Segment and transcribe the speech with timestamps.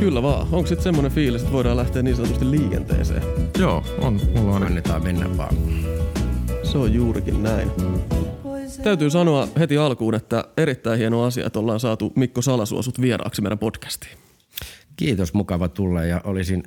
[0.00, 0.42] Kyllä vaan.
[0.52, 3.22] Onko sitten semmoinen fiilis, että voidaan lähteä niin sanotusti liikenteeseen?
[3.58, 4.20] Joo, on.
[4.36, 4.62] Mulla on.
[4.62, 5.56] Annetaan mennä vaan.
[6.62, 7.70] Se on juurikin näin.
[8.82, 13.58] Täytyy sanoa heti alkuun, että erittäin hieno asia, että ollaan saatu Mikko Salasuosut vieraaksi meidän
[13.58, 14.18] podcastiin.
[14.96, 16.62] Kiitos, mukava tulla ja olisin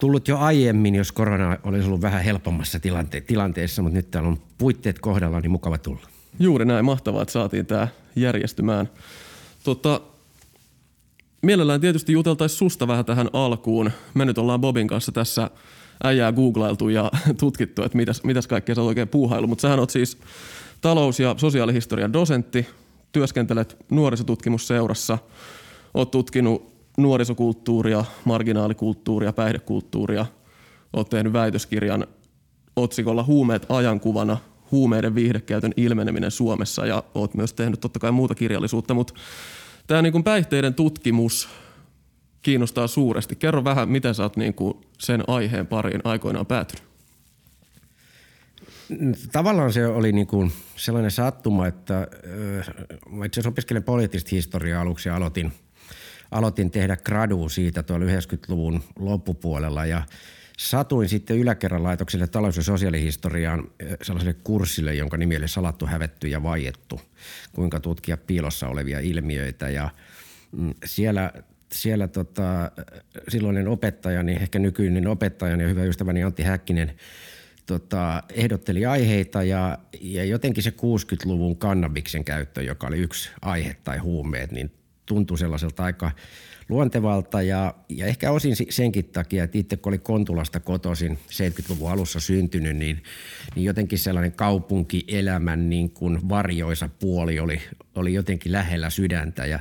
[0.00, 4.38] tullut jo aiemmin, jos korona olisi ollut vähän helpommassa tilante- tilanteessa, mutta nyt täällä on
[4.58, 6.06] puitteet kohdalla, niin mukava tulla.
[6.40, 8.88] Juuri näin, mahtavaa, että saatiin tämä järjestymään.
[9.64, 10.00] Tota,
[11.42, 13.90] mielellään tietysti juteltaisiin susta vähän tähän alkuun.
[14.14, 15.50] Me nyt ollaan Bobin kanssa tässä
[16.04, 17.10] äijää googlailtu ja
[17.40, 19.46] tutkittu, että mitäs, mitäs kaikkea sä oot oikein puuhailu.
[19.46, 20.18] Mutta sähän oot siis
[20.80, 22.66] talous- ja sosiaalihistorian dosentti,
[23.12, 25.18] työskentelet nuorisotutkimusseurassa,
[25.94, 30.26] oot tutkinut nuorisokulttuuria, marginaalikulttuuria, päihdekulttuuria,
[30.92, 32.06] oot tehnyt väitöskirjan
[32.76, 34.38] otsikolla Huumeet ajankuvana,
[34.70, 39.14] huumeiden viihdekäytön ilmeneminen Suomessa ja oot myös tehnyt totta kai muuta kirjallisuutta, mutta
[39.86, 41.48] tämä niin päihteiden tutkimus
[42.42, 43.36] kiinnostaa suuresti.
[43.36, 46.82] Kerro vähän, miten sä oot niin kuin sen aiheen pariin aikoinaan päätynyt.
[49.32, 52.06] Tavallaan se oli niin kuin sellainen sattuma, että
[53.10, 55.52] mä itse asiassa opiskelen poliittista historiaa aluksi ja aloitin,
[56.30, 60.02] aloitin tehdä gradua siitä tuolla 90-luvun loppupuolella ja
[60.70, 66.28] satuin sitten yläkerran laitokselle talous- ja sosiaalihistoriaan äh, sellaiselle kurssille, jonka nimi oli Salattu, hävetty
[66.28, 67.00] ja vaiettu,
[67.52, 69.68] kuinka tutkia piilossa olevia ilmiöitä.
[69.68, 69.90] Ja
[70.52, 71.32] mm, siellä
[71.72, 72.70] siellä tota,
[73.28, 76.92] silloinen opettajani, ehkä nykyinen opettajani ja hyvä ystäväni Antti Häkkinen
[77.66, 83.98] tota, ehdotteli aiheita ja, ja jotenkin se 60-luvun kannabiksen käyttö, joka oli yksi aihe tai
[83.98, 84.72] huumeet, niin
[85.06, 86.10] tuntui sellaiselta aika
[86.72, 92.20] luontevalta ja, ja ehkä osin senkin takia, että itse kun oli Kontulasta kotoisin 70-luvun alussa
[92.20, 93.02] syntynyt, niin,
[93.54, 97.60] niin jotenkin sellainen kaupunkielämän niin kuin varjoisa puoli oli,
[97.94, 99.46] oli jotenkin lähellä sydäntä.
[99.46, 99.60] Ja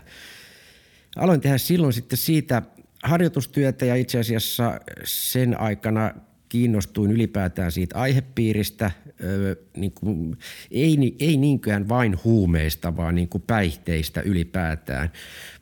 [1.15, 2.61] aloin tehdä silloin sitten siitä
[3.03, 6.13] harjoitustyötä ja itse asiassa sen aikana
[6.51, 8.91] kiinnostuin ylipäätään siitä aihepiiristä,
[9.23, 10.37] öö, niin kuin,
[10.71, 15.11] ei, ei niinkään vain huumeista, vaan niin kuin päihteistä ylipäätään.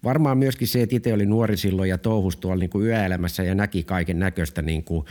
[0.04, 3.56] Varmaan myöskin se, että itse oli nuori silloin ja touhus tuolla niin kuin yöelämässä ja
[3.56, 5.06] näki kaiken näköistä niin kuin,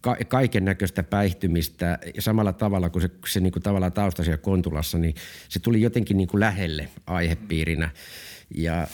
[0.00, 4.98] ka- kaiken näköistä päihtymistä ja samalla tavalla kuin se, se niin kuin tavallaan taustasia Kontulassa,
[4.98, 5.14] niin
[5.48, 7.90] se tuli jotenkin niin kuin lähelle aihepiirinä.
[8.54, 8.86] Ja,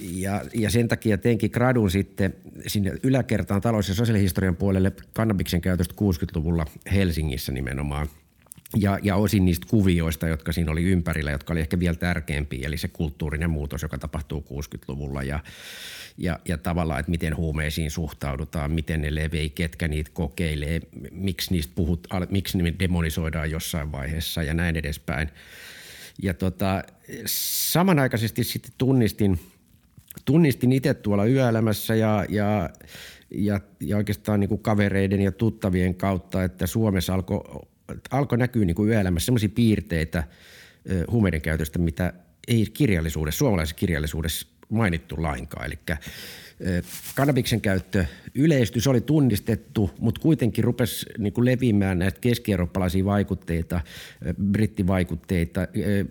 [0.00, 2.34] ja, ja sen takia teinkin gradun sitten
[2.66, 8.08] sinne yläkertaan talous- ja sosiaalihistorian puolelle kannabiksen käytöstä 60-luvulla Helsingissä nimenomaan.
[8.76, 12.76] Ja, ja osin niistä kuvioista, jotka siinä oli ympärillä, jotka oli ehkä vielä tärkeämpiä, eli
[12.76, 15.40] se kulttuurinen muutos, joka tapahtuu 60-luvulla ja,
[16.18, 21.72] ja, ja tavallaan, että miten huumeisiin suhtaudutaan, miten ne levei, ketkä niitä kokeilee, miksi niistä
[21.76, 25.28] puhut, miksi ne demonisoidaan jossain vaiheessa ja näin edespäin.
[26.22, 26.84] Ja tota,
[27.26, 29.40] samanaikaisesti sitten tunnistin,
[30.24, 32.70] tunnistin itse tuolla yöelämässä ja, ja,
[33.30, 37.40] ja, ja oikeastaan niin kuin kavereiden ja tuttavien kautta, että Suomessa alkoi
[38.10, 40.24] alko näkyä niin kuin yöelämässä sellaisia piirteitä
[41.10, 42.12] huumeiden käytöstä, mitä
[42.48, 45.66] ei kirjallisuudessa, suomalaisessa kirjallisuudessa mainittu lainkaan.
[45.66, 45.78] Eli
[47.14, 53.80] kannabiksen käyttö yleistyi, se oli tunnistettu, mutta kuitenkin rupesi niin kuin leviämään näitä keski-eurooppalaisia vaikutteita,
[54.52, 55.60] brittivaikutteita.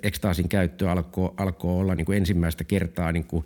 [0.03, 3.45] Ekstaasin käyttö alkoi alko olla niin kuin ensimmäistä kertaa niin kuin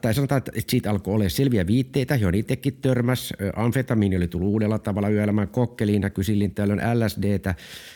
[0.00, 3.32] tai sanotaan, että siitä alkoi olla selviä viitteitä, joihin itsekin törmäs.
[3.56, 7.54] Amfetamiini oli tullut uudella tavalla yöelämään kokkeliin, näkyi sillin tällöin LSDtä.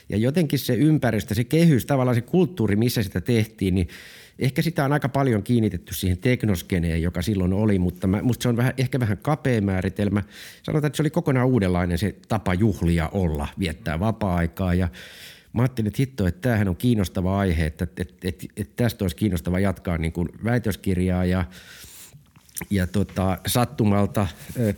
[0.08, 3.88] Ja jotenkin se ympäristö, se kehys, tavallaan se kulttuuri, missä sitä tehtiin, niin
[4.38, 8.48] Ehkä sitä on aika paljon kiinnitetty siihen teknoskeneen, joka silloin oli, mutta mä, musta se
[8.48, 10.22] on vähän, ehkä vähän kapea määritelmä.
[10.62, 14.88] Sanotaan, että se oli kokonaan uudenlainen se tapa juhlia olla, viettää vapaa-aikaa ja
[15.52, 19.04] Mä ajattelin, että hitto, että tämähän on kiinnostava aihe, että, että, että, että, että tästä
[19.04, 21.44] olisi kiinnostava jatkaa niin kuin väitöskirjaa ja
[22.70, 24.26] ja tota, sattumalta,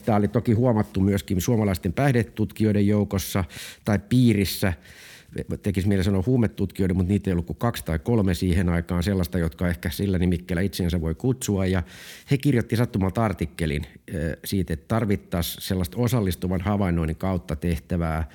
[0.04, 3.44] tämä oli toki huomattu myöskin suomalaisten päihdetutkijoiden joukossa
[3.84, 4.72] tai piirissä–
[5.62, 9.38] tekisi mieli sanoa huumetutkijoiden, mutta niitä ei ollut kuin kaksi tai kolme siihen aikaan sellaista,
[9.38, 11.66] jotka ehkä sillä nimikkeellä itseensä voi kutsua.
[11.66, 11.82] Ja
[12.30, 13.86] he kirjoitti sattumalta artikkelin
[14.44, 18.28] siitä, että tarvittaisiin sellaista osallistuvan havainnoinnin kautta tehtävää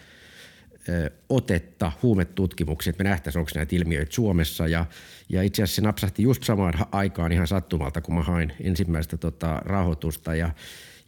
[1.30, 4.68] otetta huumetutkimuksiin, että me nähtäisiin, onko näitä ilmiöitä Suomessa.
[4.68, 4.86] Ja,
[5.30, 9.62] ja itse asiassa se napsahti just samaan aikaan ihan sattumalta, kun mä hain ensimmäistä tota,
[9.66, 10.50] rahoitusta ja,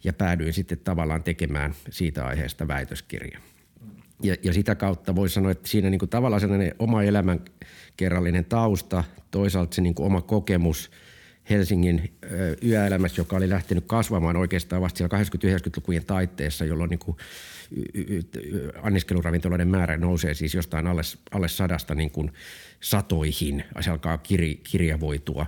[0.04, 3.42] ja päädyin sitten tavallaan tekemään siitä aiheesta väitöskirjan.
[4.22, 7.40] Ja, ja sitä kautta voi sanoa, että siinä niin kuin tavallaan sellainen oma elämän
[7.96, 10.90] kerrallinen tausta, toisaalta se niin kuin oma kokemus
[11.50, 12.18] Helsingin
[12.64, 17.16] yöelämässä, joka oli lähtenyt kasvamaan oikeastaan vasta siellä 80-90-lukujen taitteessa, jolloin niin kuin
[18.82, 22.32] anniskeluravintoloiden määrä nousee siis jostain alle, alle sadasta niin kuin
[22.80, 24.40] satoihin, se alkaa kir,
[24.70, 25.46] kirjavoitua.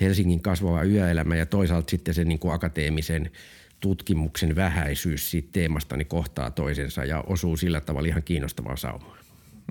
[0.00, 3.30] Helsingin kasvava yöelämä ja toisaalta sitten se niin kuin akateemisen
[3.80, 9.18] tutkimuksen vähäisyys siitä teemasta niin kohtaa toisensa ja osuu sillä tavalla ihan kiinnostavaan saumaan.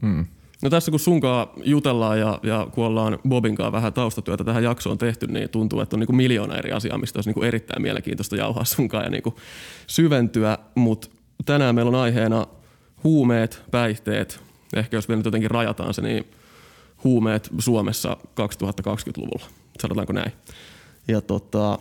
[0.01, 0.25] Mm.
[0.61, 5.27] No tässä kun sunkaan jutellaan ja, ja kun ollaan Bobinkaan vähän taustatyötä tähän jaksoon tehty,
[5.27, 9.03] niin tuntuu, että on niin miljoona eri asiaa, mistä olisi niin erittäin mielenkiintoista jauhaa sunkaan
[9.03, 9.23] ja niin
[9.87, 11.07] syventyä, mutta
[11.45, 12.47] tänään meillä on aiheena
[13.03, 14.39] huumeet, päihteet,
[14.75, 16.31] ehkä jos vielä nyt jotenkin rajataan se, niin
[17.03, 19.45] huumeet Suomessa 2020-luvulla,
[19.79, 20.31] sanotaanko näin.
[21.07, 21.79] Ja tota,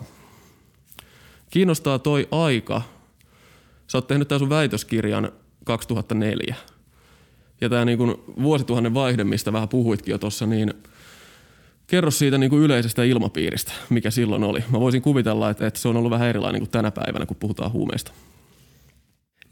[1.51, 2.83] kiinnostaa toi aika.
[3.87, 5.33] Sä oot tehnyt tämän sun väitöskirjan
[5.65, 6.55] 2004.
[7.61, 7.99] Ja tämä niin
[8.43, 10.75] vuosituhannen vaihde, mistä vähän puhuitkin jo tuossa, niin
[11.87, 14.65] kerro siitä niin kuin yleisestä ilmapiiristä, mikä silloin oli.
[14.73, 17.73] Mä voisin kuvitella, että, että se on ollut vähän erilainen kuin tänä päivänä, kun puhutaan
[17.73, 18.13] huumeista.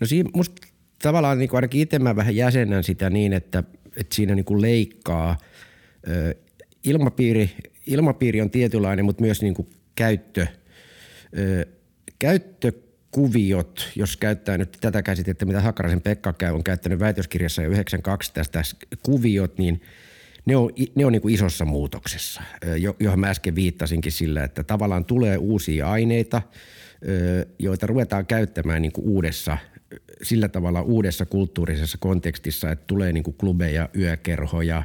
[0.00, 0.66] No siinä musta
[1.02, 3.64] tavallaan niin kuin ainakin itse mä vähän jäsennän sitä niin, että,
[3.96, 5.38] että siinä niin kuin leikkaa
[6.84, 7.50] ilmapiiri,
[7.86, 10.46] ilmapiiri on tietynlainen, mutta myös niin kuin käyttö,
[12.18, 18.32] käyttökuviot, jos käyttää nyt tätä käsitettä, mitä Hakkaraisen Pekka käy, on käyttänyt väitöskirjassa jo 92
[18.34, 18.62] tästä
[19.02, 19.80] kuviot, niin
[20.46, 22.42] ne on, ne on niin kuin isossa muutoksessa,
[23.00, 26.42] johon mä äsken viittasinkin sillä, että tavallaan tulee uusia aineita,
[27.58, 29.58] joita ruvetaan käyttämään niin kuin uudessa
[30.22, 34.82] sillä tavalla uudessa kulttuurisessa kontekstissa, että tulee niin kuin klubeja, yökerhoja,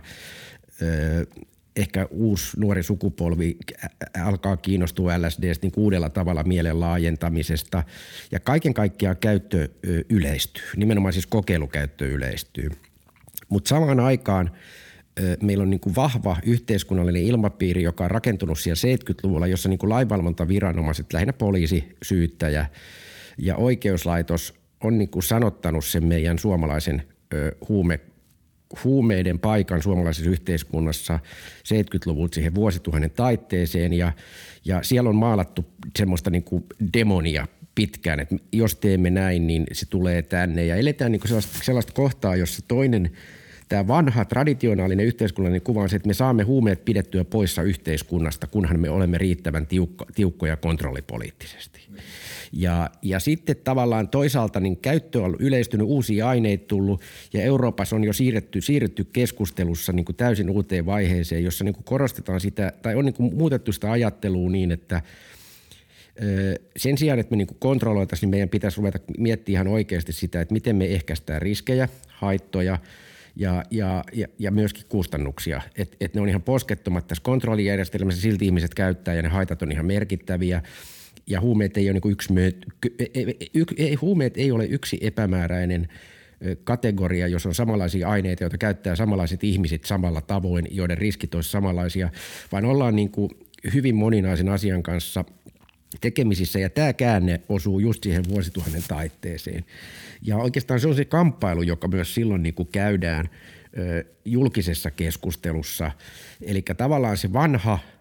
[1.76, 3.58] ehkä uusi nuori sukupolvi
[4.24, 7.84] alkaa kiinnostua LSDstä niin uudella tavalla mielen laajentamisesta
[8.32, 9.70] ja kaiken kaikkiaan käyttö
[10.10, 12.70] yleistyy, nimenomaan siis kokeilukäyttö yleistyy.
[13.50, 14.52] Mutta samaan aikaan
[15.42, 19.90] meillä on niin kuin vahva yhteiskunnallinen ilmapiiri, joka on rakentunut siellä 70-luvulla, jossa niin kuin
[19.90, 22.66] lainvalvontaviranomaiset, lähinnä poliisi, syyttäjä
[23.38, 27.04] ja oikeuslaitos on niin kuin sanottanut sen meidän suomalaisen
[27.34, 28.00] ö, huume,
[28.84, 31.20] huumeiden paikan suomalaisessa yhteiskunnassa
[31.68, 34.12] 70-luvulta siihen vuosituhannen taitteeseen ja,
[34.66, 35.66] ja siellä on maalattu
[35.98, 36.64] semmoista niin kuin
[36.94, 41.60] demonia pitkään, että jos teemme näin, niin se tulee tänne ja eletään niin kuin sellaista,
[41.64, 43.12] sellaista kohtaa, jossa toinen
[43.74, 48.80] Tämä vanha traditionaalinen yhteiskunnallinen kuva on se, että me saamme huumeet pidettyä poissa yhteiskunnasta, kunhan
[48.80, 51.80] me olemme riittävän tiukko, tiukkoja kontrollipoliittisesti.
[52.52, 57.02] Ja, ja sitten tavallaan toisaalta niin käyttö on yleistynyt, uusia aineita tullut
[57.34, 61.84] ja Euroopassa on jo siirretty, siirretty keskustelussa niin kuin täysin uuteen vaiheeseen, jossa niin kuin
[61.84, 65.02] korostetaan sitä, tai on niin kuin muutettu sitä ajattelua niin, että
[66.78, 70.54] sen sijaan, että me niin kontrolloitaisiin, niin meidän pitäisi ruveta miettimään ihan oikeasti sitä, että
[70.54, 72.80] miten me ehkäistään riskejä, haittoja
[73.36, 75.62] ja, ja, ja, ja myöskin kustannuksia.
[75.78, 79.72] Että et ne on ihan poskettomat tässä kontrollijärjestelmässä, silti ihmiset käyttää ja ne haitat on
[79.72, 80.62] ihan merkittäviä–
[81.28, 82.54] ja huumeet ei ole, niin
[83.54, 85.88] yksi, ei, huumeet ei ole yksi epämääräinen
[86.64, 92.10] kategoria, jos on samanlaisia aineita, joita käyttää samanlaiset ihmiset samalla tavoin, joiden riskit olisivat samanlaisia,
[92.52, 93.30] vaan ollaan niin kuin
[93.74, 95.26] hyvin moninaisen asian kanssa
[96.02, 99.66] tekemisissä ja tämä käänne osuu just siihen vuosituhannen taitteeseen.
[100.26, 103.30] Ja oikeastaan se on se kamppailu, joka myös silloin niin kuin käydään
[104.26, 105.92] julkisessa keskustelussa.
[106.42, 107.80] Eli tavallaan se vanha–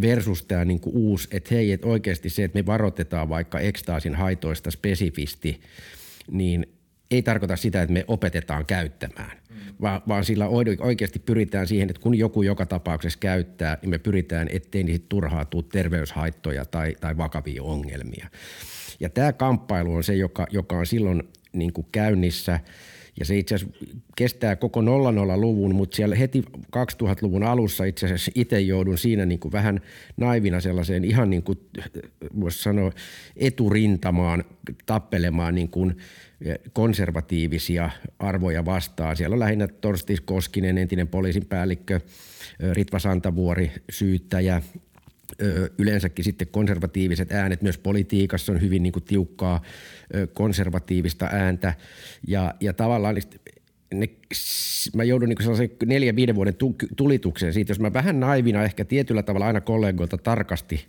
[0.00, 4.14] versus tämä niin kuin uusi, että hei, että oikeasti se, että me varoitetaan vaikka ekstaasin
[4.14, 5.60] haitoista spesifisti,
[6.30, 6.66] niin
[7.10, 9.56] ei tarkoita sitä, että me opetetaan käyttämään, mm.
[9.80, 10.48] vaan, vaan sillä
[10.80, 15.44] oikeasti pyritään siihen, että kun joku joka tapauksessa käyttää, niin me pyritään, ettei niitä turhaa
[15.44, 18.28] tule terveyshaittoja tai, tai vakavia ongelmia.
[19.00, 21.22] Ja tämä kamppailu on se, joka, joka on silloin
[21.54, 22.60] niin kuin käynnissä–
[23.18, 23.76] ja se itse asiassa
[24.16, 29.52] kestää koko 00-luvun, mutta siellä heti 2000-luvun alussa itse asiassa itse joudun siinä niin kuin
[29.52, 29.80] vähän
[30.16, 31.58] naivina sellaiseen ihan niin kuin,
[32.40, 32.92] voisi sanoa,
[33.36, 34.44] eturintamaan
[34.86, 35.96] tappelemaan niin kuin
[36.72, 39.16] konservatiivisia arvoja vastaan.
[39.16, 42.00] Siellä on lähinnä Torsti Koskinen, entinen poliisin päällikkö,
[42.72, 44.62] Ritva Santavuori, syyttäjä,
[45.78, 47.62] yleensäkin sitten konservatiiviset äänet.
[47.62, 49.62] Myös politiikassa on hyvin niin kuin tiukkaa
[50.32, 51.74] konservatiivista ääntä.
[52.26, 53.16] Ja, ja tavallaan
[53.94, 54.08] ne,
[54.94, 56.54] mä joudun niin sellaisen neljän, viiden vuoden
[56.96, 60.86] tulitukseen siitä, jos mä vähän naivina ehkä tietyllä tavalla aina kollegoilta tarkasti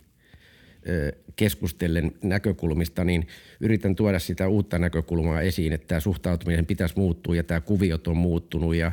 [1.36, 3.28] keskustellen näkökulmista, niin
[3.60, 8.16] yritän tuoda sitä uutta näkökulmaa esiin, että tämä suhtautuminen pitäisi muuttua ja tämä kuviot on
[8.16, 8.92] muuttunut ja,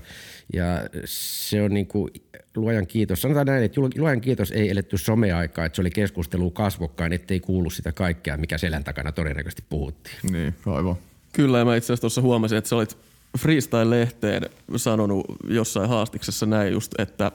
[0.53, 0.65] ja
[1.05, 2.12] se on niin kuin
[2.55, 3.21] luojan kiitos.
[3.21, 7.69] Sanotaan näin, että luojan kiitos ei eletty someaikaa, että se oli keskustelu kasvokkain, ettei kuulu
[7.69, 10.15] sitä kaikkea, mikä selän takana todennäköisesti puhuttiin.
[10.31, 10.95] Niin, aivan.
[11.33, 12.97] Kyllä, ja mä itse asiassa tuossa huomasin, että sä olit
[13.38, 17.31] Freestyle-lehteen sanonut jossain haastiksessa näin just, että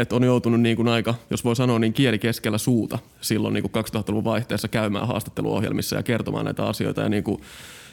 [0.00, 3.70] että on joutunut niin kuin aika, jos voi sanoa, niin kieli keskellä suuta silloin niin
[3.70, 7.00] kuin 2000-luvun vaihteessa käymään haastatteluohjelmissa ja kertomaan näitä asioita.
[7.00, 7.40] Ja niin kuin,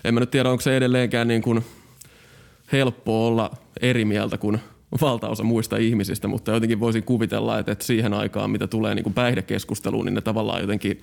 [0.04, 1.66] en mä nyt tiedä, onko se edelleenkään niin kuin
[2.72, 4.60] helppoa olla eri mieltä kuin
[5.02, 9.14] valtaosa muista ihmisistä, mutta jotenkin voisin kuvitella, että, että siihen aikaan, mitä tulee niin kuin
[9.14, 11.02] päihdekeskusteluun, niin ne tavallaan jotenkin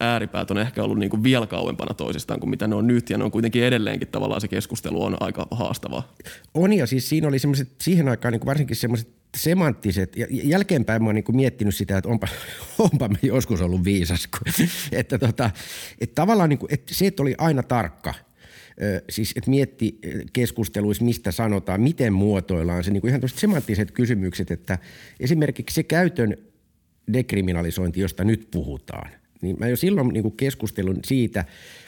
[0.00, 3.18] ääripäät on ehkä ollut niin kuin vielä kauempana toisistaan kuin mitä ne on nyt, ja
[3.18, 6.12] ne on kuitenkin edelleenkin tavallaan se keskustelu on aika haastavaa.
[6.54, 11.02] On, ja siis siinä oli semmoiset siihen aikaan niin kuin varsinkin semmoiset semanttiset, ja jälkeenpäin
[11.02, 12.28] mä oon niin miettinyt sitä, että onpa,
[12.78, 15.50] onpa me joskus ollut viisas, kun, että, tota,
[16.00, 18.14] että tavallaan niin kuin, että se, että oli aina tarkka–
[19.10, 19.98] siis että mietti
[20.32, 24.78] keskusteluissa, mistä sanotaan, miten muotoillaan se niin kuin ihan semanttiset kysymykset, että
[25.20, 26.36] esimerkiksi se käytön
[27.12, 29.10] dekriminalisointi, josta nyt puhutaan,
[29.42, 31.44] niin mä jo silloin niin keskustelun siitä,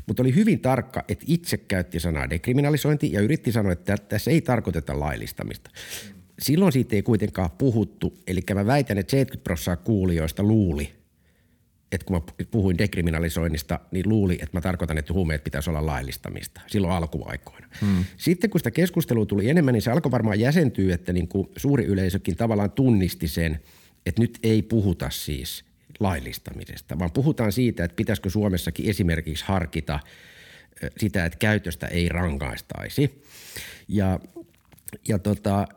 [0.07, 4.41] mutta oli hyvin tarkka, että itse käytti sanaa dekriminalisointi ja yritti sanoa, että tässä ei
[4.41, 5.71] tarkoiteta laillistamista.
[6.43, 10.93] Silloin siitä ei kuitenkaan puhuttu, eli mä väitän, että 70 prosenttia kuulijoista luuli,
[11.93, 16.61] että kun mä puhuin dekriminalisoinnista, niin luuli, että mä tarkoitan, että huumeet pitäisi olla laillistamista
[16.67, 17.67] silloin alkuaikoina.
[17.81, 18.05] Hmm.
[18.17, 21.85] Sitten kun sitä keskustelua tuli enemmän, niin se alkoi varmaan jäsentyä, että niin kuin suuri
[21.85, 23.61] yleisökin tavallaan tunnisti sen,
[24.07, 25.65] että nyt ei puhuta siis
[26.01, 30.01] laillistamisesta, vaan puhutaan siitä, että pitäisikö Suomessakin esimerkiksi harkita
[30.97, 33.23] sitä, että käytöstä ei rankaistaisi.
[33.89, 34.21] Ja,
[35.09, 35.69] ja tota,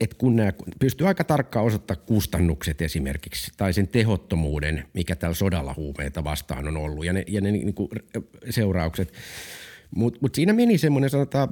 [0.00, 5.74] että kun nämä pystyy aika tarkkaan osoittaa kustannukset esimerkiksi tai sen tehottomuuden, mikä tällä sodalla
[5.76, 7.88] huumeita vastaan on ollut ja ne, ja ne niin kuin
[8.50, 9.12] seuraukset.
[9.94, 11.48] Mutta mut siinä meni semmoinen sanotaan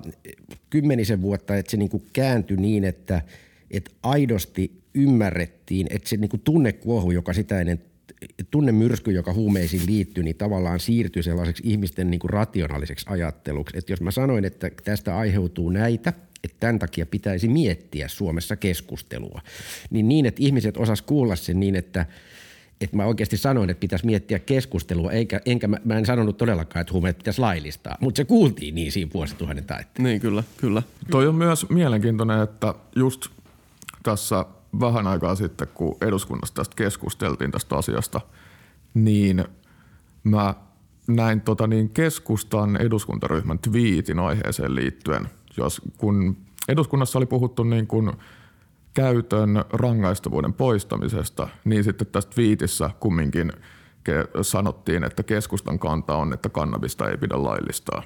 [0.71, 3.23] kymmenisen vuotta, että se niin kuin kääntyi niin, että,
[3.71, 7.83] että aidosti ymmärrettiin, että se niin kuin tunnekuohu, joka sitä ennen
[8.51, 13.79] tunnemyrsky, joka huumeisiin liittyy, niin tavallaan siirtyy sellaiseksi ihmisten niin kuin rationaaliseksi ajatteluksi.
[13.79, 16.13] Että jos mä sanoin, että tästä aiheutuu näitä–
[16.47, 19.41] että tämän takia pitäisi miettiä Suomessa keskustelua.
[19.91, 22.07] Niin niin, että ihmiset osas kuulla sen niin, että
[22.81, 26.81] että mä oikeasti sanoin, että pitäisi miettiä keskustelua, eikä, enkä mä, mä en sanonut todellakaan,
[26.81, 30.03] että huumeet pitäisi laillistaa, mutta se kuultiin niin siinä vuosituhannen taitteessa.
[30.03, 30.83] Niin, kyllä, kyllä.
[31.11, 33.27] Toi on myös mielenkiintoinen, että just
[34.03, 34.45] tässä
[34.81, 38.21] vähän aikaa sitten, kun eduskunnassa tästä keskusteltiin tästä asiasta,
[38.95, 39.45] niin
[40.25, 40.55] mä
[41.07, 46.37] näin tota niin keskustan eduskuntaryhmän twiitin aiheeseen liittyen, jos, kun
[46.69, 48.13] eduskunnassa oli puhuttu niin kuin
[48.95, 53.53] käytön rangaistavuuden poistamisesta, niin sitten tässä twiitissä kumminkin
[54.43, 58.03] sanottiin, että keskustan kanta on, että kannabista ei pidä laillistaa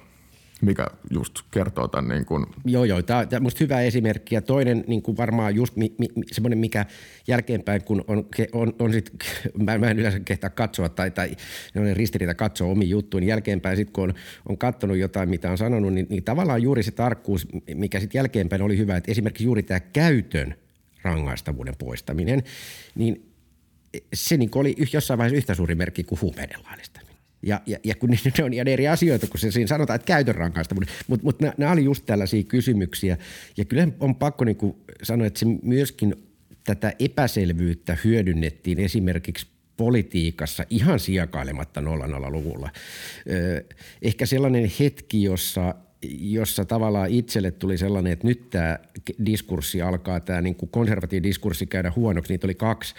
[0.61, 2.47] mikä just kertoo tämän niin kuin.
[2.65, 3.03] Joo, joo.
[3.03, 4.35] Tämä on musta hyvä esimerkki.
[4.35, 6.87] Ja toinen niin kuin varmaan just mi, mi, semmoinen, mikä
[7.27, 9.11] jälkeenpäin, kun on, on, on sit,
[9.65, 11.37] mä, mä en yleensä kehtaa katsoa tai, tai
[11.95, 14.15] ristiriita katsoa omi juttuun, niin jälkeenpäin sitten kun on,
[14.49, 18.63] on katsonut jotain, mitä on sanonut, niin, niin tavallaan juuri se tarkkuus, mikä sitten jälkeenpäin
[18.63, 20.55] oli hyvä, että esimerkiksi juuri tämä käytön
[21.03, 22.43] rangaistavuuden poistaminen,
[22.95, 23.31] niin
[24.15, 27.10] se niin oli jossain vaiheessa yhtä suuri merkki kuin huumeiden laillistaminen.
[27.43, 30.35] Ja, ja, ja kun ne on ihan eri asioita, kun se siinä sanotaan, että käytön
[30.35, 30.95] rangaistavuuden.
[31.07, 33.17] Mutta mut nämä oli just tällaisia kysymyksiä.
[33.57, 36.15] Ja kyllä on pakko niin kuin sanoa, että se myöskin
[36.65, 42.71] tätä epäselvyyttä hyödynnettiin esimerkiksi politiikassa ihan sijakailematta 00-luvulla.
[44.03, 48.79] Ehkä sellainen hetki, jossa jossa tavallaan itselle tuli sellainen, että nyt tämä
[49.27, 52.33] diskurssi alkaa, tämä niin kuin konservatiivinen diskurssi käydä huonoksi.
[52.33, 52.95] Niitä oli kaksi.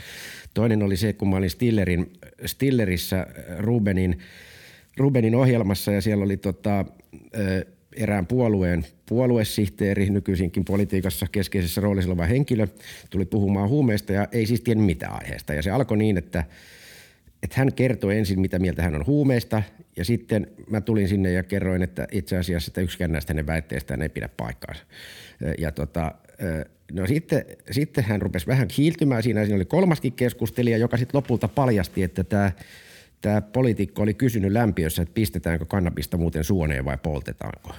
[0.54, 2.14] Toinen oli se, kun mä olin Stillerin,
[2.46, 3.28] Stillerissä
[3.60, 4.20] Rubenin,
[4.98, 6.86] Rubenin ohjelmassa ja siellä oli tota,
[7.96, 12.68] erään puolueen puoluesihteeri, nykyisinkin politiikassa keskeisessä roolissa oleva henkilö,
[13.10, 15.54] tuli puhumaan huumeista ja ei siis tiennyt mitään aiheesta.
[15.54, 16.44] Ja se alkoi niin, että–
[17.44, 19.64] että hän kertoi ensin, mitä mieltä hän on huumeista,
[19.98, 24.02] ja sitten mä tulin sinne ja kerroin, että itse asiassa että yksikään näistä hänen väitteistään
[24.02, 24.84] ei pidä paikkaansa.
[25.58, 26.16] Ja tota,
[26.92, 31.48] no sitten, sitten hän rupesi vähän kiiltymään siinä, siinä oli kolmaskin keskustelija, joka sitten lopulta
[31.48, 32.52] paljasti, että tämä
[33.22, 37.76] tämä poliitikko oli kysynyt lämpiössä, että pistetäänkö kannabista muuten suoneen vai poltetaanko.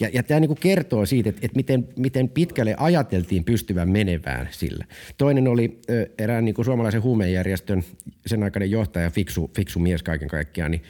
[0.00, 4.84] Ja, ja tämä niin kertoo siitä, että, että miten, miten pitkälle ajateltiin pystyvän menevään sillä.
[5.18, 7.84] Toinen oli ö, erään niin suomalaisen huumejärjestön
[8.26, 10.82] sen aikainen johtaja, fiksu, fiksu mies kaiken kaikkiaan, niin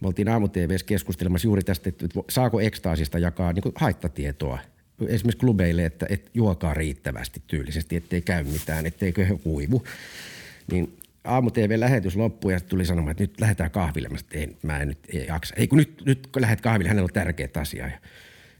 [0.00, 0.48] me oltiin aamu
[0.86, 4.58] keskustelemassa juuri tästä, että saako ekstaasista jakaa niin haittatietoa
[5.06, 9.84] esimerkiksi klubeille, että, että juokaa riittävästi tyylisesti, ettei käy mitään, etteikö he kuivu.
[10.72, 10.97] Niin
[11.28, 14.08] aamu TV-lähetys loppui ja tuli sanomaan, että nyt lähdetään kahville.
[14.08, 15.54] Mä sanoin, että mä en nyt ei jaksa.
[15.58, 17.86] Ei kun nyt, nyt kun lähdet kahville, hänellä on tärkeä asia.
[17.86, 17.98] Ja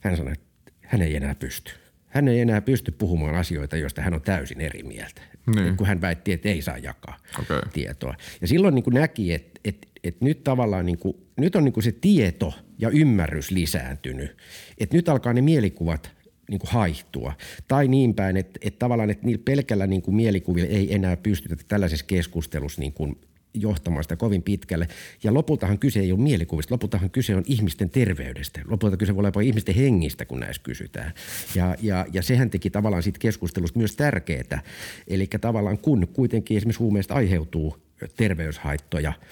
[0.01, 1.73] hän sanoi, että hän ei enää pysty.
[2.07, 5.23] Hän ei enää pysty puhumaan asioita, joista hän on täysin eri mieltä.
[5.55, 5.77] Niin.
[5.77, 7.61] Kun hän väitti, että ei saa jakaa okay.
[7.73, 8.15] tietoa.
[8.41, 11.73] Ja silloin niin kuin näki, että, että, että nyt tavallaan niin kuin, nyt on niin
[11.73, 14.37] kuin se tieto ja ymmärrys lisääntynyt.
[14.79, 16.11] Että nyt alkaa ne mielikuvat
[16.49, 17.33] niin kuin haihtua.
[17.69, 21.57] Tai niin päin, että, että tavallaan että niillä pelkällä niin kuin mielikuvilla ei enää pystytä
[21.69, 23.19] tällaisessa keskustelussa niin kuin
[23.55, 24.88] johtamaan sitä kovin pitkälle.
[25.23, 28.61] Ja lopultahan kyse ei ole mielikuvista, lopultahan kyse on ihmisten terveydestä.
[28.69, 31.12] Lopulta kyse voi olla ihmisten hengistä, kun näissä kysytään.
[31.55, 34.62] Ja, ja, ja sehän teki tavallaan siitä keskustelusta myös tärkeää.
[35.09, 37.76] Eli tavallaan kun kuitenkin esimerkiksi huumeista aiheutuu
[38.17, 39.12] terveyshaittoja–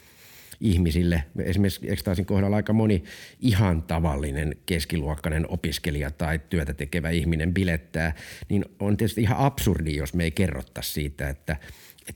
[0.60, 1.24] ihmisille.
[1.38, 3.04] Esimerkiksi ekstaasin kohdalla aika moni
[3.40, 8.14] ihan tavallinen keskiluokkainen opiskelija tai työtä tekevä ihminen bilettää,
[8.48, 11.56] niin on tietysti ihan absurdi, jos me ei kerrottaisi siitä, että,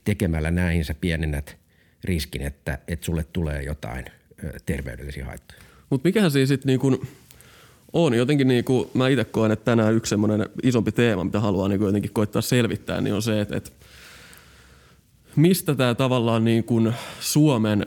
[0.03, 1.57] tekemällä näin sä pienennät
[2.03, 4.05] riskin, että, että sulle tulee jotain
[4.65, 5.61] terveydellisiä haittoja.
[5.89, 7.05] Mutta mikähän siis sitten niinku
[7.93, 11.85] on jotenkin niinku, mä itse koen, että tänään yksi semmoinen isompi teema, mitä haluaa niinku
[11.85, 13.71] jotenkin koittaa selvittää, niin on se, että, että
[15.35, 17.85] mistä tämä tavallaan niin kuin Suomen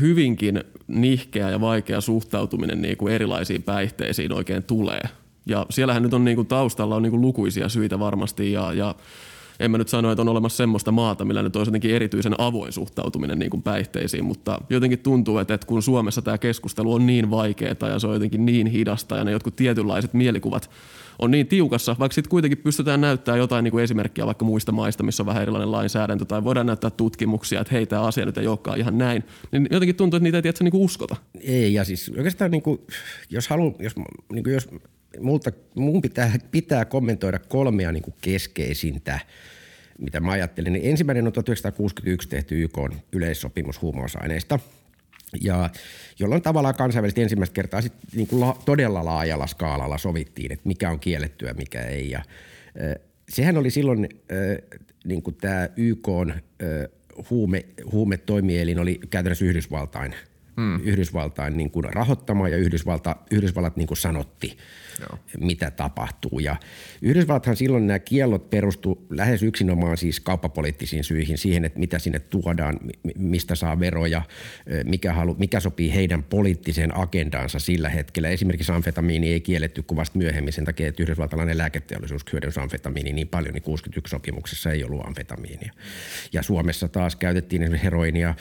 [0.00, 5.00] hyvinkin nihkeä ja vaikea suhtautuminen niin kuin erilaisiin päihteisiin oikein tulee.
[5.46, 8.94] Ja siellähän nyt on niin kuin taustalla on niin kuin lukuisia syitä varmasti ja, ja
[9.62, 12.72] en mä nyt sano, että on olemassa semmoista maata, millä nyt olisi jotenkin erityisen avoin
[12.72, 17.30] suhtautuminen niin kuin päihteisiin, mutta jotenkin tuntuu, että, että kun Suomessa tämä keskustelu on niin
[17.30, 20.70] vaikeaa ja se on jotenkin niin hidasta ja ne jotkut tietynlaiset mielikuvat
[21.18, 25.02] on niin tiukassa, vaikka sitten kuitenkin pystytään näyttämään jotain niin kuin esimerkkiä vaikka muista maista,
[25.02, 28.46] missä on vähän erilainen lainsäädäntö, tai voidaan näyttää tutkimuksia, että hei, tämä asia nyt ei
[28.46, 31.16] olekaan ihan näin, niin jotenkin tuntuu, että niitä ei tiedä, niin kuin uskota.
[31.40, 32.78] Ei, ja siis oikeastaan niin kuin,
[33.30, 33.92] jos haluan, jos,
[34.32, 34.68] niin kuin jos
[35.20, 39.20] multa, mun pitää, pitää kommentoida kolmea niin kuin keskeisintä
[40.02, 42.78] mitä mä ajattelin, niin ensimmäinen on 1961 tehty YK
[43.12, 44.58] yleissopimus huumausaineista,
[45.40, 45.70] ja
[46.18, 50.90] jolloin tavallaan kansainvälisesti ensimmäistä kertaa sit niin kuin la, todella laajalla skaalalla sovittiin, että mikä
[50.90, 52.10] on kiellettyä, mikä ei.
[52.10, 52.22] Ja,
[53.28, 54.08] sehän oli silloin
[55.04, 56.42] niin kuin tämä YK äh,
[57.30, 60.14] huume, huumetoimielin oli käytännössä Yhdysvaltain,
[60.56, 60.80] hmm.
[60.84, 64.56] Yhdysvaltain niin kuin rahoittama ja Yhdysvalta, Yhdysvallat niin kuin sanotti–
[65.00, 65.18] Joo.
[65.40, 66.38] mitä tapahtuu.
[66.38, 66.56] Ja
[67.02, 72.78] Yhdysvallathan silloin nämä kiellot perustu lähes yksinomaan siis kauppapoliittisiin syihin, siihen, että mitä sinne tuodaan,
[73.18, 74.22] mistä saa veroja,
[74.84, 78.28] mikä, halu, mikä sopii heidän poliittiseen agendaansa sillä hetkellä.
[78.28, 83.28] Esimerkiksi amfetamiini ei kielletty kuin vasta myöhemmin sen takia, että yhdysvaltalainen lääketeollisuus hyödynsi amfetamiini niin
[83.28, 85.72] paljon, niin 61 sopimuksessa ei ollut amfetamiinia.
[86.32, 88.34] Ja Suomessa taas käytettiin esimerkiksi heroinia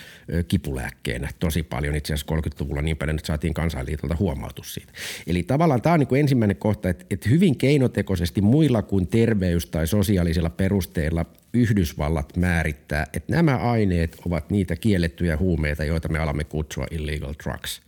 [0.47, 4.93] kipulääkkeenä tosi paljon, itse asiassa 30-luvulla niin paljon, että saatiin kansainliitolta huomautus siitä.
[5.27, 9.65] Eli tavallaan tämä on niin ensimmäinen ensimmäinen kohta, että, että hyvin keinotekoisesti muilla kuin terveys-
[9.65, 16.43] tai sosiaalisilla perusteilla Yhdysvallat määrittää, että nämä aineet ovat niitä kiellettyjä huumeita, joita me alamme
[16.43, 17.81] kutsua illegal drugs.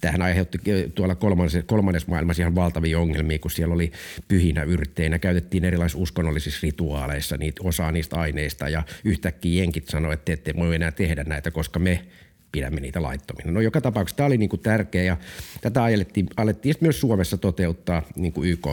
[0.00, 0.58] Tähän aiheutti
[0.94, 3.92] tuolla kolmannessa, kolmannessa maailmassa ihan valtavia ongelmia, kun siellä oli
[4.28, 10.24] pyhinä yrtteinä, käytettiin erilaisissa uskonnollisissa rituaaleissa niitä, osaa niistä aineista ja yhtäkkiä jenkit sanoivat, että
[10.24, 12.04] te ette voi enää tehdä näitä, koska me
[12.52, 13.50] pidämme niitä laittomina.
[13.50, 15.16] No joka tapauksessa tämä oli niin kuin tärkeä ja
[15.60, 18.66] tätä alettiin, alettiin myös Suomessa toteuttaa niin kuin YK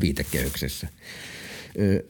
[0.00, 0.88] viitekehyksessä.
[1.78, 2.04] Ö,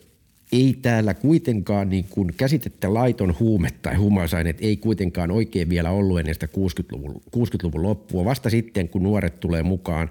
[0.52, 6.18] ei täällä kuitenkaan niin kuin käsitettä laiton huume tai huumausaineet ei kuitenkaan oikein vielä ollut
[6.18, 8.24] ennen sitä 60-luvun, 60-luvun loppua.
[8.24, 10.10] Vasta sitten, kun nuoret tulee mukaan,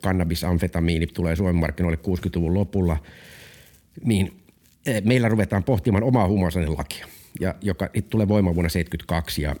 [0.00, 2.96] kannabisamfetamiini tulee Suomen markkinoille 60-luvun lopulla,
[4.04, 4.32] niin
[5.04, 7.06] meillä ruvetaan pohtimaan omaa huumausainelakia–
[7.40, 9.42] ja joka tulee voimaan vuonna 1972.
[9.42, 9.54] Ja,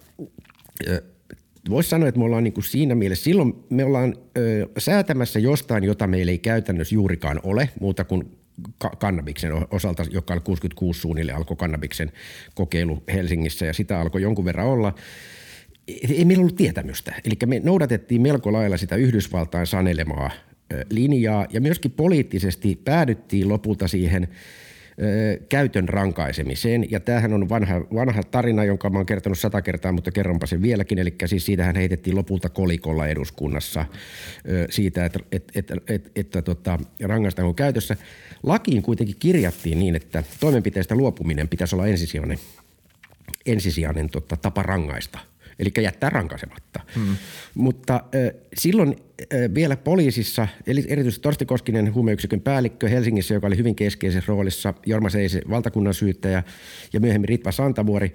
[1.70, 5.84] Voisi sanoa, että me ollaan niin kuin siinä mielessä, silloin me ollaan ö, säätämässä jostain,
[5.84, 8.38] jota meillä ei käytännössä juurikaan ole, muuta kuin
[8.78, 12.12] ka- kannabiksen osalta, joka oli 66 suunnilleen alkoi kannabiksen
[12.54, 14.94] kokeilu Helsingissä ja sitä alkoi jonkun verran olla.
[15.88, 17.14] Ei meillä ollut tietämystä.
[17.24, 20.30] Eli me noudatettiin melko lailla sitä Yhdysvaltain sanelemaa
[20.90, 24.28] linjaa ja myöskin poliittisesti päädyttiin lopulta siihen–
[25.48, 26.90] käytön rankaisemiseen.
[26.90, 30.62] Ja tämähän on vanha, vanha tarina, jonka mä oon kertonut sata kertaa, mutta kerronpa sen
[30.62, 30.98] vieläkin.
[30.98, 33.84] Eli siis siitähän heitettiin lopulta kolikolla eduskunnassa
[34.70, 37.96] siitä, että, että, että, että, että tota, rangaistaan käytössä.
[38.42, 42.38] Lakiin kuitenkin kirjattiin niin, että toimenpiteestä luopuminen pitäisi olla ensisijainen,
[43.46, 45.18] ensisijainen tota, tapa rangaista–
[45.58, 46.80] eli jättää rankaisematta.
[46.94, 47.16] Hmm.
[47.54, 53.56] Mutta äh, silloin äh, vielä poliisissa, eli erityisesti Torsti Koskinen, huumeyksikön päällikkö Helsingissä, joka oli
[53.56, 56.42] hyvin keskeisessä roolissa, Jorma Seise, valtakunnan syyttäjä
[56.92, 58.14] ja myöhemmin Ritva Santavuori,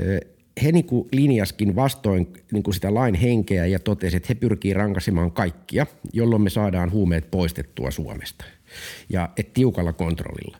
[0.00, 0.30] äh,
[0.62, 4.74] he niin kuin linjaskin vastoin niin kuin sitä lain henkeä ja totesi, että he pyrkii
[4.74, 8.44] rankaisemaan kaikkia, jolloin me saadaan huumeet poistettua Suomesta–
[9.08, 10.58] ja et tiukalla kontrollilla.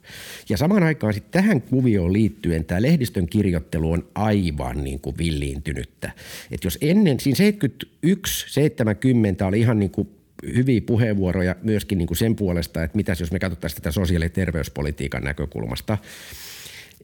[0.49, 6.13] Ja samaan aikaan sitten tähän kuvioon liittyen tämä lehdistön kirjoittelu on aivan niin kuin villiintynyttä.
[6.51, 10.09] Että jos ennen, siinä 71, 70 oli ihan niin kuin
[10.55, 14.31] hyviä puheenvuoroja myöskin niin kuin sen puolesta, että mitäs jos me katsottaisiin tätä sosiaali- ja
[14.31, 15.99] terveyspolitiikan näkökulmasta,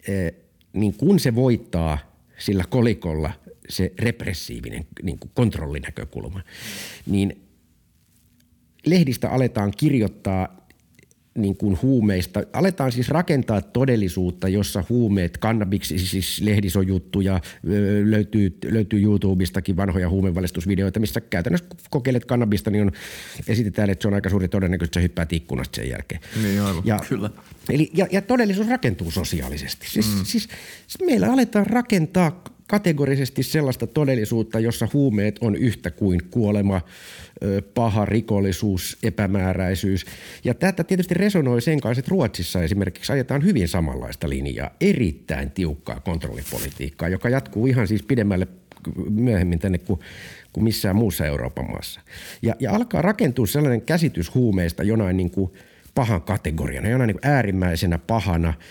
[0.09, 0.33] eh,
[0.73, 1.99] niin kun se voittaa
[2.39, 3.33] sillä kolikolla
[3.69, 6.41] se repressiivinen niin kuin kontrollinäkökulma,
[7.07, 7.43] niin
[8.87, 10.58] lehdistä aletaan kirjoittaa
[11.43, 12.43] niin kuin huumeista.
[12.53, 17.41] Aletaan siis rakentaa todellisuutta, jossa huumeet, kannabiksi, siis lehdisojuttuja,
[18.05, 22.93] löytyy, löytyy YouTubestakin vanhoja huumevalistusvideoita, missä käytännössä kokeilet kannabista, niin on,
[23.49, 26.21] esitetään, että se on aika suuri todennäköisesti, että se hyppää ikkunasta sen jälkeen.
[26.43, 26.83] Niin aivan.
[26.85, 27.31] Ja, Kyllä.
[27.69, 29.91] Eli, ja, ja todellisuus rakentuu sosiaalisesti.
[29.91, 30.25] Siis, mm.
[30.25, 30.49] siis,
[30.87, 36.81] siis meillä aletaan rakentaa kategorisesti sellaista todellisuutta, jossa huumeet on yhtä kuin kuolema,
[37.75, 40.07] paha rikollisuus, epämääräisyys.
[40.45, 46.01] Ja tätä tietysti resonoi sen kanssa, että Ruotsissa esimerkiksi ajetaan hyvin samanlaista linjaa, erittäin tiukkaa
[46.01, 48.49] kontrollipolitiikkaa, joka jatkuu ihan siis pidemmälle
[49.11, 50.01] myöhemmin tänne kuin,
[50.53, 52.01] kuin missään muussa Euroopan maassa.
[52.43, 55.53] Ja, ja alkaa rakentua sellainen käsitys huumeista jonain niin kuin
[55.95, 58.55] pahan kategoriana, jonain niin kuin äärimmäisenä pahana–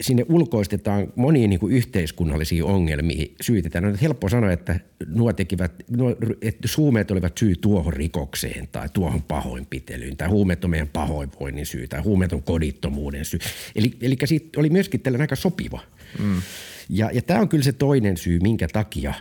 [0.00, 3.84] sinne ulkoistetaan moniin niin kuin yhteiskunnallisiin ongelmiin, syytetään.
[3.84, 9.22] On helppo sanoa, että nuo tekivät, nuo, että huumeet olivat syy tuohon rikokseen tai tuohon
[9.22, 13.40] pahoinpitelyyn tai huumeet on meidän pahoinvoinnin syy tai huumeet on kodittomuuden syy.
[13.74, 15.80] Eli, eli siitä oli myöskin tällainen aika sopiva.
[16.18, 16.42] Mm.
[16.88, 19.14] Ja, ja tämä on kyllä se toinen syy, minkä takia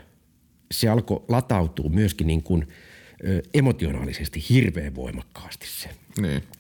[0.72, 2.68] se alkoi latautua myöskin niin kuin–
[3.54, 5.89] emotionaalisesti hirveän voimakkaasti se.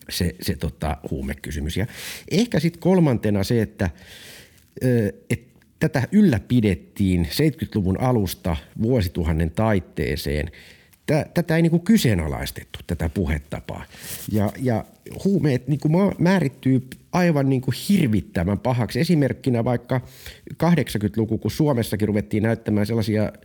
[0.09, 1.77] Se, se tota, huumekysymys.
[1.77, 1.85] Ja
[2.31, 3.89] ehkä sitten kolmantena se, että
[5.29, 5.41] et
[5.79, 10.51] tätä ylläpidettiin 70-luvun alusta vuosituhannen taitteeseen.
[11.33, 13.85] Tätä ei niinku kyseenalaistettu, tätä puhetapaa.
[14.31, 14.85] Ja, ja
[15.23, 18.99] huumeet niinku määrittyy aivan niinku hirvittävän pahaksi.
[18.99, 20.01] Esimerkkinä vaikka
[20.53, 23.31] 80-luku, kun Suomessakin ruvettiin näyttämään sellaisia–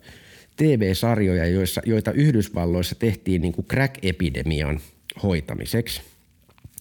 [0.57, 4.81] TV-sarjoja, joissa, joita Yhdysvalloissa tehtiin niin kuin crack-epidemian
[5.23, 6.03] hoitamiseksi.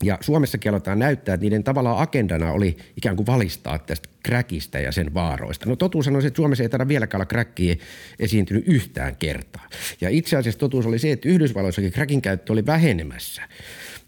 [0.04, 4.91] Ja Suomessakin aletaan näyttää, että niiden tavallaan agendana oli ikään kuin valistaa tästä crackista ja
[4.91, 5.69] sen vaaroista.
[5.69, 7.76] No totuus on se, että Suomessa ei taida vieläkään olla crackia
[8.19, 9.67] esiintynyt yhtään kertaa.
[10.02, 13.41] Ja itse asiassa totuus oli se, että Yhdysvalloissakin crackin käyttö oli vähenemässä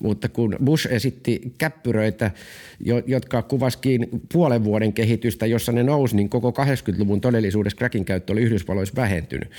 [0.05, 2.31] mutta kun Bush esitti käppyröitä,
[3.07, 8.41] jotka kuvaskin puolen vuoden kehitystä, jossa ne nousi, niin koko 80-luvun todellisuudessa crackin käyttö oli
[8.41, 9.51] Yhdysvalloissa vähentynyt.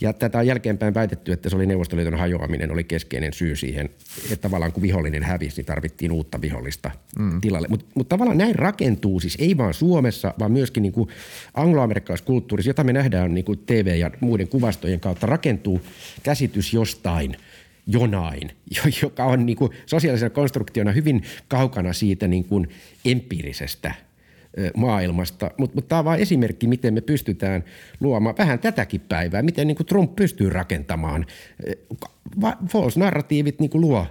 [0.00, 3.90] Ja tätä on jälkeenpäin väitetty, että se oli Neuvostoliiton hajoaminen, oli keskeinen syy siihen,
[4.24, 7.40] että tavallaan kun vihollinen hävisi, niin tarvittiin uutta vihollista mm.
[7.40, 7.68] tilalle.
[7.70, 11.08] Mutta mut tavallaan näin rakentuu siis ei vain Suomessa, vaan myöskin niin kuin
[11.54, 15.80] angloamerikkalaiskulttuurissa, jota me nähdään niin kuin TV- ja muiden kuvastojen kautta, rakentuu
[16.22, 17.36] käsitys jostain–
[17.88, 18.50] jonain,
[19.02, 22.68] joka on niin kuin sosiaalisena konstruktiona hyvin kaukana siitä niin kuin
[23.04, 23.94] empiirisestä
[24.76, 25.50] maailmasta.
[25.58, 27.64] Mutta mut tämä on vain esimerkki, miten me pystytään
[28.00, 31.26] luomaan vähän tätäkin päivää, miten niin kuin Trump pystyy rakentamaan.
[32.68, 34.06] False-narratiivit niin kuin luo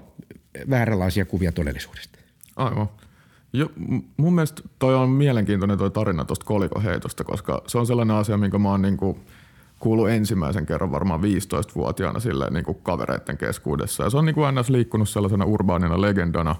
[0.69, 2.19] vääränlaisia kuvia todellisuudesta.
[2.55, 2.89] Aivan.
[3.53, 3.71] Jo,
[4.17, 8.57] mun mielestä toi on mielenkiintoinen toi tarina tuosta kolikoheitosta, koska se on sellainen asia, minkä
[8.57, 9.17] mä oon niin kuin–
[9.79, 14.03] kuulu ensimmäisen kerran varmaan 15-vuotiaana silleen niin kuin kavereiden keskuudessa.
[14.03, 14.69] Ja se on niin kuin ns.
[14.69, 16.55] liikkunut sellaisena urbaanina legendana,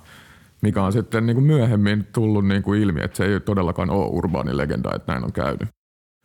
[0.61, 4.07] mikä on sitten niin kuin myöhemmin tullut niin kuin ilmi, että se ei todellakaan ole
[4.07, 5.67] urbaani legenda, että näin on käynyt.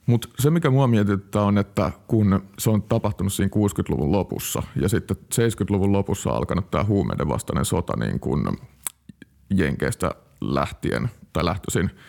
[0.06, 4.88] Mutta se, mikä mua mietittää on, että kun se on tapahtunut siinä 60-luvun lopussa ja
[4.88, 8.44] sitten 70-luvun lopussa alkanut tämä huumeiden vastainen sota niin kuin
[9.54, 11.90] Jenkeistä lähtien tai lähtöisin–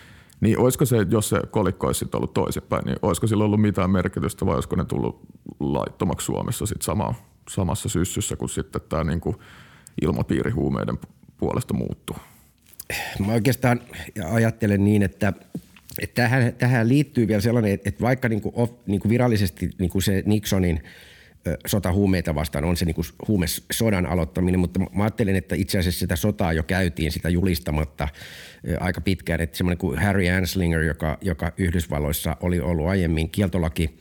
[0.44, 4.46] niin olisiko se, jos se kolikko olisi ollut toisinpäin, niin olisiko sillä ollut mitään merkitystä
[4.46, 5.22] vai olisiko ne tullut
[5.60, 7.14] laittomaksi Suomessa sit sama,
[7.50, 9.36] samassa syssyssä, kun sitten tämä niin kuin
[10.02, 10.98] ilmapiiri huumeiden
[11.38, 12.16] puolesta muuttuu?
[13.26, 13.82] Mä oikeastaan
[14.32, 15.34] ajattelen niin, että
[16.02, 20.02] että tähän, tähän liittyy vielä sellainen, että vaikka niin kuin, niin kuin virallisesti niin kuin
[20.02, 20.84] se Nixonin
[21.68, 22.66] sota huumeita vastaan.
[22.66, 22.96] On se niin
[23.28, 28.08] huumesodan aloittaminen, mutta mä ajattelen, että itse asiassa sitä sotaa jo käytiin sitä julistamatta–
[28.80, 33.98] aika pitkään, että semmoinen kuin Harry Anslinger, joka, joka Yhdysvalloissa oli ollut aiemmin kieltolaki,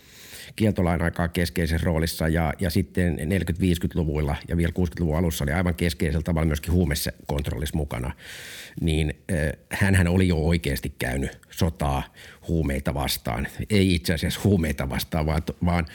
[0.56, 6.22] kieltolain aikaa keskeisessä roolissa ja, ja sitten 40-50-luvuilla ja vielä 60-luvun alussa oli aivan keskeisellä
[6.22, 8.12] tavalla myöskin huumessa kontrollissa mukana,
[8.80, 12.02] niin äh, hän oli jo oikeasti käynyt sotaa
[12.48, 13.46] huumeita vastaan.
[13.70, 15.86] Ei itse asiassa huumeita vastaan, vaan, vaan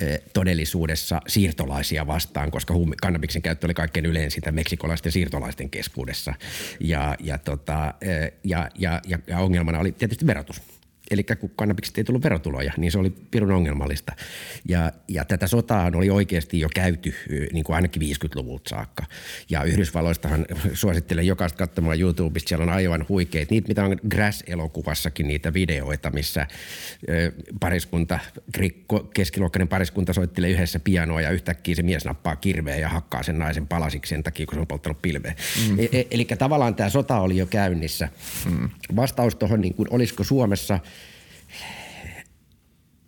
[0.00, 6.34] e, todellisuudessa siirtolaisia vastaan, koska huume, kannabiksen käyttö oli kaikkein yleinsintä meksikolaisten siirtolaisten keskuudessa.
[6.80, 10.62] Ja, ja, tota, e, ja, ja, ja, ja ongelmana oli tietysti verotus
[11.10, 14.12] Eli kun kannabikset ei tullut verotuloja, niin se oli pirun ongelmallista.
[14.68, 17.14] Ja, ja tätä sotaa oli oikeasti jo käyty
[17.52, 19.04] niin kuin ainakin 50-luvulta saakka.
[19.50, 23.54] Ja Yhdysvalloistahan suosittelen jokaista katsomaan YouTubesta, siellä on aivan huikeita.
[23.54, 26.46] Niitä, mitä on Grass-elokuvassakin niitä videoita, missä
[27.60, 28.18] pariskunta,
[29.14, 33.66] keskiluokkainen pariskunta soittelee yhdessä pianoa ja yhtäkkiä se mies nappaa kirveä ja hakkaa sen naisen
[33.66, 35.34] palasiksi sen takia, kun se on polttanut pilveä.
[35.68, 35.78] Mm.
[35.78, 38.08] E- e- eli tavallaan tämä sota oli jo käynnissä.
[38.50, 38.70] Mm.
[38.96, 40.80] Vastaus tuohon, niin kuin, olisiko Suomessa–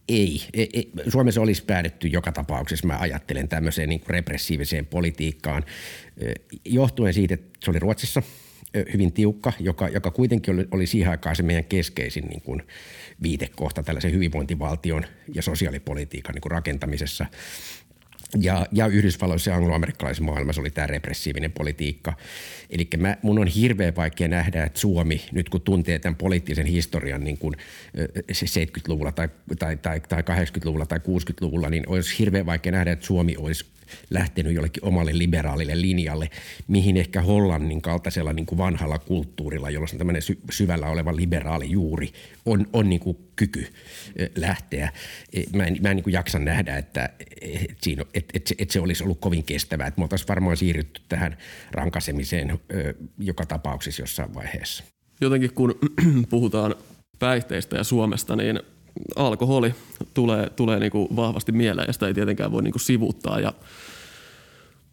[0.09, 0.42] ei.
[0.55, 0.90] ei, ei.
[1.09, 5.64] Suomessa olisi päädytty joka tapauksessa, mä ajattelen tämmöiseen niin repressiiviseen politiikkaan,
[6.64, 8.23] johtuen siitä, että se oli Ruotsissa
[8.92, 12.62] hyvin tiukka, joka, joka kuitenkin oli, oli siihen aikaan se meidän keskeisin niin kuin
[13.23, 17.27] viitekohta tällaisen hyvinvointivaltion ja sosiaalipolitiikan niin kuin rakentamisessa.
[18.37, 22.12] Ja, ja Yhdysvalloissa ja angloamerikkalaisessa maailmassa oli tämä repressiivinen politiikka.
[22.71, 22.88] Eli
[23.23, 27.55] mun on hirveän vaikea nähdä, että Suomi, nyt kun tuntee tämän poliittisen historian niin kuin
[28.33, 33.35] 70-luvulla tai, tai, tai, tai 80-luvulla tai 60-luvulla, niin olisi hirveän vaikea nähdä, että Suomi
[33.38, 33.64] olisi
[34.11, 36.31] lähtenyt jollekin omalle liberaalille linjalle,
[36.68, 41.70] mihin ehkä Hollannin kaltaisella niin kuin vanhalla kulttuurilla, jolla on tämmöinen sy- syvällä oleva liberaali
[41.70, 42.12] juuri,
[42.46, 43.66] on, on niin kuin kyky
[44.37, 44.92] lähteä.
[45.33, 48.55] E, mä en, mä en niin kuin jaksa nähdä, että, et siinä, et, et, se,
[48.59, 49.87] et se olisi ollut kovin kestävää.
[49.87, 51.38] Että me oltaisiin varmaan siirrytty tähän
[51.70, 52.59] rankasemiseen
[53.18, 54.85] joka tapauksessa jossain vaiheessa.
[55.20, 55.79] Jotenkin kun
[56.31, 56.74] puhutaan
[57.18, 58.61] päihteistä ja Suomesta, niin
[59.17, 59.75] alkoholi
[60.15, 63.41] tulee, tulee niin kuin vahvasti mieleen ja sitä ei tietenkään voi niin kuin sivuuttaa.
[63.41, 63.53] Ja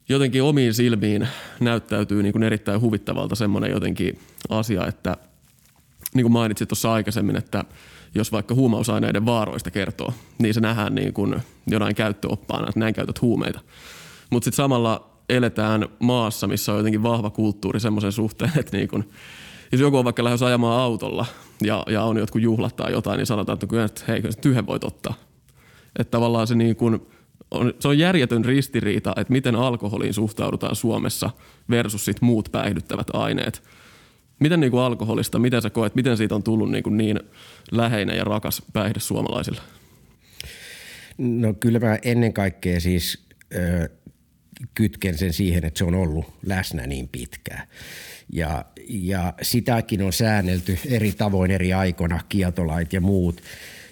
[0.09, 1.27] jotenkin omiin silmiin
[1.59, 5.17] näyttäytyy niin kuin erittäin huvittavalta semmoinen jotenkin asia, että
[6.13, 7.63] niin kuin mainitsit tuossa aikaisemmin, että
[8.15, 11.35] jos vaikka huumausaineiden vaaroista kertoo, niin se nähdään niin kuin
[11.67, 13.59] jonain käyttöoppaana, että näin käytät huumeita.
[14.29, 19.09] Mutta sitten samalla eletään maassa, missä on jotenkin vahva kulttuuri semmoisen suhteen, että niin kuin,
[19.71, 21.25] jos joku on vaikka lähes ajamaan autolla
[21.61, 24.83] ja, ja on jotkut juhlat tai jotain, niin sanotaan, että kyllä, että hei, tyhden voit
[24.83, 25.13] ottaa.
[25.99, 26.99] Että tavallaan se, niin kuin,
[27.51, 31.29] on, se on järjetön ristiriita, että miten alkoholiin suhtaudutaan Suomessa
[31.69, 33.63] versus sit muut päihdyttävät aineet.
[34.39, 37.19] Miten niin kuin alkoholista, miten sä koet, miten siitä on tullut niin, kuin niin
[37.71, 39.61] läheinen ja rakas päihde suomalaisille?
[41.17, 43.25] No kyllä mä ennen kaikkea siis
[43.55, 43.89] ö,
[44.73, 47.67] kytken sen siihen, että se on ollut läsnä niin pitkään.
[48.33, 53.41] Ja, ja sitäkin on säännelty eri tavoin eri aikoina, kieltolait ja muut.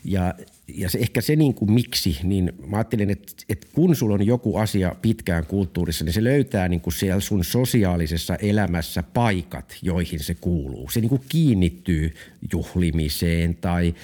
[0.04, 0.34] Ja
[0.68, 4.26] ja se, ehkä se niin kuin miksi, niin mä ajattelin, että, että kun sulla on
[4.26, 10.20] joku asia pitkään kulttuurissa, niin se löytää niin kuin siellä sun sosiaalisessa elämässä paikat, joihin
[10.20, 10.90] se kuuluu.
[10.90, 12.14] Se niin kuin kiinnittyy
[12.52, 13.96] juhlimiseen tai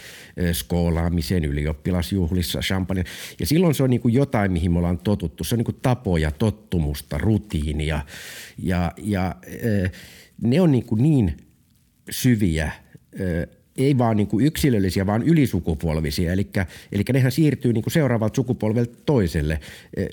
[0.51, 3.03] skoolaamiseen ylioppilasjuhlissa, champagne.
[3.39, 5.43] Ja silloin se on niin kuin jotain, mihin me ollaan totuttu.
[5.43, 8.01] Se on niin kuin tapoja, tottumusta, rutiinia
[8.63, 9.35] ja, ja
[10.41, 11.37] ne on niin, kuin niin
[12.09, 12.71] syviä
[13.77, 16.33] ei vaan niin kuin yksilöllisiä, vaan ylisukupolvisia.
[16.33, 16.49] Eli,
[16.91, 19.59] eli nehän siirtyy niin kuin seuraavalta sukupolvelta toiselle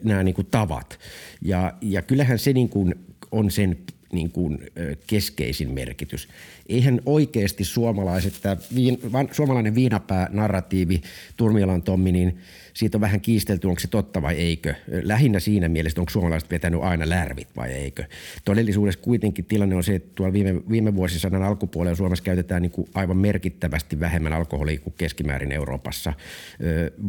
[0.05, 0.99] nämä niin kuin tavat.
[1.43, 2.95] Ja, ja kyllähän se niin kuin
[3.33, 3.79] on sen
[4.13, 4.59] niin kuin
[5.07, 6.29] keskeisin merkitys.
[6.69, 8.99] Eihän oikeasti suomalaiset, tämä viin,
[9.33, 11.01] suomalainen viinapää-narratiivi,
[11.37, 12.39] Turmiolan Tommi, niin
[12.75, 14.75] siitä on vähän kiistelty, onko se totta vai eikö.
[15.03, 18.05] Lähinnä siinä mielessä, onko suomalaiset vetänyt aina lärvit vai eikö.
[18.45, 22.89] Todellisuudessa kuitenkin tilanne on se, että tuolla viime, viime vuosisadan alkupuolella Suomessa käytetään niin kuin
[22.95, 26.13] aivan merkittävästi vähemmän alkoholia kuin keskimäärin Euroopassa.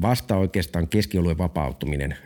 [0.01, 2.17] Vasta oikeastaan keskioluen vapautuminen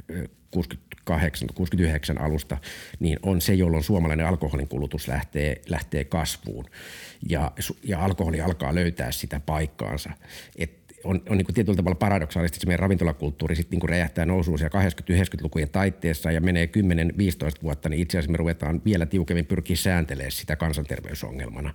[0.52, 2.58] 68, 69 alusta,
[3.00, 6.66] niin on se, jolloin suomalainen alkoholin kulutus lähtee, lähtee kasvuun
[7.30, 7.52] ja,
[7.84, 10.10] ja alkoholi alkaa löytää sitä paikkaansa.
[10.56, 14.26] Et on, on niin kuin tietyllä tavalla paradoksaalisesti, että se meidän ravintolakulttuuri sitten niin räjähtää
[14.26, 16.70] nousuun siellä 80-90-lukujen taitteessa ja menee
[17.60, 21.74] 10-15 vuotta, niin itse asiassa me ruvetaan vielä tiukemmin pyrkiä sääntelemään sitä kansanterveysongelmana.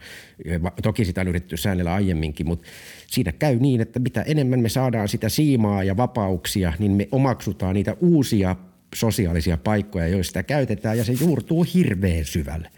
[0.82, 2.68] Toki sitä on yritetty säännellä aiemminkin, mutta
[3.06, 7.74] siinä käy niin, että mitä enemmän me saadaan sitä siimaa ja vapauksia, niin me omaksutaan
[7.74, 8.56] niitä uusia
[8.94, 12.70] sosiaalisia paikkoja, joista sitä käytetään ja se juurtuu hirveän syvälle.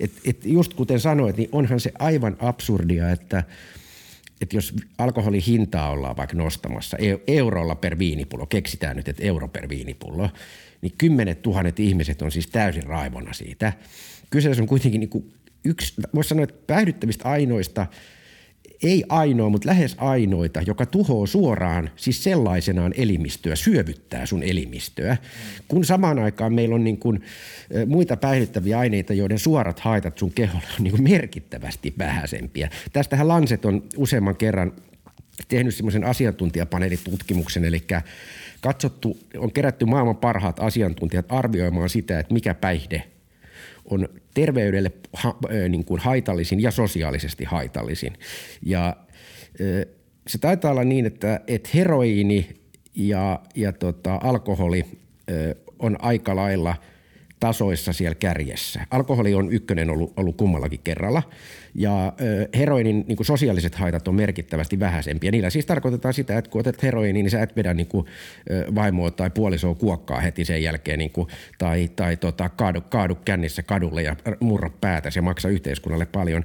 [0.00, 3.44] Et, et just kuten sanoit, niin onhan se aivan absurdia, että
[4.40, 9.68] että jos alkoholin hintaa ollaan vaikka nostamassa eurolla per viinipullo, keksitään nyt, että euro per
[9.68, 10.30] viinipullo,
[10.80, 13.72] niin kymmenet tuhannet ihmiset on siis täysin raivona siitä.
[14.30, 15.32] Kyseessä on kuitenkin niin kuin
[15.64, 17.86] yksi, voisi sanoa, että päihdyttävistä ainoista–
[18.82, 25.16] ei ainoa, mutta lähes ainoita, joka tuhoaa suoraan siis sellaisenaan elimistöä, syövyttää sun elimistöä,
[25.68, 27.22] kun samaan aikaan meillä on niin kuin
[27.86, 32.70] muita päihdyttäviä aineita, joiden suorat haitat sun keholle on niin kuin merkittävästi vähäisempiä.
[32.92, 34.72] Tästähän Lanset on useamman kerran
[35.48, 37.82] tehnyt semmoisen asiantuntijapaneelitutkimuksen, eli
[38.60, 43.02] katsottu, on kerätty maailman parhaat asiantuntijat arvioimaan sitä, että mikä päihde
[43.90, 45.36] on terveydelle ha,
[45.68, 48.12] niin kuin haitallisin ja sosiaalisesti haitallisin.
[48.62, 48.96] Ja
[50.26, 52.48] se taitaa olla niin, että, että heroiini
[52.94, 54.84] ja, ja tota, alkoholi
[55.78, 56.74] on aika lailla
[57.40, 58.86] tasoissa siellä kärjessä.
[58.90, 61.22] Alkoholi on ykkönen ollut, ollut kummallakin kerralla
[61.74, 62.12] ja
[62.56, 65.30] heroinin niin sosiaaliset haitat on merkittävästi vähäisempiä.
[65.30, 68.06] Niillä siis tarkoitetaan sitä, että kun otat heroiniin, niin sä et vedä niin kuin
[68.74, 73.62] vaimoa tai puolisoa kuokkaa heti sen jälkeen niin kuin, tai, tai tota, kaadu, kaadu kännissä
[73.62, 76.44] kadulle ja murra päätä ja maksa yhteiskunnalle paljon.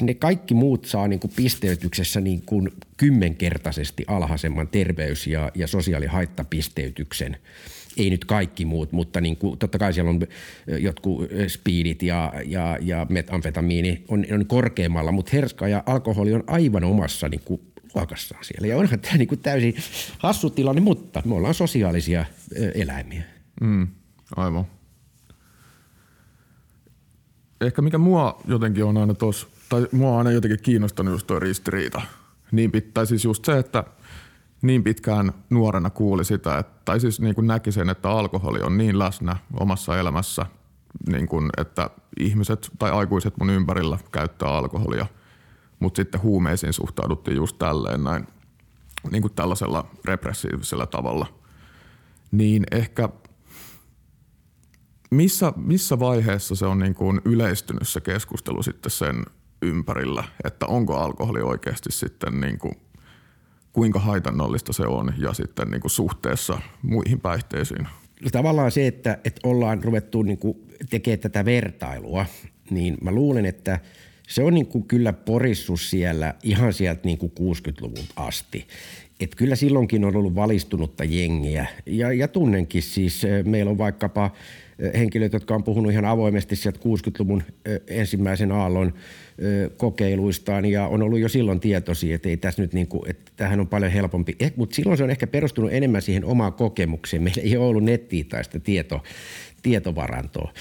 [0.00, 7.36] Ne kaikki muut saa niin kuin pisteytyksessä niin kuin kymmenkertaisesti alhaisemman terveys- ja, ja sosiaalihaittapisteytyksen
[7.98, 10.20] ei nyt kaikki muut, mutta niin kuin, totta kai siellä on
[10.78, 16.84] jotkut speedit ja, ja, ja metamfetamiini on, on korkeammalla, mutta herska ja alkoholi on aivan
[16.84, 17.60] omassa niin kuin,
[17.94, 18.66] luokassaan siellä.
[18.66, 19.74] Ja onhan tämä niin kuin täysin
[20.18, 22.24] hassu tilanne, mutta me ollaan sosiaalisia
[22.74, 23.22] eläimiä.
[23.60, 23.88] Mm,
[24.36, 24.66] aivan.
[27.60, 31.38] Ehkä mikä mua jotenkin on aina tuossa, tai mua on aina jotenkin kiinnostanut just tuo
[31.38, 32.02] ristiriita.
[32.52, 33.84] Niin, tai siis just se, että–
[34.62, 38.78] niin pitkään nuorena kuuli sitä, että, tai siis niin kuin näki sen, että alkoholi on
[38.78, 40.46] niin läsnä omassa elämässä,
[41.08, 45.06] niin kuin, että ihmiset tai aikuiset mun ympärillä käyttää alkoholia,
[45.80, 48.26] mutta sitten huumeisiin suhtauduttiin just tälleen näin,
[49.10, 51.26] niin kuin tällaisella repressiivisellä tavalla.
[52.30, 53.08] Niin ehkä
[55.10, 59.24] missä, missä vaiheessa se on niin kuin yleistynyt se keskustelu sitten sen
[59.62, 62.74] ympärillä, että onko alkoholi oikeasti sitten niin kuin
[63.78, 67.88] kuinka haitannallista se on ja sitten niin kuin suhteessa muihin päihteisiin.
[68.32, 70.56] Tavallaan se, että, että ollaan ruvettu niin kuin
[70.90, 72.26] tekemään tätä vertailua,
[72.70, 73.80] niin mä luulen, että
[74.28, 78.66] se on niin kuin kyllä porissus siellä ihan sieltä niin kuin 60-luvun asti.
[79.20, 83.22] Et kyllä silloinkin on ollut valistunutta jengiä ja, ja tunnenkin siis.
[83.44, 84.30] Meillä on vaikkapa
[84.94, 87.42] henkilöt, jotka on puhunut ihan avoimesti sieltä 60-luvun
[87.86, 88.94] ensimmäisen aallon
[89.76, 93.60] kokeiluistaan ja on ollut jo silloin tietoisia, että ei tässä nyt niin kuin, että tähän
[93.60, 94.36] on paljon helpompi.
[94.40, 97.22] Eh, mutta silloin se on ehkä perustunut enemmän siihen omaan kokemukseen.
[97.22, 99.02] Meillä ei ole ollut nettiä tai sitä tieto,
[99.62, 100.52] tietovarantoa.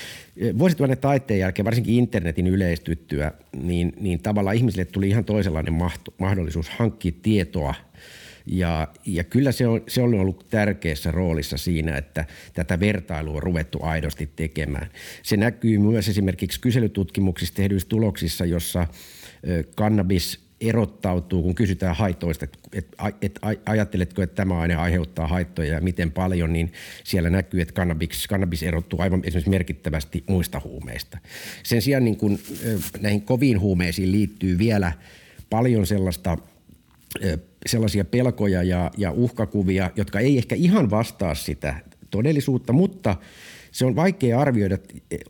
[0.58, 5.74] Vuosituhannen taitteen jälkeen, varsinkin internetin yleistyttyä, niin, niin tavallaan ihmisille tuli ihan toisenlainen
[6.20, 7.74] mahdollisuus hankkia tietoa–
[8.48, 13.44] ja, ja kyllä se on, se on ollut tärkeässä roolissa siinä, että tätä vertailua on
[13.44, 14.90] ruvettu aidosti tekemään.
[15.24, 18.88] Se näkyy myös esimerkiksi kyselytutkimuksissa tehdyissä tuloksissa, jossa
[19.76, 22.88] kannabis erottautuu, kun kysytään haitoista, että et,
[23.22, 28.28] et, ajatteletko, että tämä aine aiheuttaa haittoja ja miten paljon, niin siellä näkyy, että kannabis,
[28.28, 31.18] kannabis erottuu aivan esimerkiksi merkittävästi muista huumeista.
[31.64, 32.40] Sen sijaan niin kun,
[33.00, 34.94] näihin koviin huumeisiin liittyy vielä
[35.50, 36.38] paljon sellaista
[37.68, 41.76] sellaisia pelkoja ja, ja uhkakuvia, jotka ei ehkä ihan vastaa sitä
[42.12, 43.16] todellisuutta, mutta
[43.72, 44.78] se on vaikea arvioida,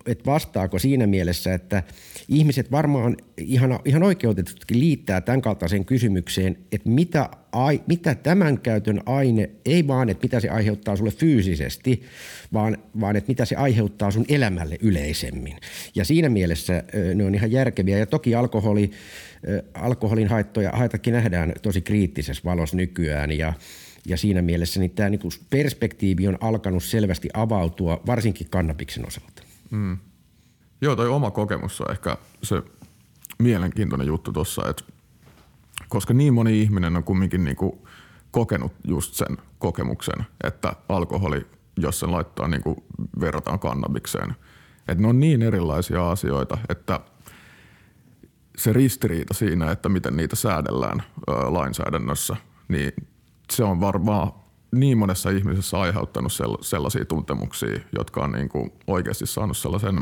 [0.06, 1.84] että vastaako siinä mielessä, että
[2.30, 9.02] ihmiset varmaan ihan, ihan oikeutetusti liittää tämän kaltaiseen kysymykseen, että mitä, ai, mitä tämän käytön
[9.06, 12.04] aine, ei vaan, että mitä se aiheuttaa sulle fyysisesti,
[12.54, 15.58] vaan, vaan että mitä se aiheuttaa sun elämälle yleisemmin.
[15.96, 16.84] Ja siinä mielessä
[17.16, 17.98] ne on ihan järkeviä.
[17.98, 18.92] Ja toki alkoholi,
[19.74, 23.54] alkoholin haittoja, haitakin nähdään tosi kriittisessä valossa nykyään ja
[24.08, 29.44] ja siinä mielessä niin tämä niin perspektiivi on alkanut selvästi avautua, varsinkin kannabiksen osalta.
[29.72, 29.98] Mm.
[30.82, 32.64] Joo, toi oma kokemus on ehkä se
[33.40, 34.84] mielenkiintoinen juttu tuossa, että
[35.88, 37.74] koska niin moni ihminen on kumminkin niin kuin
[38.32, 41.46] kokenut just sen kokemuksen, että alkoholi,
[41.78, 42.76] jos sen laittaa niin kuin
[43.20, 44.36] verrataan kannabikseen,
[44.88, 47.00] että ne on niin erilaisia asioita, että
[48.58, 52.36] se ristiriita siinä, että miten niitä säädellään lainsäädännössä,
[52.68, 52.92] niin
[53.52, 54.32] se on varmaan
[54.72, 60.00] niin monessa ihmisessä aiheuttanut sellaisia tuntemuksia, jotka on niin kuin oikeasti saanut sellaisen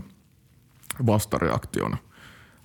[1.05, 1.97] vastareaktion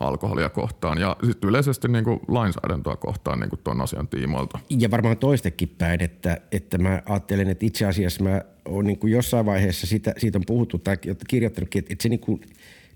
[0.00, 4.58] alkoholia kohtaan ja sitten yleisesti niin kuin lainsäädäntöä kohtaan niin kuin tuon asian tiimoilta.
[4.70, 9.12] Ja varmaan toistekin päin, että, että mä ajattelen, että itse asiassa mä oon niin kuin
[9.12, 10.96] jossain vaiheessa sitä, siitä on puhuttu tai
[11.28, 12.40] kirjoittanutkin, että, että se niin kuin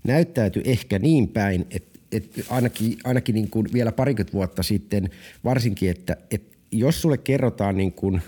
[0.03, 5.09] näyttäytyy ehkä niin päin, että, että ainakin, ainakin niin kuin vielä parikymmentä vuotta sitten
[5.43, 8.21] varsinkin, että, että jos sulle kerrotaan niin kuin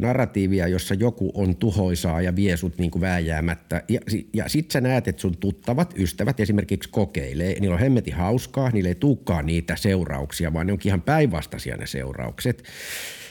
[0.00, 3.82] narratiivia, jossa joku on tuhoisaa ja vie sut niin kuin vääjäämättä.
[3.88, 4.00] Ja,
[4.32, 7.60] ja sit sä näet, että sun tuttavat, ystävät esimerkiksi kokeilee.
[7.60, 11.86] Niillä on hemmeti hauskaa, niillä ei tulekaan niitä seurauksia, vaan ne onkin ihan päinvastaisia ne
[11.86, 12.62] seuraukset.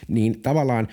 [0.08, 0.88] Niin tavallaan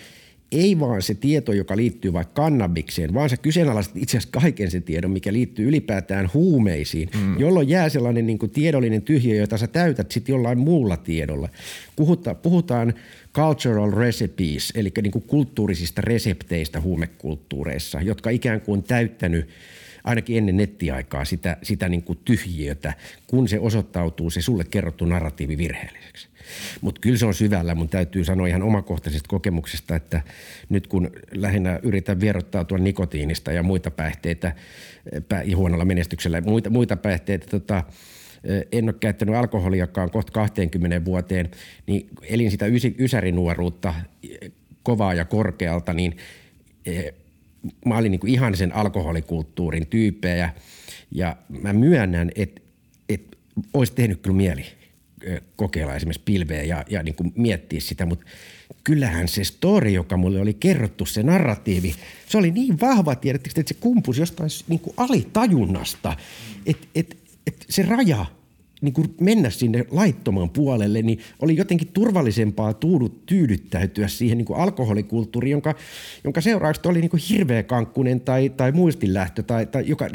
[0.53, 4.83] ei vaan se tieto, joka liittyy vaikka kannabikseen, vaan sä kyseenalaiset itse asiassa kaiken sen
[4.83, 7.39] tiedon, mikä liittyy ylipäätään huumeisiin, mm.
[7.39, 11.49] jolloin jää sellainen niin kuin tiedollinen tyhjö, jota sä täytät sitten jollain muulla tiedolla.
[11.97, 12.95] Puhutaan, puhutaan
[13.39, 19.49] cultural recipes, eli niin kuin kulttuurisista resepteistä huumekulttuureissa, jotka ikään kuin on täyttänyt
[20.05, 22.95] ainakin ennen nettiaikaa sitä, sitä niin kuin tyhjiötä,
[23.27, 26.29] kun se osoittautuu se sulle kerrottu narratiivi virheelliseksi.
[26.81, 27.75] Mutta kyllä se on syvällä.
[27.75, 30.23] Mun täytyy sanoa ihan omakohtaisesta kokemuksesta, että
[30.69, 34.53] nyt kun lähinnä yritän vierottautua nikotiinista ja muita päihteitä
[35.45, 37.85] ja huonolla menestyksellä muita, muita päihteitä, tota,
[38.73, 41.51] en ole käyttänyt alkoholiakaan kohta 20 vuoteen,
[41.87, 42.67] niin elin sitä
[42.99, 43.95] ysärinuoruutta
[44.83, 46.17] kovaa ja korkealta, niin
[47.85, 50.53] mä olin niin kuin ihan sen alkoholikulttuurin tyyppejä
[51.11, 52.61] ja mä myönnän, että,
[53.09, 53.37] että
[53.75, 54.65] olisi tehnyt kyllä mieli
[55.57, 58.27] kokeilla esimerkiksi pilveä ja, ja niin kuin miettiä sitä, mutta
[58.85, 61.95] kyllähän se story, joka mulle oli kerrottu, se narratiivi,
[62.29, 66.17] se oli niin vahva, tiedättekö, että se kumpusi jostain niin kuin alitajunnasta,
[66.67, 68.27] että, että, että se raja–
[68.81, 74.61] niin kuin mennä sinne laittoman puolelle, niin oli jotenkin turvallisempaa tuudut, tyydyttäytyä siihen niin kuin
[74.61, 75.75] alkoholikulttuuriin, jonka,
[76.25, 80.09] jonka seurauksesta oli niin kuin hirveä kankkunen tai, tai muistinlähtö tai, tai joka,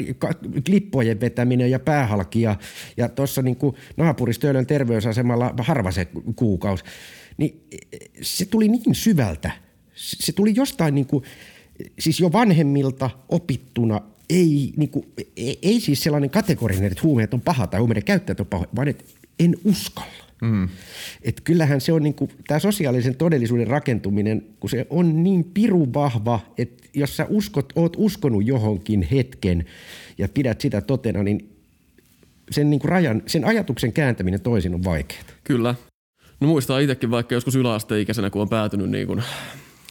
[0.66, 2.56] klippojen vetäminen ja päähalki ja,
[2.96, 3.56] ja tuossa niin
[3.96, 6.84] naapuristoilön terveysasemalla harva se kuukausi.
[7.36, 7.68] Niin
[8.22, 9.50] se tuli niin syvältä.
[9.94, 11.24] Se tuli jostain niin kuin,
[11.98, 14.00] siis jo vanhemmilta opittuna
[14.30, 15.06] ei, niin kuin,
[15.36, 18.88] ei, ei siis sellainen kategorinen, että huumeet on paha tai huumeiden käyttäjät on paha, vaan
[18.88, 19.04] että
[19.38, 20.24] en uskalla.
[20.42, 20.68] Mm.
[21.22, 25.88] Et kyllähän se on niin kuin, tämä sosiaalisen todellisuuden rakentuminen, kun se on niin piru
[25.94, 29.64] vahva, että jos sä uskot, oot uskonut johonkin hetken
[30.18, 31.50] ja pidät sitä totena, niin
[32.50, 35.22] sen, niin kuin rajan, sen ajatuksen kääntäminen toisin on vaikeaa.
[35.44, 35.74] Kyllä.
[36.40, 39.22] No muistaa itsekin vaikka joskus yläasteikäisenä, kun on päätynyt niin kuin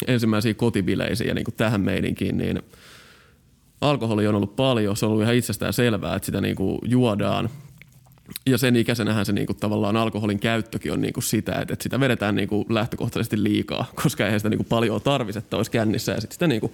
[0.07, 2.61] ensimmäisiin kotibileisiin ja niin kuin tähän meininkiin, niin–
[3.89, 7.49] alkoholi on ollut paljon, se on ollut ihan itsestään selvää, että sitä niin kuin juodaan.
[8.45, 11.99] Ja sen ikäisenähän se niin kuin tavallaan alkoholin käyttökin on niin kuin sitä, että, sitä
[11.99, 16.11] vedetään niin kuin lähtökohtaisesti liikaa, koska eihän sitä niin kuin paljon tarvitse, että olisi kännissä
[16.11, 16.73] ja sitten sitä niin kuin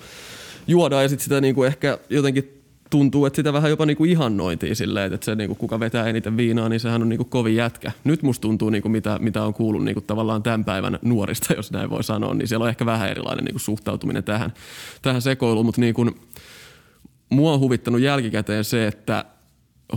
[0.68, 4.76] juodaan ja sitten sitä niin kuin ehkä jotenkin tuntuu, että sitä vähän jopa niinku ihannointiin
[4.76, 7.91] silleen, että se niinku, kuka vetää eniten viinaa, niin sehän on niinku kovin jätkä.
[8.03, 11.89] Nyt musta tuntuu, niinku, mitä, mitä on kuullut niinku, tavallaan tämän päivän nuorista, jos näin
[11.89, 14.53] voi sanoa, niin siellä on ehkä vähän erilainen niinku, suhtautuminen tähän,
[15.01, 16.05] tähän sekoiluun, mutta niinku,
[17.30, 19.25] mua on huvittanut jälkikäteen se, että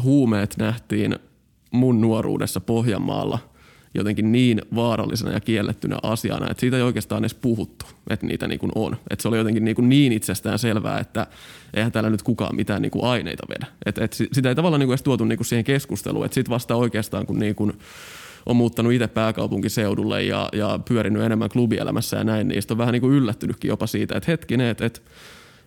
[0.02, 1.18] huumeet nähtiin
[1.70, 3.38] mun nuoruudessa Pohjanmaalla
[3.94, 8.58] jotenkin niin vaarallisena ja kiellettynä asiana, että siitä ei oikeastaan edes puhuttu, että niitä niin
[8.58, 8.96] kuin on.
[9.10, 11.26] Että se oli jotenkin niin, kuin niin itsestään selvää, että
[11.74, 13.66] eihän täällä nyt kukaan mitään niin kuin aineita vedä.
[13.86, 16.24] Että et sitä ei tavallaan niin kuin edes tuotu niin kuin siihen keskusteluun.
[16.24, 17.72] Että sitten vasta oikeastaan, kun niin kuin
[18.46, 23.00] on muuttanut itse pääkaupunkiseudulle ja, ja pyörinyt enemmän klubielämässä ja näin, niin on vähän niin
[23.00, 25.00] kuin yllättynytkin jopa siitä, että hetkinen, että, että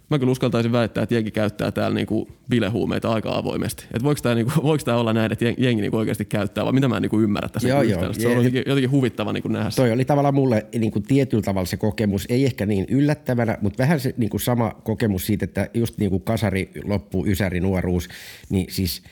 [0.09, 3.85] mä kyllä uskaltaisin väittää, että jengi käyttää täällä niinku bilehuumeita aika avoimesti.
[3.93, 4.51] Et voiko tämä niinku,
[4.93, 7.81] olla näin, että jengi niinku oikeasti käyttää, vai mitä mä en niinku ymmärrä tässä joo,
[7.81, 8.13] joo.
[8.13, 9.69] Se on jotenkin, jotenkin huvittava niinku nähdä.
[9.75, 13.99] Toi oli tavallaan mulle niinku tietyllä tavalla se kokemus, ei ehkä niin yllättävänä, mutta vähän
[13.99, 18.09] se niinku sama kokemus siitä, että just niin kuin kasari loppu, ysäri, nuoruus,
[18.49, 19.03] niin siis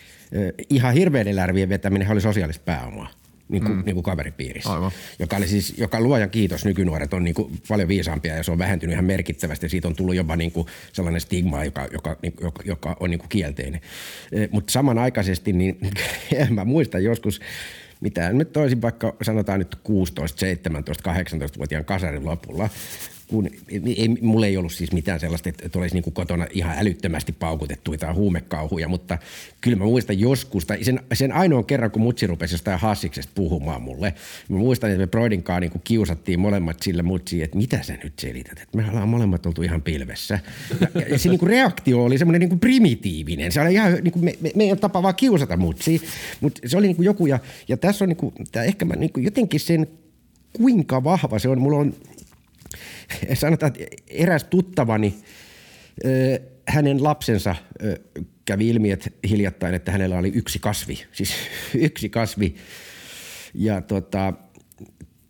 [0.70, 3.84] ihan hirveiden lärvien vetäminen oli sosiaalista pääomaa niin kuin, mm.
[3.86, 4.74] niin kuin kaveripiirissä.
[4.74, 4.92] Aivan.
[5.20, 8.58] Joka, oli siis, joka luojan kiitos nykynuoret on niin kuin paljon viisaampia ja se on
[8.58, 9.70] vähentynyt ihan merkittävästi.
[9.70, 13.30] Siitä on tullut jopa niin kuin sellainen stigma, joka, joka, joka, joka on niin kuin
[13.30, 13.82] kielteinen.
[14.32, 15.78] E, Mutta samanaikaisesti niin
[16.50, 17.42] mä muistan joskus,
[18.02, 22.70] mitä nyt toisin vaikka sanotaan nyt 16, 17, 18-vuotiaan kasarin lopulla,
[23.28, 23.50] kun
[23.98, 27.32] ei, mulla ei ollut siis mitään sellaista, että, että olisi niin kuin kotona ihan älyttömästi
[27.32, 29.18] paukutettu tai huumekauhuja, mutta
[29.62, 33.82] kyllä mä muistan joskus, tai sen, sen ainoan kerran, kun mutsi rupesi jostain hassiksesta puhumaan
[33.82, 34.14] mulle,
[34.50, 38.14] mä muistan, että me Broidin kanssa niin kiusattiin molemmat sille mutsiin, että mitä sä nyt
[38.20, 40.40] selität, että me ollaan molemmat oltu ihan pilvessä.
[40.82, 44.12] Ja, ja se niin kuin reaktio oli semmoinen niin kuin primitiivinen, se oli ihan niin
[44.12, 46.00] kuin me, me, meidän tapa vaan kiusata mutsia,
[46.42, 48.34] mutta se oli niin kuin joku, ja, ja tässä on niin kuin,
[48.66, 49.88] ehkä mä niin kuin jotenkin sen
[50.54, 51.62] kuinka vahva se on.
[51.62, 51.94] Mulla on
[53.34, 55.16] sanotaan, että eräs tuttavani,
[56.68, 57.56] hänen lapsensa
[58.46, 61.34] kävi ilmi, että hiljattain, että hänellä oli yksi kasvi, siis
[61.76, 62.56] yksi kasvi.
[63.54, 64.34] Ja tota,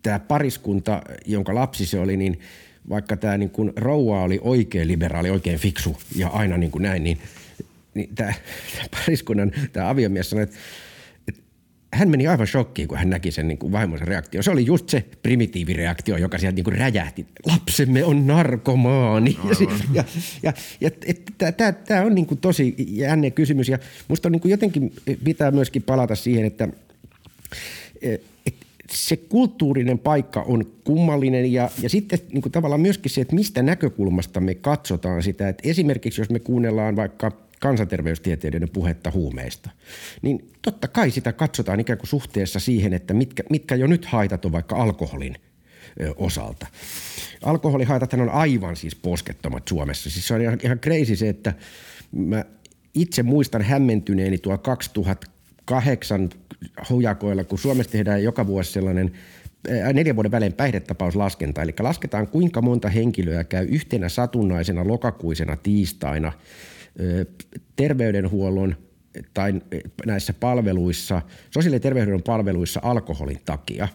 [0.01, 2.39] tämä pariskunta, jonka lapsi se oli, niin
[2.89, 7.03] vaikka tämä niin kuin rouva oli oikein liberaali, oikein fiksu ja aina niin kuin näin,
[7.03, 7.19] niin,
[7.93, 8.34] niin tämä,
[8.76, 10.57] tämä pariskunnan tämä aviomies sanoi, että
[11.94, 14.44] hän meni aivan shokkiin, kun hän näki sen niin kuin vaimonsa reaktio.
[14.44, 17.26] Se oli just se primitiivireaktio, joka sieltä niin kuin räjähti.
[17.46, 19.38] Lapsemme on narkomaani.
[19.94, 20.04] Ja,
[20.44, 20.89] ja, ja
[21.88, 23.70] tämä on niin kuin tosi jänne kysymys.
[23.70, 26.68] Ja musta on niin kuin jotenkin pitää myöskin palata siihen, että
[28.46, 28.56] et
[28.91, 33.62] se kulttuurinen paikka on kummallinen ja, ja sitten niin kuin tavallaan myöskin se, että mistä
[33.64, 35.50] näkökulmasta me katsotaan sitä.
[35.50, 37.32] Että esimerkiksi jos me kuunnellaan vaikka–
[37.64, 39.70] kansanterveystieteiden puhetta huumeista,
[40.22, 44.45] niin totta kai sitä katsotaan ikään kuin suhteessa siihen, että mitkä, mitkä jo nyt haitat
[44.45, 45.36] on vaikka alkoholin
[46.16, 46.68] osalta.
[47.43, 50.09] Alkoholihaitathan on aivan siis poskettomat Suomessa.
[50.09, 51.53] Siis se on ihan, ihan crazy se, että
[52.11, 52.45] mä
[52.95, 56.30] itse muistan hämmentyneeni tuo 2008
[56.89, 59.11] hujakoilla, kun Suomessa tehdään joka vuosi sellainen
[59.93, 61.61] neljän vuoden välein päihdetapauslaskenta.
[61.61, 66.32] Eli lasketaan kuinka monta henkilöä käy yhtenä satunnaisena lokakuisena tiistaina
[67.76, 68.76] terveydenhuollon
[69.34, 69.62] tai
[70.06, 71.22] näissä palveluissa,
[71.52, 73.88] sosiaali- ja terveydenhuollon palveluissa alkoholin takia.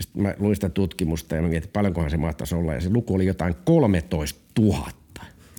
[0.00, 2.74] Sitten mä luin sitä tutkimusta ja mä mietin, paljonkohan se mahtaisi olla.
[2.74, 4.90] Ja se luku oli jotain 13 000.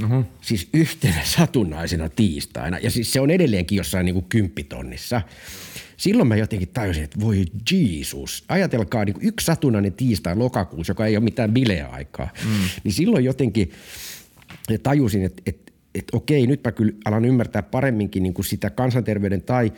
[0.04, 0.26] Uh-huh.
[0.42, 2.78] Siis yhtenä satunnaisena tiistaina.
[2.78, 5.22] Ja siis se on edelleenkin jossain niin kuin kymppitonnissa.
[5.98, 11.06] Silloin mä jotenkin tajusin, että voi Jeesus, ajatelkaa niin kuin yksi satunnainen tiistai lokakuussa, joka
[11.06, 12.30] ei ole mitään bileaikaa.
[12.44, 12.52] Mm.
[12.84, 13.72] Niin silloin jotenkin
[14.84, 15.65] tajusin, että, että,
[15.96, 19.72] että okei, nyt mä kyllä alan ymmärtää paremminkin niin kuin sitä kansanterveyden tai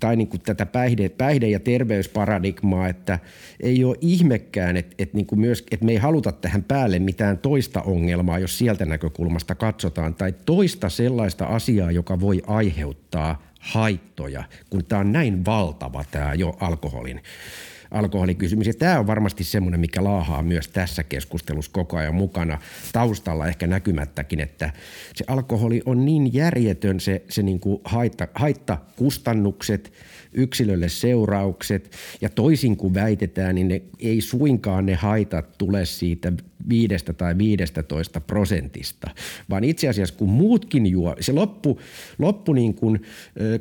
[0.00, 3.18] tai niin kuin tätä päihde, päihde- ja terveysparadigmaa, että
[3.60, 7.38] ei ole ihmekään, että, että, niin kuin myös, että me ei haluta tähän päälle mitään
[7.38, 14.84] toista ongelmaa, jos sieltä näkökulmasta katsotaan, tai toista sellaista asiaa, joka voi aiheuttaa haittoja, kun
[14.84, 17.20] tämä on näin valtava tämä jo alkoholin
[17.90, 18.66] alkoholikysymys.
[18.66, 22.58] Ja tämä on varmasti semmoinen, mikä laahaa myös tässä keskustelussa koko ajan mukana
[22.92, 24.72] taustalla ehkä näkymättäkin, että
[25.14, 29.92] se alkoholi on niin järjetön se, se niin kuin haitta, haittakustannukset,
[30.36, 31.90] yksilölle seuraukset.
[32.20, 36.32] Ja toisin kuin väitetään, niin ne, ei suinkaan ne haitat tule siitä
[36.68, 39.10] viidestä tai viidestätoista prosentista,
[39.50, 41.80] vaan itse asiassa kun muutkin juo, se loppu,
[42.18, 43.02] loppu niin kuin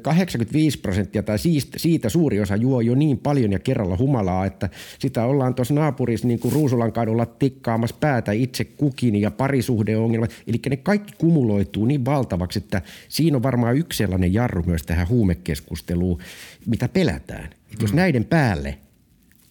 [0.01, 1.37] 85 prosenttia tai
[1.77, 4.69] siitä suuri osa juo jo niin paljon ja kerralla humalaa, että
[4.99, 10.31] sitä ollaan tuossa naapurissa niin kuin Ruusulan kadulla tikkaamassa päätä itse kukin ja parisuhdeongelmat.
[10.47, 15.09] Eli ne kaikki kumuloituu niin valtavaksi, että siinä on varmaan yksi sellainen jarru myös tähän
[15.09, 16.19] huumekeskusteluun,
[16.65, 17.45] mitä pelätään.
[17.45, 17.95] Että jos mm.
[17.95, 18.77] näiden päälle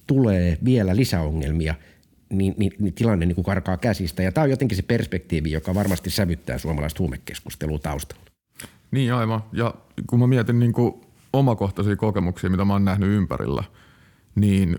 [0.07, 1.75] tulee vielä lisäongelmia–
[2.35, 4.23] niin, niin, niin tilanne niin kuin karkaa käsistä.
[4.23, 8.25] Ja tämä on jotenkin se perspektiivi, joka varmasti sävyttää suomalaista huumekeskustelua taustalla.
[8.91, 9.45] Niin aivan.
[9.53, 9.75] Ja
[10.07, 10.95] kun mä mietin niin kuin
[11.33, 13.65] omakohtaisia kokemuksia, mitä mä oon nähnyt ympärillä,
[14.35, 14.79] niin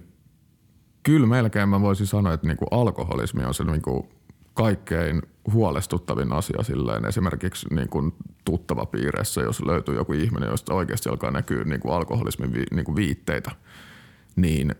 [1.03, 4.09] kyllä melkein mä voisin sanoa, että niin kuin alkoholismi on se niin kuin
[4.53, 5.21] kaikkein
[5.53, 8.13] huolestuttavin asia silleen esimerkiksi niin kuin
[8.45, 12.85] tuttava piireissä, jos löytyy joku ihminen, josta oikeasti alkaa näkyä niin kuin alkoholismin vi, niin
[12.85, 13.51] kuin viitteitä,
[14.35, 14.75] niin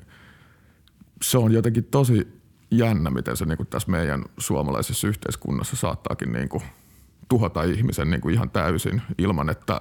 [1.21, 2.27] se on jotenkin tosi
[2.71, 6.63] jännä, miten se niin kuin tässä meidän suomalaisessa yhteiskunnassa saattaakin niin kuin
[7.29, 9.79] tuhota ihmisen niin kuin ihan täysin ilman, että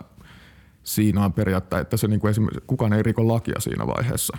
[0.82, 2.34] siinä on periaatteessa, että se niin kuin
[2.66, 4.38] kukaan ei riko lakia siinä vaiheessa.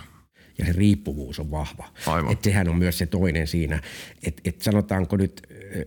[0.58, 1.88] Ja se riippuvuus on vahva.
[2.06, 2.32] Aivan.
[2.32, 3.80] Et sehän on myös se toinen siinä,
[4.22, 5.42] että et sanotaanko nyt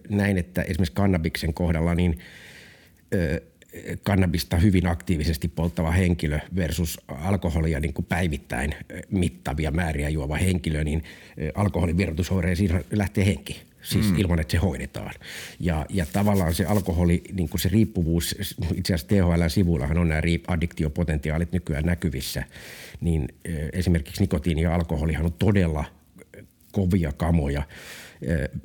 [0.10, 2.20] näin, että esimerkiksi kannabiksen kohdalla niin
[4.04, 8.76] kannabista hyvin aktiivisesti polttava henkilö versus alkoholia niin kuin päivittäin
[9.12, 11.04] mittavia määriä juova henkilö, niin
[11.56, 11.98] alkoholin
[12.56, 13.62] siinä lähtee henki.
[13.82, 14.20] Siis mm.
[14.20, 15.14] ilman, että se hoidetaan.
[15.60, 18.36] Ja, ja tavallaan se alkoholi, niin kuin se riippuvuus,
[18.76, 22.44] itse asiassa THL-sivuillahan on nämä addiktiopotentiaalit nykyään näkyvissä,
[23.02, 23.28] niin
[23.74, 25.86] esimerkiksi nikotiini ja alkoholihan on todella
[26.72, 27.64] kovia kamoja–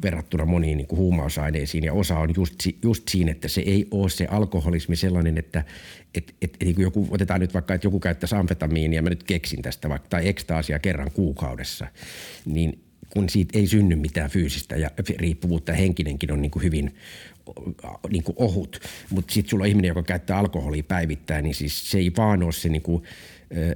[0.02, 1.84] verrattuna moniin niin kuin huumausaineisiin.
[1.84, 5.64] Ja osa on just, just siinä, että se ei ole se alkoholismi sellainen, että
[6.14, 9.88] et, et, et, joku, otetaan nyt vaikka, että joku käyttäisi amfetamiinia, mä nyt keksin tästä
[9.88, 11.86] vaikka, tai ekstaasia kerran kuukaudessa,
[12.44, 12.78] niin
[13.10, 16.94] kun siitä ei synny mitään fyysistä ja riippuvuutta ja henkinenkin on niin kuin hyvin
[18.10, 18.80] niin kuin ohut.
[19.10, 22.52] Mutta sitten sulla on ihminen, joka käyttää alkoholia päivittäin, niin siis se ei vaan ole
[22.52, 23.02] se niin kuin–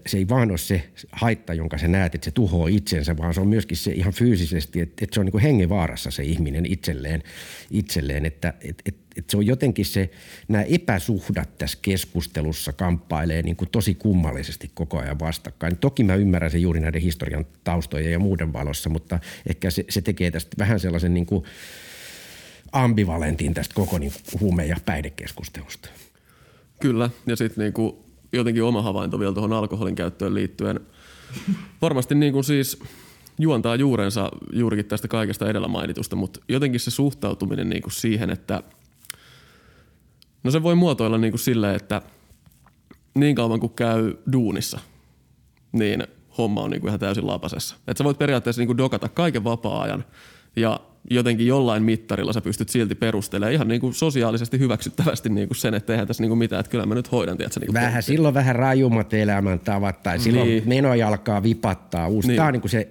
[0.06, 3.40] se ei vaan ole se haitta, jonka sä näet, että se tuhoaa itsensä, vaan se
[3.40, 7.22] on myöskin se ihan fyysisesti, että, että se on niin kuin hengenvaarassa se ihminen itselleen,
[7.70, 10.10] itselleen että, että, että, että se on jotenkin se,
[10.48, 15.76] nämä epäsuhdat tässä keskustelussa kamppailee niin kuin tosi kummallisesti koko ajan vastakkain.
[15.76, 20.00] Toki mä ymmärrän sen juuri näiden historian taustojen ja muuden valossa, mutta ehkä se, se
[20.00, 21.44] tekee tästä vähän sellaisen niin kuin
[22.72, 25.88] ambivalentin tästä koko niin huume- ja päihdekeskustelusta.
[26.80, 30.80] Kyllä, ja sitten niin kuin jotenkin oma havainto vielä tuohon alkoholin käyttöön liittyen.
[31.82, 32.78] Varmasti niin kuin siis
[33.38, 38.62] juontaa juurensa juurikin tästä kaikesta edellä mainitusta, mutta jotenkin se suhtautuminen niin kuin siihen, että
[40.44, 42.02] no se voi muotoilla niin kuin silleen, että
[43.14, 44.80] niin kauan kuin käy duunissa,
[45.72, 46.06] niin
[46.38, 47.76] homma on niin kuin ihan täysin lapasessa.
[47.86, 50.04] Että sä voit periaatteessa niin kuin dokata kaiken vapaa-ajan
[50.56, 50.80] ja
[51.11, 55.74] jotenkin jollain mittarilla sä pystyt silti perustelemaan ihan niin kuin sosiaalisesti hyväksyttävästi niin kuin sen,
[55.74, 57.36] että eihän tässä niin kuin mitään, että kyllä mä nyt hoidan.
[57.36, 58.12] Tiedätkö, niin vähän pointti.
[58.12, 60.62] silloin vähän rajummat elämäntavat tai silloin niin.
[60.66, 62.28] menoja alkaa vipattaa uusi.
[62.28, 62.36] Niin.
[62.36, 62.88] Tämä on niin kuin se,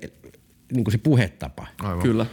[0.74, 1.68] niin kuin se puhetapa.
[1.84, 2.02] Aivan.
[2.02, 2.26] Kyllä.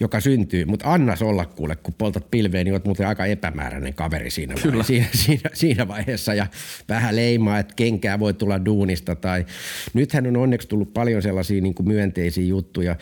[0.00, 4.30] Joka syntyy, mutta annas olla kuule, kun poltat pilveen, niin oot muuten aika epämääräinen kaveri
[4.30, 4.72] siinä, Kyllä.
[4.72, 6.46] Vaiheessa, siinä, siinä, siinä vaiheessa ja
[6.88, 9.46] vähän leimaa, että kenkää voi tulla duunista tai
[9.94, 12.96] nythän on onneksi tullut paljon sellaisia niin kuin myönteisiä juttuja.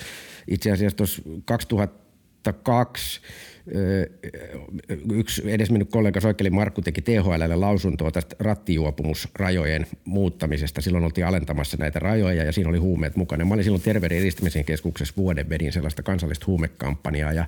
[0.48, 2.00] Itse asiassa tuossa 2000
[2.42, 3.20] 2002
[5.12, 10.80] yksi edesmennyt kollega Soikkeli Markku teki THLlle lausuntoa tästä rattijuopumusrajojen muuttamisesta.
[10.80, 13.44] Silloin oltiin alentamassa näitä rajoja ja siinä oli huumeet mukana.
[13.44, 17.44] Mä olin silloin Terveyden edistämisen keskuksessa vuoden vedin sellaista kansallista huumekampanjaa ja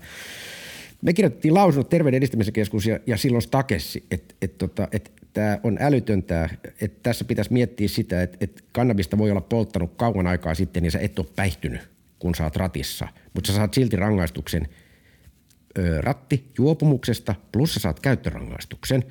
[1.03, 5.59] me kirjoitettiin lausunnot Terveyden edistämisen keskus ja, ja silloin stakessi, että et, tota, et tämä
[5.63, 6.49] on älytöntä,
[6.81, 10.91] että tässä pitäisi miettiä sitä, että, että kannabista voi olla polttanut kauan aikaa sitten ja
[10.91, 11.81] sä et ole päihtynyt,
[12.19, 14.69] kun sä oot ratissa, mutta sä saat silti rangaistuksen–
[16.01, 19.05] ratti juopumuksesta, plus sä saat käyttörangaistuksen,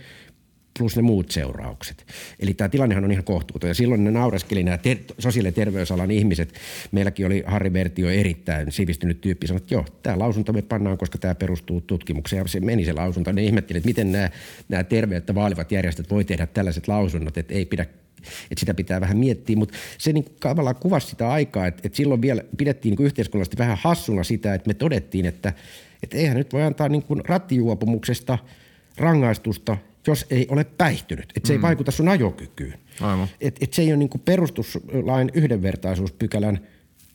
[0.79, 2.05] plus ne muut seuraukset.
[2.39, 3.67] Eli tämä tilannehan on ihan kohtuuton.
[3.67, 6.53] Ja silloin ne naureskeli nämä ter- sosiaali- ja terveysalan ihmiset.
[6.91, 11.17] Meilläkin oli Harri Vertio erittäin sivistynyt tyyppi, sanoi, että joo, tämä lausunto me pannaan, koska
[11.17, 12.41] tämä perustuu tutkimukseen.
[12.41, 13.31] Ja se meni se lausunto.
[13.31, 14.29] Ne ihmetteli, että miten nämä,
[14.69, 17.85] nämä terveyttä vaalivat järjestöt voi tehdä tällaiset lausunnot, että ei pidä
[18.51, 22.21] että sitä pitää vähän miettiä, mutta se niin tavallaan kuvasi sitä aikaa, että, että silloin
[22.21, 25.53] vielä pidettiin niin yhteiskunnallisesti vähän hassuna sitä, että me todettiin, että,
[26.03, 28.37] että eihän nyt voi antaa niin kuin rattijuopumuksesta
[28.97, 29.77] rangaistusta,
[30.07, 31.33] jos ei ole päihtynyt.
[31.35, 31.57] Että se mm.
[31.57, 32.79] ei vaikuta sun ajokykyyn.
[33.01, 33.27] Aivan.
[33.41, 36.67] Et, et se ei ole niin kuin perustuslain yhdenvertaisuuspykälän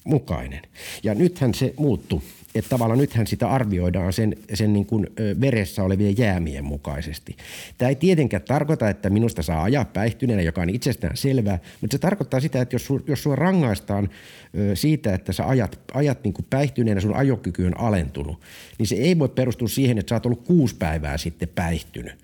[0.04, 0.62] mukainen.
[1.02, 2.22] Ja nythän se muuttuu
[2.58, 5.06] että tavallaan nythän sitä arvioidaan sen, sen niin kuin
[5.40, 7.36] veressä olevien jäämien mukaisesti.
[7.78, 11.98] Tämä ei tietenkään tarkoita, että minusta saa ajaa päihtyneenä, joka on itsestään selvää, mutta se
[11.98, 14.08] tarkoittaa sitä, että jos, jos sua rangaistaan
[14.74, 18.40] siitä, että sä ajat, ajat niin kuin päihtyneenä, sun ajokyky on alentunut,
[18.78, 22.14] niin se ei voi perustua siihen, että sä oot ollut kuusi päivää sitten päihtynyt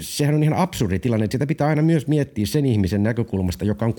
[0.00, 1.26] sehän on ihan absurdi tilanne.
[1.30, 3.94] Sitä pitää aina myös miettiä sen ihmisen näkökulmasta, joka on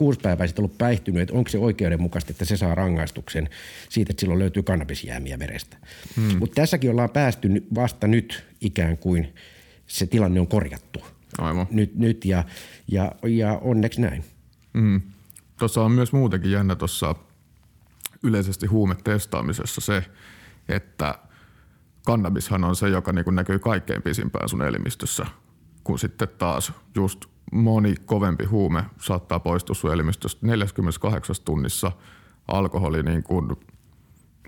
[0.46, 3.50] sitten ollut päihtynyt, että onko se oikeudenmukaista, että se saa rangaistuksen
[3.90, 5.78] siitä, että silloin löytyy kannabisjäämiä verestä.
[6.16, 6.38] Hmm.
[6.40, 9.34] Mutta tässäkin ollaan päästy vasta nyt ikään kuin
[9.88, 11.00] se tilanne on korjattu.
[11.38, 11.68] Aivan.
[11.72, 12.44] Nyt, nyt ja,
[12.88, 14.24] ja, ja onneksi näin.
[14.74, 15.02] Hmm.
[15.60, 17.16] Tuossa on myös muutenkin jännä tuossa
[18.24, 20.04] yleisesti huumetestaamisessa se,
[20.70, 21.16] että
[22.06, 25.26] kannabishan on se, joka niin näkyy kaikkein pisimpään sun elimistössä–
[25.84, 31.92] kun sitten taas just moni kovempi huume saattaa poistua sun elimistöstä 48 tunnissa,
[32.48, 33.50] alkoholi niin kuin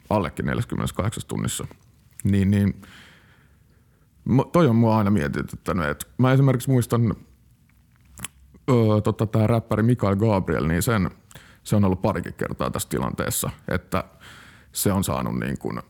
[0.10, 1.68] allekin 48 tunnissa.
[2.24, 2.82] Niin, niin
[4.52, 5.86] toi on mua aina mietityttänyt.
[5.86, 7.16] Et mä esimerkiksi muistan
[8.70, 11.12] öö, tota, tämä räppäri Mikael Gabriel, niin sen,
[11.64, 14.04] se on ollut parikin kertaa tässä tilanteessa, että
[14.72, 15.82] se on saanut niin kuin,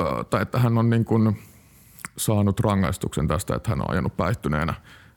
[0.00, 1.38] öö, tai että hän on niin kuin
[2.16, 4.74] saanut rangaistuksen tästä, että hän on ajanut päihtyneenä,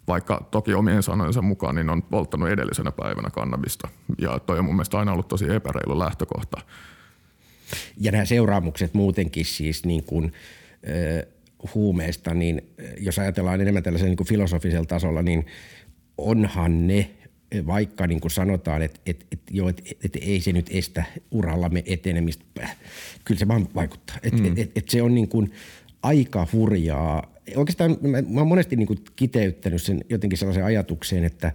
[0.08, 3.88] vaikka toki omien sanojensa mukaan niin on polttanut edellisenä päivänä kannabista.
[4.22, 6.62] Ja toi on mun mielestä aina ollut tosi epäreilu lähtökohta.
[7.98, 11.36] Ja nämä seuraamukset muutenkin siis niin kuin, äh,
[11.76, 12.62] huumeista, niin
[13.00, 15.46] jos ajatellaan enemmän tällaisella niin kuin filosofisella tasolla, niin
[16.18, 17.10] onhan ne
[17.66, 21.84] vaikka niin kuin sanotaan, että, että, että, joo, että, että ei se nyt estä urallamme
[21.86, 22.46] etenemistä,
[23.26, 24.18] kyllä se vaan vaikuttaa.
[24.24, 24.46] Että, mm.
[24.46, 25.52] että, että, että se on niin kuin
[26.06, 27.34] aika hurjaa.
[27.56, 31.52] Oikeastaan mä, mä oon monesti niin kuin kiteyttänyt sen jotenkin sellaiseen ajatukseen, että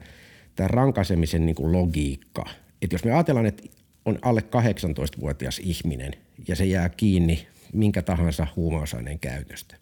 [0.56, 2.44] tämä rankasemisen niin kuin logiikka,
[2.82, 3.62] että jos me ajatellaan, että
[4.04, 6.12] on alle 18-vuotias ihminen
[6.48, 9.76] ja se jää kiinni minkä tahansa huumausaineen käytöstä,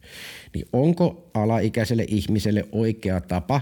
[0.54, 3.60] niin onko alaikäiselle ihmiselle oikea tapa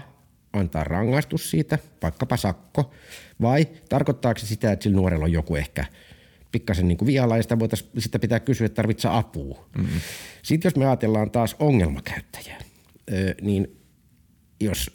[0.52, 2.90] antaa rangaistus siitä, vaikkapa sakko,
[3.40, 5.84] vai tarkoittaako se sitä, että sillä nuorella on joku ehkä–
[6.57, 7.57] pikkasen niin vialla ja sitä,
[7.98, 9.68] sitä pitää kysyä, että tarvitsee apua.
[9.78, 10.00] Mm-hmm.
[10.42, 12.61] Sitten jos me ajatellaan taas ongelmakäyttäjää,
[13.40, 13.76] niin
[14.61, 14.90] jos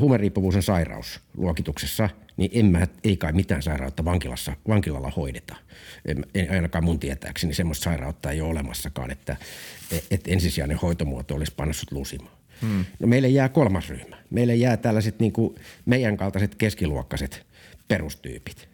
[0.00, 5.56] huumeriippuvuus on sairaus luokituksessa, niin en mä, ei kai mitään sairautta vankilassa, vankilalla hoideta.
[6.04, 9.36] En, en, ainakaan mun tietääkseni semmoista sairautta ei ole olemassakaan, että,
[10.10, 12.36] että ensisijainen hoitomuoto olisi pannossut lusimaan.
[12.62, 12.84] Hmm.
[13.00, 14.16] No meille jää kolmas ryhmä.
[14.30, 15.54] Meille jää tällaiset niin kuin
[15.86, 17.46] meidän kaltaiset keskiluokkaiset
[17.88, 18.68] perustyypit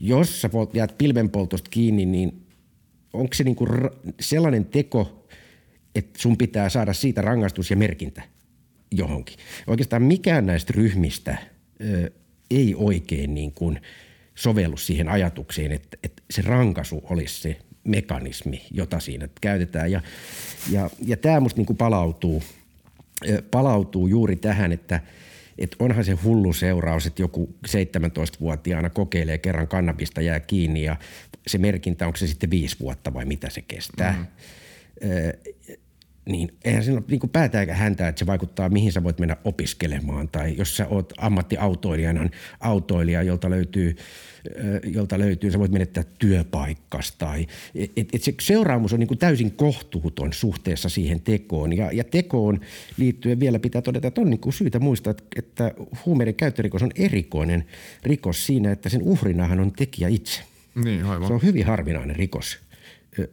[0.00, 2.46] jos sä jäät pilvenpoltosta kiinni, niin
[3.12, 3.66] onko se niinku
[4.20, 5.26] sellainen teko,
[5.94, 8.22] että sun pitää saada siitä rangaistus ja merkintä
[8.90, 9.36] johonkin.
[9.66, 11.38] Oikeastaan mikään näistä ryhmistä
[11.80, 12.10] ö,
[12.50, 13.80] ei oikein niin kuin
[14.34, 19.90] sovellu siihen ajatukseen, että, että se rankaisu olisi se mekanismi, jota siinä käytetään.
[19.90, 20.00] Ja,
[20.70, 22.42] ja, ja tämä musta niin kuin palautuu,
[23.50, 25.00] palautuu juuri tähän, että–
[25.60, 30.96] että onhan se hullu seuraus, että joku 17-vuotiaana kokeilee kerran kannabista, jää kiinni ja
[31.46, 34.12] se merkintä, onko se sitten viisi vuotta vai mitä se kestää.
[34.12, 35.10] Mm-hmm.
[35.10, 35.32] Öö,
[36.32, 39.36] niin eihän ole niin kuin päätä eikä häntä, että se vaikuttaa mihin sä voit mennä
[39.44, 40.28] opiskelemaan.
[40.28, 42.28] Tai jos sä oot ammattiautoilijana,
[42.60, 43.96] autoilija, jolta löytyy,
[44.84, 47.12] jolta löytyy, sä voit menettää työpaikkas.
[47.12, 51.76] Tai, et, et se seuraamus on niin kuin täysin kohtuuton suhteessa siihen tekoon.
[51.76, 52.60] Ja, ja tekoon
[52.96, 55.74] liittyen vielä pitää todeta, että on niin kuin syytä muistaa, että
[56.06, 57.64] huumeiden käyttörikos on erikoinen
[58.02, 60.42] rikos siinä, että sen uhrinahan on tekijä itse.
[60.84, 61.26] Niin, aivan.
[61.26, 62.58] Se on hyvin harvinainen rikos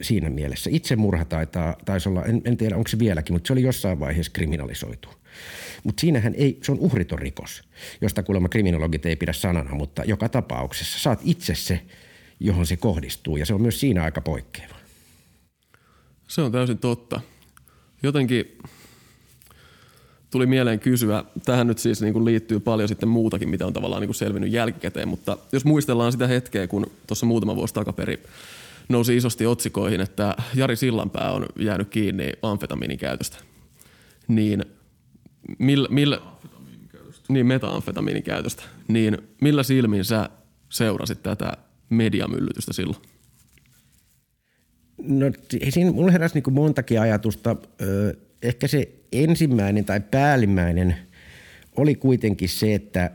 [0.02, 0.70] siinä mielessä.
[0.74, 4.32] Itsemurha taitaa, taisi olla, en, en tiedä onko se vieläkin, mutta se oli jossain vaiheessa
[4.32, 5.10] kriminalisoitu.
[5.84, 7.64] Mutta siinähän ei, se on uhriton rikos,
[8.02, 11.82] josta kuulemma kriminologit ei pidä sanana, mutta joka tapauksessa saat itse se,
[12.40, 14.76] johon se kohdistuu ja se on myös siinä aika poikkeava.
[16.28, 17.22] Se on täysin totta.
[18.04, 18.58] Jotenkin
[20.32, 24.02] tuli mieleen kysyä, tähän nyt siis niin kuin liittyy paljon sitten muutakin, mitä on tavallaan
[24.02, 28.24] niin kuin selvinnyt jälkikäteen, mutta jos muistellaan sitä hetkeä, kun tuossa muutama vuosi takaperi
[28.90, 33.38] nousi isosti otsikoihin, että Jari Sillanpää on jäänyt kiinni amfetamiinin käytöstä,
[34.28, 34.66] niin
[35.60, 36.22] millä, millä,
[37.30, 40.30] niin metaamfetamiinin käytöstä, niin millä silmin sä
[40.70, 41.52] seurasit tätä
[41.90, 43.02] mediamyllytystä silloin?
[44.98, 45.26] No
[45.70, 47.56] siinä mulla heräsi niin montakin ajatusta.
[48.42, 50.96] Ehkä se ensimmäinen tai päällimmäinen
[51.76, 53.12] oli kuitenkin se, että,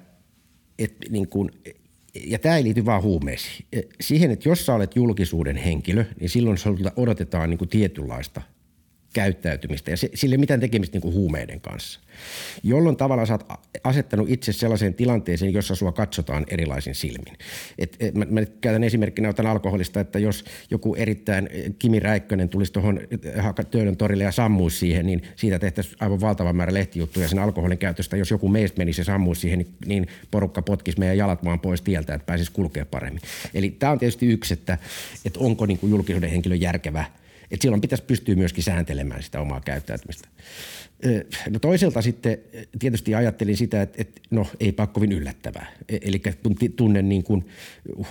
[0.79, 1.51] että niin kuin,
[2.15, 3.67] ja tämä ei liity vaan huumeisiin.
[4.01, 6.59] Siihen, että jos sä olet julkisuuden henkilö, niin silloin
[6.97, 8.43] odotetaan niin kuin tietynlaista
[9.13, 12.01] käyttäytymistä ja se, sille mitään tekemistä niin kuin huumeiden kanssa.
[12.63, 13.47] Jolloin tavallaan sä oot
[13.85, 17.39] asettanut itse sellaiseen tilanteeseen, jossa sua katsotaan erilaisin silmin.
[17.79, 22.49] Et, et, mä, mä käytän esimerkkinä otan alkoholista, että jos joku erittäin eh, Kimi Räikkönen
[22.49, 27.29] tulisi tuohon eh, Töölön torille ja sammuisi siihen, niin siitä tehtäisiin aivan valtava määrä lehtijuttuja
[27.29, 28.17] sen alkoholin käytöstä.
[28.17, 31.83] Jos joku meistä menisi ja sammuisi siihen, niin, niin porukka potkisi meidän jalat vaan pois
[31.83, 33.23] tieltä, että pääsisi kulkea paremmin.
[33.55, 34.79] Eli tämä on tietysti yksi, että,
[35.25, 37.05] että onko niin kuin julkisuuden henkilö järkevä–
[37.53, 40.29] et silloin pitäisi pystyä myöskin sääntelemään sitä omaa käyttäytymistä.
[41.51, 42.39] No toiselta sitten
[42.79, 45.67] tietysti ajattelin sitä, että, että no ei kovin yllättävää.
[45.89, 46.23] E, eli
[46.77, 47.45] tunnen niin kuin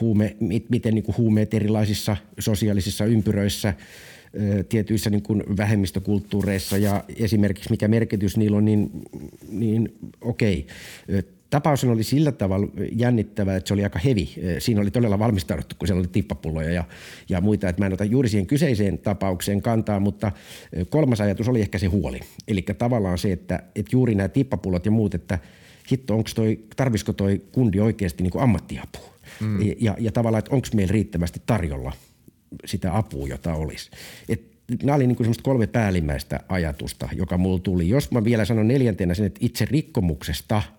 [0.01, 0.35] huume,
[0.69, 3.73] miten niin kuin huumeet erilaisissa sosiaalisissa ympyröissä
[4.69, 8.89] tietyissä niin kuin vähemmistökulttuureissa ja esimerkiksi mikä merkitys niillä on, niin,
[9.49, 10.67] niin okei
[11.51, 14.29] tapaus oli sillä tavalla jännittävä, että se oli aika hevi.
[14.59, 16.83] Siinä oli todella valmistauduttu, kun siellä oli tippapulloja ja,
[17.29, 17.69] ja muita.
[17.69, 20.31] Että mä en ota juuri siihen kyseiseen tapaukseen kantaa, mutta
[20.89, 22.19] kolmas ajatus oli ehkä se huoli.
[22.47, 25.39] Eli tavallaan se, että, että juuri nämä tippapullot ja muut, että
[25.91, 29.13] hitto, onko toi, tarvisiko toi kundi oikeasti niin ammattiapua?
[29.39, 29.59] Mm.
[29.79, 31.93] Ja, ja tavallaan, että onko meillä riittävästi tarjolla
[32.65, 33.91] sitä apua, jota olisi.
[34.29, 34.41] Et
[34.83, 37.89] nämä oli niin kuin kolme päällimmäistä ajatusta, joka mulla tuli.
[37.89, 40.61] Jos mä vielä sanon neljäntenä sen, että itse rikkomuksesta–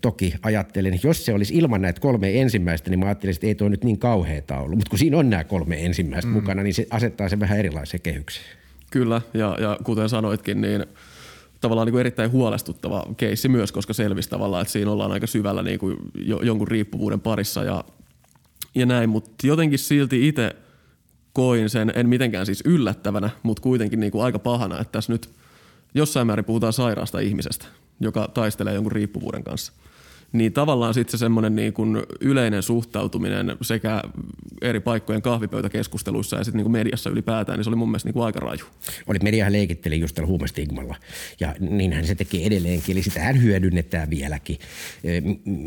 [0.00, 3.54] toki ajattelin, että jos se olisi ilman näitä kolme ensimmäistä, niin mä ajattelin, että ei
[3.54, 4.78] tuo nyt niin kauheata ollut.
[4.78, 6.34] Mutta kun siinä on nämä kolme ensimmäistä mm.
[6.34, 8.44] mukana, niin se asettaa sen vähän erilaisen kehyksen.
[8.90, 10.86] Kyllä, ja, ja kuten sanoitkin, niin
[11.60, 15.62] tavallaan niin kuin erittäin huolestuttava keissi myös, koska selvisi tavallaan, että siinä ollaan aika syvällä
[15.62, 17.84] niin kuin jo, jonkun riippuvuuden parissa ja,
[18.74, 19.08] ja näin.
[19.10, 20.56] Mutta jotenkin silti itse
[21.32, 25.30] koin sen, en mitenkään siis yllättävänä, mutta kuitenkin niin kuin aika pahana, että tässä nyt
[25.94, 27.66] jossain määrin puhutaan sairaasta ihmisestä–
[28.00, 29.72] joka taistelee jonkun riippuvuuden kanssa–
[30.32, 31.74] niin tavallaan sitten se semmoinen niin
[32.20, 34.02] yleinen suhtautuminen sekä
[34.62, 38.24] eri paikkojen kahvipöytäkeskusteluissa ja sitten niin mediassa ylipäätään, niin se oli mun mielestä niin kuin
[38.26, 38.64] aika raju.
[39.06, 40.96] Oli mediahan leikitteli just tällä huumestigmalla
[41.40, 44.58] ja niinhän se tekee edelleenkin, eli sitähän hyödynnetään vieläkin.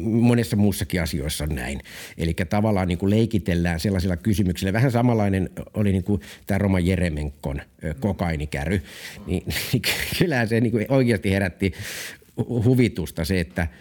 [0.04, 1.82] Monessa muussakin asioissa on näin.
[2.18, 4.74] Eli tavallaan niin kuin leikitellään sellaisilla kysymyksillä.
[4.74, 7.62] Vähän samanlainen oli niin kuin tämä Roma Jeremenkon
[8.00, 8.82] kokainikäry.
[9.26, 9.82] Niin, niin
[10.20, 11.74] kyllähän se niin kuin oikeasti herätti
[12.38, 13.68] huvitusta se, että–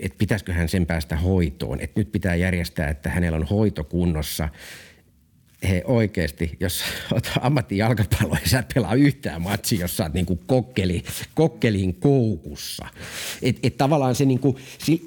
[0.00, 1.80] et pitäisikö hän sen päästä hoitoon.
[1.80, 4.48] Että nyt pitää järjestää, että hänellä on hoito kunnossa.
[5.68, 10.40] He oikeasti, jos olet ammattijalkapallo ja sä et pelaa yhtään matsia, jos sä oot niinku
[10.46, 11.04] kokkeli,
[11.34, 12.86] kokkelin koukussa.
[13.42, 14.58] Et, et tavallaan se niinku,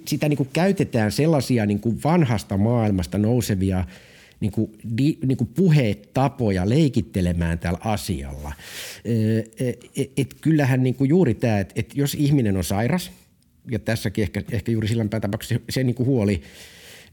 [0.06, 3.86] sitä niinku käytetään sellaisia niinku vanhasta maailmasta nousevia
[4.42, 8.52] niin kuin, di, niin kuin puhetapoja leikittelemään tällä asialla.
[9.96, 13.12] Et, et, kyllähän niin kuin juuri tämä, että et jos ihminen on sairas–
[13.72, 16.42] ja tässäkin ehkä, ehkä juuri sillä tapauksessa se, se niin kuin huoli,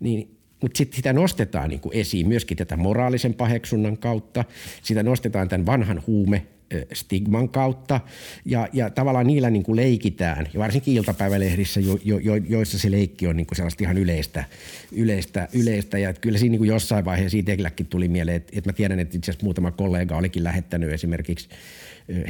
[0.01, 4.45] niin mutta sitten sitä nostetaan niin kuin esiin myöskin tätä moraalisen paheksunnan kautta.
[4.83, 6.47] Sitä nostetaan tämän vanhan huume
[6.93, 8.01] stigman kautta
[8.45, 12.91] ja, ja tavallaan niillä niin kuin leikitään, ja varsinkin iltapäivälehdissä, jo, jo, jo, joissa se
[12.91, 14.45] leikki on niin kuin sellaista ihan yleistä,
[14.93, 18.73] yleistä, yleistä ja kyllä siinä niin kuin jossain vaiheessa itselläkin tuli mieleen, että, että mä
[18.73, 21.49] tiedän, että itse asiassa muutama kollega olikin lähettänyt esimerkiksi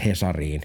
[0.05, 0.61] Hesariin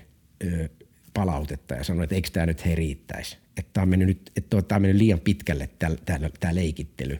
[1.14, 3.38] palautetta ja sanoi, että eikö tämä nyt he riittäisi.
[3.58, 7.20] Että tämä on mennyt, nyt, että tämä on mennyt liian pitkälle tämä, tämä leikittely.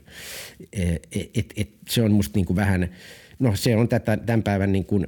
[0.72, 2.88] Et, et, et se on musta niin kuin vähän,
[3.38, 5.06] no se on tätä, tämän päivän niin kuin,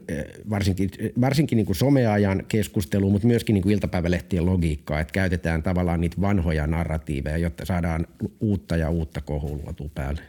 [0.50, 6.00] varsinkin, varsinkin niin kuin someajan keskustelu, mutta myöskin niin kuin iltapäivälehtien logiikkaa, että käytetään tavallaan
[6.00, 8.06] niitä vanhoja narratiiveja, jotta saadaan
[8.40, 10.20] uutta ja uutta kohulua päälle.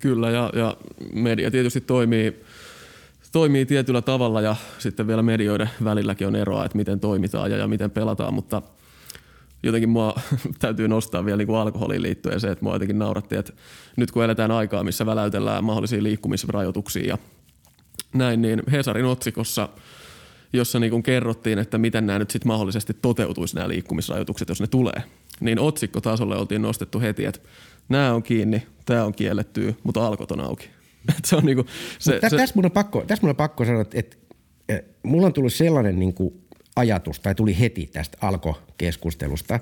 [0.00, 0.76] Kyllä ja, ja
[1.14, 2.34] media tietysti toimii–
[3.34, 7.68] toimii tietyllä tavalla ja sitten vielä medioiden välilläkin on eroa, että miten toimitaan ja, ja
[7.68, 8.62] miten pelataan, mutta
[9.64, 10.14] jotenkin mua
[10.58, 13.52] täytyy nostaa vielä niin kuin alkoholiin liittyen se, että mua jotenkin nauratti, että
[13.96, 17.18] nyt kun eletään aikaa, missä väläytellään mahdollisia liikkumisrajoituksia ja
[18.14, 19.68] näin, niin Hesarin otsikossa,
[20.52, 24.66] jossa niin kuin kerrottiin, että miten nämä nyt sitten mahdollisesti toteutuisi nämä liikkumisrajoitukset, jos ne
[24.66, 25.02] tulee,
[25.40, 27.40] niin otsikkotasolle oltiin nostettu heti, että
[27.88, 30.70] nämä on kiinni, tämä on kielletty, mutta alkot on auki.
[31.24, 31.44] se on
[31.98, 34.16] se, se, tässä, mun on pakko, tässä mun on pakko sanoa, että, että,
[34.68, 36.43] että mulla on tullut sellainen niin kuin
[36.76, 39.60] ajatus, tai tuli heti tästä alkokeskustelusta,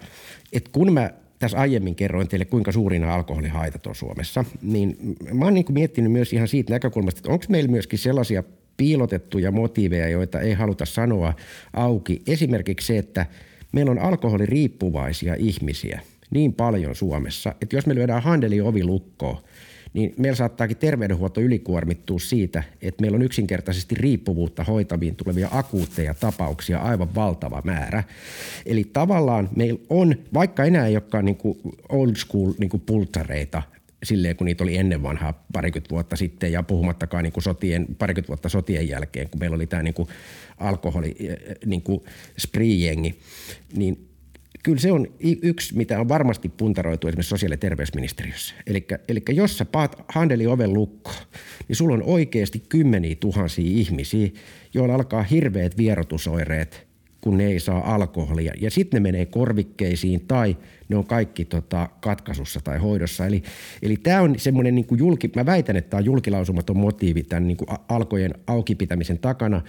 [0.53, 4.97] että kun mä tässä aiemmin kerroin teille, kuinka suurina alkoholihaitat on Suomessa, niin
[5.33, 8.43] mä oon niin kuin miettinyt myös ihan siitä näkökulmasta, että onko meillä myöskin sellaisia
[8.77, 11.35] piilotettuja motiiveja, joita ei haluta sanoa
[11.73, 12.23] auki.
[12.27, 13.27] Esimerkiksi se, että
[13.73, 16.01] meillä on alkoholiriippuvaisia ihmisiä
[16.31, 19.39] niin paljon Suomessa, että jos me lyödään handeli ovi lukkoon,
[19.95, 26.79] niin meillä saattaakin terveydenhuolto ylikuormittua siitä, että meillä on yksinkertaisesti riippuvuutta hoitaviin tulevia akuutteja tapauksia
[26.79, 28.05] aivan valtava määrä.
[28.67, 33.63] Eli tavallaan meillä on, vaikka enää ei olekaan niin kuin old school niin kuin pultsareita,
[34.03, 38.29] silleen, kun niitä oli ennen vanhaa parikymmentä vuotta sitten ja puhumattakaan niin kuin sotien, parikymmentä
[38.29, 40.09] vuotta sotien jälkeen, kun meillä oli tämä niin kuin
[40.59, 41.17] alkoholi,
[41.67, 42.01] niin kuin
[42.39, 43.15] spree-jengi,
[43.75, 44.12] niin
[44.63, 45.07] kyllä se on
[45.43, 48.55] yksi, mitä on varmasti puntaroitu esimerkiksi sosiaali- ja terveysministeriössä.
[49.09, 51.13] Eli jos sä paat handeli oven lukko,
[51.69, 54.29] niin sulla on oikeasti kymmeniä tuhansia ihmisiä,
[54.75, 56.92] joilla alkaa hirveät vierotusoireet,
[57.23, 58.53] kun ne ei saa alkoholia.
[58.61, 60.57] Ja sitten ne menee korvikkeisiin tai
[60.89, 63.27] ne on kaikki tota, katkaisussa tai hoidossa.
[63.27, 63.43] Eli,
[63.83, 64.87] eli tämä on semmoinen niin
[65.37, 67.57] mä väitän, että tämä on julkilausumaton motiivi tämän niin
[67.89, 69.63] alkojen auki pitämisen takana,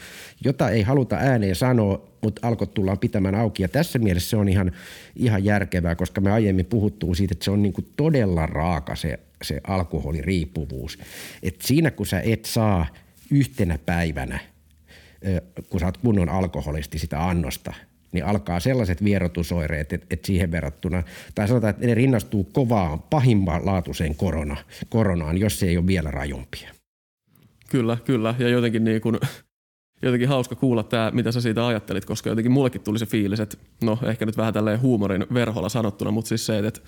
[0.46, 3.64] jota ei haluta ääneen sanoa, mutta alkot tullaan pitämään auki.
[3.64, 4.72] Ja tässä mielessä se on ihan,
[5.16, 9.62] ihan järkevää, koska me aiemmin puhuttuu siitä, että se on niin todella raaka se, se
[9.68, 10.98] alkoholiriippuvuus.
[11.44, 12.86] Et siinä kun sä et saa
[13.32, 14.53] yhtenä päivänä,
[15.70, 17.74] kun sä oot kunnon alkoholisti sitä annosta,
[18.12, 21.04] niin alkaa sellaiset vierotusoireet, että, että siihen verrattuna,
[21.36, 24.58] tai sanotaan, että ne rinnastuu kovaan, pahimman laatuiseen korona,
[24.90, 26.70] koronaan, jos se ei ole vielä rajumpia.
[27.70, 28.36] Kyllä, kyllä.
[28.40, 29.20] Ja jotenkin niin kuin
[30.02, 33.58] jotenkin hauska kuulla tämä, mitä sä siitä ajattelit, koska jotenkin mullekin tuli se fiilis, että
[33.84, 36.82] no ehkä nyt vähän tälleen huumorin verholla sanottuna, mutta siis se, että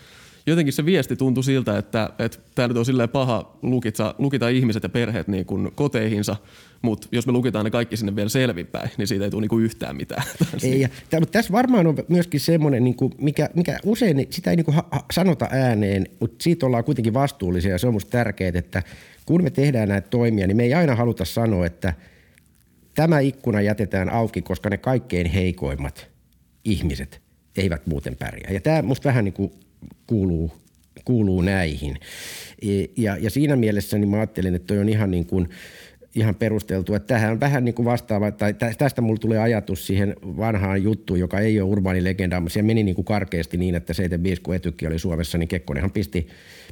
[0.47, 4.83] jotenkin se viesti tuntui siltä, että, että tämä nyt on silleen paha lukita, lukita ihmiset
[4.83, 6.35] ja perheet niin kuin koteihinsa,
[6.85, 9.95] mutta jos me lukitaan ne kaikki sinne vielä selvinpäin, niin siitä ei tule niin yhtään
[9.95, 10.23] mitään.
[10.63, 14.55] Ei, ja, mutta tässä varmaan on myöskin semmoinen, niin kuin, mikä, mikä usein, sitä ei
[14.55, 18.51] niin kuin ha- sanota ääneen, mutta siitä ollaan kuitenkin vastuullisia ja se on minusta tärkeää,
[18.55, 18.83] että
[19.25, 21.93] kun me tehdään näitä toimia, niin me ei aina haluta sanoa, että–
[22.95, 26.07] Tämä ikkuna jätetään auki, koska ne kaikkein heikoimmat
[26.65, 27.21] ihmiset
[27.57, 28.51] eivät muuten pärjää.
[28.51, 29.51] Ja tämä musta vähän niin kuin
[30.07, 30.51] kuuluu,
[31.05, 31.97] kuuluu näihin.
[32.61, 35.49] E, ja, ja siinä mielessä niin mä ajattelin, että toi on ihan niin kuin–
[36.15, 36.93] ihan perusteltu.
[36.93, 41.19] Että tähän on vähän niin kuin vastaava, tai tästä mulla tulee ajatus siihen vanhaan juttuun,
[41.19, 44.55] joka ei ole urbaani legenda, mutta se meni niin kuin karkeasti niin, että 75 kun
[44.55, 46.27] etykki oli Suomessa, niin Kekkonenhan pisti,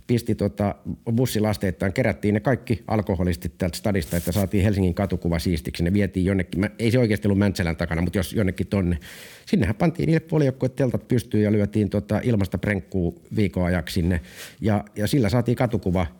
[0.08, 0.76] pisti tota
[1.16, 5.84] bussilasteittain, kerättiin ne kaikki alkoholistit täältä stadista, että saatiin Helsingin katukuva siistiksi.
[5.84, 8.98] Ne vietiin jonnekin, ei se oikeasti ollut Mäntsälän takana, mutta jos jonnekin tonne.
[9.46, 14.22] Sinnehän pantiin niille poliokkoet teltat pystyyn ja lyötiin tota ilmasta prenkkuu viikon ajaksi sinne.
[14.62, 16.06] Ja, ja sillä saatiin katukuva–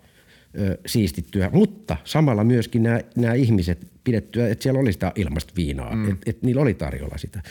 [0.60, 5.96] ö, siistittyä, mutta samalla myöskin nämä, nämä ihmiset pidettyä, että siellä oli sitä ilmasta viinaa,
[5.96, 6.12] mm.
[6.12, 7.42] että et niillä oli tarjolla sitä.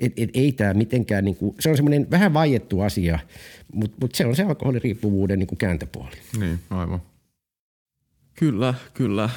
[0.00, 3.18] Et, et ei tämä mitenkään, niin kuin, se on semmoinen vähän vaiettu asia,
[3.72, 6.16] mutta mut se on se alkoholiriippuvuuden niin kuin kääntöpuoli.
[6.38, 7.02] Niin, aivan.
[8.34, 9.30] Kyllä, kyllä.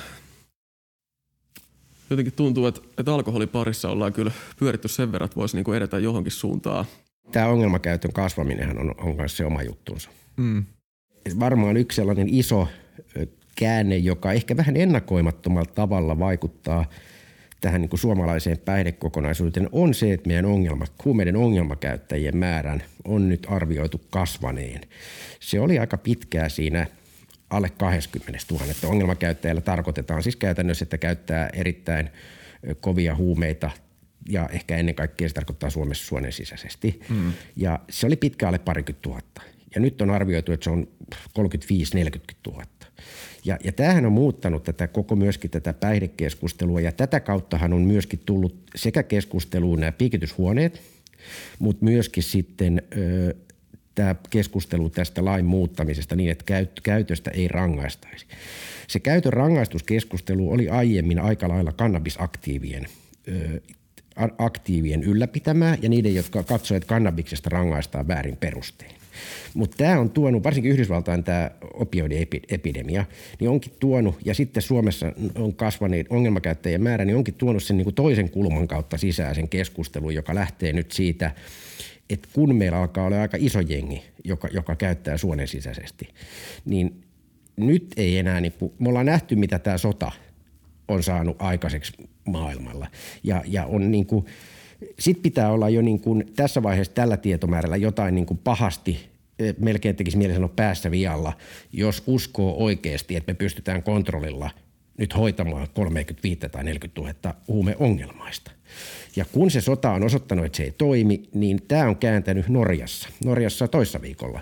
[2.09, 5.99] Jotenkin tuntuu, että, että alkoholiparissa ollaan kyllä pyöritty sen verran, että voisi niin kuin edetä
[5.99, 6.85] johonkin suuntaan.
[7.31, 10.09] Tämä ongelmakäytön kasvaminen on, on myös se oma juttunsa.
[10.37, 10.65] Mm.
[11.39, 12.67] Varmaan yksi sellainen iso
[13.55, 16.85] käänne, joka ehkä vähän ennakoimattomalla tavalla vaikuttaa
[17.61, 23.47] tähän niin kuin suomalaiseen päihdekokonaisuuteen, on se, että meidän ongelma, huumeiden ongelmakäyttäjien määrän on nyt
[23.49, 24.81] arvioitu kasvaneen.
[25.39, 26.87] Se oli aika pitkää siinä
[27.49, 28.65] alle 20 000.
[28.85, 32.09] Ongelmakäyttäjällä tarkoitetaan siis käytännössä, että käyttää erittäin
[32.79, 33.71] kovia huumeita
[34.29, 37.01] ja ehkä ennen kaikkea se tarkoittaa Suomessa suonen sisäisesti.
[37.09, 37.33] Mm.
[37.55, 39.41] Ja se oli pitkä alle parikymmentä tuhatta.
[39.75, 42.63] Ja nyt on arvioitu, että se on 35-40 000.
[43.45, 48.19] Ja, ja tämähän on muuttanut tätä koko myöskin tätä päihdekeskustelua ja tätä kauttahan on myöskin
[48.25, 50.81] tullut sekä keskusteluun nämä piikityshuoneet,
[51.59, 53.35] mutta myöskin sitten ö,
[53.95, 58.25] tämä keskustelu tästä lain muuttamisesta niin, että käyt, käytöstä ei rangaistaisi.
[58.87, 62.85] Se käytön rangaistuskeskustelu oli aiemmin aika lailla kannabisaktiivien
[63.27, 63.61] ö,
[64.37, 68.98] aktiivien ylläpitämää ja niiden, jotka katsoivat, että kannabiksesta rangaistaan väärin perustein.
[69.53, 73.05] Mutta tämä on tuonut, varsinkin Yhdysvaltain tämä opioidiepidemia,
[73.39, 77.85] niin onkin tuonut, ja sitten Suomessa on kasvaneet ongelmakäyttäjien määrä, niin onkin tuonut sen niin
[77.85, 81.31] kuin toisen kulman kautta sisäisen keskustelun, joka lähtee nyt siitä,
[82.09, 86.07] että kun meillä alkaa olla aika iso jengi, joka, joka käyttää suonen sisäisesti,
[86.65, 87.03] niin
[87.57, 90.11] nyt ei enää, niin kuin, me ollaan nähty mitä tämä sota
[90.87, 91.93] on saanut aikaiseksi
[92.25, 92.87] maailmalla.
[93.23, 94.25] Ja, ja on niin kuin,
[94.99, 99.09] sit pitää olla jo niin kuin tässä vaiheessa tällä tietomäärällä jotain niin kuin pahasti
[99.39, 101.33] eh, melkein tekisi mieli sanoa päässä vialla,
[101.73, 104.49] jos uskoo oikeasti, että me pystytään kontrollilla
[104.97, 108.51] nyt hoitamaan 35 tai 40 000 huumeongelmaista.
[109.15, 113.09] Ja kun se sota on osoittanut, että se ei toimi, niin tämä on kääntänyt Norjassa.
[113.25, 114.41] Norjassa toissa viikolla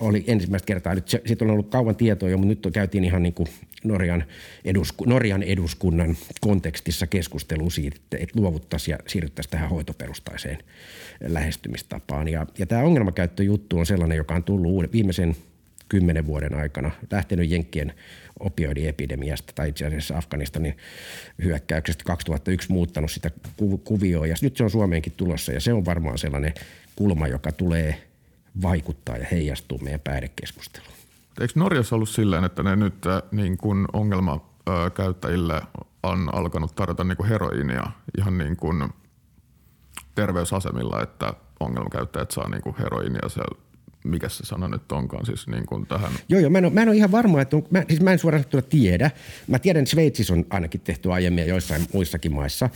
[0.00, 0.94] oli ensimmäistä kertaa.
[0.94, 3.48] Nyt siitä on ollut kauan tietoa jo, mutta nyt käytiin ihan niin kuin
[3.84, 4.24] Norjan,
[4.64, 10.58] edusku, Norjan eduskunnan kontekstissa keskustelu siitä, että luovuttaisiin ja siirryttäisiin tähän hoitoperustaiseen
[11.20, 12.28] lähestymistapaan.
[12.28, 15.36] Ja, ja tämä ongelmakäyttöjuttu on sellainen, joka on tullut viimeisen
[15.88, 17.92] kymmenen vuoden aikana, lähtenyt Jenkkien
[18.40, 20.76] opioidiepidemiasta tai itse asiassa Afganistanin
[21.42, 23.30] hyökkäyksestä 2001 muuttanut sitä
[23.84, 26.54] kuvioa ja nyt se on Suomeenkin tulossa ja se on varmaan sellainen
[26.96, 28.02] kulma, joka tulee
[28.62, 30.97] vaikuttaa ja heijastuu meidän päihdekeskusteluun.
[31.40, 35.62] Eikö Norjassa ollut silleen, että ne nyt äh, niin kuin ongelmakäyttäjille
[36.02, 38.88] on alkanut tarjota niin kuin heroinia ihan niin kuin
[40.14, 43.42] terveysasemilla, että ongelmakäyttäjät saa niin kuin heroinia se
[44.04, 46.12] mikä se sana nyt onkaan siis niin kuin tähän.
[46.28, 48.12] Joo, joo, mä en, ole, mä en ole ihan varma, että on, mä, siis mä
[48.12, 49.10] en suoraan tiedä.
[49.46, 52.70] Mä tiedän, että Sveitsissä on ainakin tehty aiemmin ja joissain muissakin maissa.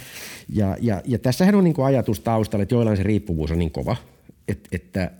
[0.48, 3.70] Ja, ja, ja tässähän on niin kuin ajatus taustalla, että joillain se riippuvuus on niin
[3.70, 3.96] kova,
[4.48, 5.10] että, että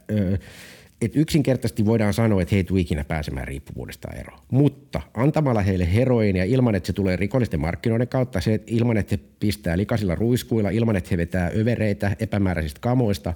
[1.03, 4.41] että yksinkertaisesti voidaan sanoa, että he ei tule ikinä pääsemään riippuvuudesta eroon.
[4.51, 9.17] Mutta antamalla heille heroinia ilman, että se tulee rikollisten markkinoiden kautta, se, että ilman, että
[9.17, 13.35] he pistää likaisilla ruiskuilla, ilman, että he vetää övereitä epämääräisistä kamoista,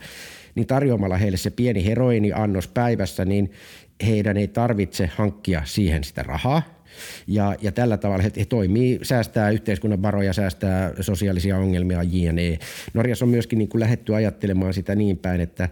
[0.55, 3.53] niin tarjoamalla heille se pieni heroiniannos päivässä, niin
[4.07, 6.63] heidän ei tarvitse hankkia siihen sitä rahaa.
[7.27, 12.59] Ja, ja tällä tavalla he, he toimii, säästää yhteiskunnan varoja, säästää sosiaalisia ongelmia, jne.
[12.95, 15.69] Norjassa on myöskin niin kuin lähetty ajattelemaan sitä niin päin, että,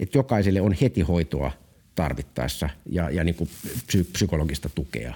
[0.00, 1.52] että jokaiselle on heti hoitoa
[1.94, 3.50] tarvittaessa ja, ja niin kuin
[3.86, 5.14] psy- psykologista tukea.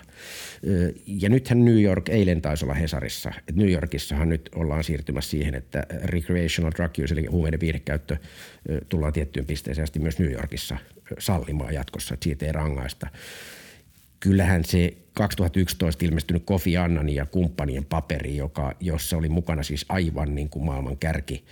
[1.06, 5.54] Ja nythän New York eilen taisi olla Hesarissa, että New Yorkissahan nyt ollaan siirtymässä siihen,
[5.54, 8.16] että recreational drug use, eli huumeiden viihdekäyttö,
[8.88, 10.76] tullaan tiettyyn pisteeseen asti myös New Yorkissa
[11.18, 13.06] sallimaan jatkossa, että siitä ei rangaista.
[14.24, 20.34] Kyllähän se 2011 ilmestynyt Kofi Annan ja kumppanien paperi, joka, jossa oli mukana siis aivan
[20.34, 21.44] niin kuin maailman kärki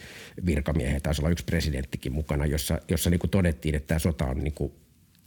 [0.47, 4.39] virkamiehiä, taisi olla yksi presidenttikin mukana, jossa, jossa niin kuin todettiin, että tämä sota on
[4.39, 4.73] niin kuin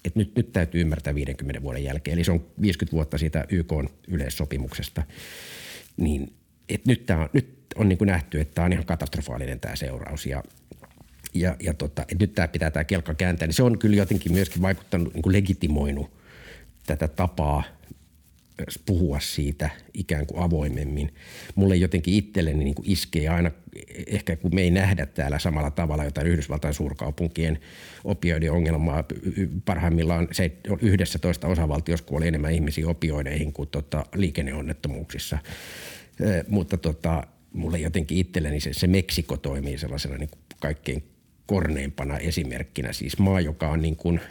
[0.06, 3.74] että nyt, nyt täytyy ymmärtää 50 vuoden jälkeen, eli se on 50 vuotta siitä YK
[4.08, 5.04] yleissopimuksesta,
[5.98, 6.34] niin
[6.70, 9.76] että nyt, tämä on, nyt on niin kuin nähty, että tämä on ihan katastrofaalinen tämä
[9.76, 10.26] seuraus.
[10.26, 10.44] Ja,
[11.34, 14.32] ja, ja tota, että nyt tämä pitää tämä kelkka kääntää, niin se on kyllä jotenkin
[14.32, 16.25] myöskin vaikuttanut, niin kuin legitimoinut
[16.86, 17.64] tätä tapaa
[18.86, 21.14] puhua siitä ikään kuin avoimemmin.
[21.56, 23.52] Mulle jotenkin itselleni niin kuin iskee aina,
[24.08, 27.60] ehkä kun me ei nähdä täällä samalla tavalla jotain Yhdysvaltain suurkaupunkien
[28.04, 29.04] opioidin ongelmaa.
[29.66, 35.38] Parhaimmillaan se 11 osavaltiossa kuoli enemmän ihmisiä opioideihin kuin tota, liikenneonnettomuuksissa.
[36.20, 41.04] E, mutta tota, mulle jotenkin itselleni se, se Meksiko toimii sellaisena niin kuin kaikkein
[41.46, 42.94] korneimpana esimerkkinä.
[42.94, 44.20] Siis maa, joka on niin kuin–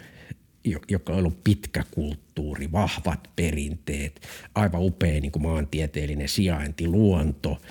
[0.89, 4.21] joka on ollut pitkä kulttuuri, vahvat perinteet,
[4.55, 7.61] aivan upea niin kuin maantieteellinen sijainti, luonto.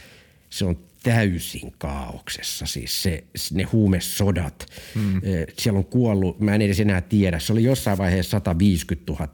[0.51, 4.66] Se on täysin kaauksessa, siis se, ne huumesodat.
[4.94, 5.20] Mm.
[5.59, 9.28] Siellä on kuollut, mä en edes enää tiedä, se oli jossain vaiheessa 150 000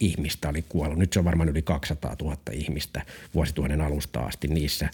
[0.00, 0.98] ihmistä oli kuollut.
[0.98, 3.02] Nyt se on varmaan yli 200 000 ihmistä
[3.34, 4.88] vuosituhannen alusta asti niissä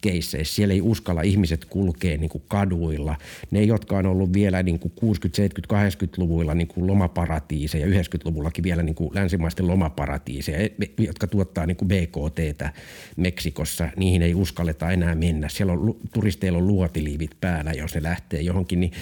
[0.00, 0.54] keisseissä.
[0.54, 3.16] Siellä ei uskalla ihmiset kulkea niin kuin kaduilla.
[3.50, 8.82] Ne, jotka on ollut vielä niin kuin 60, 70, 80-luvuilla niin kuin lomaparatiiseja, 90-luvullakin vielä
[8.82, 12.72] niin kuin länsimaisten lomaparatiiseja, e, jotka tuottaa niin kuin BKTtä
[13.16, 15.48] Meksikossa, niihin ei uskalleta enää mennä mennä.
[15.48, 18.92] Siellä on, turisteilla on luotiliivit päällä, jos ne lähtee johonkin, niin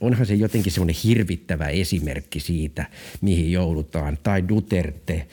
[0.00, 2.86] onhan se jotenkin semmoinen hirvittävä esimerkki siitä,
[3.20, 4.18] mihin joudutaan.
[4.22, 5.26] Tai Duterte,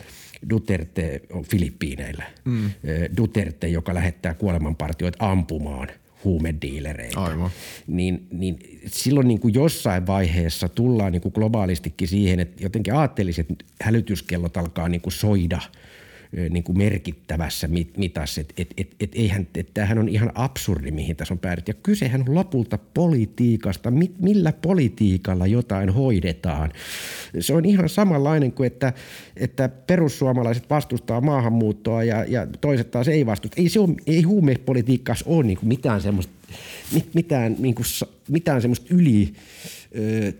[0.50, 2.24] Duterte on Filippiineillä.
[2.46, 2.72] Mm.
[3.18, 5.88] Duterte, joka lähettää kuolemanpartioita ampumaan
[6.24, 7.20] huumediilereitä.
[7.20, 7.50] Aivan.
[7.88, 13.46] Niin, niin silloin niin kuin jossain vaiheessa tullaan niin kuin globaalistikin siihen, että jotenkin ajattelisin,
[13.50, 15.62] että hälytyskellot alkaa niin kuin soida–
[16.50, 18.42] niin kuin merkittävässä mitassa.
[18.42, 21.70] Et, et, et, et eihän, et tämähän on ihan absurdi, mihin tässä on päädytty.
[21.70, 26.72] Ja kysehän on lopulta politiikasta, mi, millä politiikalla jotain hoidetaan.
[27.40, 28.94] Se on ihan samanlainen kuin, että,
[29.38, 33.62] että perussuomalaiset vastustaa maahanmuuttoa ja, ja toiset taas ei vastusta.
[33.62, 36.34] Ei, se ole, ei huumepolitiikassa ole niin kuin mitään semmoista,
[37.14, 37.86] mitään, niin kuin,
[38.30, 39.34] mitään semmoista yli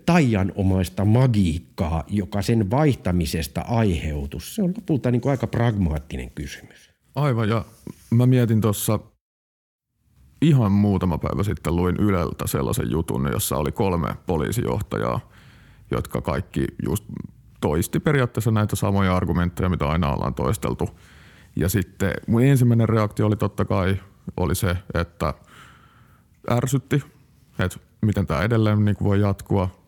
[0.06, 4.40] taianomaista magiikkaa, joka sen vaihtamisesta aiheutuu.
[4.40, 6.90] Se on lopulta niin kuin aika pragmaattinen kysymys.
[7.14, 7.64] Aivan, ja
[8.10, 9.00] mä mietin tuossa
[10.42, 15.20] ihan muutama päivä sitten luin Yleltä sellaisen jutun, jossa oli kolme poliisijohtajaa,
[15.90, 17.04] jotka kaikki just
[17.60, 20.88] toisti periaatteessa näitä samoja argumentteja, mitä aina ollaan toisteltu.
[21.56, 24.00] ja sitten mun ensimmäinen reaktio oli totta kai
[24.36, 25.34] oli se, että
[26.50, 27.02] ärsytti,
[27.64, 29.78] että miten tämä edelleen niin voi jatkua.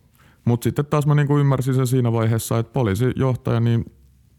[0.45, 3.85] Mutta sitten taas mä niin ymmärsin sen siinä vaiheessa, että poliisijohtaja, niin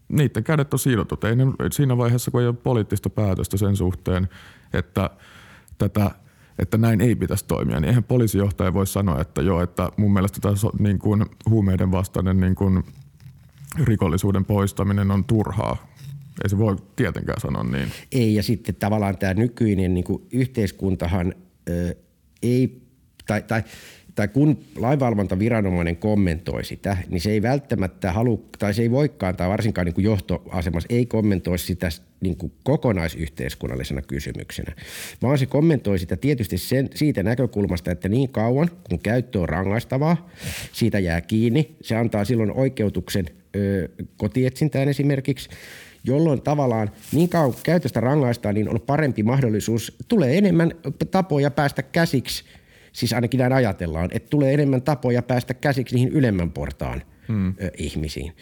[0.08, 1.24] niiden kädet on sidotut.
[1.24, 4.28] Ei ne, siinä vaiheessa, kun ei ole poliittista päätöstä sen suhteen,
[4.72, 5.10] että
[5.78, 6.10] tätä
[6.58, 10.40] että näin ei pitäisi toimia, niin eihän poliisijohtaja voi sanoa, että joo, että mun mielestä
[10.40, 12.84] tässä niin kuin huumeiden vastainen niin kuin
[13.84, 15.76] rikollisuuden poistaminen on turhaa.
[16.44, 17.92] Ei se voi tietenkään sanoa niin.
[18.12, 21.34] Ei, ja sitten tavallaan tämä nykyinen niin kuin yhteiskuntahan
[21.68, 21.96] ö,
[22.42, 22.81] ei,
[23.26, 23.62] tai, tai
[24.14, 29.48] tai kun lainvalvontaviranomainen kommentoi sitä, niin se ei välttämättä halu, tai se ei voikaan, tai
[29.48, 31.88] varsinkaan niin kuin johtoasemassa ei kommentoi sitä
[32.20, 34.72] niin kuin kokonaisyhteiskunnallisena kysymyksenä,
[35.22, 40.30] vaan se kommentoi sitä tietysti sen, siitä näkökulmasta, että niin kauan kun käyttö on rangaistavaa,
[40.72, 41.76] siitä jää kiinni.
[41.80, 45.50] Se antaa silloin oikeutuksen ö, kotietsintään esimerkiksi,
[46.04, 50.72] jolloin tavallaan niin kauan käytöstä rangaistaan, niin on parempi mahdollisuus, tulee enemmän
[51.10, 52.44] tapoja päästä käsiksi–
[52.92, 57.54] siis ainakin näin ajatellaan, että tulee enemmän tapoja päästä käsiksi niihin ylemmän portaan hmm.
[57.76, 58.32] ihmisiin.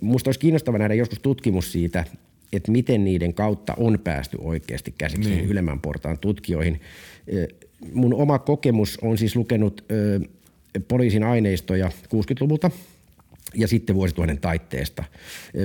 [0.00, 2.04] Musta olisi kiinnostava nähdä joskus tutkimus siitä,
[2.52, 5.44] että miten niiden kautta on päästy oikeasti käsiksi niin.
[5.44, 6.80] ylemmän portaan tutkijoihin.
[7.92, 9.84] Mun oma kokemus on siis lukenut
[10.88, 12.70] poliisin aineistoja 60-luvulta
[13.54, 15.04] ja sitten vuosituhannen taitteesta.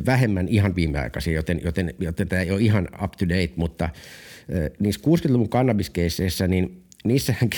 [0.05, 3.89] Vähemmän ihan viimeaikaisia, joten, joten, joten tämä ei ole ihan up to date, mutta
[4.79, 7.49] niissä 60-luvun kannabiskeisseissä niin niissähän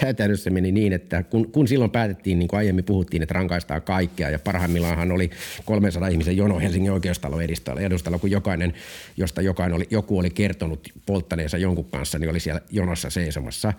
[0.00, 4.30] käytännössä meni niin, että kun, kun silloin päätettiin, niin kuin aiemmin puhuttiin, että rankaistaan kaikkea
[4.30, 5.30] ja parhaimmillaanhan oli
[5.64, 8.74] 300 ihmisen jono Helsingin oikeustalon edustalla, edustalla kun jokainen,
[9.16, 13.72] josta jokainen oli, joku oli kertonut polttaneensa jonkun kanssa, niin oli siellä jonossa seisomassa.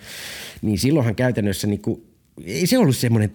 [0.62, 2.04] Niin silloinhan käytännössä niin kuin,
[2.46, 3.32] ei se ollut semmoinen,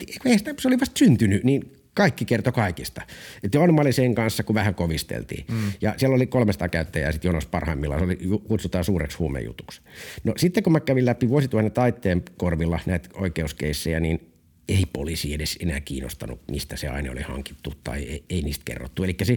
[0.59, 3.03] se oli vasta syntynyt, niin kaikki kertoi kaikista.
[3.43, 5.45] Että on mä olin sen kanssa, kun vähän kovisteltiin.
[5.51, 5.72] Mm.
[5.80, 8.01] Ja siellä oli 300 käyttäjää sitten jonossa parhaimmillaan.
[8.01, 9.80] Se oli, kutsutaan suureksi huumejutuksi.
[10.24, 14.28] No sitten kun mä kävin läpi vuosituhannen taitteen korvilla näitä oikeuskeissejä, niin
[14.68, 19.05] ei poliisi edes enää kiinnostanut, mistä se aine oli hankittu tai ei, ei niistä kerrottu.
[19.05, 19.36] Eli se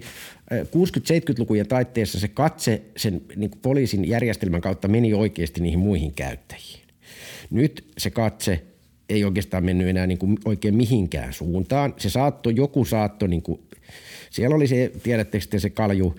[0.52, 6.80] 60-70-lukujen taitteessa se katse sen niin poliisin järjestelmän kautta meni oikeasti niihin muihin käyttäjiin.
[7.50, 8.62] Nyt se katse–
[9.10, 11.94] ei oikeastaan mennyt enää niin kuin oikein mihinkään suuntaan.
[11.98, 13.60] Se saatto, joku saatto, niin kuin,
[14.30, 16.16] siellä oli se, tiedättekö se kalju,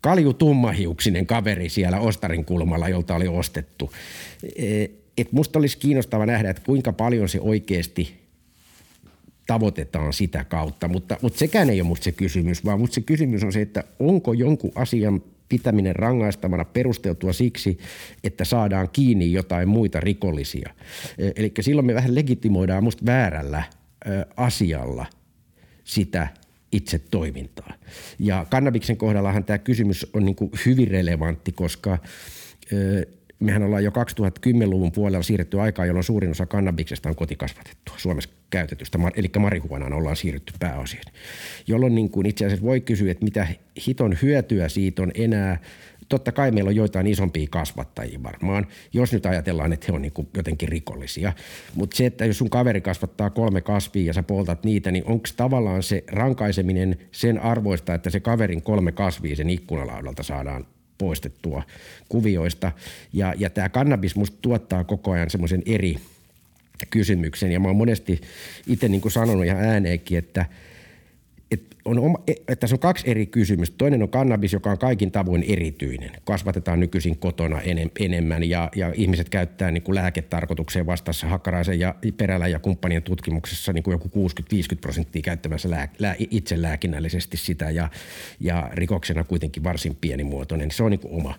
[0.00, 3.92] kalju tummahiuksinen kaveri siellä Ostarin kulmalla, jolta oli ostettu.
[4.56, 4.84] E,
[5.18, 8.20] et musta olisi kiinnostava nähdä, että kuinka paljon se oikeasti
[9.46, 13.44] tavoitetaan sitä kautta, mutta, mutta sekään ei ole musta se kysymys, vaan musta se kysymys
[13.44, 17.78] on se, että onko jonkun asian pitäminen rangaistavana perusteltua siksi,
[18.24, 20.70] että saadaan kiinni jotain muita rikollisia.
[21.18, 23.62] E, Eli silloin me vähän legitimoidaan musta väärällä
[24.36, 25.06] asialla
[25.84, 26.28] sitä
[26.72, 27.72] itse toimintaa.
[28.18, 30.36] Ja kannabiksen kohdallahan tämä kysymys on niin
[30.66, 31.98] hyvin relevantti, koska
[33.40, 38.98] mehän ollaan jo 2010-luvun puolella siirretty aikaa, jolloin suurin osa kannabiksesta on kotikasvatettua Suomessa käytetystä,
[39.14, 41.00] eli marihuonaan ollaan siirrytty pääosin.
[41.66, 43.46] Jolloin niin kuin itse asiassa voi kysyä, että mitä
[43.86, 45.58] hiton hyötyä siitä on enää
[46.10, 50.12] totta kai meillä on joitain isompia kasvattajia varmaan, jos nyt ajatellaan, että he on niin
[50.12, 51.32] kuin jotenkin rikollisia.
[51.74, 55.28] Mutta se, että jos sun kaveri kasvattaa kolme kasvia ja sä poltat niitä, niin onko
[55.36, 60.66] tavallaan se rankaiseminen sen arvoista, että se kaverin kolme kasvia sen ikkunalaudalta saadaan
[61.00, 61.62] poistettua
[62.08, 62.72] kuvioista.
[63.12, 65.96] Ja, ja tämä kannabis musta tuottaa koko ajan semmoisen eri
[66.90, 67.52] kysymyksen.
[67.52, 68.20] Ja mä oon monesti
[68.66, 70.46] itse niin sanonut ihan ääneenkin, että–
[71.50, 73.74] että, on oma, e, että tässä on kaksi eri kysymystä.
[73.78, 76.10] Toinen on kannabis, joka on kaikin tavoin erityinen.
[76.24, 81.94] Kasvatetaan nykyisin kotona enem, enemmän ja, ja ihmiset käyttää niin kuin lääketarkoitukseen vastassa Hakkaraisen ja
[82.16, 87.70] Perälä ja kumppanien tutkimuksessa niin kuin joku 60-50 prosenttia käyttämässä lää, lää, itse lääkinnällisesti sitä
[87.70, 87.88] ja,
[88.40, 90.70] ja rikoksena kuitenkin varsin pienimuotoinen.
[90.70, 91.38] Se on niin kuin oma.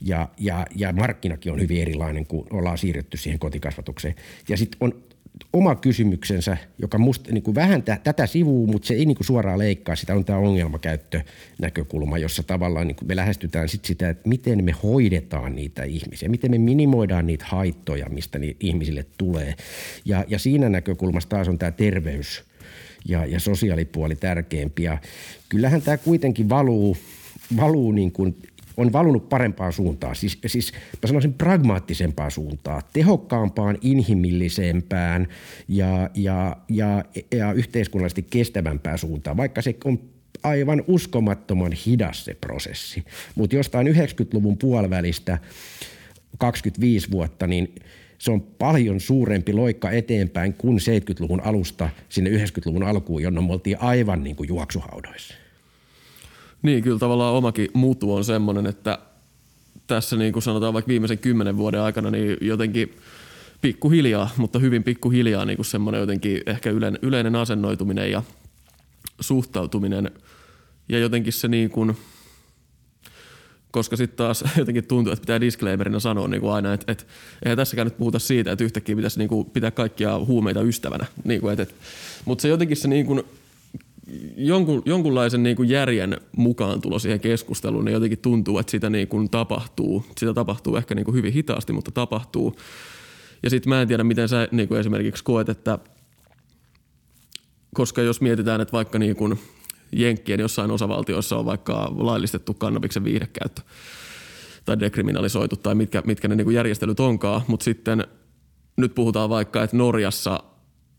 [0.00, 4.14] Ja, ja, ja markkinakin on hyvin erilainen, kun ollaan siirrytty siihen kotikasvatukseen.
[4.48, 5.11] Ja sitten on
[5.52, 9.26] oma kysymyksensä, joka musta niin kuin vähän t- tätä sivuu, mutta se ei niin kuin
[9.26, 9.96] suoraan leikkaa.
[9.96, 14.72] Sitä on tämä ongelmakäyttönäkökulma, jossa tavallaan niin kuin me lähestytään sit sitä, että miten me
[14.82, 19.54] hoidetaan niitä ihmisiä, miten me minimoidaan niitä haittoja, mistä niitä ihmisille tulee.
[20.04, 22.44] Ja, ja siinä näkökulmassa taas on tämä terveys
[23.08, 24.82] ja, ja sosiaalipuoli tärkeämpi.
[24.82, 24.98] Ja
[25.48, 26.96] kyllähän tämä kuitenkin valuu,
[27.56, 28.36] valuu niin kuin
[28.76, 35.28] on valunut parempaan suuntaan, siis, siis mä sanoisin pragmaattisempaan suuntaan, tehokkaampaan, inhimillisempään
[35.68, 39.98] ja, ja, ja, ja yhteiskunnallisesti kestävämpään suuntaan, vaikka se on
[40.42, 43.04] aivan uskomattoman hidas se prosessi.
[43.34, 45.38] Mutta jostain 90-luvun puolivälistä
[46.38, 47.74] 25 vuotta, niin
[48.18, 53.80] se on paljon suurempi loikka eteenpäin kuin 70-luvun alusta sinne 90-luvun alkuun, jonne me oltiin
[53.80, 55.41] aivan niin kuin juoksuhaudoissa.
[56.62, 58.98] Niin, kyllä tavallaan omakin mutu on semmoinen, että
[59.86, 62.96] tässä niin kuin sanotaan vaikka viimeisen kymmenen vuoden aikana niin jotenkin
[63.60, 68.22] pikkuhiljaa, mutta hyvin pikkuhiljaa niin kuin semmoinen jotenkin ehkä yleinen, yleinen asennoituminen ja
[69.20, 70.10] suhtautuminen
[70.88, 71.96] ja jotenkin se niin kuin,
[73.70, 77.04] koska sitten taas jotenkin tuntuu, että pitää disclaimerina sanoa niin kuin aina, että, että
[77.44, 81.06] eihän tässäkään nyt puhuta siitä, että yhtäkkiä pitäisi niin kuin pitää kaikkia huumeita ystävänä.
[81.24, 81.74] Niin kuin, että, että,
[82.24, 83.22] mutta se jotenkin se niin kuin,
[84.36, 89.08] jonkun, jonkunlaisen niin kuin järjen mukaan tulo siihen keskusteluun, niin jotenkin tuntuu, että sitä niin
[89.08, 90.04] kuin tapahtuu.
[90.18, 92.56] Sitä tapahtuu ehkä niin kuin hyvin hitaasti, mutta tapahtuu.
[93.42, 95.78] Ja sitten mä en tiedä, miten sä niin kuin esimerkiksi koet, että
[97.74, 99.38] koska jos mietitään, että vaikka niin kuin
[99.92, 103.62] Jenkkien jossain osavaltioissa on vaikka laillistettu kannabiksen viihdekäyttö
[104.64, 108.06] tai dekriminalisoitu tai mitkä, mitkä ne niin kuin järjestelyt onkaan, mutta sitten
[108.76, 110.42] nyt puhutaan vaikka, että Norjassa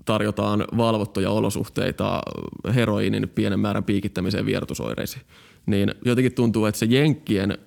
[0.05, 2.21] tarjotaan valvottuja olosuhteita
[2.75, 5.23] heroinin pienen määrän piikittämiseen vierotusoireisiin.
[5.65, 7.57] Niin jotenkin tuntuu, että se Jenkkien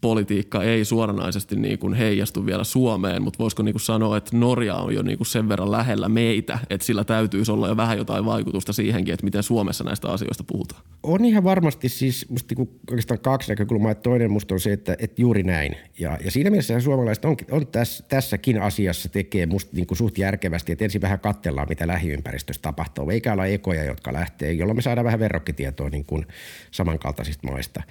[0.00, 4.74] politiikka ei suoranaisesti niin kuin heijastu vielä Suomeen, mutta voisiko niin kuin sanoa, että Norja
[4.74, 8.24] on jo niin kuin sen verran lähellä meitä, että sillä täytyisi olla jo vähän jotain
[8.24, 10.82] vaikutusta siihenkin, että miten Suomessa näistä asioista puhutaan?
[11.02, 13.94] On ihan varmasti siis musta niin oikeastaan kaksi näkökulmaa.
[13.94, 15.76] Toinen musta on se, että, että juuri näin.
[15.98, 20.18] Ja, ja siinä mielessä suomalaiset on, on tässä, tässäkin asiassa tekee musta niin kuin suht
[20.18, 23.10] järkevästi, että ensin vähän katsellaan, mitä lähiympäristössä tapahtuu.
[23.10, 26.26] Eikä olla ekoja, jotka lähtee, jolloin me saadaan vähän verrokkitietoa niin kuin
[26.70, 27.82] samankaltaisista maista.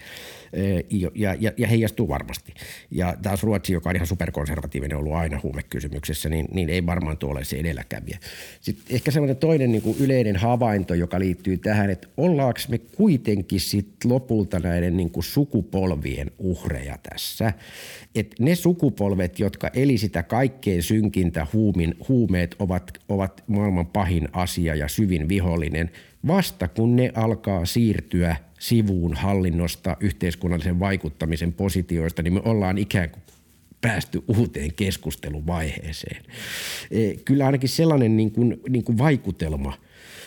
[1.16, 2.54] Ja, ja, ja heijastuu varmasti.
[2.92, 7.44] Ja taas Ruotsi, joka on ihan superkonservatiivinen ollut aina huumekysymyksessä, niin, niin ei varmaan tuolle
[7.44, 8.20] se edelläkävijä.
[8.62, 13.60] Sitten ehkä semmoinen toinen niin kuin yleinen havainto, joka liittyy tähän, että ollaanko me kuitenkin
[13.60, 17.54] sit lopulta näiden niin kuin sukupolvien uhreja tässä.
[18.16, 24.76] Et ne sukupolvet, jotka eli sitä kaikkein synkintä huumin, huumeet ovat, ovat maailman pahin asia
[24.76, 25.92] ja syvin vihollinen,
[26.28, 33.24] vasta kun ne alkaa siirtyä sivuun hallinnosta, yhteiskunnallisen vaikuttamisen positioista, niin me ollaan ikään kuin
[33.82, 36.26] päästy uuteen keskusteluvaiheeseen.
[36.92, 39.78] E, kyllä ainakin sellainen niin kuin, niin kuin vaikutelma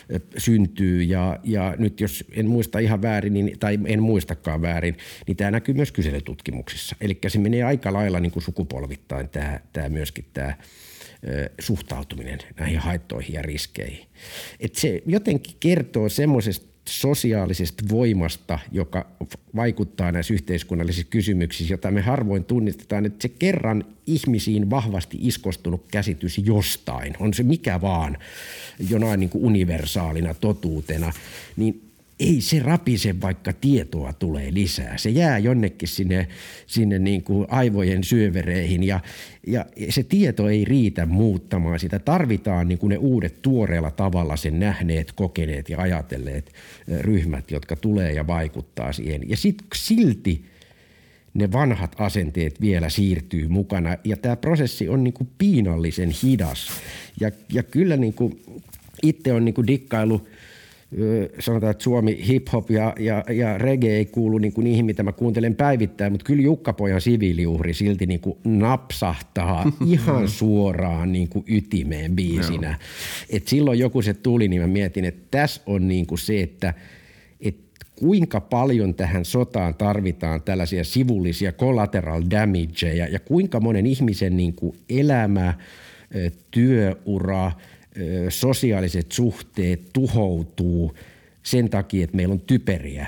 [0.09, 4.97] e, syntyy ja, ja nyt jos en muista ihan väärin, niin, tai en muistakaan väärin,
[5.27, 6.95] niin tämä näkyy myös kyselytutkimuksissa.
[7.01, 10.55] Eli se menee aika lailla niin kuin sukupolvittain tämä, tämä myöskin tämä e,
[11.59, 14.05] suhtautuminen näihin haittoihin ja riskeihin.
[14.59, 19.05] Et se jotenkin kertoo semmoisesta sosiaalisesta voimasta, joka
[19.55, 26.37] vaikuttaa näissä yhteiskunnallisissa kysymyksissä, jota me harvoin tunnistetaan, että se kerran ihmisiin vahvasti iskostunut käsitys
[26.37, 28.17] jostain, on se mikä vaan
[28.89, 31.13] jonain niin kuin universaalina totuutena,
[31.57, 31.88] niin
[32.19, 34.97] ei se rapise, vaikka tietoa tulee lisää.
[34.97, 36.27] Se jää jonnekin sinne,
[36.67, 38.99] sinne niin kuin aivojen syövereihin ja,
[39.47, 41.99] ja se tieto ei riitä muuttamaan sitä.
[41.99, 46.53] Tarvitaan niin kuin ne uudet tuoreella tavalla sen nähneet, kokeneet ja ajatelleet
[47.01, 49.29] ryhmät, jotka tulee ja vaikuttaa siihen.
[49.29, 50.45] Ja sitten silti
[51.33, 56.69] ne vanhat asenteet vielä siirtyy mukana ja tämä prosessi on niin kuin piinallisen hidas.
[57.19, 58.41] Ja, ja kyllä niin kuin
[59.03, 60.27] itse on niin kuin dikkailu–
[61.39, 65.11] sanotaan, että Suomi hip-hop ja, ja, ja reggae ei kuulu niin kuin niihin, mitä mä
[65.11, 72.15] kuuntelen päivittäin, mutta kyllä Jukka-pojan siviiliuhri silti niin kuin napsahtaa ihan suoraan niin kuin ytimeen
[72.15, 72.77] biisinä.
[73.29, 76.73] Et silloin joku se tuli, niin mä mietin, että tässä on niin kuin se, että,
[77.41, 84.53] että kuinka paljon tähän sotaan tarvitaan tällaisia sivullisia collateral damageja ja kuinka monen ihmisen niin
[84.53, 85.53] kuin elämä,
[86.51, 87.51] työura–
[88.29, 90.95] sosiaaliset suhteet tuhoutuu
[91.43, 93.07] sen takia, että meillä on typeriä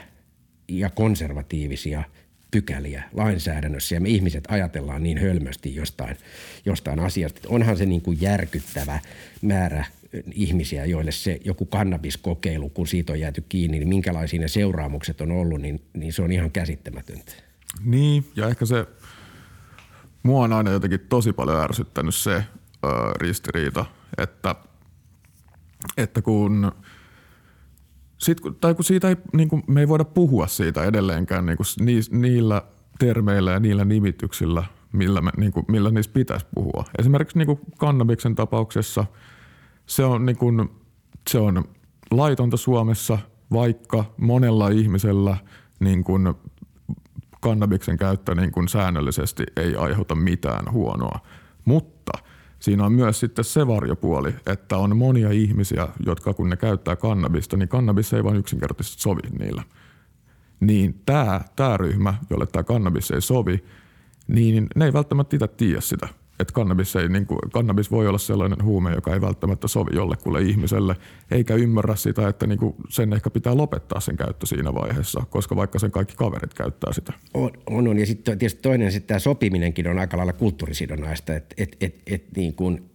[0.68, 2.04] ja konservatiivisia
[2.52, 6.18] pykäliä lainsäädännössä ja me ihmiset ajatellaan niin hölmösti jostain,
[6.66, 7.40] jostain asiasta.
[7.48, 9.00] Onhan se niin kuin järkyttävä
[9.42, 9.86] määrä
[10.34, 15.32] ihmisiä, joille se joku kannabiskokeilu, kun siitä on jääty kiinni, niin minkälaisia ne seuraamukset on
[15.32, 17.32] ollut, niin, niin se on ihan käsittämätöntä.
[17.84, 18.86] Niin, ja ehkä se,
[20.24, 22.44] mua on aina jotenkin tosi paljon ärsyttänyt se ö,
[23.20, 23.86] ristiriita,
[24.18, 24.56] että–
[25.98, 26.72] että kun,
[28.18, 31.68] sit, tai kun siitä ei, niin kuin, me ei voida puhua siitä edelleenkään niin kuin
[32.22, 32.62] niillä
[33.00, 36.86] termeillä ja niillä nimityksillä, millä, me, niin kuin, millä niistä pitäisi puhua.
[37.00, 39.06] Esimerkiksi niin kuin kannabiksen tapauksessa
[39.86, 40.70] se on, niin kuin,
[41.30, 41.64] se on
[42.12, 43.18] laitonta Suomessa,
[43.54, 45.38] vaikka monella ihmisellä
[45.80, 46.34] niin kuin
[47.42, 51.20] kannabiksen käyttö niin kuin säännöllisesti ei aiheuta mitään huonoa.
[51.66, 52.12] Mutta–
[52.62, 57.58] siinä on myös sitten se varjopuoli, että on monia ihmisiä, jotka kun ne käyttää kannabista,
[57.58, 59.64] niin kannabis ei vain yksinkertaisesti sovi niillä.
[60.60, 63.64] Niin tämä, tämä ryhmä, jolle tämä kannabis ei sovi,
[64.28, 66.08] niin ne ei välttämättä itse tiedä sitä.
[66.42, 70.42] Että kannabis, ei, niin kuin, kannabis voi olla sellainen huume, joka ei välttämättä sovi jollekulle
[70.42, 70.96] ihmiselle,
[71.32, 75.56] eikä ymmärrä sitä, että niin kuin sen ehkä pitää lopettaa sen käyttö siinä vaiheessa, koska
[75.56, 77.14] vaikka sen kaikki kaverit käyttää sitä.
[77.34, 78.00] On, on, on.
[78.00, 82.24] ja sitten tietysti toinen, että tämä sopiminenkin on aika lailla kulttuurisidonnaista, että et, et, et,
[82.36, 82.92] niin kuin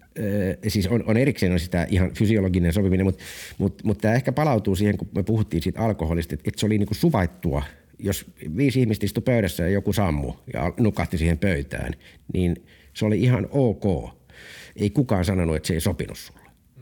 [0.69, 3.25] siis on, on erikseen on sitä ihan fysiologinen sopiminen, mutta,
[3.59, 6.79] mutta, mutta tämä ehkä palautuu siihen, kun me puhuttiin siitä alkoholista, että, että se oli
[6.79, 7.63] niin kuin suvaittua–
[7.99, 11.93] jos viisi ihmistä istui pöydässä ja joku sammu ja nukahti siihen pöytään,
[12.33, 12.57] niin
[12.97, 14.11] se oli ihan ok.
[14.77, 16.41] Ei kukaan sanonut, että se ei sopinut sulle.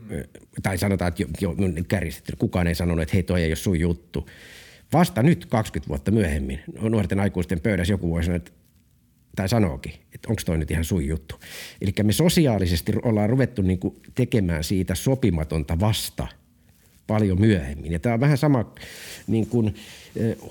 [0.09, 0.23] Mm.
[0.63, 2.35] Tai sanotaan, että jo, jo kärjistetty.
[2.35, 4.29] Kukaan ei sanonut, että hei toi ei ole sun juttu.
[4.93, 8.51] Vasta nyt 20 vuotta myöhemmin nuorten aikuisten pöydässä joku voi sanoa, että
[9.35, 11.35] tai sanookin, että onko toi nyt ihan sun juttu.
[11.81, 13.79] Eli me sosiaalisesti ollaan ruvettu niin
[14.15, 16.27] tekemään siitä sopimatonta vasta
[17.07, 17.91] paljon myöhemmin.
[17.91, 18.73] Ja tämä on vähän sama
[19.27, 19.75] niin kuin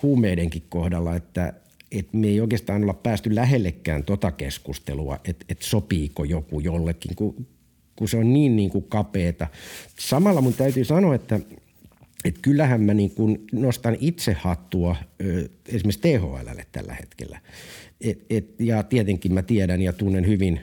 [0.03, 1.53] huumeidenkin kohdalla, että
[1.99, 7.47] että me ei oikeastaan olla päästy lähellekään tota keskustelua, että, että sopiiko joku jollekin, kun,
[7.97, 9.47] kun se on niin, niin kuin kapeeta.
[9.99, 11.41] Samalla mun täytyy sanoa, että,
[12.25, 14.97] että kyllähän mä niin kuin nostan itse hattua
[15.69, 17.41] esimerkiksi THLlle tällä hetkellä.
[18.01, 20.61] Et, et, ja tietenkin mä tiedän ja tunnen hyvin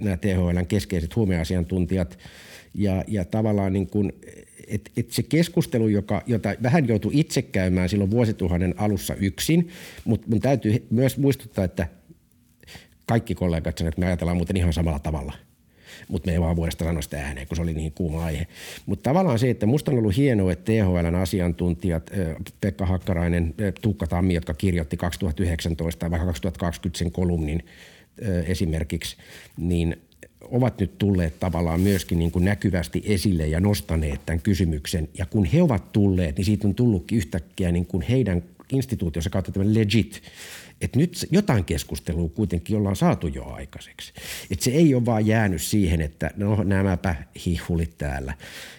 [0.00, 2.18] nämä THLn keskeiset huumeasiantuntijat
[2.74, 4.12] ja, ja tavallaan niin kuin,
[4.68, 9.68] et, et se keskustelu, joka, jota vähän joutui itse käymään silloin vuosituhannen alussa yksin,
[10.04, 11.88] mutta mun täytyy myös muistuttaa, että
[13.06, 15.32] kaikki kollegat sanoivat, että me ajatellaan muuten ihan samalla tavalla–
[16.08, 18.46] mutta me ei vaan vuodesta sanoa sitä ääneen, kun se oli niin kuuma aihe.
[18.86, 22.10] Mutta tavallaan se, että musta on ollut hienoa, että THLn asiantuntijat,
[22.60, 27.64] Pekka Hakkarainen, Tuukka Tammi, jotka kirjoitti 2019 tai vaikka 2020 sen kolumnin
[28.46, 29.16] esimerkiksi,
[29.56, 30.02] niin
[30.50, 35.08] ovat nyt tulleet tavallaan myöskin niin kuin näkyvästi esille ja nostaneet tämän kysymyksen.
[35.18, 38.42] Ja kun he ovat tulleet, niin siitä on tullutkin yhtäkkiä niin kuin heidän
[38.72, 40.22] instituutiossa kautta tämä legit
[40.80, 44.12] että nyt jotain keskustelua kuitenkin ollaan saatu jo aikaiseksi.
[44.50, 47.14] Että se ei ole vaan jäänyt siihen, että no nämäpä
[47.46, 48.34] hihulit täällä.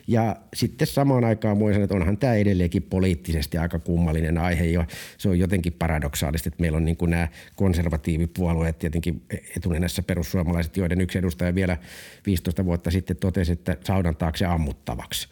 [0.10, 4.86] Ja sitten samaan aikaan voi sanoa, että onhan tämä edelleenkin poliittisesti aika kummallinen aihe ja
[5.18, 9.22] se on jotenkin paradoksaalista, että meillä on niin kuin nämä konservatiivipuolueet, tietenkin
[9.58, 11.78] etunenässä perussuomalaiset, joiden yksi edustaja vielä
[12.26, 15.28] 15 vuotta sitten totesi, että saudan taakse ammuttavaksi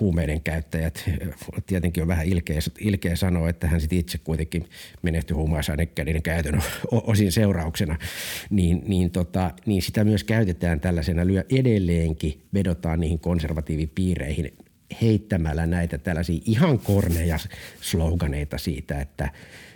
[0.00, 1.10] huumeiden käyttäjät.
[1.66, 4.64] Tietenkin on vähän ilkeä, ilkeä sanoa, että hän sitten itse kuitenkin
[5.02, 7.96] menehtyi huumausainekäden käytön osin seurauksena,
[8.50, 14.01] niin, niin, tota, niin sitä myös käytetään tällaisena lyö edelleenkin, vedotaan niihin konservatiivipiireihin
[15.02, 17.38] heittämällä näitä tällaisia ihan korneja
[17.80, 19.30] sloganeita siitä, että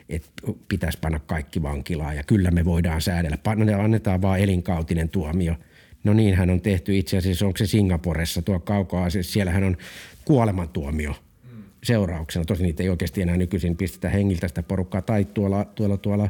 [0.08, 0.28] että
[0.68, 3.38] pitäisi panna kaikki vankilaan ja kyllä me voidaan säädellä.
[3.82, 5.54] Annetaan vaan elinkautinen tuomio–
[6.06, 9.76] No niin, hän on tehty itse asiassa, onko se Singaporessa tuo kaukaa, siellähän on
[10.24, 11.14] kuolemantuomio
[11.84, 12.44] seurauksena.
[12.44, 16.28] Tosin niitä ei oikeasti enää nykyisin pistetä hengiltä sitä porukkaa tai tuolla, tuolla, tuolla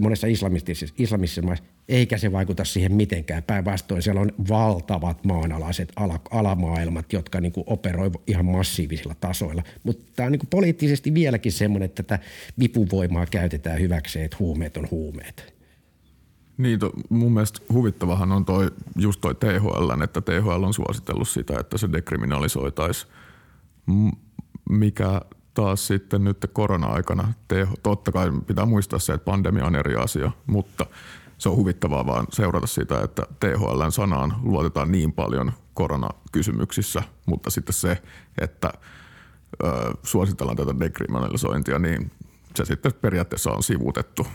[0.00, 3.42] monessa islamistisissa, islamistisissa maissa, eikä se vaikuta siihen mitenkään.
[3.42, 9.62] Päinvastoin siellä on valtavat maanalaiset ala, alamaailmat, jotka niin operoi ihan massiivisilla tasoilla.
[9.82, 12.24] Mutta tämä on niin poliittisesti vieläkin semmoinen, että tätä
[12.58, 15.54] vipuvoimaa käytetään hyväkseen, että huumeet on huumeet.
[16.58, 21.60] Niin, to, mun mielestä huvittavahan on toi, just toi THL, että THL on suositellut sitä,
[21.60, 23.12] että se dekriminalisoitaisiin,
[24.70, 25.20] mikä
[25.58, 30.30] taas sitten nyt korona-aikana, teho, totta kai pitää muistaa se, että pandemia on eri asia,
[30.46, 30.86] mutta
[31.38, 37.72] se on huvittavaa vaan seurata sitä, että THLn sanaan luotetaan niin paljon koronakysymyksissä, mutta sitten
[37.72, 38.02] se,
[38.40, 38.72] että
[39.64, 39.68] ö,
[40.02, 42.10] suositellaan tätä dekriminalisointia, niin
[42.56, 44.26] se sitten periaatteessa on sivuutettu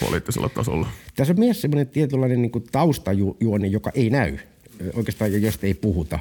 [0.00, 0.88] poliittisella tasolla.
[1.16, 4.38] Tässä on myös semmoinen tietynlainen niin taustajuoni, joka ei näy
[4.94, 6.18] oikeastaan, josta ei puhuta.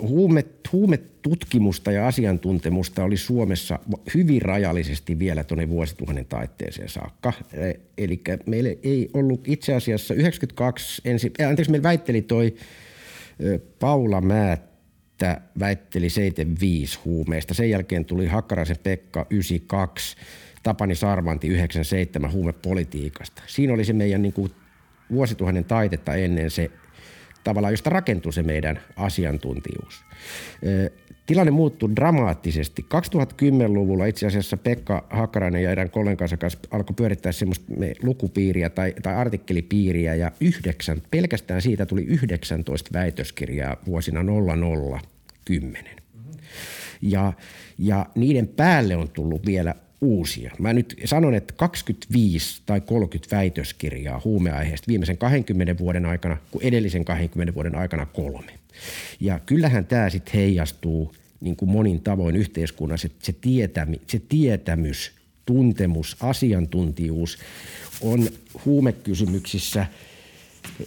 [0.00, 3.78] Huume, huumetutkimusta ja asiantuntemusta oli Suomessa
[4.14, 7.32] hyvin rajallisesti vielä tuonne vuosituhannen taitteeseen saakka.
[7.98, 12.54] Eli meillä ei ollut itse asiassa 92, ensi, anteeksi, meillä väitteli toi
[13.78, 14.70] Paula Määt
[15.20, 17.54] että väitteli 75 huumeista.
[17.54, 20.16] Sen jälkeen tuli Hakkaraisen Pekka 92,
[20.62, 23.42] Tapani Sarvanti 97 huumepolitiikasta.
[23.46, 24.52] Siinä oli se meidän niin kuin
[25.10, 26.70] vuosituhannen taitetta ennen se
[27.44, 30.04] tavallaan, josta rakentui se meidän asiantuntijuus.
[31.26, 32.86] Tilanne muuttui dramaattisesti.
[32.94, 37.72] 2010-luvulla itse asiassa Pekka Hakkarainen ja erään kollegansa kanssa alkoi pyörittää semmoista
[38.02, 45.00] lukupiiriä tai, tai artikkelipiiriä ja yhdeksän, pelkästään siitä tuli 19 väitöskirjaa vuosina 00
[45.44, 45.84] 10.
[47.02, 47.32] Ja,
[47.78, 50.52] ja niiden päälle on tullut vielä uusia.
[50.58, 57.04] Mä nyt sanon, että 25 tai 30 väitöskirjaa huumeaiheesta viimeisen 20 vuoden aikana, kuin edellisen
[57.04, 58.52] 20 vuoden aikana kolme.
[59.20, 65.12] Ja kyllähän tämä sitten heijastuu niin kuin monin tavoin yhteiskunnassa, että se, tietämi, se tietämys,
[65.46, 67.38] tuntemus, asiantuntijuus
[68.00, 68.28] on
[68.64, 69.86] huumekysymyksissä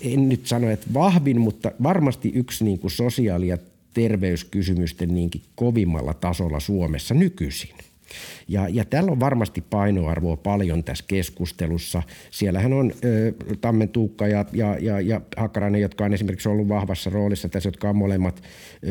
[0.01, 3.57] en nyt sano, että vahvin, mutta varmasti yksi niin kuin sosiaali- ja
[3.93, 7.75] terveyskysymysten niinkin kovimmalla tasolla Suomessa nykyisin.
[8.47, 12.03] Ja, ja tällä on varmasti painoarvoa paljon tässä keskustelussa.
[12.31, 17.09] Siellähän on ö, Tammen Tuukka ja, ja, ja, ja Hakkarainen, jotka on esimerkiksi ollut vahvassa
[17.09, 18.43] roolissa tässä, jotka on molemmat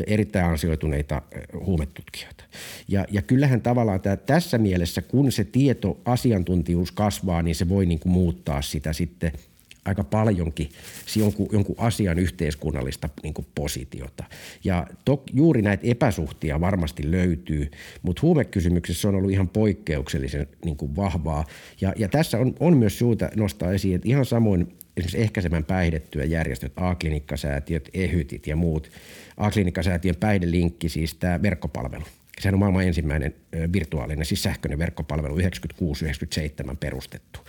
[0.07, 1.23] erittäin ansioituneita
[1.65, 2.45] huumetutkijoita.
[2.89, 7.87] Ja, ja kyllähän tavallaan tämä, tässä mielessä, kun se tieto, asiantuntijuus kasvaa, niin se voi
[7.87, 9.33] niin kuin muuttaa sitä sitten–
[9.85, 10.69] aika paljonkin
[11.17, 14.25] jonkun, jonkun asian yhteiskunnallista niin positiota.
[14.65, 17.71] Ja to, juuri näitä epäsuhtia varmasti löytyy,
[18.03, 21.45] mutta huumekysymyksessä on ollut ihan poikkeuksellisen niin vahvaa.
[21.81, 26.25] Ja, ja tässä on, on myös syytä nostaa esiin, että ihan samoin esimerkiksi ehkäisemään päihdettyä
[26.25, 28.91] järjestöt, A-klinikkasäätiöt, EHYTit ja muut.
[29.37, 32.05] A-klinikkasäätiön päihdelinkki, siis tämä verkkopalvelu.
[32.41, 33.35] Sehän on maailman ensimmäinen
[33.73, 37.41] virtuaalinen, siis sähköinen verkkopalvelu, 96-97 perustettu.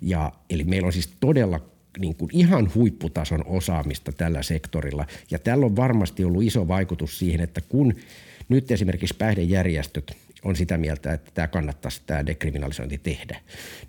[0.00, 1.60] Ja, eli meillä on siis todella
[1.98, 5.06] niin kuin ihan huipputason osaamista tällä sektorilla.
[5.30, 7.94] Ja tällä on varmasti ollut iso vaikutus siihen, että kun
[8.48, 13.40] nyt esimerkiksi päihdejärjestöt on sitä mieltä, että tämä kannattaisi tämä dekriminalisointi tehdä,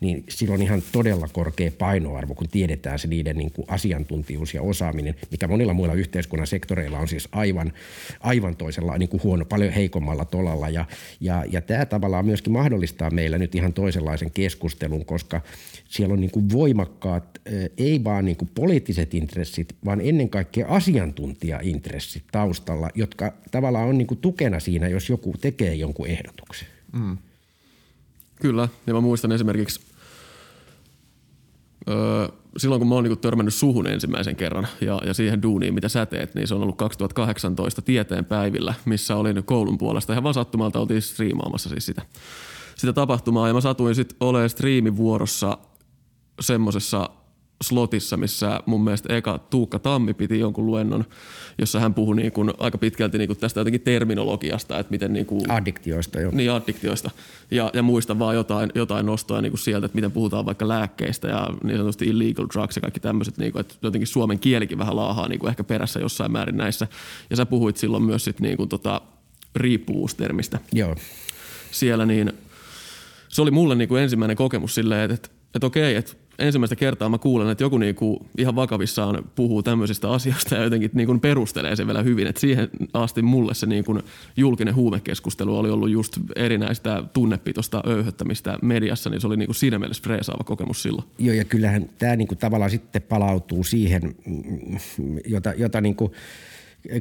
[0.02, 5.16] niin silloin ihan todella korkea painoarvo, kun tiedetään se niiden niin kuin asiantuntijuus ja osaaminen,
[5.32, 7.74] mikä monilla muilla yhteiskunnan sektoreilla on siis aivan,
[8.20, 10.70] aivan toisella niin kuin huono, paljon heikommalla tolalla.
[10.70, 10.86] Ja,
[11.20, 15.42] ja, ja tämä tavallaan myöskin mahdollistaa meillä nyt ihan toisenlaisen keskustelun, koska
[15.90, 17.42] siellä on niin kuin voimakkaat,
[17.78, 24.08] ei vaan niin kuin poliittiset intressit, vaan ennen kaikkea asiantuntijaintressit taustalla, jotka tavallaan on niin
[24.08, 26.45] kuin tukena siinä, jos joku tekee jonkun ehdotuksen.
[26.94, 27.18] Mm.
[28.42, 29.82] Kyllä, ja mä muistan esimerkiksi
[31.90, 32.28] öö,
[32.58, 36.06] silloin, kun mä oon niin törmännyt suhun ensimmäisen kerran ja, ja siihen duuniin, mitä sä
[36.06, 40.14] teet, niin se on ollut 2018 tieteen päivillä, missä olin koulun puolesta.
[40.14, 42.02] Ihan vaan sattumalta oltiin striimaamassa siis sitä,
[42.76, 45.58] sitä tapahtumaa ja mä satuin sitten olemaan striimivuorossa
[46.40, 47.10] semmoisessa
[47.64, 51.06] slotissa, missä mun mielestä eka Tuukka Tammi piti jonkun luennon,
[51.58, 55.26] jossa hän puhui niin kuin aika pitkälti niin kuin tästä jotenkin terminologiasta, että miten niin
[55.26, 56.30] kuin, Addiktioista jo.
[56.34, 57.12] Niin, addiktioista.
[57.52, 61.28] Ja, ja muistan vaan jotain, jotain nostoa niin kuin sieltä, että miten puhutaan vaikka lääkkeistä
[61.28, 64.96] ja niin sanotusti illegal drugs ja kaikki tämmöiset, niin kuin, että jotenkin suomen kielikin vähän
[64.96, 66.88] laahaa niin kuin ehkä perässä jossain määrin näissä.
[67.30, 69.02] Ja sä puhuit silloin myös sit niin kuin tota,
[69.56, 70.60] riippuvuustermistä.
[70.74, 70.96] Joo.
[71.72, 72.34] Siellä niin
[73.30, 77.18] se oli mulle niin kuin ensimmäinen kokemus silleen, että, että okei, että ensimmäistä kertaa mä
[77.18, 82.04] kuulen, että joku niinku ihan vakavissaan puhuu tämmöisistä asioista ja jotenkin niinku perustelee sen vielä
[82.04, 82.28] hyvin.
[82.28, 84.00] Et siihen asti mulle se niinku
[84.38, 90.04] julkinen huumekeskustelu oli ollut just erinäistä tunnepitosta öyhöttämistä mediassa, niin se oli niinku siinä mielessä
[90.04, 91.08] freesaava kokemus silloin.
[91.20, 94.16] Joo, ja kyllähän tämä niinku tavallaan sitten palautuu siihen,
[95.26, 96.12] jota, jota niinku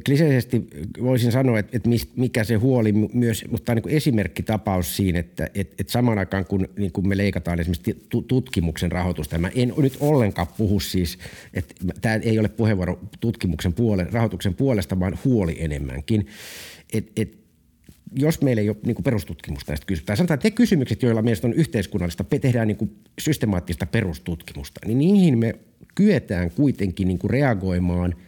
[0.05, 0.67] kliseisesti
[1.01, 5.75] voisin sanoa, että, että mikä se huoli myös, mutta on niin esimerkkitapaus siinä, että, että,
[5.79, 10.47] että samaan aikaan kun, niin kun me leikataan esimerkiksi tutkimuksen rahoitusta, mä en nyt ollenkaan
[10.57, 11.17] puhu siis,
[11.53, 16.27] että tämä ei ole puheenvuoro tutkimuksen puole, rahoituksen puolesta, vaan huoli enemmänkin,
[16.93, 17.37] että, että
[18.15, 21.47] jos meillä ei ole niin perustutkimusta näistä kysymyksistä, tai sanotaan, että te kysymykset, joilla mielestä
[21.47, 25.55] on yhteiskunnallista, tehdään niin systemaattista perustutkimusta, niin niihin me
[25.95, 28.15] kyetään kuitenkin niin reagoimaan–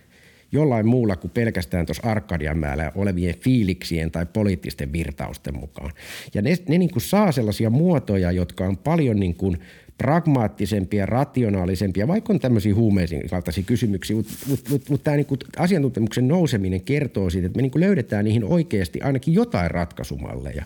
[0.52, 5.92] jollain muulla kuin pelkästään tuossa Arkadianmäellä olevien fiiliksien tai poliittisten virtausten mukaan.
[6.34, 9.58] Ja ne, ne niin kuin saa sellaisia muotoja, jotka on paljon niin kuin
[9.98, 16.28] pragmaattisempia, rationaalisempia, vaikka on tämmöisiä huumeisiin kaltaisia kysymyksiä, mutta mut, mut, mut tämä niinku asiantuntemuksen
[16.28, 20.64] nouseminen kertoo siitä, että me niinku löydetään niihin oikeasti ainakin jotain ratkaisumalleja.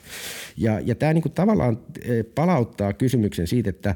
[0.58, 3.96] Ja, ja tämä niinku tavallaan eh, palauttaa kysymyksen siitä, että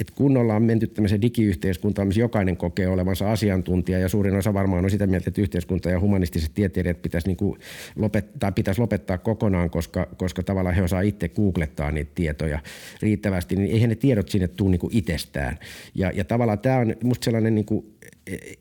[0.00, 4.84] että kun ollaan menty tämmöiseen digiyhteiskuntaan, missä jokainen kokee olevansa asiantuntija ja suurin osa varmaan
[4.84, 7.58] on sitä mieltä, että yhteiskunta ja humanistiset tieteilijät pitäisi, niin kuin
[7.96, 12.58] lopettaa, pitäisi lopettaa kokonaan, koska, koska tavallaan he osaa itse googlettaa niitä tietoja
[13.02, 15.58] riittävästi, niin eihän ne tiedot sinne tule niin kuin itsestään.
[15.94, 17.92] Ja, ja tavallaan tämä on musta sellainen niin kuin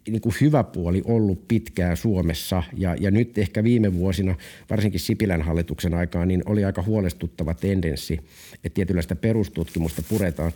[0.08, 4.36] niin kuin hyvä puoli ollut pitkään Suomessa ja, ja nyt ehkä viime vuosina,
[4.70, 8.20] varsinkin Sipilän hallituksen aikaan, niin oli aika huolestuttava tendenssi,
[8.54, 10.52] että tietynlaista perustutkimusta puretaan.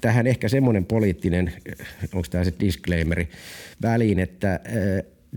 [0.00, 1.52] Tähän ehkä semmoinen poliittinen,
[2.14, 3.28] onko tämä se disclaimeri,
[3.82, 4.60] väliin, että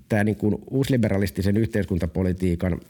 [0.09, 2.81] tämä niin kuin uusliberalistisen yhteiskuntapolitiikan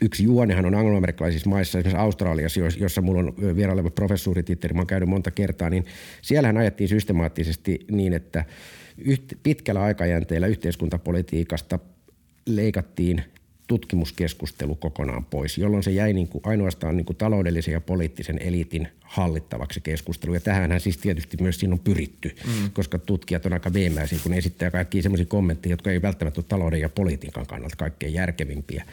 [0.00, 5.08] yksi juonehan on angloamerikkalaisissa maissa, esimerkiksi Australiassa, jossa mulla on vieraileva professuurititteri, mä oon käynyt
[5.08, 5.86] monta kertaa, niin
[6.22, 8.44] siellähän ajettiin systemaattisesti niin, että–
[9.42, 11.78] pitkällä aikajänteellä yhteiskuntapolitiikasta
[12.46, 13.24] leikattiin
[13.68, 18.88] tutkimuskeskustelu kokonaan pois, jolloin se jäi niin kuin ainoastaan niin kuin taloudellisen ja poliittisen eliitin
[19.00, 20.34] hallittavaksi keskustelu.
[20.34, 22.70] Ja tähänhän siis tietysti myös siinä on pyritty, mm.
[22.72, 26.80] koska tutkijat on aika veemäisiä, kun esittää kaikkia sellaisia kommentteja, jotka ei välttämättä ole talouden
[26.80, 28.84] ja politiikan kannalta kaikkein järkevimpiä.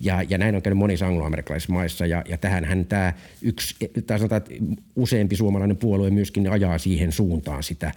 [0.00, 2.06] Ja, ja näin on käynyt monissa angloamerikkalaisissa maissa.
[2.06, 3.12] Ja, ja tähänhän tämä
[3.42, 3.76] yksi,
[4.06, 4.54] tai sanotaan, että
[4.96, 7.92] useampi suomalainen puolue myöskin ajaa siihen suuntaan sitä.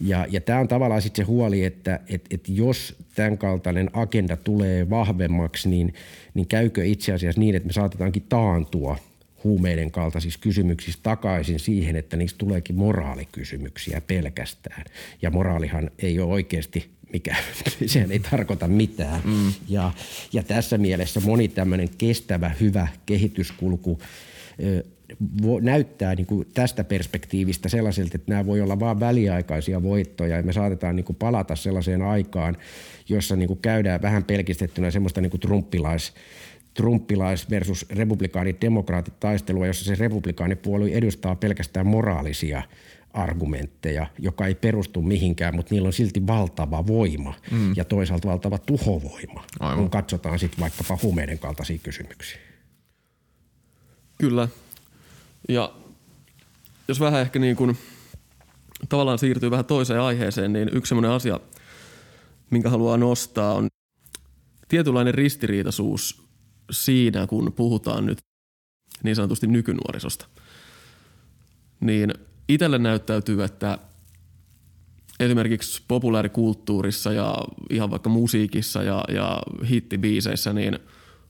[0.00, 4.36] Ja, ja tämä on tavallaan sitten se huoli, että et, et jos tämän kaltainen agenda
[4.36, 5.94] tulee vahvemmaksi, niin,
[6.34, 8.96] niin käykö itse asiassa niin, että me saatetaankin taantua
[9.44, 14.84] huumeiden kaltaisissa kysymyksissä takaisin siihen, että niistä tuleekin moraalikysymyksiä pelkästään.
[15.22, 17.36] Ja moraalihan ei ole oikeasti mikä,
[17.86, 19.20] sehän ei tarkoita mitään.
[19.24, 19.52] Mm.
[19.68, 19.92] Ja,
[20.32, 24.00] ja tässä mielessä moni tämmöinen kestävä, hyvä kehityskulku
[25.60, 30.52] näyttää niin kuin tästä perspektiivistä sellaiselta, että nämä voi olla vain väliaikaisia voittoja ja me
[30.52, 32.56] saatetaan niin kuin palata sellaiseen aikaan,
[33.08, 36.14] jossa niin kuin käydään vähän pelkistettynä semmoista niin kuin trumppilais,
[36.74, 42.62] trumppilais versus republikaanit demokraatit taistelua, jossa se republikaanipuolue edustaa pelkästään moraalisia
[43.14, 47.72] argumentteja, joka ei perustu mihinkään, mutta niillä on silti valtava voima mm.
[47.76, 49.78] ja toisaalta valtava tuhovoima, Aivan.
[49.78, 52.38] kun katsotaan sitten vaikkapa huumeiden kaltaisia kysymyksiä.
[54.18, 54.48] Kyllä,
[55.48, 55.74] ja
[56.88, 57.78] jos vähän ehkä niin kuin
[58.88, 61.40] tavallaan siirtyy vähän toiseen aiheeseen, niin yksi sellainen asia,
[62.50, 63.68] minkä haluaa nostaa, on
[64.68, 66.22] tietynlainen ristiriitaisuus
[66.70, 68.18] siinä, kun puhutaan nyt
[69.02, 70.26] niin sanotusti nykynuorisosta.
[71.80, 72.14] Niin
[72.48, 73.78] itselle näyttäytyy, että
[75.20, 77.36] esimerkiksi populaarikulttuurissa ja
[77.70, 80.78] ihan vaikka musiikissa ja, ja hittibiiseissä, niin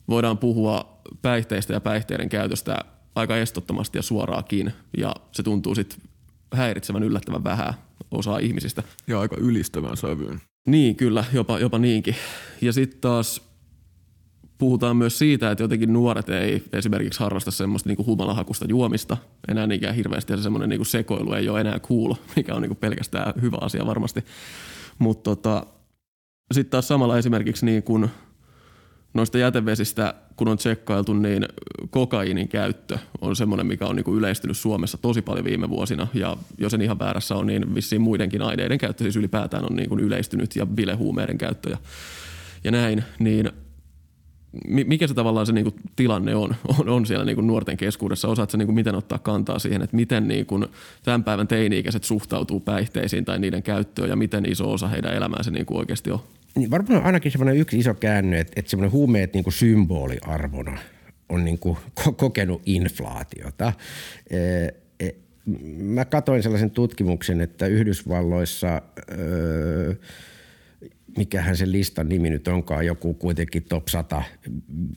[0.08, 2.78] voidaan puhua päihteistä ja päihteiden käytöstä
[3.14, 5.98] aika estottomasti ja suoraakin ja se tuntuu sitten
[6.52, 7.74] häiritsevän yllättävän vähän
[8.10, 8.82] osaa ihmisistä.
[9.06, 10.40] Ja aika ylistävän sävyyn.
[10.66, 12.16] Niin, kyllä, jopa, jopa niinkin.
[12.60, 13.42] Ja sitten taas
[14.58, 19.16] puhutaan myös siitä, että jotenkin nuoret ei esimerkiksi harrasta semmoista niinku humalahakusta juomista
[19.48, 22.74] enää niinkään hirveästi ja se semmoinen niinku sekoilu ei ole enää cool, mikä on niinku
[22.74, 24.24] pelkästään hyvä asia varmasti.
[24.98, 25.66] Mutta tota,
[26.52, 28.08] sitten taas samalla esimerkiksi niin kun
[29.14, 31.48] noista jätevesistä, kun on tsekkailtu, niin
[31.90, 36.06] kokaiinin käyttö on semmoinen, mikä on niin kuin yleistynyt Suomessa tosi paljon viime vuosina.
[36.14, 39.88] Ja jos en ihan väärässä on, niin vissiin muidenkin aineiden käyttö siis ylipäätään on niin
[39.88, 41.78] kuin yleistynyt ja bilehuumeiden käyttö ja,
[42.64, 43.04] ja näin.
[43.18, 43.50] Niin
[44.68, 48.28] mikä se tavallaan se niin kuin tilanne on, on, on siellä niin kuin nuorten keskuudessa?
[48.28, 50.66] Osaatko niin kuin miten ottaa kantaa siihen, että miten niin kuin
[51.02, 55.66] tämän päivän teini-ikäiset suhtautuu päihteisiin tai niiden käyttöön ja miten iso osa heidän elämäänsä niin
[55.66, 56.20] kuin oikeasti on?
[56.56, 60.78] Niin varmaan ainakin semmoinen yksi iso käänne, että, että semmoinen huumeet niin kuin symboliarvona
[61.28, 61.76] on niin kuin
[62.16, 63.72] kokenut inflaatiota.
[64.30, 64.38] E,
[65.06, 65.10] e,
[65.76, 68.82] mä katoin sellaisen tutkimuksen, että Yhdysvalloissa
[69.18, 69.94] öö,–
[71.16, 74.22] mikähän se listan nimi nyt onkaan, joku kuitenkin top 100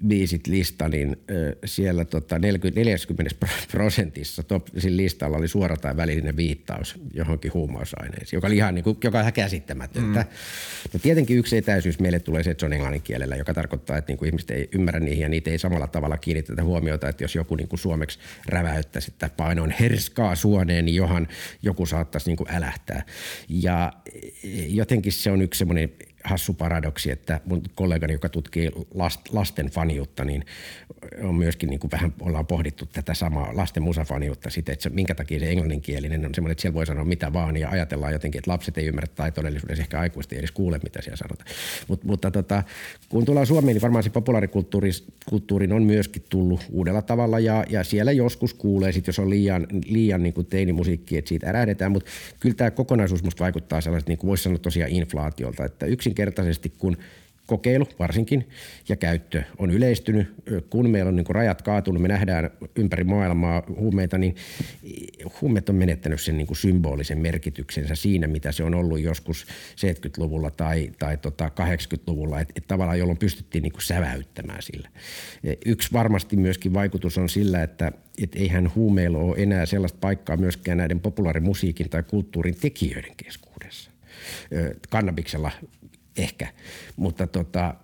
[0.08, 1.18] biisit lista, niin
[1.66, 3.36] siellä tota 40, 40
[3.72, 8.84] prosentissa top, siinä listalla oli suora tai välinen viittaus johonkin huumausaineisiin, joka oli ihan, niin
[8.84, 10.22] kuin, joka on käsittämätöntä.
[10.22, 10.28] Mm.
[10.94, 14.12] No tietenkin yksi etäisyys meille tulee se, että se on englannin kielellä, joka tarkoittaa, että
[14.12, 17.36] niin kuin ihmiset ei ymmärrä niihin ja niitä ei samalla tavalla kiinnitetä huomiota, että jos
[17.36, 21.28] joku niin kuin suomeksi räväyttäisi, että painoin herskaa suoneen, niin johan
[21.62, 23.04] joku saattaisi niin kuin älähtää.
[23.50, 23.94] Ja
[24.68, 25.90] jotenkin se on yksi semmoinen
[26.28, 30.46] hassu paradoksi, että mun kollegani, joka tutkii last, lasten faniutta, niin
[31.24, 35.16] on myöskin niin kuin vähän ollaan pohdittu tätä samaa lasten musafaniutta sitä, että se, minkä
[35.16, 38.52] takia se englanninkielinen on semmoinen, että siellä voi sanoa mitä vaan ja ajatellaan jotenkin, että
[38.52, 41.50] lapset ei ymmärrä tai todellisuudessa ehkä aikuiset ei edes kuule, mitä siellä sanotaan.
[41.88, 42.64] Mut, mutta tota,
[43.10, 48.12] kun tullaan Suomeen, niin varmaan se populaarikulttuurin on myöskin tullut uudella tavalla ja, ja siellä
[48.12, 52.56] joskus kuulee, sit jos on liian, liian niin kuin teinimusiikki, että siitä ärähdetään, mutta kyllä
[52.56, 55.86] tämä kokonaisuus musta vaikuttaa sellaiset, niin kuin voisi sanoa tosiaan inflaatiolta, että
[56.18, 56.98] yksinkertaisesti kun
[57.48, 58.50] kokeilu varsinkin
[58.90, 60.28] ja käyttö on yleistynyt.
[60.70, 64.36] Kun meillä on niin rajat kaatunut, me nähdään ympäri maailmaa huumeita, niin
[65.42, 69.46] huumeet on menettänyt sen niin symbolisen merkityksensä siinä, mitä se on ollut joskus
[69.76, 74.90] 70-luvulla tai, tai tota 80-luvulla, että et tavallaan jolloin pystyttiin niin säväyttämään sillä.
[75.66, 77.92] Yksi varmasti myöskin vaikutus on sillä, että
[78.24, 83.92] et eihän huumeilla ole enää sellaista paikkaa myöskään näiden populaarimusiikin tai kulttuurin tekijöiden keskuudessa.
[84.90, 85.52] Kannabiksella
[86.18, 86.48] ehkä.
[86.96, 87.76] Mutta tota,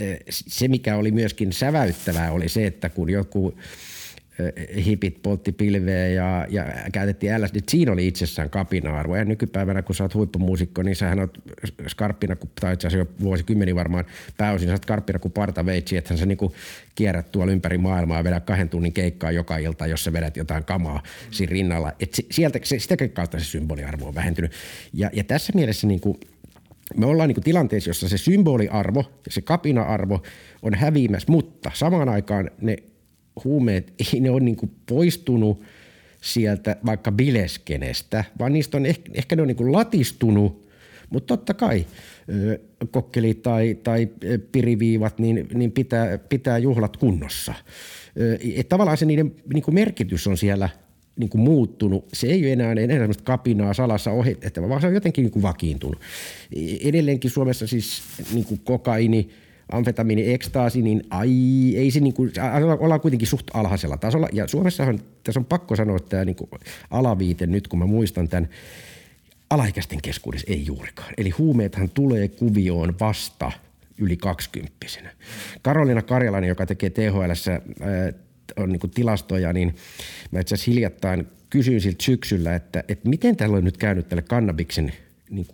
[0.00, 3.58] eh, se, mikä oli myöskin säväyttävää, oli se, että kun joku
[4.38, 7.56] eh, hipit poltti pilveä ja, ja käytettiin LSD.
[7.68, 9.16] Siinä oli itsessään kapina-arvo.
[9.16, 11.38] Ja nykypäivänä, kun sä oot huippumuusikko, niin sä oot
[11.88, 14.04] skarppina, tai itse asiassa jo vuosikymmeni varmaan
[14.36, 16.54] pääosin, sä oot skarppina kuin partaveitsi, että sä niinku
[16.94, 20.64] kierrät tuolla ympäri maailmaa ja vedät kahden tunnin keikkaa joka ilta, jos sä vedät jotain
[20.64, 21.92] kamaa siinä rinnalla.
[22.00, 24.52] Et sieltä, se, kautta se symboliarvo on vähentynyt.
[24.92, 26.18] Ja, ja tässä mielessä niinku–
[26.96, 30.22] me ollaan niin tilanteessa, jossa se symboliarvo ja se kapina-arvo
[30.62, 32.76] on häviämässä, mutta samaan aikaan ne
[33.44, 34.56] huumeet, ei ne ole niin
[34.88, 35.62] poistunut
[36.20, 40.68] sieltä vaikka bileskenestä, vaan niistä on ehkä, ehkä ne on niin latistunut,
[41.10, 41.86] mutta totta kai
[42.90, 44.08] kokkeli tai, tai
[44.52, 47.54] piriviivat, niin, niin pitää, pitää juhlat kunnossa.
[48.56, 50.68] Et tavallaan se niiden niin merkitys on siellä
[51.16, 52.08] niin kuin muuttunut.
[52.12, 55.42] Se ei ole enää, enää sellaista kapinaa salassa ohitettava, vaan se on jotenkin niin kuin
[55.42, 56.00] vakiintunut.
[56.84, 59.30] Edelleenkin Suomessa siis niin kuin kokaini,
[59.72, 61.30] amfetamiini, ekstaasi, niin ai,
[61.76, 62.32] ei se niin kuin,
[62.78, 64.28] ollaan kuitenkin suht alhaisella tasolla.
[64.32, 66.50] Ja Suomessahan, tässä on pakko sanoa tämä niin kuin
[66.90, 68.48] alaviite nyt, kun mä muistan tämän,
[69.50, 71.14] alaikäisten keskuudessa ei juurikaan.
[71.18, 73.52] Eli huumeethan tulee kuvioon vasta
[73.98, 75.10] yli kaksikymppisenä.
[75.62, 77.32] Karolina Karjalainen, joka tekee THL
[78.56, 79.76] on niin tilastoja, niin
[80.30, 84.22] mä itse asiassa hiljattain kysyin siltä syksyllä, että, että miten tällä on nyt käynyt tälle
[84.22, 84.92] kannabiksen
[85.30, 85.46] niin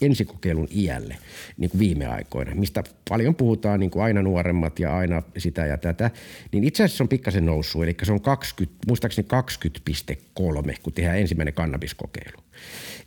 [0.00, 1.16] ensikokeilun iälle
[1.56, 5.78] niin kuin viime aikoina, mistä paljon puhutaan niin kuin aina nuoremmat ja aina sitä ja
[5.78, 6.10] tätä,
[6.52, 9.28] niin itse asiassa on pikkasen noussut, eli se on 20, muistaakseni
[10.68, 12.42] 20,3, kun tehdään ensimmäinen kannabiskokeilu.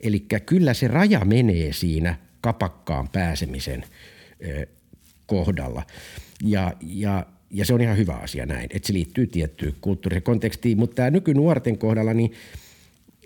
[0.01, 3.83] Eli kyllä se raja menee siinä kapakkaan pääsemisen
[5.25, 5.83] kohdalla.
[6.43, 10.77] Ja, ja, ja se on ihan hyvä asia näin, että se liittyy tiettyyn kulttuuriseen kontekstiin,
[10.77, 12.31] mutta tämä nykynuorten kohdalla, niin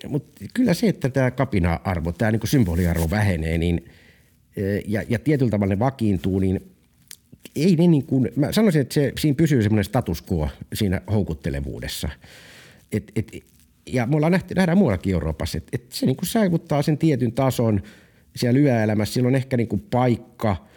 [0.07, 3.85] mutta kyllä se, että tämä kapina-arvo, tämä niin symboliarvo vähenee niin,
[4.87, 6.73] ja, ja tietyllä tavalla ne vakiintuu, niin
[7.55, 12.09] ei ne niin kuin, mä sanoisin, että se, siinä pysyy semmoinen status quo siinä houkuttelevuudessa.
[12.91, 13.43] Et, et,
[13.85, 17.31] ja me ollaan nähty, nähdään muuallakin Euroopassa, että, että se niin kuin saavuttaa sen tietyn
[17.31, 17.81] tason
[18.35, 19.13] siellä yöelämässä.
[19.13, 20.67] Sillä on ehkä niin kuin paikka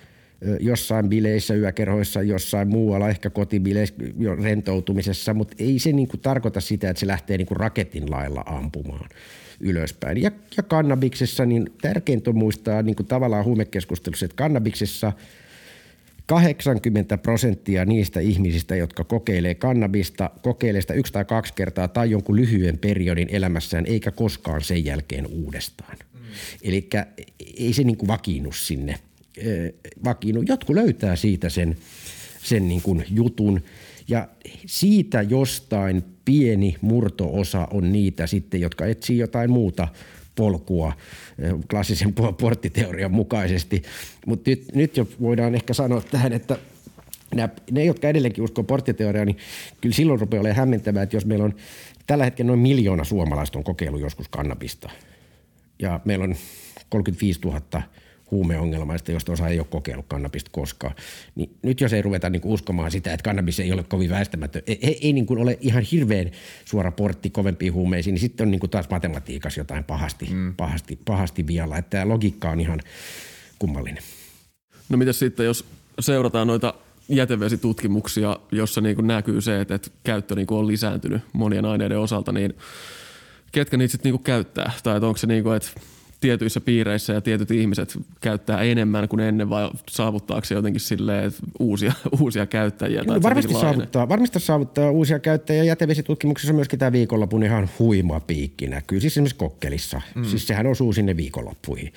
[0.60, 3.94] jossain bileissä, yökerhoissa, jossain muualla, ehkä kotibileissä,
[4.42, 8.42] rentoutumisessa, mutta ei se niin kuin tarkoita sitä, että se lähtee niin kuin raketin lailla
[8.46, 9.08] ampumaan
[9.60, 10.22] ylöspäin.
[10.22, 15.12] Ja, ja kannabiksessa, niin tärkeintä on muistaa niin kuin tavallaan huumekeskustelussa, että kannabiksessa–
[16.26, 22.36] 80 prosenttia niistä ihmisistä, jotka kokeilee kannabista, kokeilee sitä yksi tai kaksi kertaa tai jonkun
[22.36, 25.96] lyhyen periodin elämässään, eikä koskaan sen jälkeen uudestaan.
[26.14, 26.20] Mm.
[26.62, 26.88] Eli
[27.56, 28.94] ei se niin kuin vakiinnu sinne.
[30.04, 30.42] Vakiinnu.
[30.48, 31.76] Jotkut löytää siitä sen,
[32.42, 33.62] sen niin kuin jutun
[34.08, 34.28] ja
[34.66, 39.88] siitä jostain pieni murtoosa on niitä sitten, jotka etsii jotain muuta
[40.34, 40.92] polkua
[41.38, 43.82] eh, klassisen porttiteorian mukaisesti.
[44.26, 46.58] Mutta nyt, nyt jo voidaan ehkä sanoa tähän, että
[47.34, 49.38] nämä, ne, jotka edelleenkin uskoo porttiteoriaa, niin
[49.80, 51.54] kyllä silloin rupeaa olemaan hämmentävää, että jos meillä on
[52.06, 54.90] tällä hetkellä noin miljoona suomalaista on kokeillut joskus kannabista
[55.78, 56.36] ja meillä on
[56.88, 57.82] 35 000
[58.30, 60.94] huumeongelmaista, josta osa ei ole kokeillut kannabista koskaan.
[61.34, 64.62] Niin nyt jos ei ruveta niin kuin uskomaan sitä, että kannabis ei ole kovin väistämätön,
[64.66, 66.30] ei, ei, niin kuin ole ihan hirveän
[66.64, 70.54] suora portti kovempiin huumeisiin, niin sitten on niin kuin taas matematiikassa jotain pahasti, mm.
[70.56, 71.78] pahasti, pahasti vialla.
[71.78, 72.80] Että tämä logiikka on ihan
[73.58, 74.02] kummallinen.
[74.88, 75.64] No mitä sitten, jos
[76.00, 76.74] seurataan noita
[77.08, 81.98] jätevesitutkimuksia, jossa niin kuin näkyy se, että, että käyttö niin kuin on lisääntynyt monien aineiden
[81.98, 82.54] osalta, niin
[83.52, 84.72] ketkä niitä sitten niin kuin käyttää?
[84.82, 85.68] Tai että onko se niin kuin, että
[86.26, 91.92] tietyissä piireissä ja tietyt ihmiset käyttää enemmän kuin ennen vai saavuttaako se jotenkin silleen, uusia,
[92.20, 93.04] uusia käyttäjiä?
[93.04, 95.64] Tai varmasti, saavuttaa, varmasti saavuttaa uusia käyttäjiä.
[95.64, 99.00] Jätevesitutkimuksessa myöskin tämä viikonlopun ihan huima piikki näkyy.
[99.00, 100.00] Siis esimerkiksi kokkelissa.
[100.14, 100.24] Mm.
[100.24, 101.92] Siis sehän osuu sinne viikonloppuihin.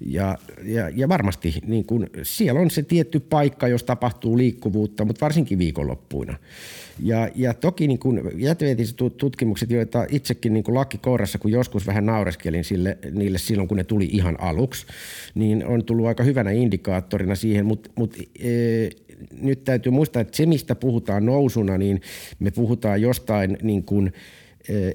[0.00, 5.20] Ja, ja, ja varmasti niin kun, siellä on se tietty paikka, jos tapahtuu liikkuvuutta, mutta
[5.20, 6.36] varsinkin viikonloppuina.
[7.00, 8.22] Ja, ja toki niin kun
[9.16, 13.84] tutkimukset, joita itsekin niin lakki kourassa, kun joskus vähän naureskelin sille, niille silloin, kun ne
[13.84, 14.86] tuli ihan aluksi,
[15.34, 18.88] niin on tullut aika hyvänä indikaattorina siihen, mutta mut, e,
[19.42, 22.00] nyt täytyy muistaa, että se, mistä puhutaan nousuna, niin
[22.38, 24.12] me puhutaan jostain niin kuin–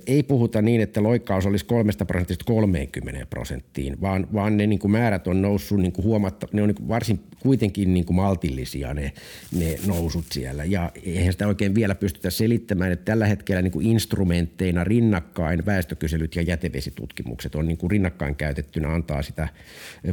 [0.08, 4.92] ei puhuta niin, että loikkaus olisi kolmesta prosentista 30 prosenttiin, vaan, vaan ne niin kuin
[4.92, 8.94] määrät on noussut niin kuin huomatta, ne on niin kuin varsin kuitenkin niin kuin maltillisia
[8.94, 9.12] ne,
[9.52, 10.66] ne nousut siellä.
[10.66, 16.36] Ja eihän sitä oikein vielä pystytä selittämään, että tällä hetkellä niin kuin instrumentteina rinnakkain väestökyselyt
[16.36, 19.48] ja jätevesitutkimukset on niin kuin rinnakkain käytettynä antaa sitä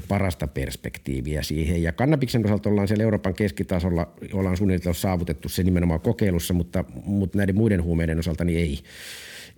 [0.09, 1.83] parasta perspektiiviä siihen.
[1.83, 7.39] Ja kannabiksen osalta ollaan siellä Euroopan keskitasolla, ollaan suunniteltu saavutettu se nimenomaan kokeilussa, mutta, mutta
[7.39, 8.79] näiden muiden huumeiden osalta niin ei,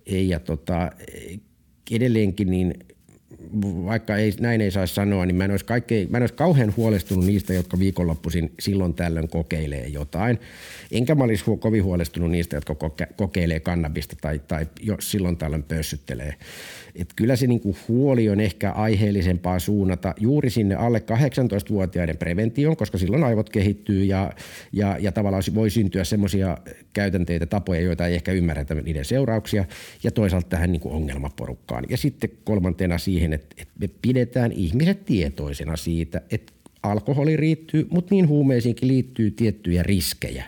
[0.05, 0.91] ja tota,
[1.91, 2.73] edelleenkin niin
[3.85, 6.73] vaikka ei, näin ei saisi sanoa, niin mä en, olisi kaikkein, mä en olisi kauhean
[6.77, 10.39] huolestunut niistä, jotka viikonloppuisin silloin tällöin kokeilee jotain.
[10.91, 15.63] Enkä mä olisi kovin huolestunut niistä, jotka koke, kokeilee kannabista tai, tai jo silloin tällöin
[15.63, 16.35] pössyttelee.
[16.95, 22.97] Et kyllä se niinku huoli on ehkä aiheellisempaa suunnata juuri sinne alle 18-vuotiaiden preventioon, koska
[22.97, 24.31] silloin aivot kehittyy ja,
[24.73, 26.57] ja, ja tavallaan voi syntyä semmoisia
[26.93, 29.65] käytänteitä, tapoja, joita ei ehkä ymmärretä niiden seurauksia,
[30.03, 31.83] ja toisaalta tähän niinku ongelmaporukkaan.
[31.89, 36.53] Ja sitten kolmantena siihen, että, että me pidetään ihmiset tietoisena siitä, että
[36.83, 40.45] alkoholi riittyy, mutta niin huumeisiinkin liittyy tiettyjä riskejä.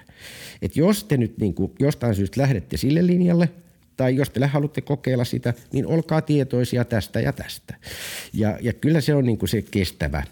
[0.61, 3.49] Että jos te nyt niin kuin jostain syystä lähdette sille linjalle,
[3.97, 7.75] tai jos te haluatte kokeilla sitä, niin olkaa tietoisia tästä ja tästä.
[8.33, 10.23] Ja, ja kyllä se on niin kuin se kestävä,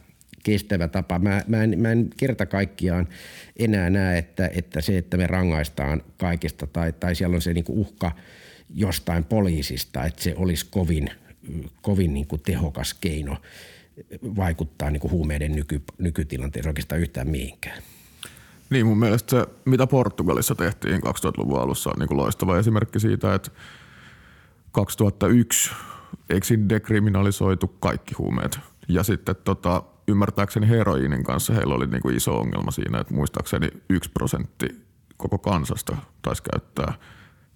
[0.44, 1.20] kestävä tapa.
[1.20, 3.08] Mä, mä, en, mä en kerta kaikkiaan
[3.60, 7.64] enää näe, että, että se, että me rangaistaan kaikesta tai, tai siellä on se niin
[7.64, 8.12] kuin uhka
[8.76, 11.10] jostain poliisista, että se olisi kovin,
[11.82, 13.38] kovin niin kuin tehokas keino
[14.24, 17.82] vaikuttaa niin kuin huumeiden nyky, nykytilanteeseen oikeastaan yhtään mihinkään.
[18.72, 23.34] Niin mun mielestä se, mitä Portugalissa tehtiin 2000-luvun alussa on niin kuin loistava esimerkki siitä,
[23.34, 23.52] että
[24.72, 25.72] 2001
[26.30, 28.60] eikö siinä dekriminalisoitu kaikki huumeet.
[28.88, 33.68] Ja sitten tota, ymmärtääkseni heroiinin kanssa heillä oli niin kuin iso ongelma siinä, että muistaakseni
[33.90, 34.68] yksi prosentti
[35.18, 36.94] koko kansasta taisi käyttää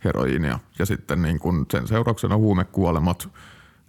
[0.03, 0.59] heroiinia.
[0.79, 3.29] Ja sitten niin kuin sen seurauksena huumekuolemat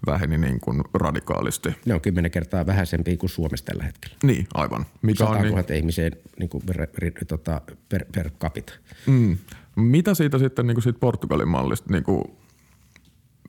[0.06, 1.68] väheni niin kuin radikaalisti.
[1.86, 4.16] Ne on kymmenen kertaa vähäisempi kuin Suomessa tällä hetkellä.
[4.22, 4.86] Niin, aivan.
[5.02, 5.74] Mikä on niin...
[5.74, 6.88] ihmiseen niin kuin per,
[7.28, 8.72] tota, per, per capita.
[9.06, 9.38] Mm.
[9.76, 12.24] Mitä siitä sitten niin kuin siitä Portugalin mallista, niin kuin,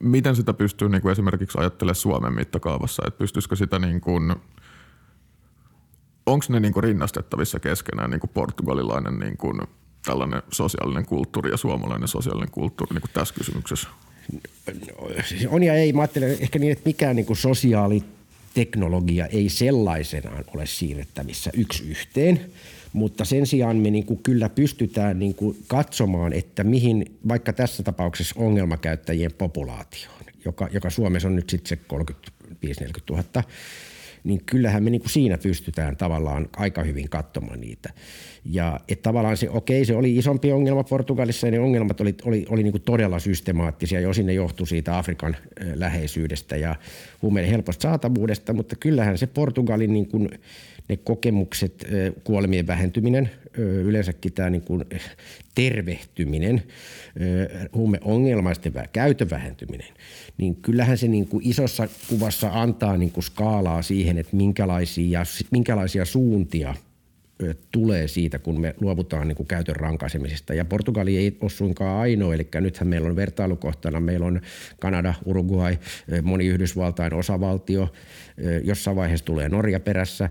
[0.02, 4.34] miten sitä pystyy niin kuin esimerkiksi ajattelemaan Suomen mittakaavassa, että pystyisikö sitä niin kuin,
[6.26, 9.60] onko ne niin kuin rinnastettavissa keskenään niin kuin portugalilainen niin kuin
[10.04, 13.88] tällainen sosiaalinen kulttuuri ja suomalainen sosiaalinen kulttuuri niin kuin tässä kysymyksessä?
[15.48, 15.92] On ja ei.
[15.92, 22.40] Mä ajattelen ehkä niin, että mikään niin kuin sosiaaliteknologia ei sellaisenaan ole siirrettävissä yksi yhteen,
[22.92, 27.82] mutta sen sijaan me niin kuin kyllä pystytään niin kuin katsomaan, että mihin vaikka tässä
[27.82, 31.78] tapauksessa ongelmakäyttäjien populaatioon, joka, joka Suomessa on nyt sitten se
[32.66, 33.24] 35-40 000,
[34.28, 37.92] niin kyllähän me niin kuin siinä pystytään tavallaan aika hyvin katsomaan niitä.
[38.44, 42.46] Ja että tavallaan se, okei, se oli isompi ongelma Portugalissa ja ne ongelmat oli, oli,
[42.48, 45.36] oli niin kuin todella systemaattisia ja osin ne johtui siitä Afrikan
[45.74, 46.76] läheisyydestä ja
[47.22, 50.28] huumeiden helposta saatavuudesta, mutta kyllähän se Portugalin niin kuin,
[50.88, 51.86] ne kokemukset,
[52.24, 54.84] kuolemien vähentyminen, yleensäkin tämä niin kuin
[55.54, 56.62] tervehtyminen,
[57.74, 59.88] huumeongelmaisten käytön vähentyminen,
[60.38, 66.04] niin kyllähän se niin kuin isossa kuvassa antaa niin kuin skaalaa siihen, että minkälaisia, minkälaisia
[66.04, 66.74] suuntia–
[67.72, 70.54] tulee siitä, kun me luovutaan niin kuin käytön rankaisemisesta.
[70.54, 74.40] Ja Portugali ei ole suinkaan ainoa, eli nythän meillä on vertailukohtana, meillä on
[74.80, 75.76] Kanada, Uruguay,
[76.22, 77.92] moni Yhdysvaltain osavaltio,
[78.64, 80.30] jossain vaiheessa tulee Norja perässä.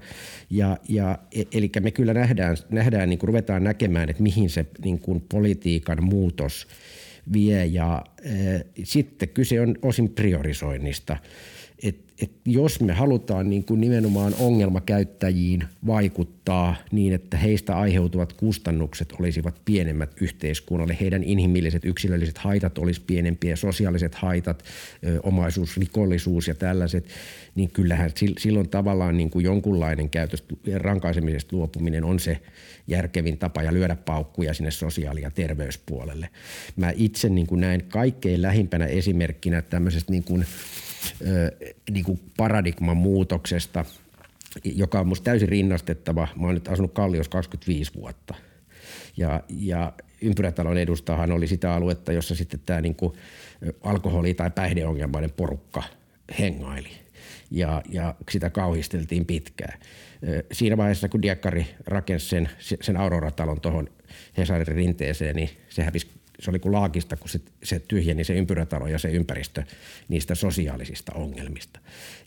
[0.50, 4.66] Ja, ja, e, eli me kyllä nähdään, nähdään niin kuin ruvetaan näkemään, että mihin se
[4.84, 6.68] niin kuin politiikan muutos
[7.34, 7.66] vie.
[7.66, 8.32] Ja e,
[8.84, 11.18] sitten kyse on osin priorisoinnista
[12.22, 19.61] et jos me halutaan niin kuin nimenomaan ongelmakäyttäjiin vaikuttaa niin, että heistä aiheutuvat kustannukset olisivat
[19.65, 24.64] pienemmät yhteiskunnalle, heidän inhimilliset yksilölliset haitat olisi pienempiä, sosiaaliset haitat,
[25.23, 27.07] omaisuus, rikollisuus ja tällaiset,
[27.56, 32.39] niin kyllähän silloin tavallaan niin kuin jonkunlainen käytöstä rankaisemisesta luopuminen on se
[32.88, 36.30] järkevin tapa ja lyödä paukkuja sinne sosiaali- ja terveyspuolelle.
[36.76, 40.45] Mä itse niin kuin näen kaikkein lähimpänä esimerkkinä tämmöisestä niin kuin–
[41.91, 43.86] niin kuin paradigman muutoksesta,
[44.64, 46.28] joka on musta täysin rinnastettava.
[46.36, 48.36] Mä oon nyt asunut Kalliossa 25 vuotta.
[49.18, 53.14] Ja, ja ympyrätalon edustajahan oli sitä aluetta, jossa sitten tämä niin kuin
[53.84, 55.84] alkoholi- tai päihdeongelmainen porukka
[56.40, 56.90] hengaili.
[57.52, 59.80] Ja, ja sitä kauhisteltiin pitkään.
[60.52, 63.90] Siinä vaiheessa, kun Diekkari rakensi sen, sen Aurora-talon tuohon
[64.38, 66.07] Hesarin rinteeseen, niin se hävisi
[66.39, 69.64] se oli kuin laakista, kun se, se tyhjeni se ympyrätalo ja se ympäristö
[70.07, 71.80] niistä sosiaalisista ongelmista.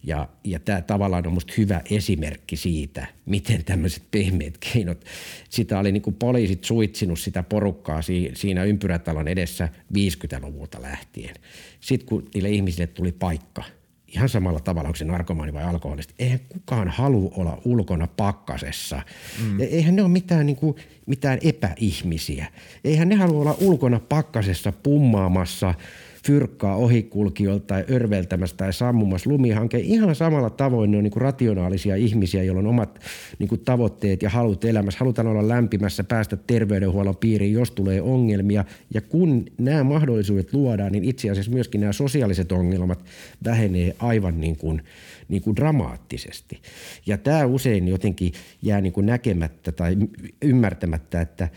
[0.03, 5.05] Ja, ja tämä tavallaan on musta hyvä esimerkki siitä, miten tämmöiset pehmeät keinot,
[5.49, 8.01] sitä oli niin kuin poliisit suitsinut sitä porukkaa
[8.35, 11.35] siinä ympyrätalon edessä 50-luvulta lähtien.
[11.81, 13.65] Sitten kun niille ihmisille tuli paikka–
[14.15, 16.15] ihan samalla tavalla, onko se narkomaani vai alkoholisti.
[16.19, 19.03] Eihän kukaan halua olla ulkona pakkasessa.
[19.45, 19.61] Mm.
[19.61, 20.77] Eihän ne ole mitään, niin kuin,
[21.07, 22.47] mitään epäihmisiä.
[22.85, 25.75] Eihän ne halua olla ulkona pakkasessa pummaamassa–
[26.27, 29.79] fyrkkaa ohikulkijoilta tai örveltämässä tai sammumassa lumihanke.
[29.79, 33.01] Ihan samalla tavoin ne on niin kuin rationaalisia ihmisiä, joilla on omat
[33.39, 34.99] niin kuin tavoitteet ja halut elämässä.
[34.99, 38.65] Halutaan olla lämpimässä, päästä terveydenhuollon piiriin, jos tulee ongelmia.
[38.95, 43.05] Ja kun nämä mahdollisuudet luodaan, niin itse asiassa myöskin nämä sosiaaliset ongelmat
[43.45, 44.83] vähenee aivan niin kuin,
[45.29, 46.61] niin kuin dramaattisesti.
[47.07, 48.33] Ja tämä usein jotenkin
[48.63, 49.97] jää niin kuin näkemättä tai
[50.43, 51.49] ymmärtämättä, että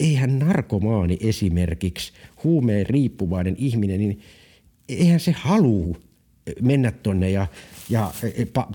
[0.00, 2.12] eihän narkomaani esimerkiksi,
[2.44, 4.20] huumeen riippuvainen ihminen, niin
[4.88, 5.96] eihän se halua
[6.62, 7.46] mennä tonne ja,
[7.90, 8.12] ja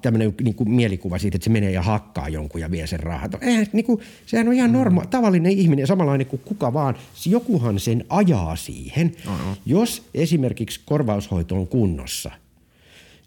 [0.02, 3.44] tämmöinen niin kuin mielikuva siitä, että se menee ja hakkaa jonkun ja vie sen rahat.
[3.44, 5.08] Eihän, niin kuin, sehän on ihan norma, mm.
[5.08, 6.96] tavallinen ihminen, samanlainen kuin kuka vaan.
[7.26, 9.16] Jokuhan sen ajaa siihen.
[9.26, 9.58] No, no.
[9.66, 12.32] Jos esimerkiksi korvaushoito on kunnossa,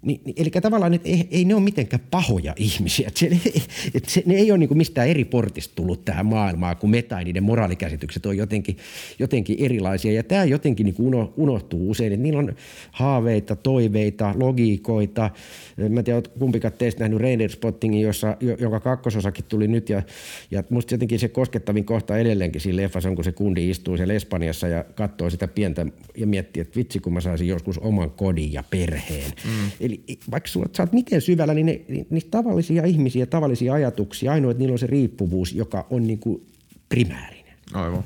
[0.03, 3.09] Niin, eli tavallaan, että ei, ei ne ole mitenkään pahoja ihmisiä.
[3.09, 3.27] Että se,
[3.95, 7.03] että se, ne ei ole niin kuin mistään eri portista tullut tähän maailmaan, kun me
[7.03, 8.77] tai niiden moraalikäsitykset on jotenkin,
[9.19, 10.13] jotenkin erilaisia.
[10.13, 12.55] Ja tämä jotenkin niin kuin unohtuu usein, että niillä on
[12.91, 15.31] haaveita, toiveita, logiikoita.
[15.77, 19.89] Mä en tiedä, kumpikaan teistä nähnyt Rainer Spottingin, jossa, jonka kakkososakin tuli nyt.
[19.89, 20.03] Ja,
[20.51, 24.15] ja musta jotenkin se koskettavin kohta edelleenkin siinä leffassa on, kun se kundi istuu siellä
[24.15, 28.53] Espanjassa ja katsoo sitä pientä ja miettii, että vitsi kun mä saisin joskus oman kodin
[28.53, 29.33] ja perheen.
[29.45, 34.33] Mm Eli vaikka sulla, sä oot miten syvällä, niin ne, niin tavallisia ihmisiä, tavallisia ajatuksia,
[34.33, 36.47] ainoa, että niillä on se riippuvuus, joka on niin kuin
[36.89, 37.55] primäärinen.
[37.75, 38.05] Aivan.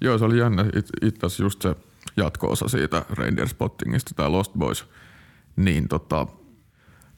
[0.00, 0.64] Joo, se oli jännä.
[1.02, 1.76] Itse asiassa just se
[2.16, 4.84] jatko-osa siitä Reindeer Spottingista, tämä Lost Boys.
[5.56, 6.26] Niin tota,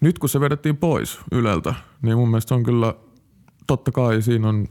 [0.01, 2.95] nyt kun se vedettiin pois Yleltä, niin mun mielestä on kyllä,
[3.66, 4.69] totta kai siinä on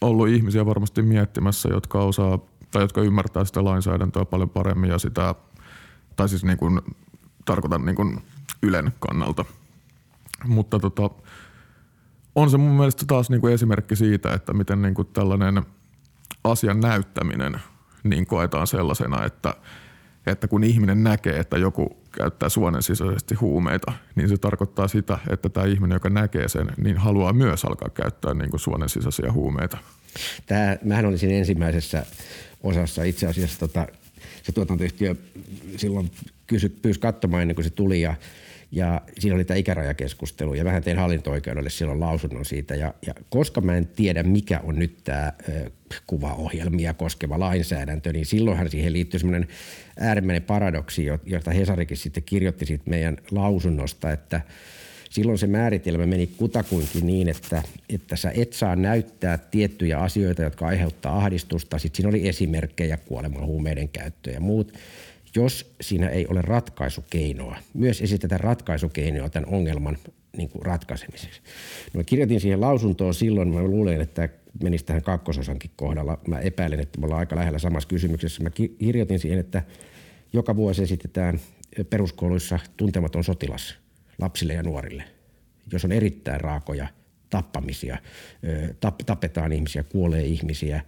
[0.00, 2.38] ollut ihmisiä varmasti miettimässä, jotka osaa
[2.70, 5.34] tai jotka ymmärtää sitä lainsäädäntöä paljon paremmin ja sitä
[6.16, 6.80] tai siis niin kuin,
[7.44, 8.22] tarkoitan niin kuin
[8.62, 9.44] Ylen kannalta.
[10.44, 11.10] Mutta tota,
[12.34, 15.62] on se mun mielestä taas niin kuin esimerkki siitä, että miten niin kuin tällainen
[16.44, 17.60] asian näyttäminen
[18.04, 19.54] niin koetaan sellaisena, että,
[20.26, 25.48] että kun ihminen näkee, että joku käyttää suonen sisäisesti huumeita, niin se tarkoittaa sitä, että
[25.48, 29.78] tämä ihminen, joka näkee sen, niin haluaa myös alkaa käyttää niin kuin suonen sisäisiä huumeita.
[30.46, 32.06] Tämä, mähän olisin ensimmäisessä
[32.62, 33.86] osassa itse asiassa tota,
[34.46, 35.14] se tuotantoyhtiö
[35.76, 36.10] silloin
[36.46, 38.14] kysy, pyysi katsomaan ennen kuin se tuli ja,
[38.72, 43.60] ja siinä oli tämä ikärajakeskustelu ja vähän tein hallinto-oikeudelle silloin lausunnon siitä ja, ja koska
[43.60, 45.32] mä en tiedä mikä on nyt tämä
[46.06, 49.48] kuvaohjelmia koskeva lainsäädäntö, niin silloinhan siihen liittyy semmoinen
[50.00, 54.40] äärimmäinen paradoksi, jota Hesarikin sitten kirjoitti siitä meidän lausunnosta, että–
[55.16, 60.66] silloin se määritelmä meni kutakuinkin niin, että, että sä et saa näyttää tiettyjä asioita, jotka
[60.66, 61.78] aiheuttaa ahdistusta.
[61.78, 64.72] Sitten siinä oli esimerkkejä, kuoleman huumeiden käyttöä ja muut.
[65.34, 69.98] Jos siinä ei ole ratkaisukeinoa, myös esitetään ratkaisukeinoa tämän ongelman
[70.36, 71.40] niin kuin ratkaisemiseksi.
[71.94, 74.28] No, kirjoitin siihen lausuntoon silloin, mä luulen, että
[74.62, 76.18] menisi tähän kakkososankin kohdalla.
[76.28, 78.42] Mä epäilen, että me ollaan aika lähellä samassa kysymyksessä.
[78.42, 79.62] Mä kirjoitin siihen, että
[80.32, 81.40] joka vuosi esitetään
[81.90, 83.74] peruskouluissa tuntematon sotilas–
[84.18, 85.04] lapsille ja nuorille,
[85.72, 86.86] jos on erittäin raakoja
[87.30, 87.98] tappamisia,
[88.80, 90.82] tap, tapetaan ihmisiä, kuolee ihmisiä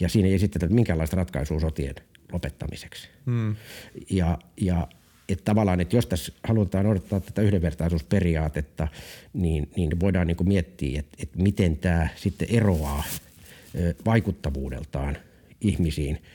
[0.00, 1.94] ja siinä ei esitetä minkäänlaista ratkaisua sotien
[2.32, 3.08] lopettamiseksi.
[3.26, 3.56] Hmm.
[4.10, 4.88] Ja, ja
[5.28, 8.88] että tavallaan, että jos tässä halutaan odottaa tätä yhdenvertaisuusperiaatetta,
[9.32, 13.04] niin, niin voidaan niin kuin miettiä, että, että miten tämä sitten eroaa
[14.04, 15.16] vaikuttavuudeltaan
[15.60, 16.22] ihmisiin–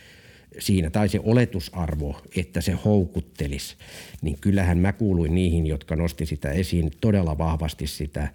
[0.59, 3.75] siinä, tai se oletusarvo, että se houkuttelisi,
[4.21, 8.27] niin kyllähän mä kuuluin niihin, jotka nosti sitä esiin todella vahvasti sitä,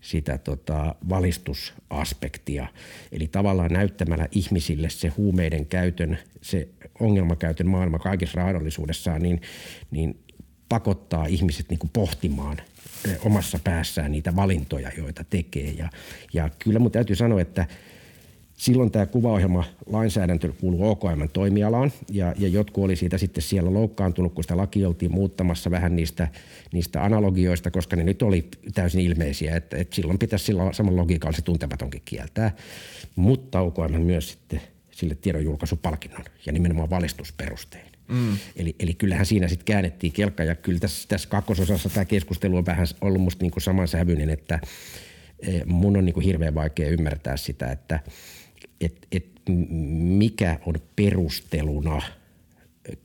[0.00, 2.66] sitä tota valistusaspektia.
[3.12, 6.68] Eli tavallaan näyttämällä ihmisille se huumeiden käytön, se
[7.00, 9.40] ongelmakäytön maailma kaikissa raadollisuudessaan, niin,
[9.90, 10.18] niin
[10.68, 12.56] pakottaa ihmiset niin kuin pohtimaan
[13.24, 15.70] omassa päässään niitä valintoja, joita tekee.
[15.70, 15.90] Ja,
[16.32, 17.66] ja kyllä mun täytyy sanoa, että–
[18.58, 24.34] Silloin tämä kuvaohjelma lainsäädäntö kuuluu OKM toimialaan ja, ja jotkut oli siitä sitten siellä loukkaantunut,
[24.34, 26.28] kun sitä laki oltiin muuttamassa vähän niistä,
[26.72, 31.36] niistä analogioista, koska ne nyt oli täysin ilmeisiä, että, että silloin pitäisi sillä saman logiikalla
[31.36, 32.56] se tuntematonkin kieltää.
[33.16, 34.60] Mutta OKM myös sitten
[34.90, 37.86] sille tiedonjulkaisupalkinnon ja nimenomaan valistusperustein.
[38.08, 38.36] Mm.
[38.56, 42.66] Eli, eli kyllähän siinä sitten käännettiin kelkka ja kyllä tässä, tässä kakkososassa tämä keskustelu on
[42.66, 44.60] vähän ollut musta niin samansävyinen, että
[45.40, 48.00] eh, mun on niin kuin hirveän vaikea ymmärtää sitä, että–
[48.80, 49.26] että et
[50.00, 52.02] mikä on perusteluna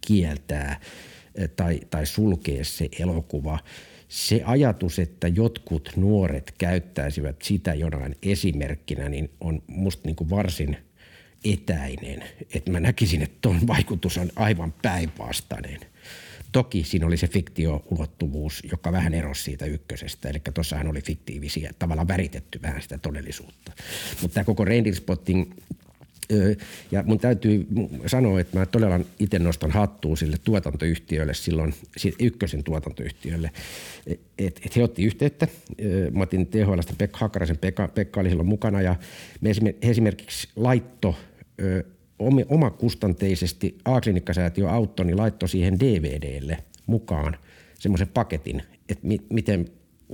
[0.02, 0.80] kieltää
[1.56, 3.60] tai, tai sulkea se elokuva.
[4.08, 10.78] Se ajatus, että jotkut nuoret käyttäisivät sitä jonain esimerkkinä, niin on musta niin kuin varsin
[11.46, 12.24] etäinen.
[12.54, 15.80] Että mä näkisin, että tuon vaikutus on aivan päinvastainen.
[16.54, 20.30] Toki siinä oli se fiktio-ulottuvuus, joka vähän erosi siitä ykkösestä.
[20.30, 23.72] Eli tuossahan oli fiktiivisiä, tavallaan väritetty vähän sitä todellisuutta.
[24.22, 25.52] Mutta tämä koko Reindeer Spotting
[26.92, 27.68] ja mun täytyy
[28.08, 31.74] sanoa, että mä todella itse nostan hattua sille tuotantoyhtiölle silloin,
[32.20, 33.52] ykkösen tuotantoyhtiölle,
[34.38, 35.48] että et he otti yhteyttä.
[36.12, 38.96] Mä otin THLstä Pekka Hakkaraisen, Pekka, Pekka oli silloin mukana ja
[39.42, 39.52] me
[39.82, 41.16] esimerkiksi laitto
[42.50, 47.38] omakustanteisesti A-klinikkasäätiö auttoi, niin laittoi siihen DVDlle mukaan
[47.80, 49.70] semmoisen paketin, että mi- miten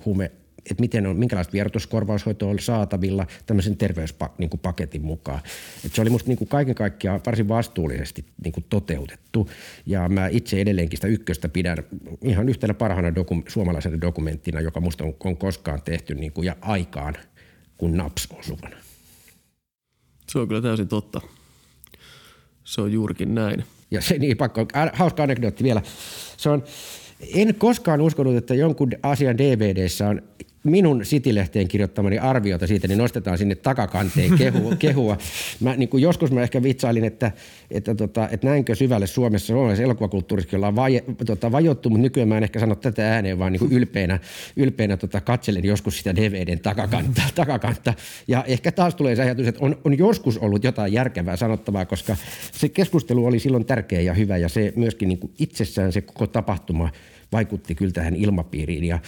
[0.06, 0.32] huume
[0.72, 5.40] että miten on, minkälaista vierotuskorvaushoitoa on saatavilla tämmöisen terveyspaketin mukaan.
[5.86, 9.50] Et se oli musta niin kuin kaiken kaikkiaan varsin vastuullisesti niin kuin toteutettu
[9.86, 11.78] ja mä itse edelleenkin sitä ykköstä pidän
[12.24, 16.56] ihan yhtenä parhaana dokum, suomalaisena dokumenttina, joka musta on, on koskaan tehty niin kuin ja
[16.62, 17.16] aikaan,
[17.78, 18.78] kun naps osuvana.
[20.32, 21.22] Se on kyllä täysin totta.
[22.70, 23.64] Se on juurikin näin.
[23.92, 25.82] Ja se niin pakko, hauska anekdootti vielä.
[26.38, 26.64] se on,
[27.34, 30.22] en koskaan uskonut, että jonkun asian DVDssä on
[30.64, 34.76] minun City-lehteen kirjoittamani arviota siitä, niin nostetaan sinne takakanteen kehua.
[34.80, 35.18] kehua.
[35.60, 37.32] Mä, niin kuin joskus mä ehkä vitsailin, että,
[37.72, 42.38] että, tota, että näinkö syvälle Suomessa, suomalaisessa elokuvakulttuurissa ollaan vai, tota, vajottu, mutta nykyään mä
[42.38, 44.20] en ehkä sano tätä ääneen, vaan niin kuin ylpeänä,
[44.56, 47.94] ylpeänä tota, katselen joskus sitä DVDn takakantta, takakantta.
[48.28, 52.16] Ja ehkä taas tulee se ajatus, että on, on joskus ollut jotain järkevää sanottavaa, koska
[52.52, 56.28] se keskustelu oli silloin tärkeä ja hyvä ja se myöskin niin kuin itsessään se koko
[56.28, 56.90] tapahtuma
[57.32, 58.84] vaikutti kyllä tähän ilmapiiriin.
[58.84, 59.00] Ja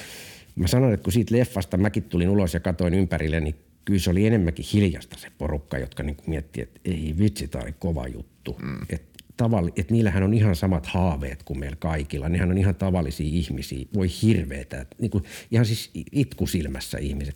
[0.55, 3.55] Mä sanoin, että kun siitä leffasta mäkin tulin ulos ja katoin ympärille, niin
[3.85, 7.75] kyllä se oli enemmänkin hiljasta se porukka, jotka niin miettii, että ei vitsi, tämä oli
[7.79, 8.57] kova juttu.
[8.61, 8.77] Mm.
[8.89, 12.29] Että tavalli, että niillähän on ihan samat haaveet kuin meillä kaikilla.
[12.29, 13.85] Nehän on ihan tavallisia ihmisiä.
[13.93, 14.85] Voi hirveetä.
[14.99, 17.35] Niin kuin, ihan siis itku silmässä ihmiset.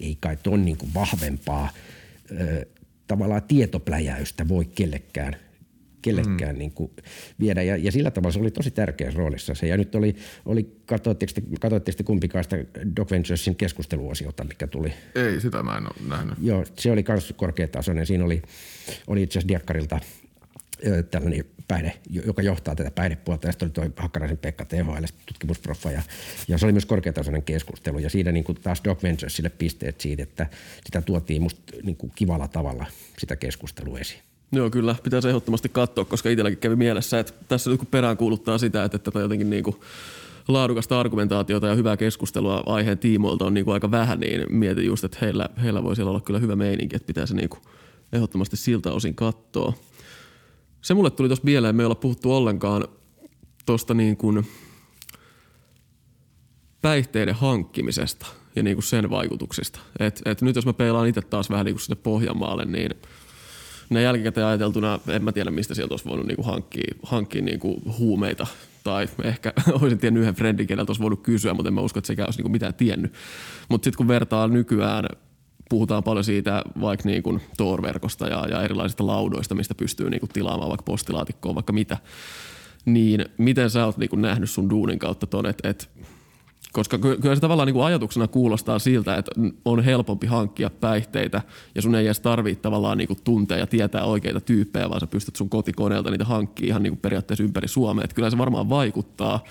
[0.00, 1.68] Ei kai ton niin kuin vahvempaa
[2.40, 2.66] ö,
[3.06, 5.36] tavallaan tietopläjäystä voi kellekään
[6.04, 6.58] kellekään mm.
[6.58, 6.90] niin kuin
[7.40, 7.62] viedä.
[7.62, 9.66] Ja, ja sillä tavalla se oli tosi tärkeässä roolissa se.
[9.66, 12.56] Ja nyt oli, oli katsoitteko te, katsoitteko te kumpikaan sitä
[12.96, 14.92] Doc Venturesin keskusteluosiota, mikä tuli?
[15.14, 16.34] Ei, sitä mä en ole nähnyt.
[16.42, 18.06] Joo, se oli myös korkeatasoinen.
[18.06, 18.42] Siinä oli,
[19.06, 20.00] oli itse asiassa Diakkarilta
[21.10, 23.48] tällainen päihde, joka johtaa tätä päihdepuolta.
[23.48, 25.90] Ja sitten oli tuo Hakkaraisen Pekka THL, tutkimusproffa.
[25.90, 26.02] Ja,
[26.48, 27.98] ja, se oli myös korkeatasoinen keskustelu.
[27.98, 30.46] Ja siinä niin kuin taas Doc Venturesille pisteet siitä, että
[30.86, 32.86] sitä tuotiin musta niin kuin kivalla tavalla
[33.18, 34.20] sitä keskustelua esiin.
[34.52, 34.96] Joo, kyllä.
[35.02, 38.98] Pitäisi ehdottomasti katsoa, koska itselläkin kävi mielessä, että tässä nyt kun perään kuuluttaa sitä, että
[38.98, 39.76] tätä jotenkin niin kuin
[40.48, 45.04] laadukasta argumentaatiota ja hyvää keskustelua aiheen tiimoilta on niin kuin aika vähän, niin mietin just,
[45.04, 47.60] että heillä, heillä voi siellä olla kyllä hyvä meininki, että pitäisi niin kuin
[48.12, 49.72] ehdottomasti siltä osin katsoa.
[50.82, 52.84] Se mulle tuli tuossa mieleen, me ei olla puhuttu ollenkaan
[53.66, 54.46] tuosta niin kuin
[56.82, 58.26] päihteiden hankkimisesta
[58.56, 59.80] ja niin kuin sen vaikutuksista.
[59.98, 62.90] Et, et nyt jos mä peilaan itse taas vähän niin kuin sinne Pohjanmaalle, niin–
[63.94, 68.46] ne jälkikäteen ajateltuna, en mä tiedä mistä sieltä olisi voinut niinku hankkia, hankkia niinku huumeita.
[68.84, 72.06] Tai ehkä olisin tiennyt yhden friendin, keneltä olisi voinut kysyä, mutta en mä usko, että
[72.06, 73.12] sekään olisi niinku mitään tiennyt.
[73.68, 75.04] Mutta sitten kun vertaa nykyään,
[75.70, 80.84] puhutaan paljon siitä vaikka niinku Tor-verkosta ja, ja erilaisista laudoista, mistä pystyy niinku tilaamaan vaikka
[80.84, 81.98] postilaatikkoon, vaikka mitä.
[82.84, 85.90] Niin miten sä oot niinku nähnyt sun duunin kautta ton, että et
[86.74, 89.32] koska kyllä se tavallaan niin kuin ajatuksena kuulostaa siltä, että
[89.64, 91.42] on helpompi hankkia päihteitä
[91.74, 95.06] ja sun ei edes tarvitse tavallaan niin kuin tuntea ja tietää oikeita tyyppejä, vaan sä
[95.06, 98.04] pystyt sun kotikoneelta niitä hankkimaan ihan niin kuin periaatteessa ympäri Suomea.
[98.04, 99.44] Että kyllä se varmaan vaikuttaa,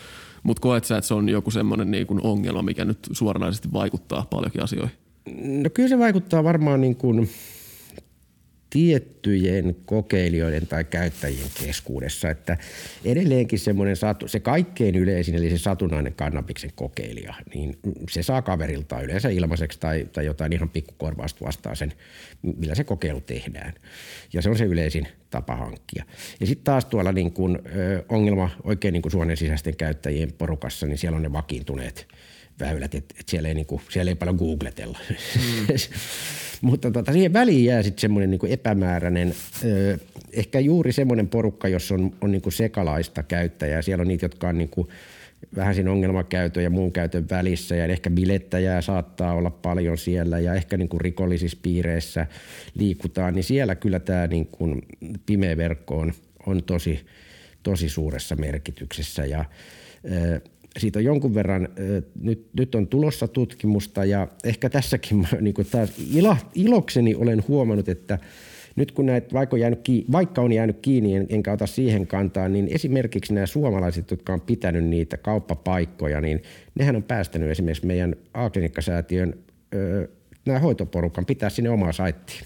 [0.44, 4.28] mutta koet sä, että se on joku semmoinen niin kuin ongelma, mikä nyt suoranaisesti vaikuttaa
[4.30, 4.96] paljonkin asioihin?
[5.64, 7.30] No kyllä se vaikuttaa varmaan niin kuin
[8.74, 12.58] tiettyjen kokeilijoiden tai käyttäjien keskuudessa, että
[13.06, 17.78] edelleenkin semmoinen satu, se kaikkein yleisin, eli se satunnainen kannabiksen kokeilija, niin
[18.10, 21.94] se saa kaverilta yleensä ilmaiseksi tai, tai jotain ihan pikkukorvausta vastaan sen,
[22.58, 23.74] millä se kokeilu tehdään.
[24.34, 26.06] Ja se on se yleisin tapa hankkia.
[26.40, 27.60] Ja sitten taas tuolla niin kun,
[28.10, 32.08] ongelma oikein niin kuin sisäisten käyttäjien porukassa, niin siellä on ne vakiintuneet
[32.60, 35.00] väylät, että et siellä, ei niinku, siellä ei paljon googletella.
[35.10, 35.68] Mm.
[36.62, 39.36] Mutta tota, siihen väliin jää sitten semmoinen niinku epämääräinen,
[39.66, 39.98] ö,
[40.34, 43.82] ehkä juuri semmoinen porukka, jossa on, on niinku sekalaista käyttäjää.
[43.82, 44.90] Siellä on niitä, jotka on niinku
[45.56, 50.54] vähän siinä ongelmakäytön ja muun käytön välissä ja ehkä bilettäjää saattaa olla paljon siellä ja
[50.54, 52.28] ehkä niinku rikollisissa piireissä
[52.76, 54.82] liikutaan, niin siellä kyllä tämä niinku
[55.26, 56.14] pimeä verkko on,
[56.46, 57.06] on tosi,
[57.64, 59.46] tosi suuressa merkityksessä ja
[60.12, 60.42] ö,
[60.80, 61.68] siitä on jonkun verran,
[62.22, 67.44] nyt, nyt on tulossa tutkimusta ja ehkä tässäkin mä, niin kuin taas ilo, ilokseni olen
[67.48, 68.20] huomannut, että
[68.76, 72.08] nyt kun näitä, vaikka on jäänyt kiinni, vaikka on jäänyt kiinni, en, enkä ota siihen
[72.08, 76.44] kantaa, niin esimerkiksi nämä suomalaiset, jotka on pitänyt niitä kauppapaikkoja, niin
[76.76, 79.34] nehän on päästänyt esimerkiksi meidän A-klinikkasäätiön
[80.46, 82.42] nämä hoitoporukan pitää sinne omaa saittiin.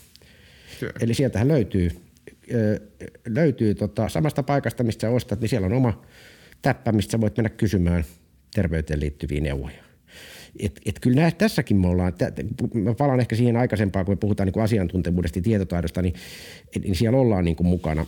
[0.80, 0.94] Kyllä.
[1.02, 1.92] Eli sieltähän löytyy,
[3.28, 6.02] löytyy tota, samasta paikasta, mistä ostat, niin siellä on oma
[6.62, 8.04] täppä, mistä voit mennä kysymään
[8.56, 9.88] terveyteen liittyviä neuvoja.
[10.60, 12.14] Et, et kyllä nää, tässäkin me ollaan,
[12.74, 16.14] mä palaan ehkä siihen aikaisempaan, kun me puhutaan niin asiantuntemuudesta ja tietotaidosta, niin,
[16.84, 18.06] niin siellä ollaan niin kuin mukana.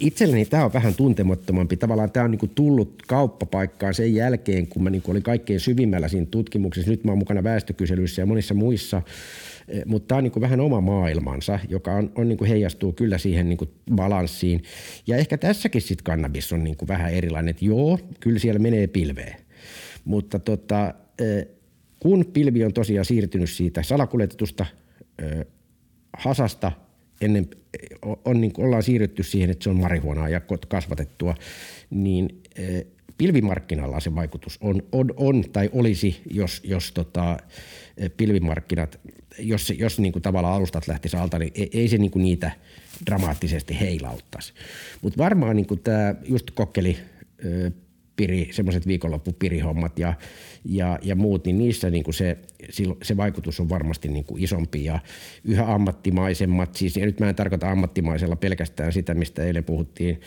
[0.00, 1.76] Itselleni tämä on vähän tuntemattomampi.
[1.76, 5.60] Tavallaan tämä on niin kuin tullut kauppapaikkaan sen jälkeen, kun mä niin kuin olin kaikkein
[5.60, 6.90] syvimmällä siinä tutkimuksessa.
[6.90, 9.02] Nyt mä oon mukana väestökyselyissä ja monissa muissa
[9.86, 13.58] mutta tämä on niin vähän oma maailmansa, joka on, on niin heijastuu kyllä siihen niin
[13.94, 14.62] balanssiin.
[15.06, 19.36] Ja ehkä tässäkin sitten kannabis on niin vähän erilainen, että joo, kyllä siellä menee pilveen.
[20.04, 21.46] Mutta tota, eh,
[22.00, 24.66] kun pilvi on tosiaan siirtynyt siitä salakuljetetusta
[25.18, 25.46] eh,
[26.18, 26.72] hasasta
[27.20, 27.48] ennen,
[28.24, 31.34] on, niin ollaan siirrytty siihen, että se on marihuonaa ja kasvatettua,
[31.90, 32.42] niin
[33.18, 37.36] pilvimarkkinalla se vaikutus on, on, on tai olisi, jos, jos tota,
[38.16, 39.00] pilvimarkkinat
[39.38, 42.50] jos, jos niin kuin tavallaan alustat lähtisi alta, niin ei, ei se niin kuin niitä
[43.06, 44.52] dramaattisesti heilauttaisi.
[45.02, 46.98] Mutta varmaan niin kuin tämä just kokkeli
[48.16, 50.14] piri, semmoiset viikonloppupirihommat ja,
[50.64, 52.38] ja, ja muut, niin niissä niin kuin se,
[53.02, 54.98] se vaikutus on varmasti niin kuin isompi ja
[55.44, 60.20] yhä ammattimaisemmat, siis ja nyt mä en tarkoita ammattimaisella pelkästään sitä, mistä eilen puhuttiin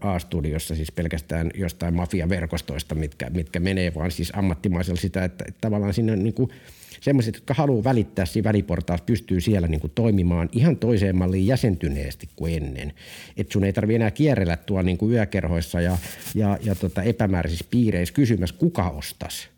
[0.00, 5.94] A-studiossa, siis pelkästään jostain mafiaverkostoista, mitkä, mitkä menee, vaan siis ammattimaisella sitä, että, että tavallaan
[5.94, 6.50] sinne niin kuin–
[7.00, 12.28] semmoiset, jotka haluaa välittää siinä väliportaassa, pystyy siellä niin kuin toimimaan ihan toiseen malliin jäsentyneesti
[12.36, 12.92] kuin ennen.
[13.36, 15.98] Että sun ei tarvi enää kierrellä tuolla niin kuin yökerhoissa ja,
[16.34, 19.48] ja, ja tota epämääräisissä piireissä kysymässä, kuka ostas,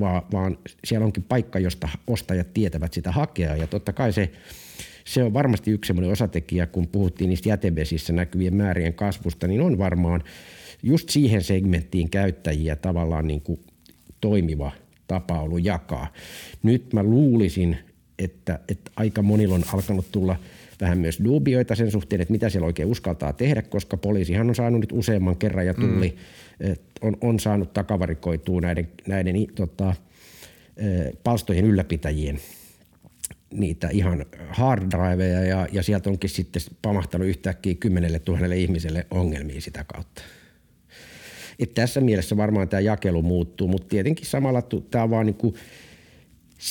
[0.00, 3.56] vaan, vaan siellä onkin paikka, josta ostajat tietävät sitä hakea.
[3.56, 4.30] Ja totta kai se,
[5.04, 9.78] se on varmasti yksi semmoinen osatekijä, kun puhuttiin niistä jätevesissä näkyvien määrien kasvusta, niin on
[9.78, 10.24] varmaan
[10.82, 13.60] just siihen segmenttiin käyttäjiä tavallaan niin kuin
[14.20, 14.72] toimiva
[15.12, 16.12] tapa ollut jakaa.
[16.62, 17.76] Nyt mä luulisin,
[18.18, 20.36] että, että aika monilla on alkanut tulla
[20.80, 24.80] vähän myös dubioita sen suhteen, että mitä siellä oikein uskaltaa tehdä, koska poliisihan on saanut
[24.80, 26.16] nyt useamman kerran ja tulli
[26.60, 26.74] mm.
[27.00, 29.94] on, on saanut takavarikoitua näiden, näiden tota,
[31.24, 32.38] palstojen ylläpitäjien
[33.54, 39.60] niitä ihan hard driveja ja, ja sieltä onkin sitten pamahtanut yhtäkkiä kymmenelle tuhannelle ihmiselle ongelmia
[39.60, 40.22] sitä kautta.
[41.58, 45.54] Et tässä mielessä varmaan tämä jakelu muuttuu, mutta tietenkin samalla tämä on vaan niin kuin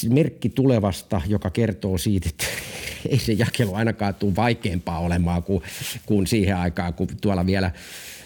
[0.10, 2.46] merkki tulevasta, joka kertoo siitä, että
[3.10, 5.62] ei se jakelu ainakaan tule vaikeampaa olemaan kuin,
[6.06, 7.72] kuin siihen aikaan, kun tuolla vielä–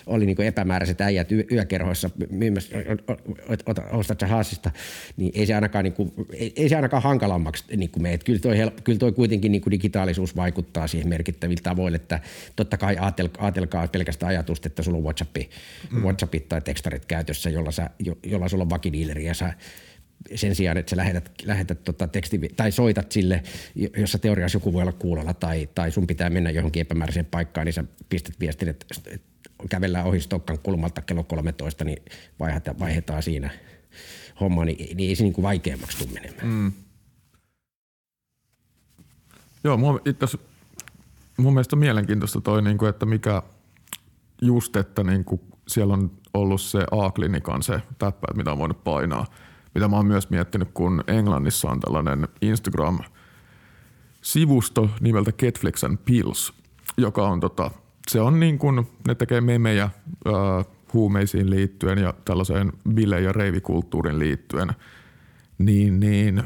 [0.06, 2.76] oli niin epämääräiset äijät yökerhoissa myymässä,
[3.91, 4.72] ostat sä haasista,
[5.18, 8.18] niin ei se ainakaan, niin kuin, ei, ei se ainakaan hankalammaksi niin kuin mene.
[8.18, 12.19] Kyllä toi, kyllä toi kuitenkin niin kuin digitaalisuus vaikuttaa siihen merkittävillä tavoilla, että
[12.56, 15.49] totta kai ajatelkaa, ajatelkaa pelkästään ajatusta, että sulla on WhatsAppi,
[15.91, 16.03] mm.
[16.03, 19.53] WhatsAppit tai tekstarit käytössä, jolla, sä, jo, jolla sulla on vakidiileri ja sä
[20.36, 23.44] sen sijaan, että sä lähetät, lähetät tota teksti, tai soitat sille,
[23.98, 27.73] jossa teoriassa joku voi olla kuulolla tai, tai sun pitää mennä johonkin epämääräiseen paikkaan, niin
[27.73, 28.86] sä pistät viestin, että
[29.69, 32.03] kävellään ohi Stokkan kulmalta kello 13, niin
[32.39, 33.49] vaihdetaan, vaihdetaan siinä
[34.39, 36.47] homma, niin, niin ei se niin kuin vaikeammaksi tule menemään.
[36.47, 36.71] Mm.
[39.63, 40.37] Joo, mua itse
[41.37, 43.41] mun mielestä on mielenkiintoista toi, niin kuin, että mikä
[44.41, 49.25] just, että niin kuin siellä on ollut se A-klinikan se täppä, mitä on voinut painaa.
[49.75, 56.53] Mitä mä oon myös miettinyt, kun Englannissa on tällainen Instagram-sivusto nimeltä Ketflix and Pills,
[56.97, 57.71] joka on tota–
[58.11, 64.19] se on niin kuin, ne tekee memejä äh, huumeisiin liittyen ja tällaiseen bile- ja reivikulttuurin
[64.19, 64.69] liittyen.
[65.57, 66.44] Niin, niin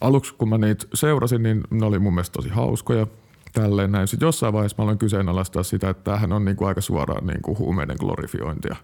[0.00, 3.06] aluksi kun mä niitä seurasin, niin ne oli mun mielestä tosi hauskoja.
[3.52, 4.08] Tälleen näin.
[4.08, 7.42] Sitten jossain vaiheessa mä aloin kyseenalaistaa sitä, että tämähän on niin kuin aika suoraan niin
[7.42, 8.76] kuin huumeiden glorifiointia.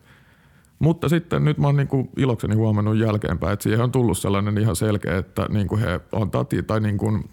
[0.78, 4.58] Mutta sitten nyt mä oon niin kuin ilokseni huomannut jälkeenpäin, että siihen on tullut sellainen
[4.58, 7.30] ihan selkeä, että niin kuin he on tati tai niin kuin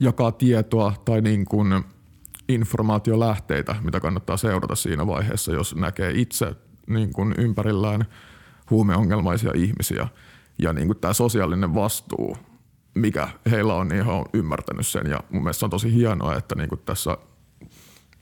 [0.00, 1.74] jakaa tietoa tai niin kuin–
[2.48, 6.54] informaatiolähteitä, mitä kannattaa seurata siinä vaiheessa, jos näkee itse
[6.86, 8.04] niin kuin ympärillään
[8.70, 10.08] huumeongelmaisia ihmisiä.
[10.58, 12.36] Ja niin kuin tämä sosiaalinen vastuu,
[12.94, 15.06] mikä heillä on, niin he on ymmärtänyt sen.
[15.06, 17.18] Ja mun mielestä on tosi hienoa, että niin kuin tässä,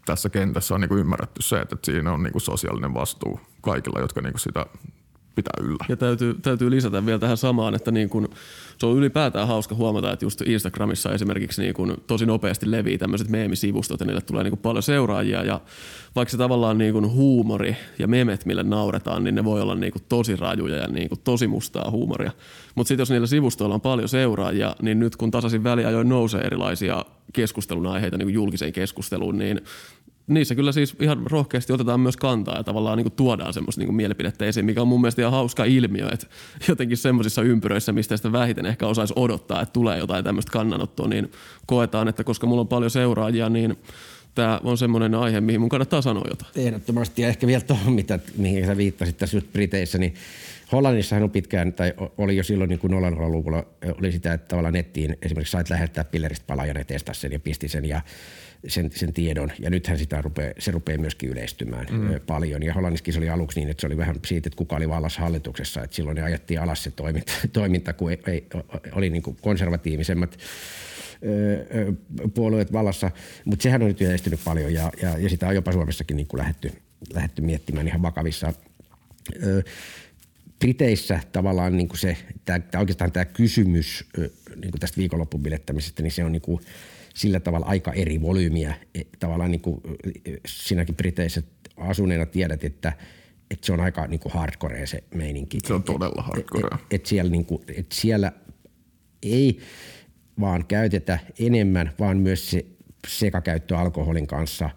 [0.05, 4.01] tässä kentässä on niin kuin ymmärretty se, että siinä on niin kuin sosiaalinen vastuu kaikilla,
[4.01, 4.67] jotka niin kuin sitä
[5.37, 5.85] pitää yllä.
[5.89, 8.29] Ja täytyy, täytyy lisätä vielä tähän samaan, että niin kun,
[8.79, 13.29] se on ylipäätään hauska huomata, että just Instagramissa esimerkiksi niin kun tosi nopeasti levii tämmöiset
[13.29, 15.61] meemisivustot ja niille tulee niin paljon seuraajia ja
[16.17, 19.93] vaikka se tavallaan niin kun huumori ja memet, mille nauretaan, niin ne voi olla niin
[20.09, 22.33] tosi rajuja ja niin tosi mustaa huumoria.
[22.75, 27.05] Mutta sitten jos niillä sivustoilla on paljon seuraajia, niin nyt kun tasaisin väliajoin nousee erilaisia
[27.33, 29.61] keskustelun aiheita niin julkiseen keskusteluun, niin
[30.27, 34.45] niissä kyllä siis ihan rohkeasti otetaan myös kantaa ja tavallaan niin tuodaan semmoista niin mielipidettä
[34.45, 36.27] esiin, mikä on mun mielestä ihan hauska ilmiö, että
[36.69, 41.33] jotenkin semmoisissa ympyröissä, mistä sitä vähiten ehkä osaisi odottaa, että tulee jotain tämmöistä kannanottoa, niin
[41.67, 43.77] koetaan, että koska mulla on paljon seuraajia, niin
[44.35, 46.53] tämä on semmoinen aihe, mihin mun kannattaa sanoa jotain.
[46.57, 50.15] Ehdottomasti ja ehkä vielä tuohon, mitä, mihin sä viittasit tässä just Briteissä, niin
[50.73, 53.65] Hollannissahan on pitkään, tai oli jo silloin niin kuin 00-luvulla,
[53.99, 57.41] oli sitä, että tavallaan nettiin esimerkiksi sait lähettää pilleristä palaa ja ne testasi sen ja
[57.41, 58.01] pisti sen ja
[58.69, 59.53] sen, sen tiedon.
[59.59, 62.21] Ja nythän sitä rupeaa, se rupeaa myöskin yleistymään mm.
[62.27, 62.63] paljon.
[62.63, 65.21] Ja Hollannissakin se oli aluksi niin, että se oli vähän siitä, että kuka oli vallassa
[65.21, 65.83] hallituksessa.
[65.83, 68.47] Että silloin ne ajettiin alas se toiminta, toiminta kun ei, ei,
[68.93, 70.39] oli niin kuin konservatiivisemmat
[72.35, 73.11] puolueet vallassa.
[73.45, 76.39] Mutta sehän on nyt yleistynyt paljon ja, ja, ja sitä on jopa Suomessakin niin kuin
[76.39, 76.73] lähdetty,
[77.15, 78.53] lähdetty miettimään ihan vakavissa.
[80.59, 84.05] Briteissä tavallaan niin kuin se, tää oikeastaan tämä kysymys
[84.57, 86.61] niin kuin tästä viikonloppubilettämisestä, niin se on niin kuin–
[87.17, 88.75] sillä tavalla aika eri volyymiä.
[88.95, 89.81] E, tavallaan niin kuin
[90.47, 91.43] sinäkin Briteissä
[91.77, 92.93] asuneena tiedät, että,
[93.51, 95.59] että se on aika niin kuin hardcore se meininki.
[95.67, 96.67] Se on todella hardcore.
[96.67, 98.33] Et, et, et siellä, niin kuin, et siellä
[99.23, 99.59] ei
[100.41, 102.67] vaan käytetä enemmän, vaan myös se
[103.09, 104.71] sekakäyttö alkoholin kanssa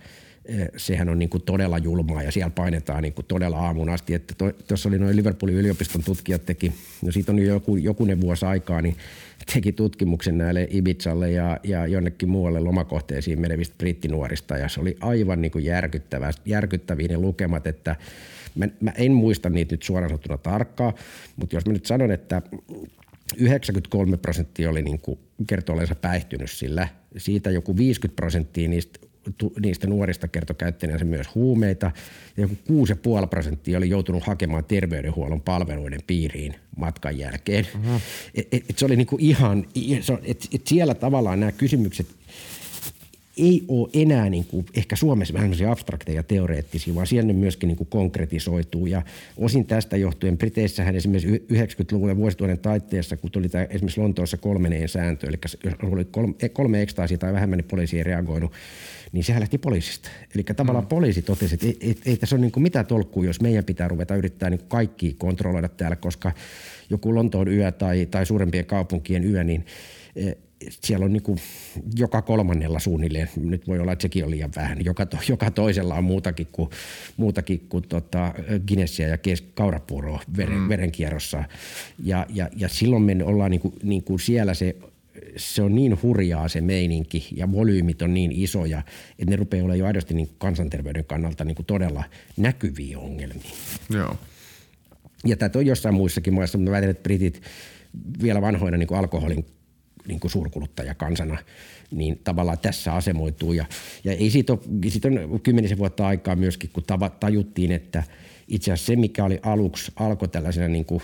[0.77, 4.13] sehän on niin kuin todella julmaa ja siellä painetaan niin kuin todella aamun asti.
[4.13, 4.33] Että
[4.67, 8.81] tuossa oli noin Liverpoolin yliopiston tutkijat teki, no siitä on jo joku, jokunen vuosi aikaa,
[8.81, 8.97] niin
[9.53, 15.41] teki tutkimuksen näille Ibizalle ja, ja jonnekin muualle lomakohteisiin menevistä brittinuorista ja se oli aivan
[15.41, 17.95] niin kuin järkyttävä, järkyttäviä ne lukemat, että
[18.55, 20.93] mä, mä en muista niitä nyt suoraan sanottuna tarkkaan,
[21.35, 22.41] mutta jos mä nyt sanon, että
[23.37, 26.87] 93 prosenttia oli niin kuin kertoo olensa päihtynyt sillä.
[27.17, 28.99] Siitä joku 50 prosenttia niistä,
[29.59, 31.91] niistä nuorista kertoi käyttäneensä myös huumeita
[32.37, 32.55] ja joku
[33.21, 37.67] 6,5 prosenttia oli joutunut hakemaan terveydenhuollon palveluiden piiriin matkan jälkeen.
[37.75, 38.01] Uh-huh.
[38.35, 39.65] Et, et, et se oli niinku ihan,
[40.23, 42.07] et, et siellä tavallaan nämä kysymykset
[43.39, 47.67] ei ole enää niin kuin, ehkä Suomessa vähän abstrakteja ja teoreettisia, vaan siellä ne myöskin
[47.67, 48.85] niin kuin konkretisoituu.
[48.85, 49.01] Ja
[49.37, 55.27] osin tästä johtuen Briteissähän esimerkiksi 90-luvun vuosituhannen taitteessa, kun tuli tämä esimerkiksi Lontoossa kolmeneen sääntö,
[55.27, 58.51] eli jos oli kolme, kolme ekstaasia tai vähemmän, niin poliisi ei reagoinut,
[59.11, 60.09] niin sehän lähti poliisista.
[60.35, 60.89] Eli tavallaan mm.
[60.89, 63.87] poliisi totesi, että ei, ei, ei tässä ole niin kuin mitään tolkkua, jos meidän pitää
[63.87, 66.31] ruveta yrittää niin kaikki kontrolloida täällä, koska
[66.89, 69.65] joku Lontoon yö tai, tai suurempien kaupunkien yö, niin
[70.15, 70.35] eh,
[70.69, 71.39] siellä on niin kuin
[71.95, 75.95] joka kolmannella suunnilleen, nyt voi olla, että sekin on liian vähän, joka, to, joka toisella
[75.95, 76.69] on muutakin kuin,
[77.17, 78.33] muutakin kuin tota
[78.67, 80.69] Guinnessia ja kes, kaurapuuroa veren, mm.
[80.69, 81.43] verenkierrossa.
[82.03, 84.75] Ja, ja, ja silloin me ollaan niin kuin, niin kuin siellä se
[85.37, 88.81] se on niin hurjaa se meininki ja volyymit on niin isoja,
[89.19, 92.03] että ne rupeaa olemaan jo aidosti niin kansanterveyden kannalta niin kuin todella
[92.37, 93.51] näkyviä ongelmia.
[93.89, 94.17] Joo.
[95.25, 97.41] Ja tätä on jossain muissakin maissa, mutta väitän, että britit
[98.21, 99.45] vielä vanhoina niin alkoholin
[100.09, 101.37] niin kuin suurkuluttajakansana,
[101.91, 103.53] niin tavallaan tässä asemoituu.
[103.53, 103.65] Ja,
[104.03, 106.83] ja ei siitä ole, siitä on kymmenisen vuotta aikaa myöskin, kun
[107.19, 108.03] tajuttiin, että
[108.47, 111.01] itse asiassa se, mikä oli aluksi, alkoi tällaisena niin kuin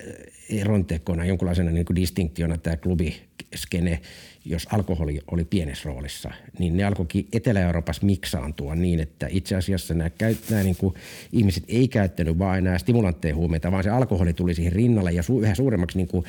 [0.00, 4.00] eh, erontekona, jonkunlaisena niin kuin distinktiona tämä klubiskene,
[4.44, 10.10] jos alkoholi oli pienessä roolissa, niin ne alkoikin Etelä-Euroopassa miksaantua niin, että itse asiassa nämä,
[10.50, 10.94] nämä niin kuin
[11.32, 15.40] ihmiset ei käyttänyt vain enää stimulantteja huumeita, vaan se alkoholi tuli siihen rinnalle ja su,
[15.40, 16.24] yhä suuremmaksi niin kuin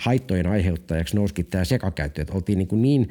[0.00, 3.08] haittojen aiheuttajaksi nousikin tämä sekakäyttö, että oltiin niin, kuin niin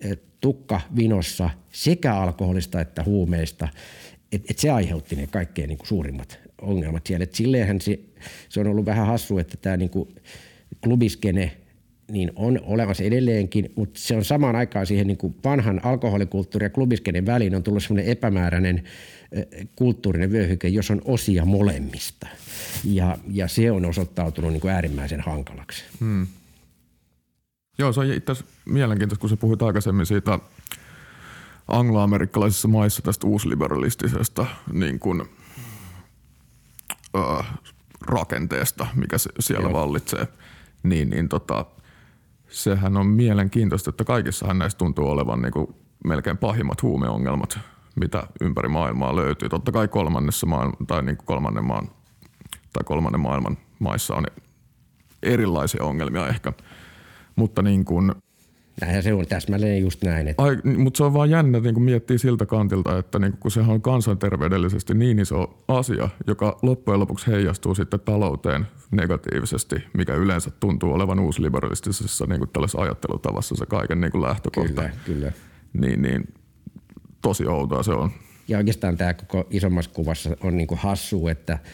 [0.00, 3.68] eh, tukka vinossa sekä alkoholista että huumeista,
[4.32, 7.24] että et se aiheutti ne kaikkein niin kuin suurimmat ongelmat siellä.
[7.24, 8.00] Et silleenhän se,
[8.48, 10.08] se on ollut vähän hassu, että tämä niin kuin
[10.84, 11.56] klubiskene
[12.10, 16.70] niin on olemassa edelleenkin, mutta se on samaan aikaan siihen niin kuin vanhan alkoholikulttuurin ja
[16.70, 18.82] klubiskenen väliin on tullut semmoinen epämääräinen
[19.76, 22.26] kulttuurinen vyöhyke, jos on osia molemmista.
[22.84, 25.84] Ja, ja se on osoittautunut niin kuin äärimmäisen hankalaksi.
[26.00, 26.26] Hmm.
[27.78, 30.38] Joo, se on itse asiassa mielenkiintoista, kun sä puhuit aikaisemmin siitä
[31.68, 35.22] angloamerikkalaisissa maissa tästä uusliberalistisesta niin kuin,
[37.18, 37.58] äh,
[38.00, 39.72] rakenteesta, mikä siellä Joo.
[39.72, 40.28] vallitsee.
[40.82, 41.66] Niin, niin tota,
[42.48, 45.74] sehän on mielenkiintoista, että kaikissahan näistä tuntuu olevan niin kuin
[46.04, 47.58] melkein pahimmat huumeongelmat,
[47.96, 49.48] mitä ympäri maailmaa löytyy.
[49.48, 51.90] Totta kai kolmannessa maailman, tai niin kuin kolmannen maan
[52.72, 54.24] tai kolmannen maailman maissa on
[55.22, 56.52] erilaisia ongelmia ehkä.
[57.36, 58.12] Mutta niin kuin,
[58.80, 60.28] Näinhän se on täsmälleen just näin.
[60.28, 60.42] Että...
[60.42, 63.70] Ai, mutta se on vaan jännä niin kun miettii siltä kantilta, että niin kun sehän
[63.70, 70.92] on kansanterveydellisesti niin iso asia, joka loppujen lopuksi heijastuu sitten talouteen negatiivisesti, mikä yleensä tuntuu
[70.92, 74.82] olevan uusliberalistisessa niin kuin tällaisessa ajattelutavassa se kaiken niin kuin lähtökohta.
[74.82, 75.32] Kyllä, kyllä.
[75.72, 76.24] Niin, niin
[77.22, 78.10] tosi outoa se on.
[78.48, 81.58] Ja oikeastaan tämä koko isommassa kuvassa on niin hassu, että–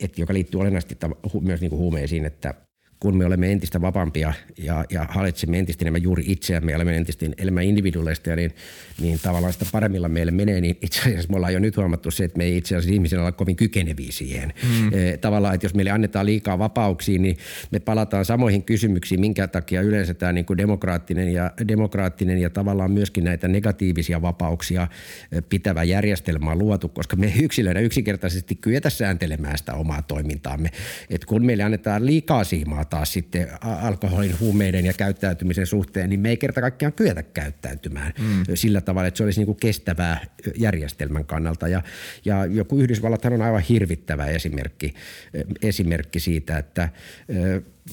[0.00, 0.96] et, joka liittyy olennaisesti
[1.40, 2.54] myös niin huumeisiin, että
[3.02, 7.26] kun me olemme entistä vapaampia ja, ja hallitsemme entistä enemmän juuri itseämme ja olemme entistä
[7.38, 8.52] enemmän individuaalisteja, niin,
[9.00, 12.24] niin tavallaan sitä paremmilla meille menee, niin itse asiassa me ollaan jo nyt huomattu se,
[12.24, 14.52] että me ei itse asiassa ihmisenä olla kovin kykeneviä siihen.
[14.62, 14.88] Mm.
[14.92, 17.36] E, tavallaan, että jos meille annetaan liikaa vapauksia, niin
[17.70, 22.90] me palataan samoihin kysymyksiin, minkä takia yleensä tämä niin kuin demokraattinen, ja, demokraattinen ja tavallaan
[22.92, 24.88] myöskin näitä negatiivisia vapauksia
[25.32, 30.70] e, pitävä järjestelmä on luotu, koska me yksilöinä yksinkertaisesti kyetä sääntelemään sitä omaa toimintaamme.
[31.10, 36.28] Et kun meille annetaan liikaa siimaa taas sitten alkoholin, huumeiden ja käyttäytymisen suhteen, niin me
[36.28, 38.44] ei kerta kaikkiaan kyetä käyttäytymään mm.
[38.54, 40.24] sillä tavalla, että se olisi niin kuin kestävää
[40.56, 41.68] järjestelmän kannalta.
[41.68, 41.82] Ja,
[42.24, 44.94] ja joku Yhdysvallathan on aivan hirvittävä esimerkki,
[45.62, 46.88] esimerkki siitä, että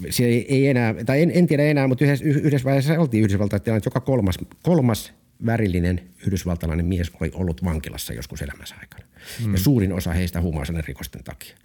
[0.10, 3.82] se ei enää, tai en, en tiedä enää, mutta yhdessä, yhdessä vaiheessa oltiin Yhdysvaltain että
[3.86, 5.14] joka kolmas, kolmas
[5.46, 9.06] värillinen yhdysvaltalainen mies oli ollut vankilassa joskus elämänsä aikana.
[9.46, 9.54] Mm.
[9.54, 11.56] Ja suurin osa heistä huumausaineen rikosten takia.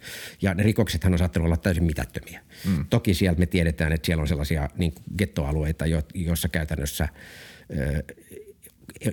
[0.41, 2.41] Ja ne rikoksethan on saattanut olla täysin mitättömiä.
[2.65, 2.85] Mm.
[2.89, 7.09] Toki sieltä me tiedetään, että siellä on sellaisia niin gettoalueita, joissa käytännössä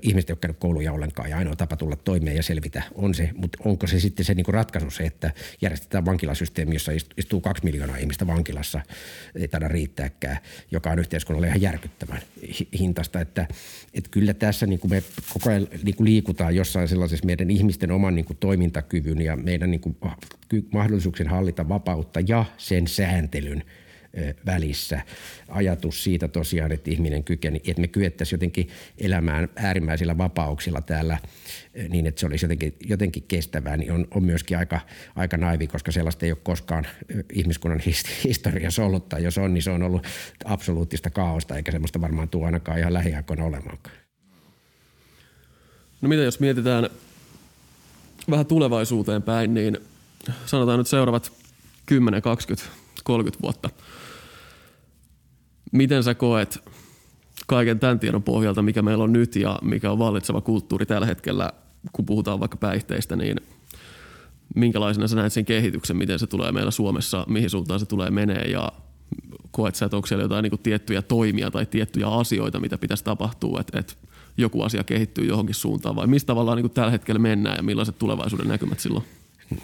[0.02, 3.59] ihmiset, jotka käynyt kouluja ollenkaan ja ainoa tapa tulla toimeen ja selvitä on se, mutta
[3.64, 5.30] onko se sitten se niin kuin ratkaisu se, että
[5.62, 8.80] järjestetään vankilasysteemi, jossa istuu kaksi miljoonaa ihmistä vankilassa,
[9.34, 10.38] ei taida riittääkään,
[10.70, 12.22] joka on yhteiskunnalle ihan järkyttävän
[12.78, 13.48] hintasta, että,
[13.94, 15.02] että kyllä tässä niin kuin me
[15.32, 19.70] koko ajan niin kuin liikutaan jossain sellaisessa meidän ihmisten oman niin kuin toimintakyvyn ja meidän
[19.70, 19.96] niin kuin
[20.72, 23.64] mahdollisuuksien hallita vapautta ja sen sääntelyn–
[24.47, 25.01] välissä.
[25.48, 28.68] Ajatus siitä tosiaan, että ihminen kykeni, että me kyettäisiin jotenkin
[28.98, 31.18] elämään äärimmäisillä vapauksilla täällä
[31.89, 34.80] niin, että se olisi jotenkin, jotenkin kestävää, niin on, on myöskin aika,
[35.16, 36.86] aika naivi, koska sellaista ei ole koskaan
[37.32, 37.80] ihmiskunnan
[38.24, 40.06] historiassa ollut, tai jos on, niin se on ollut
[40.44, 43.97] absoluuttista kaaosta, eikä semmoista varmaan tule ainakaan ihan lähiaikoina olemaankaan.
[46.01, 46.90] No mitä jos mietitään
[48.30, 49.78] vähän tulevaisuuteen päin, niin
[50.47, 51.32] sanotaan nyt seuraavat
[51.86, 52.70] 10, 20,
[53.05, 53.70] 30 vuotta–
[55.72, 56.58] Miten sä koet
[57.46, 61.52] kaiken tämän tiedon pohjalta, mikä meillä on nyt ja mikä on vallitseva kulttuuri tällä hetkellä,
[61.92, 63.36] kun puhutaan vaikka päihteistä, niin
[64.54, 68.44] minkälaisena sä näet sen kehityksen, miten se tulee meillä Suomessa, mihin suuntaan se tulee menee?
[68.44, 68.72] Ja
[69.50, 73.04] koet sä, että onko siellä jotain niin kuin tiettyjä toimia tai tiettyjä asioita, mitä pitäisi
[73.04, 73.94] tapahtua, että, että
[74.36, 75.96] joku asia kehittyy johonkin suuntaan?
[75.96, 79.04] Vai mistä tavallaan niin kuin tällä hetkellä mennään ja millaiset tulevaisuuden näkymät silloin?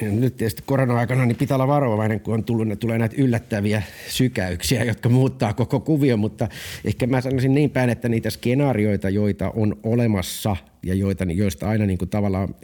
[0.01, 4.85] Nyt tietysti korona-aikana niin pitää olla varovainen, kun on tullut, ne tulee näitä yllättäviä sykäyksiä,
[4.85, 6.49] jotka muuttaa koko kuvio, mutta
[6.85, 11.87] ehkä mä sanoisin niin päin, että niitä skenaarioita, joita on olemassa– ja joita, joista aina
[11.87, 12.55] niin kuin tavallaan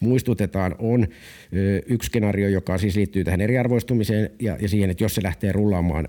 [0.00, 1.06] muistutetaan, on
[1.86, 6.08] yksi skenaario, joka siis liittyy tähän eriarvoistumiseen ja, ja siihen, että jos se lähtee rullaamaan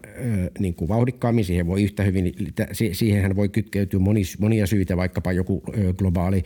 [0.60, 2.34] niin kuin vauhdikkaammin, siihen voi yhtä hyvin,
[2.92, 5.64] siihenhän voi kytkeytyä moni, monia syitä, vaikkapa joku
[5.98, 6.44] globaali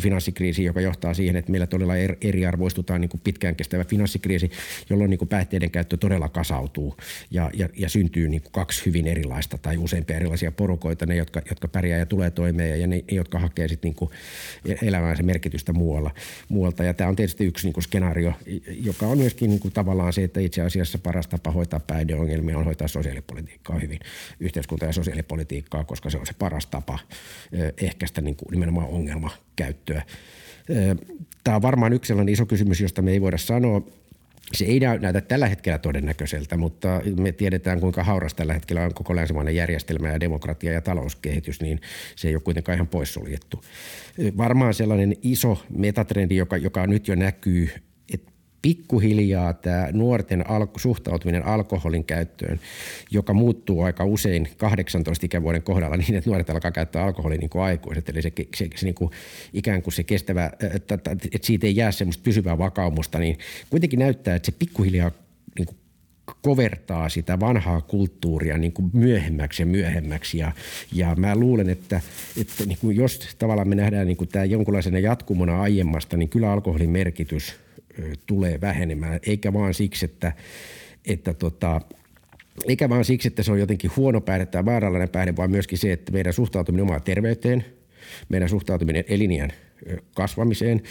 [0.00, 4.50] finanssikriisi, joka johtaa siihen, että meillä todella er, eriarvoistutaan niin kuin pitkään kestävä finanssikriisi,
[4.90, 6.96] jolloin niin kuin päihteiden käyttö todella kasautuu
[7.30, 11.42] ja, ja, ja syntyy niin kuin kaksi hyvin erilaista tai useampia erilaisia porukoita, ne, jotka,
[11.48, 14.10] jotka pärjää ja tulee toimeen ja ne, jotka hakee sitten niin
[14.82, 16.10] elämäänsä merkitystä muualla,
[16.48, 16.84] muualta.
[16.84, 18.32] Ja tämä on tietysti yksi niin kuin skenaario,
[18.68, 22.64] joka on myöskin niin kuin tavallaan se, että itse asiassa paras tapa hoitaa päihdeongelmia on
[22.64, 24.00] hoitaa sosiaalipolitiikkaa hyvin,
[24.40, 26.98] yhteiskunta- ja sosiaalipolitiikkaa, koska se on se paras tapa
[27.82, 30.02] ehkäistä niin kuin nimenomaan ongelmakäyttöä.
[31.44, 33.82] Tämä on varmaan yksi sellainen iso kysymys, josta me ei voida sanoa
[34.52, 39.16] se ei näytä tällä hetkellä todennäköiseltä, mutta me tiedetään kuinka hauras tällä hetkellä on koko
[39.16, 41.80] länsimainen järjestelmä ja demokratia ja talouskehitys, niin
[42.16, 43.64] se ei ole kuitenkaan ihan poissuljettu.
[44.36, 47.70] Varmaan sellainen iso metatrendi, joka, joka nyt jo näkyy,
[48.62, 52.60] pikkuhiljaa tämä nuorten al- suhtautuminen alkoholin käyttöön,
[53.10, 57.62] joka muuttuu aika usein 18 ikävuoden kohdalla niin, että nuoret alkaa käyttää alkoholia niin kuin
[57.62, 58.08] aikuiset.
[58.08, 59.10] Eli se, se, se niin kuin
[59.52, 63.38] ikään kuin se kestävä, että, että siitä ei jää semmoista pysyvää vakaumusta, niin
[63.70, 65.10] kuitenkin näyttää, että se pikkuhiljaa
[65.58, 65.76] niin kuin
[66.42, 70.38] kovertaa sitä vanhaa kulttuuria niin kuin myöhemmäksi ja myöhemmäksi.
[70.38, 70.52] Ja,
[70.92, 72.00] ja mä luulen, että,
[72.40, 76.52] että niin kuin jos tavallaan me nähdään niin kuin tämä jonkunlaisena jatkumona aiemmasta, niin kyllä
[76.52, 77.54] alkoholin merkitys–
[78.26, 80.32] tulee vähenemään, eikä vaan siksi, että,
[81.06, 81.80] että tota,
[82.68, 85.92] eikä vaan siksi, että se on jotenkin huono päihde tai vaarallinen päihde, vaan myöskin se,
[85.92, 87.64] että meidän suhtautuminen omaan terveyteen,
[88.28, 89.52] meidän suhtautuminen elinjään
[90.14, 90.82] kasvamiseen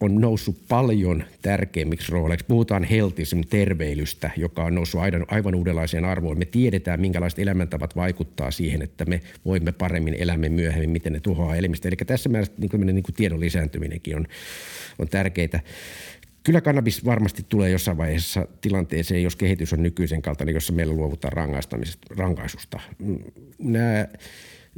[0.00, 2.46] on noussut paljon tärkeimmiksi rooleiksi.
[2.48, 6.38] Puhutaan healthism, terveilystä, joka on noussut aivan, aivan uudenlaiseen arvoon.
[6.38, 11.56] Me tiedetään, minkälaiset elämäntavat vaikuttaa siihen, että me voimme paremmin elämme myöhemmin, miten ne tuhoaa
[11.56, 11.88] elimistä.
[11.88, 14.26] Eli tässä mielessä niin niin kuin tiedon lisääntyminenkin on,
[14.98, 15.60] on tärkeää.
[16.42, 21.32] Kyllä kannabis varmasti tulee jossain vaiheessa tilanteeseen, jos kehitys on nykyisen kaltainen, jossa meillä luovutaan
[22.16, 22.80] rankaisusta.
[22.98, 23.18] Mm,
[23.58, 24.06] nämä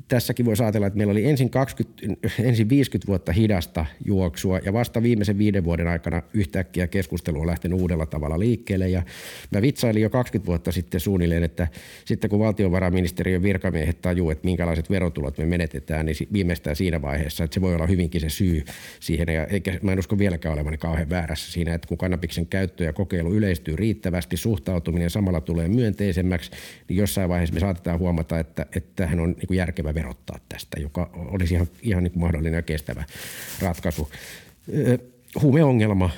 [0.08, 2.08] tässäkin voisi ajatella, että meillä oli ensin, 20,
[2.40, 7.80] ensin 50 vuotta hidasta juoksua ja vasta viimeisen viiden vuoden aikana yhtäkkiä keskustelu on lähtenyt
[7.80, 8.88] uudella tavalla liikkeelle.
[8.88, 9.02] Ja
[9.50, 11.68] mä vitsailin jo 20 vuotta sitten suunnilleen, että
[12.04, 17.54] sitten kun valtiovarainministeriön virkamiehet tajuu, että minkälaiset verotulot me menetetään, niin viimeistään siinä vaiheessa, että
[17.54, 18.64] se voi olla hyvinkin se syy
[19.00, 19.28] siihen.
[19.28, 22.92] Ja eikä, mä en usko vieläkään olevan kauhean väärässä siinä, että kun kannabiksen käyttö ja
[22.92, 26.50] kokeilu yleistyy riittävästi, suhtautuminen samalla tulee myönteisemmäksi,
[26.88, 30.80] niin jossain vaiheessa me saatetaan huomata, että, että tämähän on niin järkevä järkevä verottaa tästä,
[30.80, 33.04] joka olisi ihan, ihan niin mahdollinen ja kestävä
[33.62, 34.08] ratkaisu.
[35.42, 36.10] Huumeongelma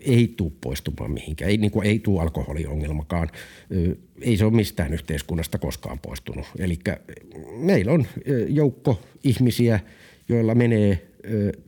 [0.00, 3.30] ei tule poistumaan mihinkään, ei, niin kuin ei tule alkoholiongelmakaan.
[4.20, 6.46] Ei se ole mistään yhteiskunnasta koskaan poistunut.
[6.58, 6.78] Eli
[7.56, 8.06] meillä on
[8.48, 9.80] joukko ihmisiä,
[10.28, 11.06] joilla menee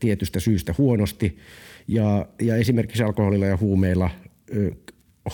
[0.01, 1.39] tietystä syystä huonosti
[1.89, 4.11] ja, ja esimerkiksi alkoholilla ja huumeilla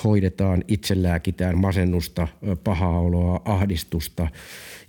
[0.04, 2.28] hoidetaan, itselääkitään masennusta,
[2.64, 4.28] pahaa oloa, ahdistusta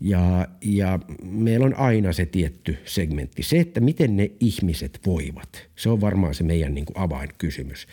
[0.01, 3.43] ja, ja meillä on aina se tietty segmentti.
[3.43, 7.87] Se, että miten ne ihmiset voivat, se on varmaan se meidän niin kuin avainkysymys.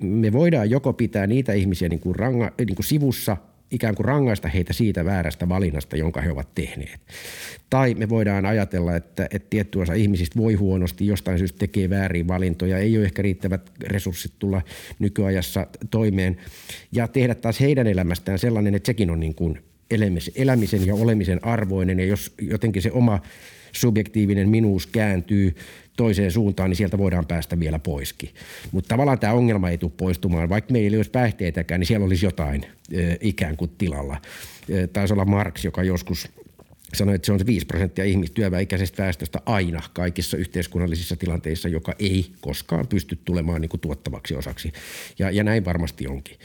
[0.00, 3.36] Me voidaan joko pitää niitä ihmisiä niin kuin ranga, niin kuin sivussa
[3.74, 7.00] ikään kuin rangaista heitä siitä väärästä valinnasta, jonka he ovat tehneet.
[7.70, 12.28] Tai me voidaan ajatella, että, että tietty osa ihmisistä voi huonosti, jostain syystä tekee väärin
[12.28, 14.62] valintoja, ei ole ehkä riittävät resurssit tulla
[14.98, 16.36] nykyajassa toimeen
[16.92, 19.58] ja tehdä taas heidän elämästään sellainen, että sekin on niin kuin
[20.36, 23.20] elämisen ja olemisen arvoinen ja jos jotenkin se oma
[23.76, 25.54] subjektiivinen minuus kääntyy
[25.96, 28.30] toiseen suuntaan, niin sieltä voidaan päästä vielä poiskin.
[28.72, 30.48] Mutta tavallaan tämä ongelma ei tule poistumaan.
[30.48, 32.66] Vaikka meillä ei olisi päihteitäkään, niin siellä olisi jotain
[33.20, 34.20] ikään kuin tilalla.
[34.92, 36.28] Taisi olla Marx, joka joskus
[36.94, 42.26] sanoi, että se on se 5 prosenttia ihmistyöväikäisestä väestöstä aina kaikissa yhteiskunnallisissa tilanteissa, joka ei
[42.40, 44.72] koskaan pysty tulemaan niin kuin tuottavaksi osaksi.
[45.18, 46.36] Ja, ja näin varmasti onkin.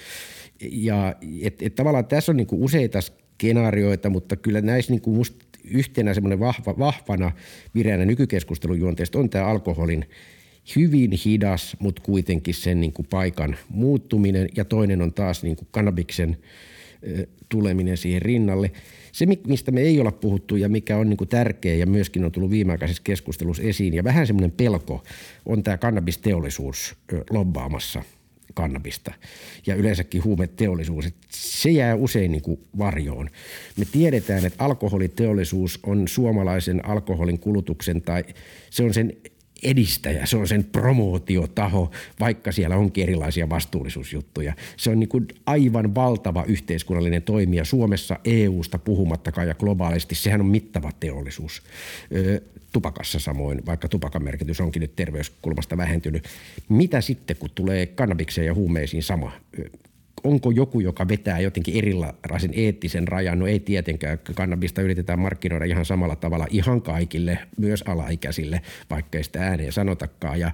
[0.71, 5.17] Ja et, et tavallaan tässä on niin kuin useita skenaarioita, mutta kyllä näissä niin kuin
[5.17, 7.31] musta yhtenä semmoinen vahva, vahvana
[7.75, 10.05] vireänä nykykeskustelun juonteesta on tämä alkoholin
[10.75, 15.67] hyvin hidas, mutta kuitenkin sen niin kuin paikan muuttuminen ja toinen on taas niin kuin
[15.71, 16.37] kannabiksen
[17.49, 18.71] tuleminen siihen rinnalle.
[19.11, 22.31] Se, mistä me ei olla puhuttu ja mikä on niin kuin tärkeä ja myöskin on
[22.31, 25.03] tullut viimeaikaisessa keskustelussa esiin ja vähän semmoinen pelko
[25.45, 26.95] on tämä kannabisteollisuus
[27.29, 28.03] lobbaamassa–
[28.53, 29.13] kannabista
[29.67, 31.05] ja yleensäkin huumeteollisuus.
[31.31, 33.29] Se jää usein niin kuin varjoon.
[33.77, 38.23] Me tiedetään, että alkoholiteollisuus on suomalaisen alkoholin kulutuksen tai
[38.69, 39.13] se on sen
[39.63, 44.53] edistäjä, se on sen promootiotaho, vaikka siellä onkin erilaisia vastuullisuusjuttuja.
[44.77, 50.15] Se on niin kuin aivan valtava yhteiskunnallinen toimija Suomessa, EUsta puhumattakaan ja globaalisti.
[50.15, 51.63] Sehän on mittava teollisuus.
[52.73, 56.27] Tupakassa samoin, vaikka tupakan merkitys onkin nyt terveyskulmasta vähentynyt.
[56.69, 59.31] Mitä sitten, kun tulee kannabikseen ja huumeisiin sama?
[60.23, 63.39] Onko joku, joka vetää jotenkin erilaisen eettisen rajan?
[63.39, 64.19] No ei tietenkään.
[64.35, 70.39] Kannabista yritetään markkinoida ihan samalla tavalla ihan kaikille, myös alaikäisille, vaikka ei sitä ääneen sanotakaan.
[70.39, 70.51] Ja,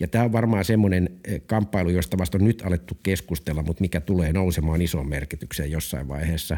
[0.00, 4.00] ja tämä on varmaan semmoinen eh, kamppailu, josta vasta on nyt alettu keskustella, mutta mikä
[4.00, 6.56] tulee nousemaan isoon merkitykseen jossain vaiheessa.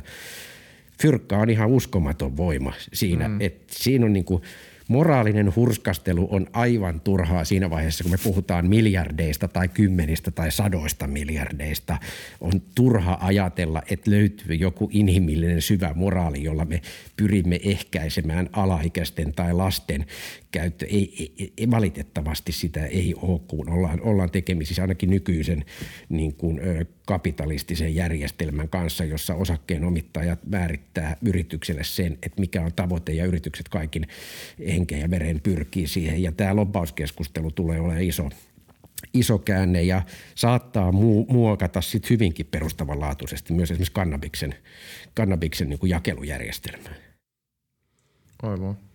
[1.02, 3.40] Fyrkka on ihan uskomaton voima siinä, mm.
[3.40, 4.42] että siinä on niin kuin–
[4.90, 11.06] moraalinen hurskastelu on aivan turhaa siinä vaiheessa, kun me puhutaan miljardeista tai kymmenistä tai sadoista
[11.06, 11.98] miljardeista.
[12.40, 16.82] On turha ajatella, että löytyy joku inhimillinen syvä moraali, jolla me
[17.16, 20.06] pyrimme ehkäisemään alaikäisten tai lasten
[20.50, 20.86] käyttö.
[20.86, 25.64] Ei, ei, ei, valitettavasti sitä ei ole, kun ollaan, ollaan tekemisissä ainakin nykyisen
[26.08, 26.60] niin kuin,
[27.06, 34.06] kapitalistisen järjestelmän kanssa, jossa osakkeenomittajat määrittää yritykselle sen, että mikä on tavoite ja yritykset kaikin
[34.66, 36.22] henkeen ja veren pyrkii siihen.
[36.22, 38.28] Ja tämä lobbauskeskustelu tulee olemaan iso,
[39.14, 40.02] iso käänne ja
[40.34, 44.54] saattaa mu- muokata sit hyvinkin perustavanlaatuisesti myös esimerkiksi kannabiksen,
[45.14, 46.94] kannabiksen niin kuin jakelujärjestelmää.
[48.42, 48.89] Aivan.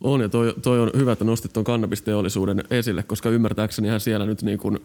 [0.00, 4.26] On ja toi, toi on hyvä, että nostit tuon kannabisteollisuuden esille, koska ymmärtääkseni hän siellä
[4.26, 4.78] nyt niin kuin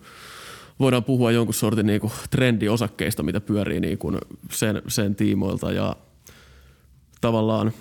[0.80, 4.18] voidaan puhua jonkun sortin niin kuin trendiosakkeista, mitä pyörii niin kuin
[4.52, 5.72] sen, sen tiimoilta.
[5.72, 5.96] Ja
[7.22, 7.72] tavallaan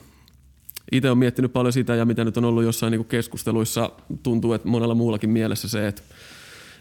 [0.93, 3.91] itse on miettinyt paljon sitä ja mitä nyt on ollut jossain niin kuin keskusteluissa,
[4.23, 6.03] tuntuu, että monella muullakin mielessä se, että,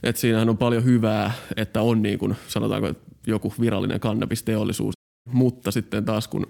[0.03, 2.93] että siinähän on paljon hyvää, että on niin kuin, sanotaanko
[3.27, 4.93] joku virallinen kannabisteollisuus,
[5.31, 6.47] mutta sitten taas kun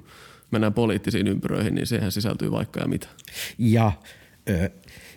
[0.51, 3.07] mennään poliittisiin ympyröihin, niin siihen sisältyy vaikka ja mitä.
[3.57, 3.91] Ja
[4.49, 4.69] ö,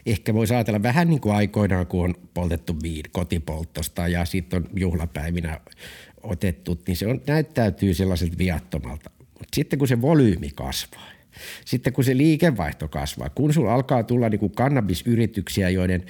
[0.07, 4.69] ehkä voisi ajatella vähän niin kuin aikoinaan, kun on poltettu viid kotipolttosta ja sitten on
[4.77, 5.61] juhlapäivinä
[6.23, 9.11] otettu, niin se on, näyttäytyy sellaiselta viattomalta.
[9.19, 11.11] Mutta sitten kun se volyymi kasvaa,
[11.65, 16.05] sitten kun se liikevaihto kasvaa, kun sulla alkaa tulla niin kuin kannabisyrityksiä, joiden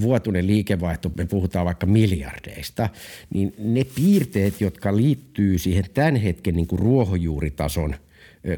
[0.00, 2.88] vuotuinen liikevaihto, me puhutaan vaikka miljardeista,
[3.34, 7.94] niin ne piirteet, jotka liittyy siihen tämän hetken niin kuin ruohonjuuritason–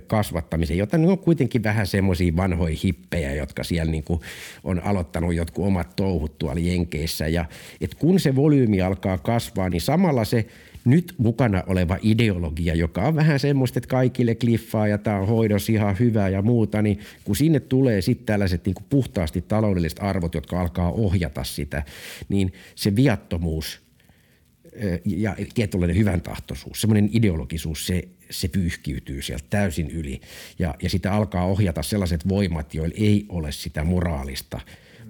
[0.06, 4.20] kasvattamiseen, jota ne on kuitenkin vähän semmoisia vanhoja hippejä, jotka siellä niin kuin
[4.64, 7.28] on aloittanut jotkut omat touhut tuolla Jenkeissä.
[7.28, 7.44] Ja
[7.80, 10.46] et kun se volyymi alkaa kasvaa, niin samalla se
[10.84, 15.68] nyt mukana oleva ideologia, joka on vähän semmoista, että kaikille kliffaa ja tämä on hoidos
[15.68, 20.60] ihan hyvä ja muuta, niin kun sinne tulee sitten tällaiset niin puhtaasti taloudelliset arvot, jotka
[20.60, 21.82] alkaa ohjata sitä,
[22.28, 23.80] niin se viattomuus
[25.04, 30.20] ja tietynlainen hyvän tahtoisuus, semmoinen ideologisuus, se, se pyyhkiytyy sieltä täysin yli
[30.58, 34.60] ja, ja sitä alkaa ohjata sellaiset voimat, joilla ei ole sitä moraalista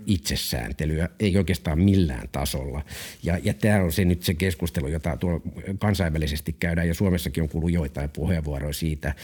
[0.06, 2.84] itsesääntelyä, ei oikeastaan millään tasolla.
[3.22, 5.40] Ja, ja tämä on se nyt se keskustelu, jota tuolla
[5.78, 9.14] kansainvälisesti käydään ja Suomessakin on kuullut joitain puheenvuoroja siitä,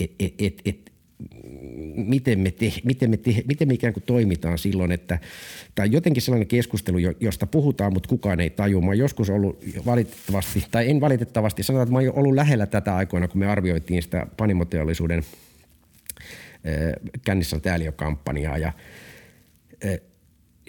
[0.00, 0.92] että et, et,
[1.94, 5.18] miten me, te, miten, me te, miten me ikään kuin toimitaan silloin, että
[5.74, 8.80] tai jotenkin sellainen keskustelu, josta puhutaan, mutta kukaan ei tajua.
[8.80, 13.28] Mä joskus ollut valitettavasti, tai en valitettavasti, sanotaan, että mä oon ollut lähellä tätä aikoina,
[13.28, 15.22] kun me arvioitiin sitä panimoteollisuuden
[17.24, 17.56] kännissä
[17.96, 18.72] kampanjaa ja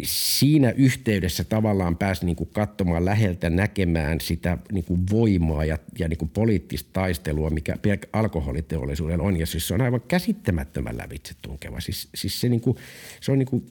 [0.04, 6.08] siinä yhteydessä tavallaan pääsi niin kuin katsomaan läheltä näkemään sitä niin kuin voimaa ja, ja
[6.08, 7.76] niin kuin poliittista taistelua, mikä
[8.14, 9.40] alkoholiteollisuudella on.
[9.40, 11.80] Ja siis se on aivan käsittämättömän lävitse tunkeva.
[11.80, 12.78] Siis, siis se, niin kuin,
[13.22, 13.66] se on niin kuin,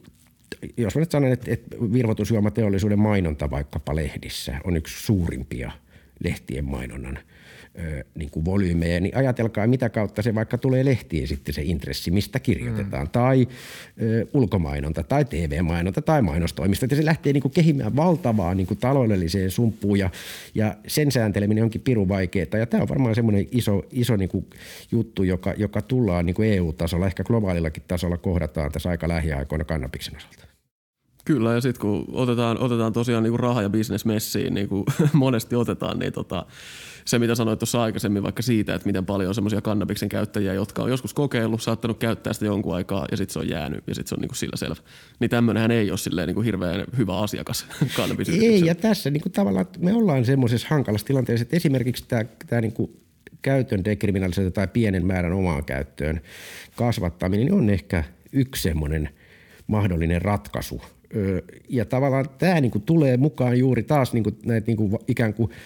[0.77, 5.73] jos mä nyt sanon, että, että virvoitusjuomateollisuuden mainonta vaikkapa lehdissä on yksi suurimpia
[6.25, 7.19] lehtien mainonnan–
[8.15, 12.41] niin kuin volyymeja, niin ajatelkaa, mitä kautta se vaikka tulee lehtiin sitten se intressi, mistä
[12.41, 13.11] kirjoitetaan, mm.
[13.11, 13.49] tai
[14.03, 18.79] ö, ulkomainonta, tai TV-mainonta, tai mainostoimista, että se lähtee niin kuin kehimään valtavaa niin kuin
[18.79, 20.11] taloudelliseen sumppuun, ja,
[20.55, 24.47] ja sen säänteleminen onkin pirun vaikeaa, ja tämä on varmaan semmoinen iso, iso niin kuin
[24.93, 30.17] juttu, joka, joka tullaan niin kuin EU-tasolla, ehkä globaalillakin tasolla kohdataan tässä aika lähiaikoina kannabiksen
[30.17, 30.48] osalta.
[31.29, 34.85] Kyllä, ja sitten kun otetaan, otetaan tosiaan niin kuin raha- ja bisnes messiin, niin kuin
[35.13, 36.47] monesti otetaan, niin tota,
[37.05, 40.83] se, mitä sanoit tuossa aikaisemmin vaikka siitä, että miten paljon on semmoisia kannabiksen käyttäjiä, jotka
[40.83, 44.09] on joskus kokeillut, saattanut käyttää sitä jonkun aikaa ja sitten se on jäänyt ja sitten
[44.09, 44.81] se on niin kuin sillä selvä.
[45.21, 47.67] Niin tämmöinenhän ei ole silleen niin kuin hirveän hyvä asiakas
[48.41, 52.61] Ei, ja tässä niin kuin tavallaan me ollaan semmoisessa hankalassa tilanteessa, että esimerkiksi tämä, tämä
[52.61, 53.01] niin kuin
[53.43, 56.21] käytön dekriminalisointi tai pienen määrän omaan käyttöön
[56.77, 59.09] kasvattaminen on ehkä yksi semmoinen
[59.67, 60.83] mahdollinen ratkaisu.
[61.69, 65.35] Ja tavallaan tämä niin kuin tulee mukaan juuri taas niin kuin näitä niin kuin ikään
[65.35, 65.51] kuin–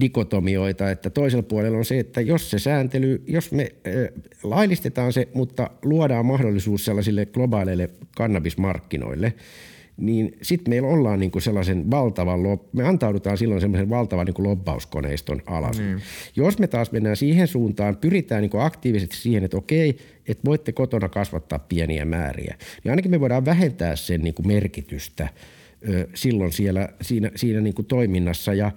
[0.00, 3.72] dikotomioita, että toisella puolella on se, että jos se sääntely, jos me
[4.42, 9.32] laillistetaan se, mutta luodaan mahdollisuus sellaisille globaaleille kannabismarkkinoille,
[9.96, 12.40] niin sitten meillä ollaan niinku sellaisen valtavan,
[12.72, 15.78] me antaudutaan silloin semmoisen valtavan niinku lobbauskoneiston alas.
[15.78, 16.00] Mm.
[16.36, 19.98] Jos me taas mennään siihen suuntaan, pyritään niinku aktiivisesti siihen, että okei,
[20.28, 25.28] että voitte kotona kasvattaa pieniä määriä, niin ainakin me voidaan vähentää sen niinku merkitystä
[25.88, 28.72] ö, silloin siellä, siinä, siinä niinku toiminnassa ja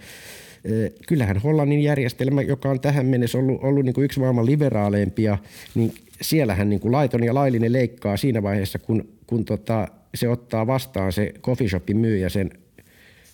[1.08, 5.38] kyllähän Hollannin järjestelmä, joka on tähän mennessä ollut, ollut niin kuin yksi maailman liberaaleimpia,
[5.76, 10.68] niin siellähän niin kuin laiton ja laillinen leikkaa siinä vaiheessa, kun, kun tota, se ottaa
[10.68, 12.52] vastaan se coffee shopin myyjä sen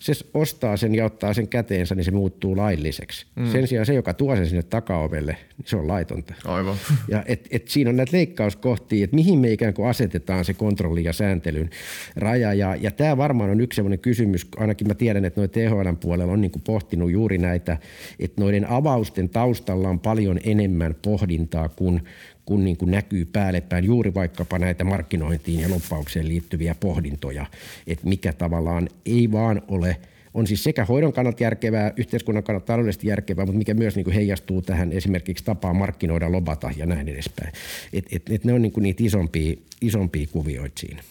[0.03, 3.25] se ostaa sen ja ottaa sen käteensä, niin se muuttuu lailliseksi.
[3.35, 3.51] Mm.
[3.51, 6.33] Sen sijaan se, joka tuo sen sinne takaovelle, niin se on laitonta.
[6.45, 6.75] Aivan.
[7.07, 11.03] Ja et, et siinä on näitä leikkauskohtia, että mihin me ikään kuin asetetaan se kontrolli
[11.03, 11.69] ja sääntelyn
[12.15, 12.53] raja.
[12.53, 16.33] Ja, ja tämä varmaan on yksi sellainen kysymys, ainakin mä tiedän, että noin THL puolella
[16.33, 17.77] on niin kuin pohtinut juuri näitä,
[18.19, 22.01] että noiden avausten taustalla on paljon enemmän pohdintaa kuin,
[22.45, 27.45] kun niin kuin näkyy päälle päin juuri vaikkapa näitä markkinointiin ja loppaukseen liittyviä pohdintoja,
[27.87, 29.97] että mikä tavallaan ei vaan ole
[30.33, 34.13] on siis sekä hoidon kannalta järkevää, yhteiskunnan kannalta taloudellisesti järkevää, mutta mikä myös niin kuin
[34.13, 37.53] heijastuu tähän esimerkiksi tapaan markkinoida, lobata ja näin edespäin.
[37.93, 41.03] Et, et, et ne on niin kuin niitä isompia, isompia kuvioita siinä.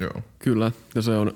[0.00, 0.22] Joo.
[0.38, 1.32] Kyllä, ja se on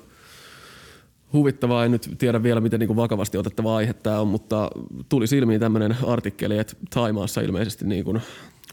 [1.33, 1.85] huvittavaa.
[1.85, 4.71] En nyt tiedä vielä, miten niin kuin vakavasti otettava aihe tämä on, mutta
[5.09, 8.21] tuli silmiin tämmöinen artikkeli, että Taimaassa ilmeisesti niin kuin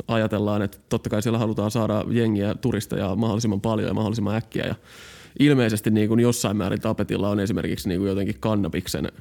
[0.08, 4.66] ajatellaan, että totta kai siellä halutaan saada jengiä, turisteja mahdollisimman paljon ja mahdollisimman äkkiä.
[4.66, 4.76] Ja
[5.40, 9.12] ilmeisesti niin kuin jossain määrin tapetilla on esimerkiksi niin kuin jotenkin kannabiksen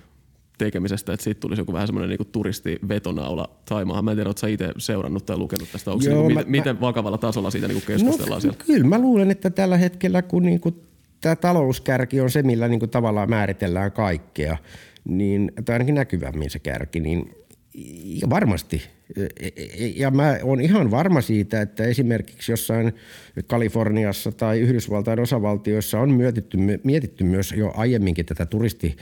[0.59, 4.05] tekemisestä, että siitä tulisi joku vähän semmoinen niin turistivetonaula Taimaahan.
[4.05, 7.19] Mä en tiedä, itse seurannut tai lukenut tästä, onko Joo, niin, mä, miten mä, vakavalla
[7.19, 8.59] tasolla siitä niin keskustellaan no, siellä?
[8.67, 10.75] Kyllä mä luulen, että tällä hetkellä kun niin kuin
[11.21, 14.57] tämä talouskärki on se, millä niin kuin tavallaan määritellään kaikkea,
[15.05, 17.35] niin, tai ainakin näkyvämmin se kärki, niin
[18.31, 18.83] varmasti.
[19.97, 22.93] Ja mä oon ihan varma siitä, että esimerkiksi jossain
[23.47, 28.97] Kaliforniassa tai Yhdysvaltain osavaltioissa on mietitty, mietitty myös jo aiemminkin tätä turisti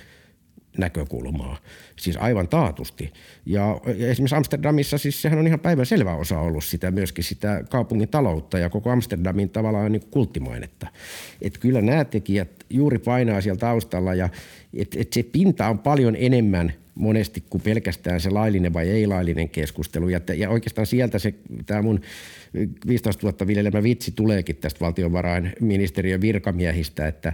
[0.79, 1.57] näkökulmaa,
[1.97, 3.13] siis aivan taatusti.
[3.47, 7.65] Ja, ja esimerkiksi Amsterdamissa, siis sehän on ihan päivän selvä osa ollut sitä myöskin sitä
[7.71, 10.87] kaupungin taloutta ja koko Amsterdamin tavallaan niin kulttimainetta.
[11.43, 14.29] Että kyllä nämä tekijät juuri painaa siellä taustalla ja
[14.75, 20.09] että et se pinta on paljon enemmän– monesti kuin pelkästään se laillinen vai ei-laillinen keskustelu.
[20.09, 21.35] Ja, ja oikeastaan sieltä se,
[21.67, 22.01] tämä mun
[22.87, 27.33] 15 vuotta viljelemä vitsi tuleekin tästä valtiovarainministeriön virkamiehistä, että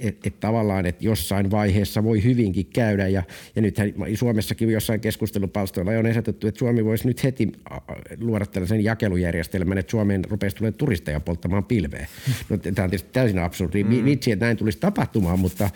[0.00, 3.08] et, et tavallaan, että jossain vaiheessa voi hyvinkin käydä.
[3.08, 3.22] Ja,
[3.56, 7.52] ja nythän Suomessakin jossain keskustelupalstoilla on esitetty, että Suomi voisi nyt heti
[8.20, 12.06] luoda tällaisen jakelujärjestelmän, että Suomeen rupeaisi tulemaan turisteja polttamaan pilveä.
[12.48, 14.04] No, tämä on tietysti täysin absurdi mm.
[14.04, 15.70] vitsi, että näin tulisi tapahtumaan, mutta,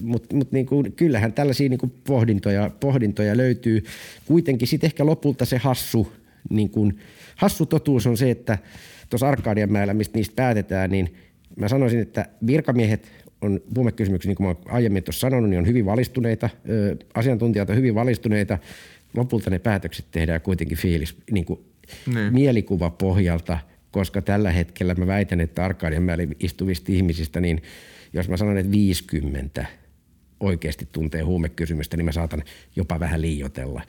[0.00, 3.84] mutta, mutta niin kuin, kyllähän tällaisia niin kuin pohdintoja, pohdintoja löytyy.
[4.26, 6.12] Kuitenkin sitten ehkä lopulta se hassu
[6.50, 6.98] niin kuin,
[7.42, 8.58] hassu totuus on se, että
[9.10, 11.14] tuossa Arkadianmäellä, mistä niistä päätetään, niin
[11.56, 15.86] mä sanoisin, että virkamiehet on huumekysymyksiä, niin kuin mä aiemmin tuossa sanonut, niin on hyvin
[15.86, 16.50] valistuneita,
[17.14, 18.58] asiantuntijat on hyvin valistuneita.
[19.16, 21.60] Lopulta ne päätökset tehdään kuitenkin fiilis, niin kuin
[22.14, 22.32] niin.
[22.32, 23.58] mielikuva pohjalta,
[23.90, 27.62] koska tällä hetkellä mä väitän, että Arkadianmäellä istuvista ihmisistä, niin
[28.12, 29.66] jos mä sanon, että 50
[30.40, 32.42] oikeasti tuntee huumekysymystä, niin mä saatan
[32.76, 33.82] jopa vähän liioitella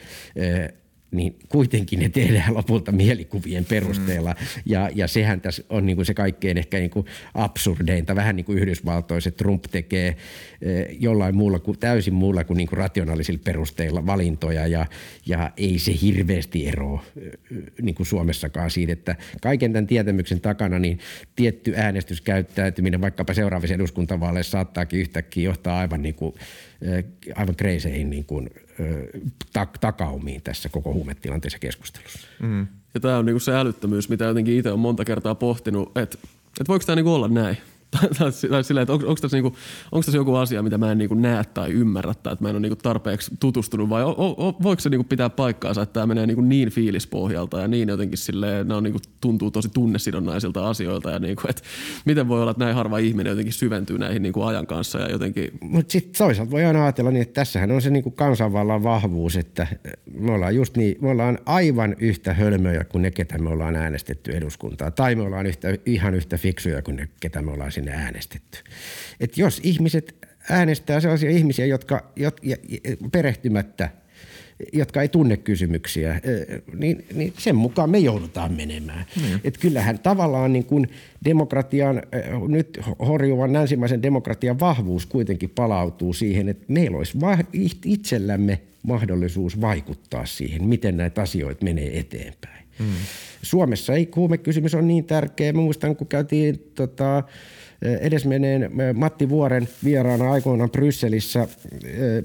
[1.13, 4.31] niin kuitenkin ne tehdään lopulta mielikuvien perusteella.
[4.31, 4.61] Mm.
[4.65, 8.45] Ja, ja sehän tässä on niin kuin se kaikkein ehkä niin kuin absurdeinta, vähän niin
[8.45, 10.07] kuin Yhdysvaltoissa Trump tekee
[10.61, 14.85] eh, jollain muulla kuin, täysin muulla kuin, niin kuin rationaalisilla perusteilla valintoja ja,
[15.25, 17.31] ja ei se hirveästi eroa eh,
[17.81, 20.99] niin kuin Suomessakaan siitä, että kaiken tämän tietämyksen takana niin
[21.35, 26.35] tietty äänestyskäyttäytyminen vaikkapa seuraavissa eduskuntavaaleissa saattaakin yhtäkkiä johtaa aivan niin kuin
[27.35, 28.49] aivan kreiseihin niin kuin,
[29.59, 32.27] tak- takaumiin tässä koko huumetilanteessa keskustelussa.
[32.39, 32.67] Mm.
[32.93, 36.17] Ja tämä on niin kuin se älyttömyys, mitä jotenkin itse on monta kertaa pohtinut, että,
[36.45, 37.57] että voiko tämä niin olla näin?
[38.49, 39.55] Tai silleen, että onko, onko, tässä niinku,
[39.91, 42.55] onko tässä joku asia, mitä mä en niinku näe tai ymmärrä tai että mä en
[42.55, 46.27] ole niinku tarpeeksi tutustunut vai o, o, voiko se niinku pitää paikkaansa, että tämä menee
[46.27, 51.19] niinku niin fiilispohjalta ja niin jotenkin silleen, nämä on niinku, tuntuu tosi tunnesidonnaisilta asioilta ja
[51.19, 51.61] niinku, että
[52.05, 55.51] miten voi olla, että näin harva ihminen jotenkin syventyy näihin niinku ajan kanssa ja jotenkin.
[55.61, 59.67] Mutta sitten toisaalta voi aina ajatella niin, että tässähän on se niinku kansanvallan vahvuus, että
[60.19, 64.31] me ollaan just niin, me ollaan aivan yhtä hölmöjä kuin ne, ketä me ollaan äänestetty
[64.31, 68.57] eduskuntaa tai me ollaan yhtä, ihan yhtä fiksuja kuin ne, ketä me ollaan sinne äänestetty.
[69.19, 70.15] Et jos ihmiset
[70.49, 72.41] äänestää sellaisia ihmisiä, jotka, jotka
[73.11, 73.89] perehtymättä
[74.73, 76.21] jotka ei tunne kysymyksiä,
[76.77, 79.05] niin, niin sen mukaan me joudutaan menemään.
[79.15, 79.39] Mm.
[79.43, 80.89] Et kyllähän tavallaan niin kuin
[81.25, 82.01] demokratian,
[82.47, 87.17] nyt horjuvan länsimaisen demokratian vahvuus kuitenkin palautuu siihen, että meillä olisi
[87.85, 92.65] itsellämme mahdollisuus vaikuttaa siihen, miten näitä asioita menee eteenpäin.
[92.79, 92.85] Mm.
[93.41, 95.53] Suomessa ei huumekysymys on niin tärkeä.
[95.53, 97.23] Mä muistan, kun käytiin tota,
[98.01, 101.47] edesmenneen Matti Vuoren vieraana aikoinaan Brysselissä,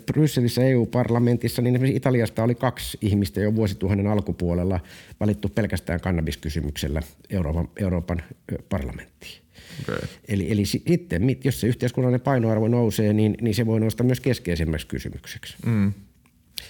[0.07, 4.81] Brysselissä EU-parlamentissa, niin esimerkiksi Italiasta oli kaksi ihmistä jo vuosituhannen alkupuolella
[5.21, 8.23] valittu pelkästään kannabiskysymyksellä Euroopan, Euroopan
[8.69, 9.43] parlamenttiin.
[9.83, 10.09] Okay.
[10.29, 14.87] Eli, eli sitten, jos se yhteiskunnallinen painoarvo nousee, niin, niin se voi nousta myös keskeisemmäksi
[14.87, 15.57] kysymykseksi.
[15.67, 15.93] Mm.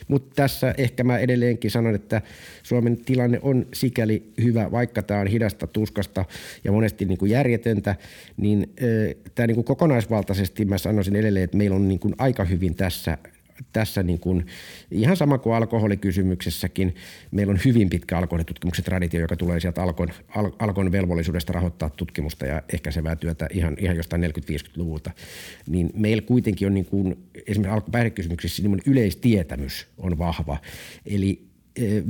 [0.08, 2.22] Mutta tässä ehkä mä edelleenkin sanon, että
[2.62, 6.24] Suomen tilanne on sikäli hyvä, vaikka tämä on hidasta, tuskasta
[6.64, 7.96] ja monesti niin kuin järjetöntä,
[8.36, 8.72] niin
[9.34, 13.18] tämä niin kuin kokonaisvaltaisesti mä sanoisin edelleen, että meillä on niin kuin aika hyvin tässä
[13.72, 14.46] tässä niin kuin,
[14.90, 16.94] ihan sama kuin alkoholikysymyksessäkin,
[17.30, 22.46] meillä on hyvin pitkä alkoholitutkimuksen traditio, joka tulee sieltä Alkon, Al, Alkon velvollisuudesta rahoittaa tutkimusta
[22.46, 25.10] ja ehkäisevää työtä ihan, ihan jostain 40-50-luvulta.
[25.68, 27.16] Niin meillä kuitenkin on niin kuin,
[27.46, 30.58] esimerkiksi alkopäihdekysymyksissä niin yleistietämys on vahva.
[31.06, 31.47] Eli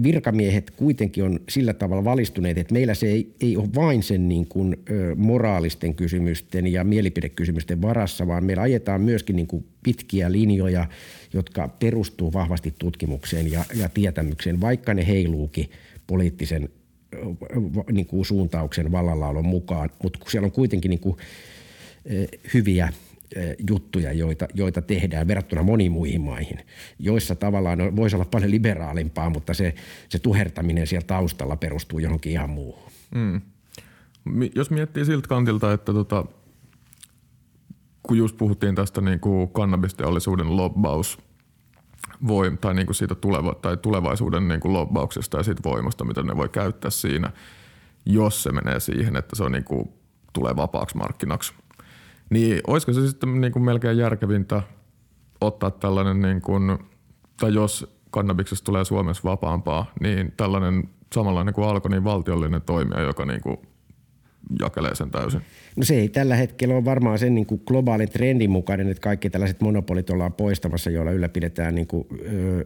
[0.02, 4.46] virkamiehet kuitenkin on sillä tavalla valistuneet, että meillä se ei, ei ole vain sen niin
[4.46, 4.76] kuin,
[5.16, 10.86] moraalisten kysymysten ja mielipidekysymysten varassa, vaan meillä ajetaan myöskin niin kuin pitkiä linjoja,
[11.32, 15.70] jotka perustuu vahvasti tutkimukseen ja, ja tietämykseen, vaikka ne heiluukin
[16.06, 16.68] poliittisen
[17.92, 21.16] niin kuin suuntauksen vallallaolon mukaan, mutta siellä on kuitenkin niin kuin,
[22.54, 22.92] hyviä–
[23.70, 26.58] juttuja, joita, joita tehdään verrattuna moniin muihin maihin,
[26.98, 29.74] joissa tavallaan voisi olla paljon liberaalimpaa, mutta se,
[30.08, 32.92] se tuhertaminen siellä taustalla perustuu johonkin ihan muuhun.
[33.14, 33.40] Mm.
[34.54, 36.24] Jos miettii siltä kantilta, että tota,
[38.02, 41.18] kun just puhuttiin tästä niin kuin kannabisteollisuuden lobbaus
[42.26, 46.22] voim, tai niin kuin siitä tuleva, tai tulevaisuuden niin kuin lobbauksesta ja siitä voimasta, mitä
[46.22, 47.30] ne voi käyttää siinä,
[48.06, 49.88] jos se menee siihen, että se on niin kuin,
[50.32, 51.52] tulee vapaaksi markkinaksi–
[52.30, 54.62] niin olisiko se sitten niin kuin melkein järkevintä
[55.40, 56.78] ottaa tällainen, niin kuin,
[57.40, 63.24] tai jos kannabiksesta tulee Suomessa vapaampaa, niin tällainen samanlainen kuin alkoi, niin valtiollinen toimija, joka
[63.24, 63.56] niin kuin
[64.60, 65.40] jakelee sen täysin?
[65.76, 69.30] No se ei tällä hetkellä ole varmaan sen niin kuin globaalin trendin mukainen, että kaikki
[69.30, 72.64] tällaiset monopolit ollaan poistamassa, joilla ylläpidetään niin kuin, öö,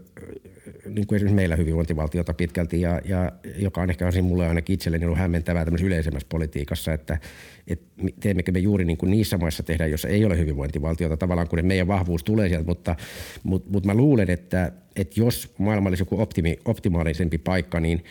[0.89, 5.05] niin kuin esimerkiksi meillä hyvinvointivaltiota pitkälti ja, ja joka on ehkä on mulle ainakin itselleni
[5.05, 7.19] ollut hämmentävää tämmöisessä yleisemmässä politiikassa, että,
[7.67, 11.67] että teemmekö me juuri niin kuin niissä maissa tehdään, jossa ei ole hyvinvointivaltiota tavallaan, kun
[11.67, 12.97] meidän vahvuus tulee sieltä, mutta,
[13.43, 18.05] mutta, mutta mä luulen, että, että jos maailma olisi joku optimi, optimaalisempi paikka, niin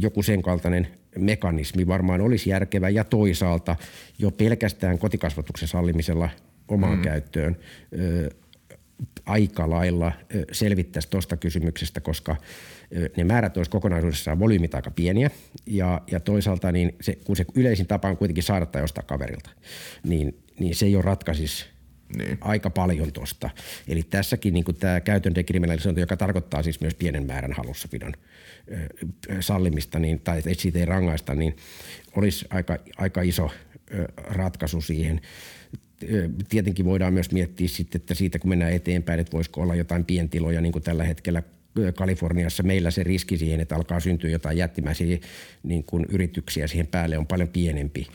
[0.00, 3.76] joku sen kaltainen mekanismi varmaan olisi järkevä ja toisaalta
[4.18, 6.28] jo pelkästään kotikasvatuksen sallimisella
[6.68, 7.02] omaan mm.
[7.02, 7.56] käyttöön
[9.26, 10.12] aika lailla
[10.52, 12.36] selvittäisi tuosta kysymyksestä, koska
[13.16, 15.30] ne määrät olisi kokonaisuudessaan volyymit aika pieniä
[15.66, 19.50] ja, ja toisaalta niin se, kun se yleisin tapa on kuitenkin saada tai ostaa kaverilta,
[20.04, 21.64] niin, niin se jo ratkaisisi
[22.16, 22.38] niin.
[22.40, 23.50] aika paljon tuosta.
[23.88, 28.12] Eli tässäkin niin tämä käytön dekriminalisointi, joka tarkoittaa siis myös pienen määrän halussapidon
[29.40, 31.56] sallimista niin, tai että siitä ei rangaista, niin
[32.16, 33.50] olisi aika, aika iso
[34.16, 35.20] ratkaisu siihen
[36.48, 40.60] tietenkin voidaan myös miettiä sitten, että siitä kun mennään eteenpäin, että voisiko olla jotain pientiloja,
[40.60, 41.42] niin kuin tällä hetkellä
[41.94, 45.18] Kaliforniassa meillä se riski siihen, että alkaa syntyä jotain jättimäisiä
[45.62, 48.06] niin kuin yrityksiä siihen päälle on paljon pienempi.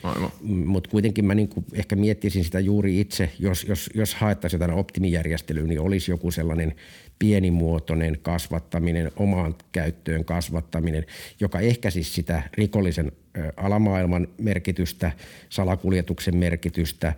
[0.42, 4.80] Mutta kuitenkin mä niin kuin ehkä miettisin sitä juuri itse, jos, jos, jos haettaisiin jotain
[4.80, 6.76] optimijärjestelyä, niin olisi joku sellainen
[7.20, 11.06] pienimuotoinen kasvattaminen, omaan käyttöön kasvattaminen,
[11.40, 13.12] joka ehkäisi sitä rikollisen
[13.58, 15.12] alamaailman merkitystä,
[15.50, 17.14] salakuljetuksen merkitystä.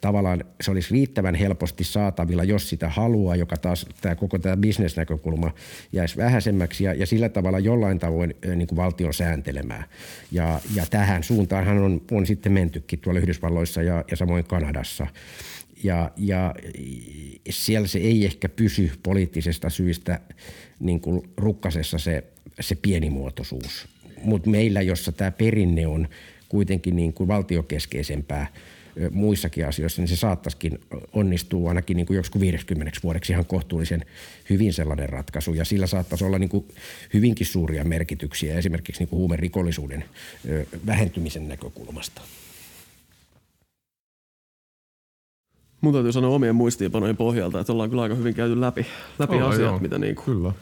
[0.00, 5.54] Tavallaan se olisi riittävän helposti saatavilla, jos sitä haluaa, joka taas tämä koko tämä bisnesnäkökulma
[5.92, 9.84] jäisi vähäisemmäksi ja, ja sillä tavalla jollain tavoin niin kuin valtion sääntelemään.
[10.32, 15.06] Ja, ja tähän suuntaanhan on, on sitten mentykin tuolla Yhdysvalloissa ja, ja samoin Kanadassa
[15.84, 16.54] ja, ja
[17.50, 20.20] siellä se ei ehkä pysy poliittisesta syistä
[20.80, 22.24] niin kuin rukkasessa se,
[22.60, 23.88] se pienimuotoisuus.
[24.22, 26.08] Mutta meillä, jossa tämä perinne on
[26.48, 28.46] kuitenkin niin kuin valtiokeskeisempää
[29.10, 30.78] muissakin asioissa, niin se saattaisikin
[31.12, 34.04] onnistua ainakin niin kuin joskus 50 vuodeksi ihan kohtuullisen
[34.50, 35.54] hyvin sellainen ratkaisu.
[35.54, 36.64] Ja sillä saattaisi olla niin kuin
[37.14, 40.04] hyvinkin suuria merkityksiä esimerkiksi niin kuin huumerikollisuuden
[40.86, 42.22] vähentymisen näkökulmasta.
[45.82, 48.86] Mun täytyy sanoa omien muistiinpanojen pohjalta, että ollaan kyllä aika hyvin käyty läpi,
[49.18, 49.78] läpi Ollaan, asiat, joo.
[49.78, 50.52] mitä niin kuin Kyllä.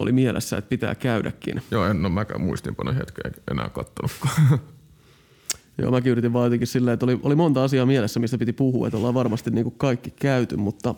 [0.00, 1.62] oli mielessä, että pitää käydäkin.
[1.70, 4.36] Joo, en ole mäkään muistiinpanoja hetkeä enää kattonutkaan.
[5.82, 8.86] Joo, mäkin yritin vaan jotenkin silleen, että oli, oli monta asiaa mielessä, mistä piti puhua,
[8.86, 10.94] että ollaan varmasti niin kuin kaikki käyty, mutta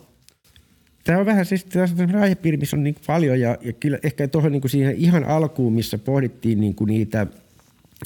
[1.05, 4.28] Tämä on vähän siis tässä on aihepiiri, missä on niin paljon ja, ja kyllä ehkä
[4.28, 7.26] tuohon niin siihen ihan alkuun, missä pohdittiin niin kuin niitä,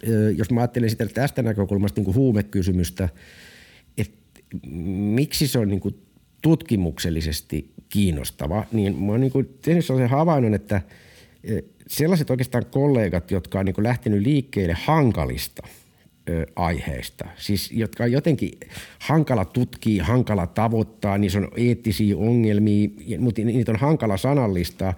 [0.09, 3.09] ö, jos mä ajattelen sitä tästä näkökulmasta niin kuin huumekysymystä,
[5.15, 6.03] miksi se on niin kuin
[6.43, 10.83] tutkimuksellisesti kiinnostava, niin mä oon niin kuin tehnyt sellaisen havainnon, että
[11.51, 15.63] ö, sellaiset oikeastaan kollegat, jotka on niin kuin lähtenyt liikkeelle hankalista
[16.29, 18.51] ö, aiheista, siis jotka on jotenkin
[18.99, 24.95] hankala tutkia, hankala tavoittaa, niissä on eettisiä ongelmia, mutta niitä on hankala sanallistaa,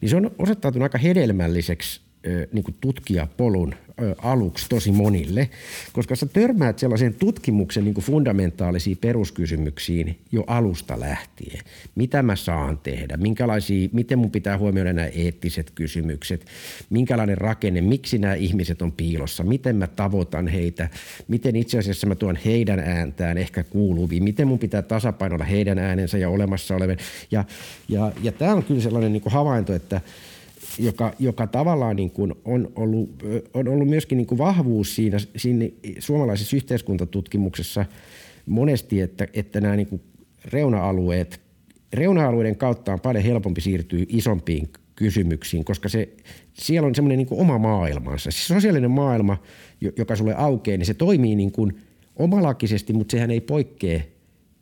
[0.00, 2.00] niin se on osoittautunut aika hedelmälliseksi
[2.52, 3.74] niin kuin tutkijapolun
[4.18, 5.50] aluksi tosi monille,
[5.92, 11.60] koska sä törmäät sellaisen tutkimuksen niin kuin fundamentaalisiin peruskysymyksiin jo alusta lähtien.
[11.94, 16.46] Mitä mä saan tehdä, minkälaisia, miten mun pitää huomioida nämä eettiset kysymykset,
[16.90, 20.88] minkälainen rakenne, miksi nämä ihmiset on piilossa, miten mä tavoitan heitä,
[21.28, 26.18] miten itse asiassa mä tuon heidän ääntään ehkä kuuluviin, miten mun pitää tasapainoilla heidän äänensä
[26.18, 26.96] ja olemassa olevan.
[27.30, 27.44] Ja,
[27.88, 30.00] ja, ja tämä on kyllä sellainen niin kuin havainto, että
[30.78, 33.22] joka, joka tavallaan niin kuin on, ollut,
[33.54, 35.64] on ollut myöskin niin kuin vahvuus siinä, siinä
[35.98, 37.84] suomalaisessa yhteiskuntatutkimuksessa
[38.46, 40.02] monesti, että, että nämä niin kuin
[40.44, 41.40] reuna-alueet,
[41.92, 46.08] reuna-alueiden kautta on paljon helpompi siirtyä isompiin kysymyksiin, koska se,
[46.52, 48.30] siellä on semmoinen niin kuin oma maailmansa.
[48.30, 49.42] Siis sosiaalinen maailma,
[49.80, 51.72] jo- joka sulle aukeaa, niin se toimii niin kuin
[52.16, 54.00] omalakisesti, mutta sehän ei poikkea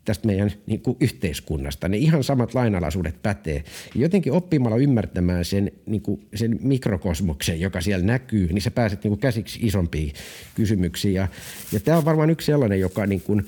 [0.05, 1.87] tästä meidän niin kuin yhteiskunnasta.
[1.87, 3.63] Ne ihan samat lainalaisuudet pätee.
[3.95, 9.11] Jotenkin oppimalla ymmärtämään sen, niin kuin, sen mikrokosmoksen, joka siellä näkyy, niin sä pääset niin
[9.11, 10.13] kuin käsiksi isompiin
[10.55, 11.13] kysymyksiin.
[11.13, 11.27] Ja,
[11.71, 13.45] ja tämä on varmaan yksi sellainen, joka niin kuin,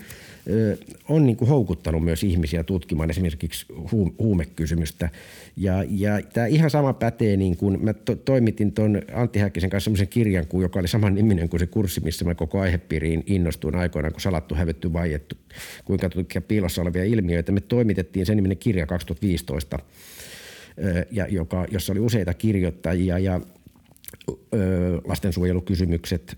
[1.10, 5.10] on niin kuin houkuttanut myös ihmisiä tutkimaan esimerkiksi huum- huumekysymystä.
[5.58, 9.86] Ja, ja tämä ihan sama pätee, niin kuin mä to- toimitin tuon Antti Häkkisen kanssa
[9.86, 14.14] semmoisen kirjan, joka oli saman niminen kuin se kurssi, missä mä koko aihepiiriin innostuin aikoinaan,
[14.14, 15.36] kun salattu, hävetty, vaiettu,
[15.86, 17.52] kuinka tutkia piilossa olevia ilmiöitä.
[17.52, 19.80] Me toimitettiin sen niminen kirja 2015,
[20.84, 23.42] ö, ja joka, jossa oli useita kirjoittajia ja
[25.06, 26.38] lastensuojelukysymykset,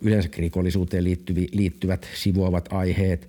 [0.00, 1.04] yleensäkin rikollisuuteen
[1.52, 3.28] liittyvät sivuavat aiheet,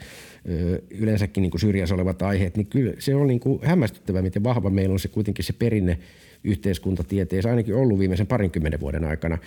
[0.90, 4.94] yleensäkin niin syrjässä olevat aiheet, niin kyllä se on niin kuin hämmästyttävää, miten vahva meillä
[4.94, 5.98] on se kuitenkin se perinne
[6.44, 9.38] yhteiskuntatieteessä ainakin ollut viimeisen parinkymmenen vuoden aikana,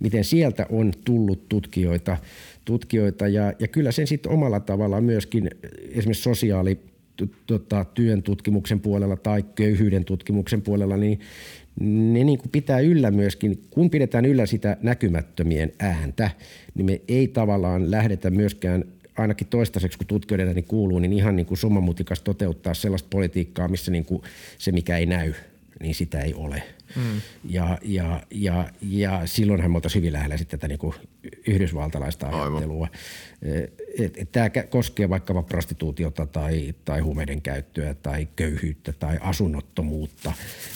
[0.00, 2.16] miten sieltä on tullut tutkijoita,
[2.64, 5.50] tutkijoita ja, ja kyllä sen sitten omalla tavallaan myöskin
[5.92, 6.78] esimerkiksi sosiaali
[7.46, 11.20] tota, työn tutkimuksen puolella tai köyhyyden tutkimuksen puolella, niin
[11.80, 16.30] ne niin kuin pitää yllä myöskin, kun pidetään yllä sitä näkymättömien ääntä,
[16.74, 18.84] niin me ei tavallaan lähdetä myöskään
[19.18, 23.90] ainakin toistaiseksi, kun tutkijoiden ääni kuuluu, niin ihan niin kuin summamutikas toteuttaa sellaista politiikkaa, missä
[23.90, 24.22] niin kuin
[24.58, 25.34] se, mikä ei näy,
[25.80, 26.62] niin sitä ei ole.
[26.96, 27.20] Mm.
[27.48, 30.94] Ja, ja, ja, ja silloinhan me oltaisiin hyvin lähellä sitten tätä niin kuin
[31.46, 32.62] yhdysvaltalaista Aivan.
[33.98, 34.22] Ajattelua.
[34.22, 40.32] Et, tämä koskee vaikkapa prostituutiota tai, tai huumeiden käyttöä tai köyhyyttä tai asunnottomuutta.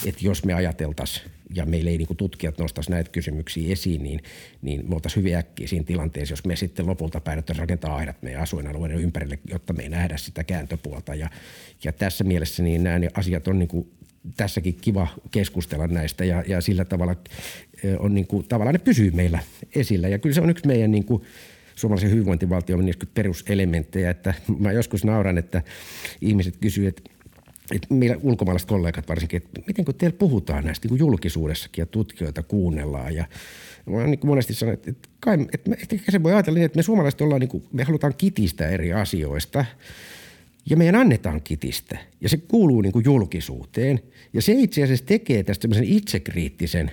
[0.06, 4.20] Et jos me ajateltaisiin ja meillä ei niinku tutkijat nostaisi näitä kysymyksiä esiin, niin,
[4.62, 8.42] niin me oltaisiin hyvin äkkiä siinä tilanteessa, jos me sitten lopulta päädyttäisiin rakentaa aidat meidän
[8.42, 11.14] asuinalueiden ympärille, jotta me ei nähdä sitä kääntöpuolta.
[11.14, 11.30] Ja,
[11.84, 13.88] ja tässä mielessä niin nämä asiat on niinku
[14.36, 17.16] tässäkin kiva keskustella näistä ja, ja sillä tavalla
[17.98, 19.38] on niin kuin, tavallaan ne pysyy meillä
[19.74, 20.08] esillä.
[20.08, 21.22] Ja kyllä se on yksi meidän niin kuin,
[21.76, 25.62] suomalaisen hyvinvointivaltion niistä peruselementtejä, että mä joskus nauran, että
[26.20, 27.14] ihmiset kysyvät, että
[27.72, 32.42] että meillä ulkomaalaiset kollegat varsinkin, että miten kun teillä puhutaan näistä niin julkisuudessakin ja tutkijoita
[32.42, 33.24] kuunnellaan ja
[33.86, 36.66] mä niin kuin monesti sanonut, että, että, kai, että, me- että se voi ajatella niin,
[36.66, 39.64] että me suomalaiset ollaan, niin kuin, me halutaan kitistä eri asioista,
[40.70, 44.00] ja meidän annetaan kitistä ja se kuuluu niin kuin julkisuuteen
[44.32, 46.90] ja se itse asiassa tekee tästä itsekriittisen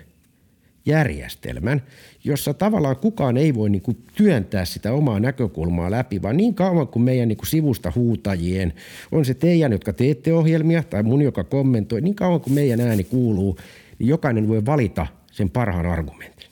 [0.86, 1.82] järjestelmän,
[2.24, 6.88] jossa tavallaan kukaan ei voi niin kuin työntää sitä omaa näkökulmaa läpi, vaan niin kauan
[6.88, 8.74] kuin meidän niin kuin sivusta huutajien,
[9.12, 13.04] on se teidän, jotka teette ohjelmia tai mun, joka kommentoi, niin kauan kuin meidän ääni
[13.04, 13.58] kuuluu,
[14.00, 16.52] niin jokainen voi valita sen parhaan argumentin.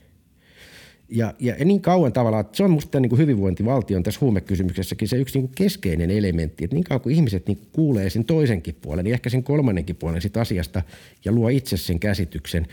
[1.12, 5.18] Ja, ja niin kauan tavallaan, että se on musta niin kuin hyvinvointivaltion tässä huumekysymyksessäkin se
[5.18, 8.76] yksi niin kuin keskeinen elementti, että niin kauan kuin ihmiset niin kuin kuulee sen toisenkin
[8.82, 10.82] puolen, niin ehkä sen kolmannenkin puolen siitä asiasta
[11.26, 12.68] ja luo itse sen käsityksen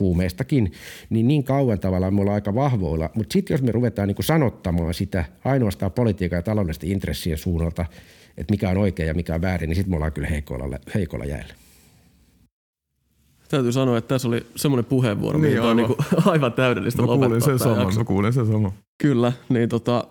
[0.00, 0.72] huumeistakin,
[1.10, 3.10] niin niin kauan tavallaan me ollaan aika vahvoilla.
[3.14, 7.86] Mutta sitten jos me ruvetaan niin kuin sanottamaan sitä ainoastaan politiikan ja taloudellisten intressien suunnalta,
[8.36, 11.24] että mikä on oikein ja mikä on väärin, niin sitten me ollaan kyllä heikoilla, heikoilla
[11.24, 11.54] jäällä.
[13.48, 15.98] Täytyy sanoa, että tässä oli semmoinen puheenvuoro, niin, mikä on niin kuin
[16.32, 18.00] aivan täydellistä mä lopettaa kuulin sen saman, jakso.
[18.00, 18.72] mä kuulin sen saman.
[19.02, 20.04] Kyllä, niin tota,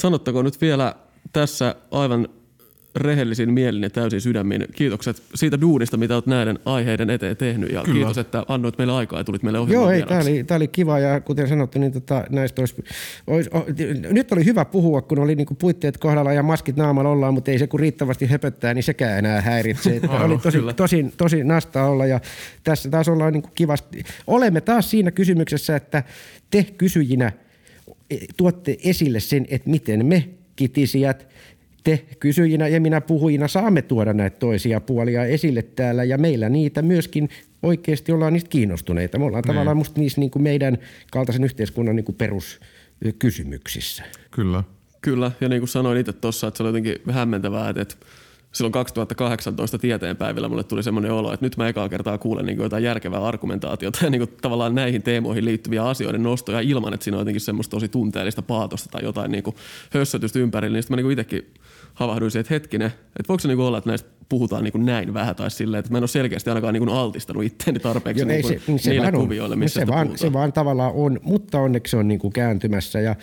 [0.00, 0.94] sanottako nyt vielä
[1.32, 2.28] tässä aivan
[2.96, 7.82] rehellisin mielin ja täysin sydämin kiitokset siitä duunista, mitä olet näiden aiheiden eteen tehnyt ja
[7.82, 7.94] Kyllä.
[7.94, 10.68] kiitos, että annoit meille aikaa ja tulit meille ohjelmaan Joo, ei, tämä oli, tää oli
[10.68, 12.84] kiva ja kuten sanottu, niin tota, näistä olisi,
[13.26, 13.66] olisi, o,
[14.10, 17.58] nyt oli hyvä puhua, kun oli niinku puitteet kohdalla ja maskit naamalla ollaan, mutta ei
[17.58, 19.96] se kun riittävästi höpöttää, niin sekään enää häiritse.
[19.96, 20.72] Että Aivan, oli tosi, kyllä.
[20.72, 22.20] tosi, tosi nasta olla ja
[22.64, 24.04] tässä taas ollaan niinku kivasti.
[24.26, 26.02] Olemme taas siinä kysymyksessä, että
[26.50, 27.32] te kysyjinä
[28.10, 31.33] e, tuotte esille sen, että miten me kitisijät
[31.84, 36.82] te kysyjinä ja minä puhujina saamme tuoda näitä toisia puolia esille täällä ja meillä niitä
[36.82, 37.28] myöskin
[37.62, 39.18] oikeasti ollaan niistä kiinnostuneita.
[39.18, 39.54] Me ollaan Niin.
[39.54, 40.78] tavallaan musta niissä niin kuin meidän
[41.12, 44.02] kaltaisen yhteiskunnan niin kuin peruskysymyksissä.
[44.30, 44.64] Kyllä.
[45.00, 47.96] Kyllä, ja niin kuin sanoin itse tuossa, että se oli jotenkin hämmentävää, että, että
[48.52, 52.64] silloin 2018 tieteenpäivillä mulle tuli semmoinen olo, että nyt mä ekaa kertaa kuulen niin kuin
[52.64, 57.16] jotain järkevää argumentaatiota ja niin kuin tavallaan näihin teemoihin liittyviä asioiden nostoja ilman, että siinä
[57.16, 59.56] on jotenkin semmoista tosi tunteellista paatosta tai jotain niin kuin
[59.90, 61.54] hössötystä ympärillä, niin sitten mä niin kuin itsekin
[61.94, 65.36] havahduisin, että hetkinen, että voiko se niin olla, että näistä puhutaan niin kuin näin vähän
[65.36, 68.36] tai silleen, että mä en ole selkeästi ainakaan niin kuin altistanut itteeni tarpeeksi Joo, niin
[68.36, 70.18] ei kuin se, se niille kuvioille, missä se, vaan, puhutaan.
[70.18, 73.14] se vaan tavallaan on, mutta onneksi se on niin kuin kääntymässä ja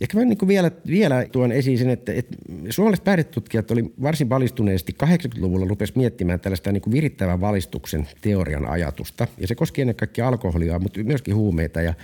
[0.00, 2.36] Ehkä mä niin kuin vielä, vielä tuon esiin sen, että, että
[2.70, 9.26] suomalaiset päihdetutkijat oli varsin valistuneesti 80-luvulla rupesi miettimään tällaista niin kuin virittävän valistuksen teorian ajatusta.
[9.38, 11.82] Ja se koski ennen kaikkea alkoholia, mutta myöskin huumeita.
[11.82, 11.94] Ja,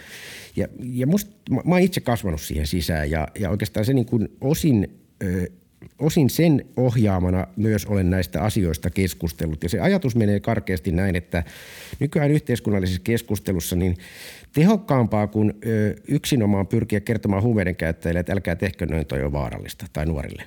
[0.56, 4.06] ja, ja musta, mä, mä oon itse kasvanut siihen sisään ja, ja oikeastaan se niin
[4.06, 5.46] kuin osin ö,
[5.98, 9.62] osin sen ohjaamana myös olen näistä asioista keskustellut.
[9.62, 11.44] Ja se ajatus menee karkeasti näin, että
[12.00, 13.96] nykyään yhteiskunnallisessa keskustelussa niin
[14.52, 19.86] tehokkaampaa kuin ö, yksinomaan pyrkiä kertomaan huumeiden käyttäjille, että älkää tehkö noin, toi on vaarallista
[19.92, 20.42] tai nuorille,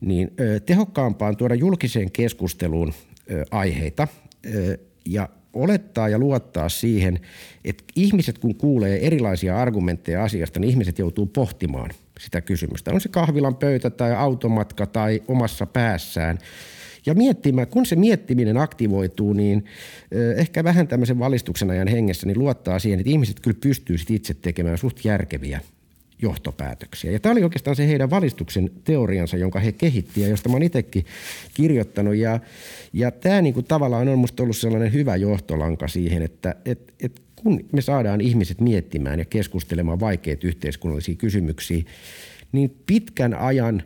[0.00, 2.92] niin ö, tehokkaampaa on tuoda julkiseen keskusteluun
[3.30, 4.08] ö, aiheita
[4.54, 7.20] ö, ja olettaa ja luottaa siihen,
[7.64, 12.92] että ihmiset kun kuulee erilaisia argumentteja asiasta, niin ihmiset joutuu pohtimaan sitä kysymystä.
[12.92, 16.38] On se kahvilan pöytä tai automatka tai omassa päässään.
[17.06, 19.64] Ja miettimään, kun se miettiminen aktivoituu, niin
[20.36, 24.78] ehkä vähän tämmöisen valistuksen ajan hengessä, niin luottaa siihen, että ihmiset kyllä pystyy itse tekemään
[24.78, 25.60] suht järkeviä
[26.22, 27.10] johtopäätöksiä.
[27.10, 30.62] Ja tämä oli oikeastaan se heidän valistuksen teoriansa, jonka he kehitti ja josta mä oon
[30.62, 31.06] itsekin
[31.54, 32.16] kirjoittanut.
[32.16, 32.40] Ja,
[32.92, 37.64] ja tämä niinku tavallaan on musta ollut sellainen hyvä johtolanka siihen, että et, et kun
[37.72, 41.82] me saadaan ihmiset miettimään ja keskustelemaan vaikeita yhteiskunnallisia kysymyksiä,
[42.52, 43.82] niin pitkän ajan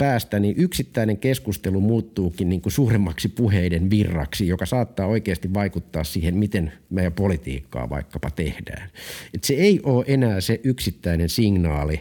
[0.00, 6.36] päästä niin yksittäinen keskustelu muuttuukin niin kuin suuremmaksi puheiden virraksi, joka saattaa oikeasti vaikuttaa siihen,
[6.36, 8.90] miten meidän politiikkaa vaikkapa tehdään.
[9.34, 12.00] Et se ei ole enää se yksittäinen signaali,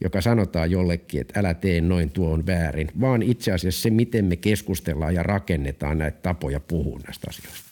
[0.00, 4.24] joka sanotaan jollekin, että älä tee noin, tuo on väärin, vaan itse asiassa se, miten
[4.24, 7.67] me keskustellaan ja rakennetaan näitä tapoja puhua näistä asioista.